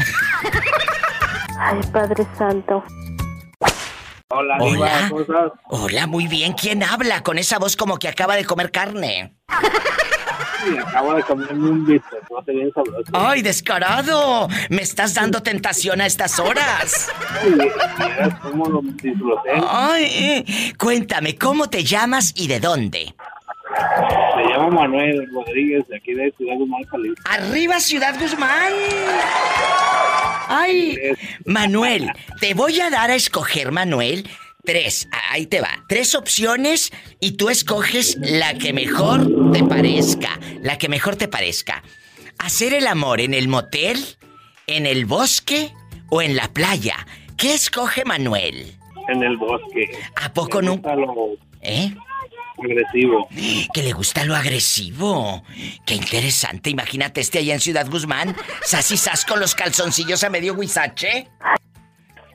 Ay, 1.59 1.79
Padre 1.93 2.27
Santo. 2.37 2.83
Hola, 4.33 4.57
Hola. 4.59 5.11
Hola, 5.67 6.07
muy 6.07 6.27
bien. 6.27 6.53
¿Quién 6.53 6.83
habla 6.83 7.21
con 7.21 7.37
esa 7.37 7.59
voz 7.59 7.75
como 7.75 7.97
que 7.97 8.07
acaba 8.07 8.35
de 8.35 8.45
comer 8.45 8.71
carne? 8.71 9.35
Sí, 10.63 10.77
acabo 10.77 11.15
de 11.15 11.23
comer 11.23 11.51
un 11.51 11.85
bien 11.85 12.01
sabroso. 12.73 13.11
¡Ay, 13.13 13.41
descarado! 13.41 14.47
Me 14.69 14.83
estás 14.83 15.13
dando 15.13 15.41
tentación 15.41 15.99
a 16.01 16.05
estas 16.05 16.39
horas. 16.39 17.09
Ay, 17.41 18.29
cómo 18.41 18.67
lo 18.67 18.81
disfruté. 18.81 19.51
Ay, 19.67 20.73
cuéntame, 20.77 21.35
¿cómo 21.37 21.69
te 21.69 21.83
llamas 21.83 22.31
y 22.35 22.47
de 22.47 22.59
dónde? 22.59 23.15
Me 24.35 24.43
llamo 24.45 24.71
Manuel 24.71 25.27
Rodríguez, 25.33 25.87
de 25.87 25.97
aquí 25.97 26.13
de 26.13 26.31
Ciudad 26.37 26.55
Guzmán, 26.55 26.83
Jalisco. 26.83 27.21
¡Arriba, 27.29 27.79
Ciudad 27.79 28.19
Guzmán! 28.19 28.73
¡Ay! 30.47 30.97
Manuel, 31.45 32.11
te 32.39 32.53
voy 32.53 32.79
a 32.81 32.89
dar 32.89 33.11
a 33.11 33.15
escoger, 33.15 33.71
Manuel, 33.71 34.27
tres. 34.65 35.07
Ahí 35.29 35.45
te 35.45 35.61
va. 35.61 35.85
Tres 35.87 36.15
opciones 36.15 36.91
y 37.19 37.37
tú 37.37 37.49
escoges 37.49 38.17
la 38.19 38.55
que 38.55 38.73
mejor 38.73 39.51
te 39.53 39.63
parezca. 39.63 40.39
La 40.61 40.77
que 40.77 40.89
mejor 40.89 41.15
te 41.15 41.27
parezca. 41.27 41.83
¿Hacer 42.37 42.73
el 42.73 42.87
amor 42.87 43.21
en 43.21 43.33
el 43.33 43.47
motel, 43.47 43.97
en 44.67 44.85
el 44.85 45.05
bosque 45.05 45.71
o 46.09 46.21
en 46.21 46.35
la 46.35 46.47
playa? 46.49 47.05
¿Qué 47.37 47.53
escoge 47.53 48.03
Manuel? 48.03 48.73
En 49.07 49.23
el 49.23 49.37
bosque. 49.37 49.91
¿A 50.15 50.33
poco 50.33 50.61
nunca? 50.61 50.95
¿Eh? 51.61 51.93
Agresivo. 52.63 53.27
Que 53.73 53.83
le 53.83 53.93
gusta 53.93 54.25
lo 54.25 54.35
agresivo. 54.35 55.43
Qué 55.85 55.95
interesante. 55.95 56.69
Imagínate 56.69 57.21
este 57.21 57.39
allá 57.39 57.53
en 57.53 57.59
Ciudad 57.59 57.89
Guzmán. 57.89 58.35
Sas 58.63 58.91
y 58.91 58.97
sas 58.97 59.25
con 59.25 59.39
los 59.39 59.55
calzoncillos 59.55 60.23
a 60.23 60.29
medio 60.29 60.55
guisache. 60.55 61.27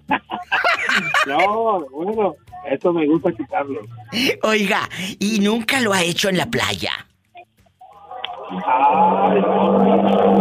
no, 1.26 1.80
bueno, 1.90 2.34
esto 2.70 2.92
me 2.92 3.06
gusta 3.06 3.32
quitarlo. 3.32 3.80
Oiga, 4.42 4.88
¿y 5.18 5.40
nunca 5.40 5.80
lo 5.80 5.92
ha 5.92 6.02
hecho 6.02 6.28
en 6.28 6.38
la 6.38 6.46
playa? 6.46 6.92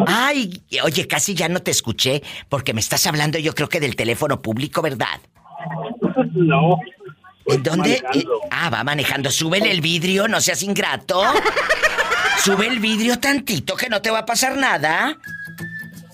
Ay, 0.08 0.64
oye, 0.84 1.08
casi 1.08 1.34
ya 1.34 1.50
no 1.50 1.62
te 1.62 1.72
escuché 1.72 2.22
porque 2.50 2.74
me 2.74 2.80
estás 2.80 3.08
hablando 3.08 3.40
yo 3.40 3.54
creo 3.54 3.68
que 3.68 3.80
del 3.80 3.96
teléfono 3.96 4.42
público, 4.42 4.82
¿verdad? 4.82 5.20
No. 6.34 6.78
¿En 7.46 7.64
dónde? 7.64 8.02
Eh, 8.14 8.26
ah, 8.52 8.70
va 8.70 8.84
manejando. 8.84 9.32
Súbele 9.32 9.72
el 9.72 9.82
vidrio, 9.82 10.28
no 10.28 10.42
seas 10.42 10.64
ingrato. 10.64 11.22
Sube 12.44 12.68
el 12.68 12.80
vidrio 12.80 13.20
tantito 13.20 13.76
que 13.76 13.90
no 13.90 14.02
te 14.02 14.12
va 14.12 14.20
a 14.20 14.26
pasar 14.26 14.58
nada. 14.58 15.18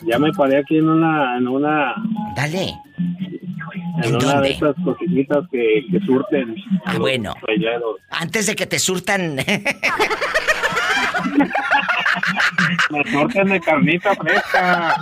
Ya 0.03 0.17
me 0.17 0.31
paré 0.31 0.59
aquí 0.59 0.77
en 0.77 0.89
una, 0.89 1.37
en 1.37 1.47
una. 1.47 1.95
Dale. 2.35 2.75
En, 4.03 4.15
una 4.15 4.41
de 4.41 4.51
esas 4.51 4.75
cositas 4.83 5.39
que, 5.51 5.85
que 5.91 5.99
surten. 6.05 6.55
Ah, 6.85 6.97
bueno. 6.97 7.35
Antes 8.09 8.47
de 8.47 8.55
que 8.55 8.65
te 8.65 8.79
surtan. 8.79 9.35
me 12.89 13.11
surten 13.11 13.49
de 13.49 13.59
carnita 13.59 14.15
fresca. 14.15 14.95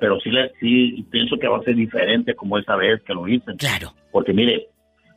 pero 0.00 0.20
sí, 0.20 0.30
sí 0.60 1.06
pienso 1.10 1.36
que 1.38 1.48
va 1.48 1.58
a 1.58 1.62
ser 1.62 1.76
diferente 1.76 2.34
como 2.34 2.58
esa 2.58 2.76
vez 2.76 3.00
que 3.02 3.14
lo 3.14 3.26
hice. 3.28 3.54
Claro. 3.56 3.94
Porque 4.10 4.32
mire, 4.32 4.68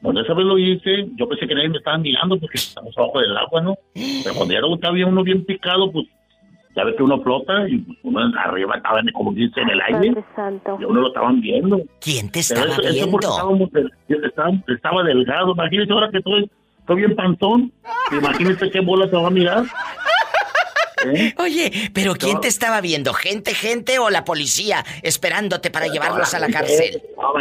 cuando 0.02 0.22
esa 0.22 0.34
vez 0.34 0.46
lo 0.46 0.58
hice, 0.58 1.08
yo 1.16 1.28
pensé 1.28 1.48
que 1.48 1.56
nadie 1.56 1.70
me 1.70 1.78
estaba 1.78 1.98
mirando 1.98 2.40
porque 2.40 2.58
estamos 2.58 2.96
abajo 2.98 3.20
del 3.20 3.36
agua, 3.36 3.62
¿no? 3.62 3.76
Pero 3.94 4.36
cuando 4.36 4.54
ya 4.54 4.60
estaba 4.60 4.94
bien 4.94 5.10
uno 5.10 5.24
bien 5.24 5.44
picado, 5.44 5.92
pues 5.92 6.08
ya 6.76 6.84
ves 6.84 6.96
que 6.96 7.04
uno 7.04 7.22
flota 7.22 7.68
y 7.68 7.86
uno 8.04 8.20
arriba 8.38 8.76
estaba, 8.78 9.02
como 9.14 9.34
dice, 9.34 9.60
en 9.62 9.70
el 9.70 9.82
aire. 9.82 10.24
Y 10.80 10.84
uno 10.84 11.02
lo 11.02 11.08
estaban 11.08 11.42
viendo. 11.42 11.82
¿Quién 12.00 12.30
te 12.30 12.40
estaba 12.40 12.78
viendo? 12.78 13.20
estaba, 14.08 14.52
estaba, 14.68 15.04
delgado. 15.04 15.52
Imagínese 15.52 15.92
ahora 15.92 16.10
que 16.10 16.20
estoy, 16.20 16.50
estoy 16.80 16.96
bien 16.96 17.16
pantón. 17.16 17.72
Imagínese 18.12 18.70
qué 18.70 18.80
bola 18.80 19.10
se 19.10 19.16
va 19.16 19.28
a 19.28 19.32
mirar. 19.32 19.66
¿Eh? 21.06 21.34
Oye, 21.38 21.72
pero 21.94 22.14
¿quién 22.14 22.40
te 22.42 22.48
estaba 22.48 22.80
viendo? 22.80 23.12
¿Gente, 23.14 23.54
gente 23.54 23.98
o 24.00 24.10
la 24.10 24.24
policía 24.24 24.86
esperándote 25.02 25.72
para 25.72 25.88
llevarlos 25.88 26.34
a 26.34 26.40
la 26.40 26.48
cárcel? 26.48 27.02
No, 27.18 27.34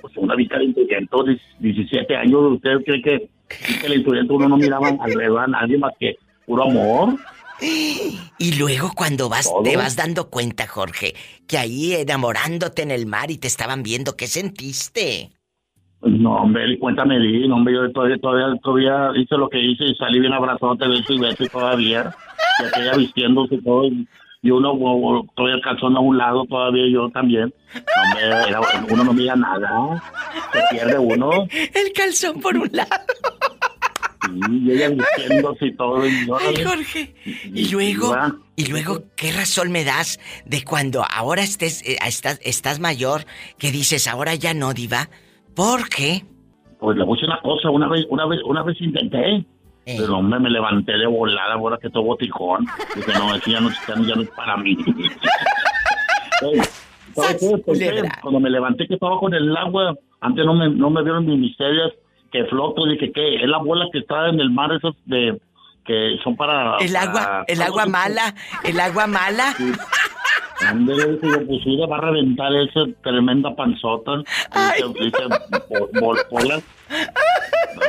pues 0.00 0.16
una 0.16 0.34
vista 0.34 0.58
de 0.58 0.64
intuyento 0.64 1.22
de 1.22 1.40
17 1.60 2.16
años. 2.16 2.52
¿Usted 2.54 2.70
cree 2.84 3.02
que, 3.02 3.28
que 3.48 3.86
el 3.86 3.94
intuyento 3.94 4.34
uno 4.34 4.48
no 4.48 4.56
miraba 4.56 4.88
alrededor 4.88 5.40
a 5.40 5.46
nadie 5.46 5.78
más 5.78 5.92
que 5.98 6.16
puro 6.44 6.64
amor? 6.64 7.14
Y 8.40 8.56
luego 8.56 8.92
cuando 8.94 9.28
vas, 9.28 9.52
te 9.64 9.76
vas 9.76 9.96
dando 9.96 10.30
cuenta, 10.30 10.66
Jorge, 10.68 11.14
que 11.48 11.58
ahí 11.58 11.94
enamorándote 11.94 12.82
en 12.82 12.92
el 12.92 13.06
mar 13.06 13.32
y 13.32 13.38
te 13.38 13.48
estaban 13.48 13.82
viendo, 13.82 14.16
¿qué 14.16 14.28
sentiste? 14.28 15.30
No, 16.02 16.36
hombre, 16.36 16.78
cuéntame, 16.78 17.18
di, 17.18 17.48
no, 17.48 17.56
hombre, 17.56 17.74
yo 17.74 17.90
todavía, 17.90 18.16
todavía, 18.18 18.56
todavía 18.62 19.10
hice 19.20 19.36
lo 19.36 19.48
que 19.48 19.58
hice 19.58 19.86
y 19.86 19.94
salí 19.96 20.20
bien 20.20 20.32
abrazote, 20.32 20.86
beso 20.86 21.12
y 21.12 21.18
beso 21.18 21.42
y 21.42 21.48
todavía, 21.48 22.14
y 22.60 22.66
aquella 22.66 22.96
vistiéndose 22.96 23.56
y 23.56 23.62
todo, 23.62 23.90
y 24.40 24.50
uno 24.50 25.26
todavía 25.34 25.56
el 25.56 25.62
calzón 25.62 25.96
a 25.96 26.00
un 26.00 26.16
lado, 26.16 26.44
todavía 26.48 26.84
yo 26.88 27.10
también. 27.10 27.52
No, 27.74 28.60
uno 28.94 29.04
no 29.04 29.12
mira 29.12 29.34
nada, 29.34 30.00
se 30.52 30.60
pierde 30.70 30.98
uno. 30.98 31.30
El 31.50 31.92
calzón 31.92 32.40
por 32.40 32.56
un 32.56 32.68
lado. 32.72 32.88
Y 34.50 34.70
ella 34.70 34.90
vistiéndose 34.90 35.66
y 35.66 35.76
todo. 35.76 36.06
Y 36.06 36.10
Ay, 36.40 36.64
Jorge. 36.64 37.14
Y, 37.24 37.70
luego, 37.70 38.14
y, 38.56 38.66
luego, 38.66 39.02
¿qué 39.16 39.32
razón 39.32 39.70
me 39.70 39.84
das 39.84 40.18
de 40.44 40.62
cuando 40.64 41.04
ahora 41.10 41.42
estés, 41.42 41.82
eh, 41.88 41.98
estás, 42.06 42.40
estás 42.42 42.80
mayor, 42.80 43.22
que 43.58 43.70
dices, 43.70 44.06
ahora 44.06 44.34
ya 44.34 44.54
no, 44.54 44.74
diva? 44.74 45.08
¿Por 45.54 45.88
qué? 45.88 46.24
Pues 46.78 46.96
le 46.96 47.04
voy 47.04 47.18
a 47.20 47.26
una 47.26 47.40
cosa, 47.40 47.70
una 47.70 47.88
vez, 47.88 48.06
una 48.08 48.26
vez, 48.26 48.40
una 48.44 48.62
vez 48.62 48.80
intenté. 48.80 49.44
Eh. 49.86 49.96
Pero 49.98 50.18
hombre, 50.18 50.38
me 50.38 50.50
levanté 50.50 50.92
de 50.92 51.06
volada, 51.06 51.54
ahora 51.54 51.78
que 51.80 51.88
todo 51.88 52.02
boticón. 52.02 52.66
Dije, 52.94 53.12
no, 53.14 53.34
eso 53.34 53.50
ya 53.50 53.60
no, 53.60 53.70
ya 54.06 54.14
no 54.14 54.22
es 54.22 54.30
para 54.30 54.56
mí. 54.58 54.76
Cuando 58.22 58.40
me 58.40 58.50
levanté 58.50 58.86
que 58.86 58.94
estaba 58.94 59.18
con 59.18 59.34
el 59.34 59.56
agua, 59.56 59.96
antes 60.20 60.44
no 60.44 60.54
me, 60.54 60.68
no 60.68 60.90
me 60.90 61.02
vieron 61.02 61.26
mis 61.26 61.38
miserias 61.38 61.92
que 62.30 62.44
floto, 62.44 62.86
dije 62.86 63.12
que 63.12 63.36
es 63.36 63.48
la 63.48 63.58
bola 63.58 63.86
que 63.92 63.98
está 63.98 64.28
en 64.28 64.40
el 64.40 64.50
mar, 64.50 64.72
esos 64.72 64.94
de 65.06 65.40
que 65.84 66.18
son 66.22 66.36
para 66.36 66.76
el 66.78 66.94
agua, 66.94 67.44
el 67.48 67.62
agua 67.62 67.86
mala, 67.86 68.34
el 68.62 68.78
agua 68.78 69.06
mala. 69.06 69.52
Sí. 69.52 69.72
Ándale, 70.66 71.18
yo 71.22 71.46
pues 71.46 71.62
sí, 71.62 71.76
va 71.76 71.96
a 71.96 72.00
reventar 72.00 72.52
esa 72.54 72.80
tremenda 73.02 73.54
panzota. 73.54 74.18
Dice, 74.18 75.00
dice 75.00 75.22
bola. 76.00 76.60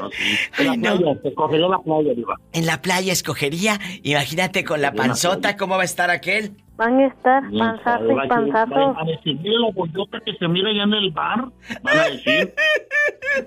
No, 0.02 0.10
sí. 0.12 0.38
En 0.60 0.68
la 0.68 0.74
playa, 0.74 1.20
escogería 1.24 1.68
la 1.68 1.80
playa, 1.80 2.14
diva. 2.14 2.36
En 2.54 2.66
la 2.66 2.82
playa 2.82 3.14
escogería, 3.14 3.80
imagínate 4.04 4.64
con 4.64 4.82
la 4.82 4.92
panzota, 4.92 5.58
¿cómo 5.58 5.76
va 5.76 5.82
a 5.82 5.86
estar 5.86 6.10
aquel? 6.10 6.52
Van 6.78 6.98
a 7.00 7.08
estar 7.08 7.44
panzazo 7.52 8.12
y 8.12 8.28
panzazo. 8.30 8.74
Van 8.74 8.98
a 8.98 9.04
decir, 9.04 9.38
mira 9.42 9.60
la 9.60 9.72
bollota 9.72 10.20
que 10.26 10.34
se 10.34 10.48
mira 10.48 10.70
allá 10.70 10.84
en 10.84 10.94
el 10.94 11.12
bar. 11.12 11.46
Van 11.82 11.98
a 11.98 12.04
decir. 12.06 12.54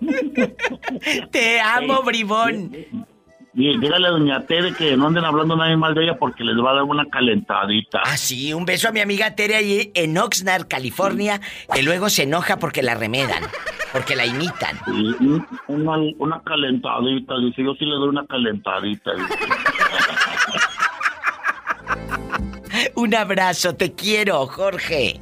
Te 1.31 1.61
amo, 1.61 2.03
bribón. 2.03 2.73
Y 3.55 3.79
dígale 3.79 4.07
a 4.07 4.11
doña 4.11 4.47
Tere 4.47 4.73
que 4.73 4.97
no 4.97 5.09
anden 5.09 5.25
hablando 5.25 5.57
nadie 5.57 5.77
mal 5.77 5.95
de 5.95 6.05
ella 6.05 6.17
porque 6.19 6.43
les 6.43 6.57
va 6.57 6.71
a 6.71 6.75
dar 6.75 6.85
una 6.85 7.05
calentadita. 7.07 8.01
Ah, 8.05 8.17
sí, 8.17 8.55
un 8.55 8.65
beso 8.65 8.89
a 8.89 8.93
mi 8.93 9.01
amiga 9.01 9.35
Tere 9.35 9.57
allí 9.57 9.91
en 9.95 10.17
Oxnard, 10.17 10.69
California, 10.69 11.41
que 11.73 11.83
luego 11.83 12.09
se 12.09 12.23
enoja 12.23 12.59
porque 12.59 12.83
la 12.83 12.95
remedan, 12.95 13.43
porque 13.93 14.17
la 14.17 14.25
imitan. 14.25 14.79
Sí, 14.87 15.17
una, 15.69 15.99
una 16.19 16.43
calentadita, 16.43 17.39
dice, 17.41 17.63
yo 17.63 17.75
sí 17.75 17.85
le 17.85 17.97
doy 17.97 18.09
una 18.09 18.27
calentadita. 18.27 19.11
un 22.95 23.15
abrazo, 23.15 23.75
te 23.75 23.93
quiero, 23.93 24.47
Jorge. 24.47 25.21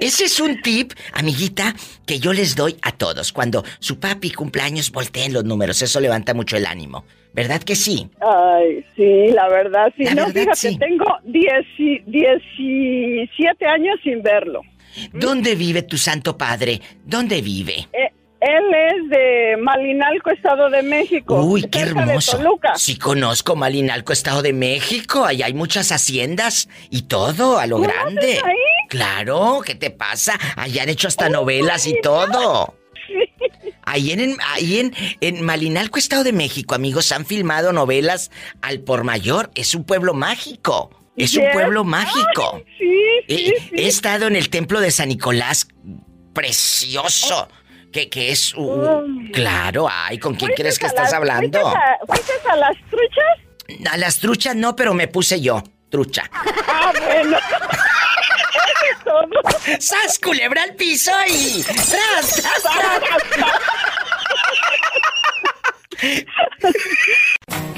Ese 0.00 0.24
es 0.24 0.40
un 0.40 0.60
tip, 0.60 0.92
amiguita, 1.14 1.74
que 2.04 2.18
yo 2.18 2.34
les 2.34 2.54
doy 2.54 2.76
a 2.82 2.92
todos. 2.92 3.32
Cuando 3.32 3.64
su 3.78 3.98
papi 3.98 4.30
cumpleaños, 4.30 4.92
volteen 4.92 5.32
los 5.32 5.44
números. 5.44 5.80
Eso 5.80 6.00
levanta 6.00 6.34
mucho 6.34 6.58
el 6.58 6.66
ánimo. 6.66 7.06
¿Verdad 7.32 7.62
que 7.62 7.76
sí? 7.76 8.10
Ay, 8.20 8.84
sí, 8.94 9.28
la 9.28 9.48
verdad, 9.48 9.90
sí. 9.96 10.04
no, 10.14 10.26
fíjate, 10.26 10.76
tengo 10.76 11.06
17 11.24 13.66
años 13.66 13.98
sin 14.02 14.22
verlo. 14.22 14.60
¿Dónde 15.12 15.54
vive 15.54 15.82
tu 15.82 15.98
santo 15.98 16.36
padre? 16.36 16.80
¿Dónde 17.04 17.40
vive? 17.42 17.88
Eh, 17.92 18.12
él 18.40 18.64
es 18.72 19.10
de 19.10 19.56
Malinalco, 19.60 20.30
Estado 20.30 20.70
de 20.70 20.82
México. 20.82 21.42
Uy, 21.42 21.62
qué 21.62 21.80
hermoso. 21.80 22.38
Sí 22.76 22.96
conozco 22.96 23.56
Malinalco, 23.56 24.12
Estado 24.12 24.42
de 24.42 24.52
México. 24.52 25.24
Ahí 25.24 25.42
hay 25.42 25.54
muchas 25.54 25.90
haciendas 25.90 26.68
y 26.90 27.02
todo 27.02 27.58
a 27.58 27.66
lo 27.66 27.80
grande. 27.80 28.34
Ahí? 28.44 28.56
Claro, 28.88 29.60
¿qué 29.64 29.74
te 29.74 29.90
pasa? 29.90 30.38
Allá 30.56 30.84
han 30.84 30.88
hecho 30.88 31.08
hasta 31.08 31.28
novelas 31.28 31.86
y 31.86 32.00
todo. 32.00 32.74
Ahí, 33.84 34.12
en, 34.12 34.36
ahí 34.52 34.80
en, 34.80 34.94
en 35.22 35.42
Malinalco, 35.42 35.98
Estado 35.98 36.22
de 36.22 36.34
México, 36.34 36.74
amigos, 36.74 37.10
han 37.10 37.24
filmado 37.24 37.72
novelas 37.72 38.30
al 38.60 38.80
por 38.80 39.02
mayor. 39.02 39.50
Es 39.54 39.74
un 39.74 39.84
pueblo 39.84 40.12
mágico. 40.12 40.90
Es 41.18 41.36
un 41.36 41.44
pueblo 41.52 41.84
mágico. 41.84 42.62
sí, 42.78 42.94
sí, 43.28 43.54
he, 43.72 43.88
estado 43.88 44.26
en 44.26 44.36
el 44.36 44.48
templo 44.50 44.80
de 44.80 44.90
San 44.90 45.08
Nicolás, 45.08 45.68
precioso. 46.32 47.48
Que, 47.92 48.08
que 48.10 48.30
es 48.30 48.54
un... 48.54 48.84
Oh. 48.84 49.02
Claro, 49.32 49.88
ay, 49.90 50.18
¿con 50.18 50.34
quién 50.34 50.52
crees 50.54 50.78
que 50.78 50.86
estás 50.86 51.14
hablando? 51.14 51.72
¿Fuiste 52.06 52.32
a, 52.50 52.56
las 52.56 52.76
truchas? 52.90 53.24
A 53.90 53.96
las 53.96 54.18
truchas 54.18 54.54
no, 54.54 54.76
pero 54.76 54.92
me 54.92 55.08
puse 55.08 55.40
yo, 55.40 55.64
trucha. 55.90 56.30
Ah, 56.32 56.92
bueno. 57.06 57.38
¡Sas, 59.80 60.18
culebra 60.18 60.64
al 60.64 60.74
piso 60.74 61.12
y... 61.28 61.62
¡Tras, 61.62 62.36
tras, 62.36 62.62
tras! 62.62 63.00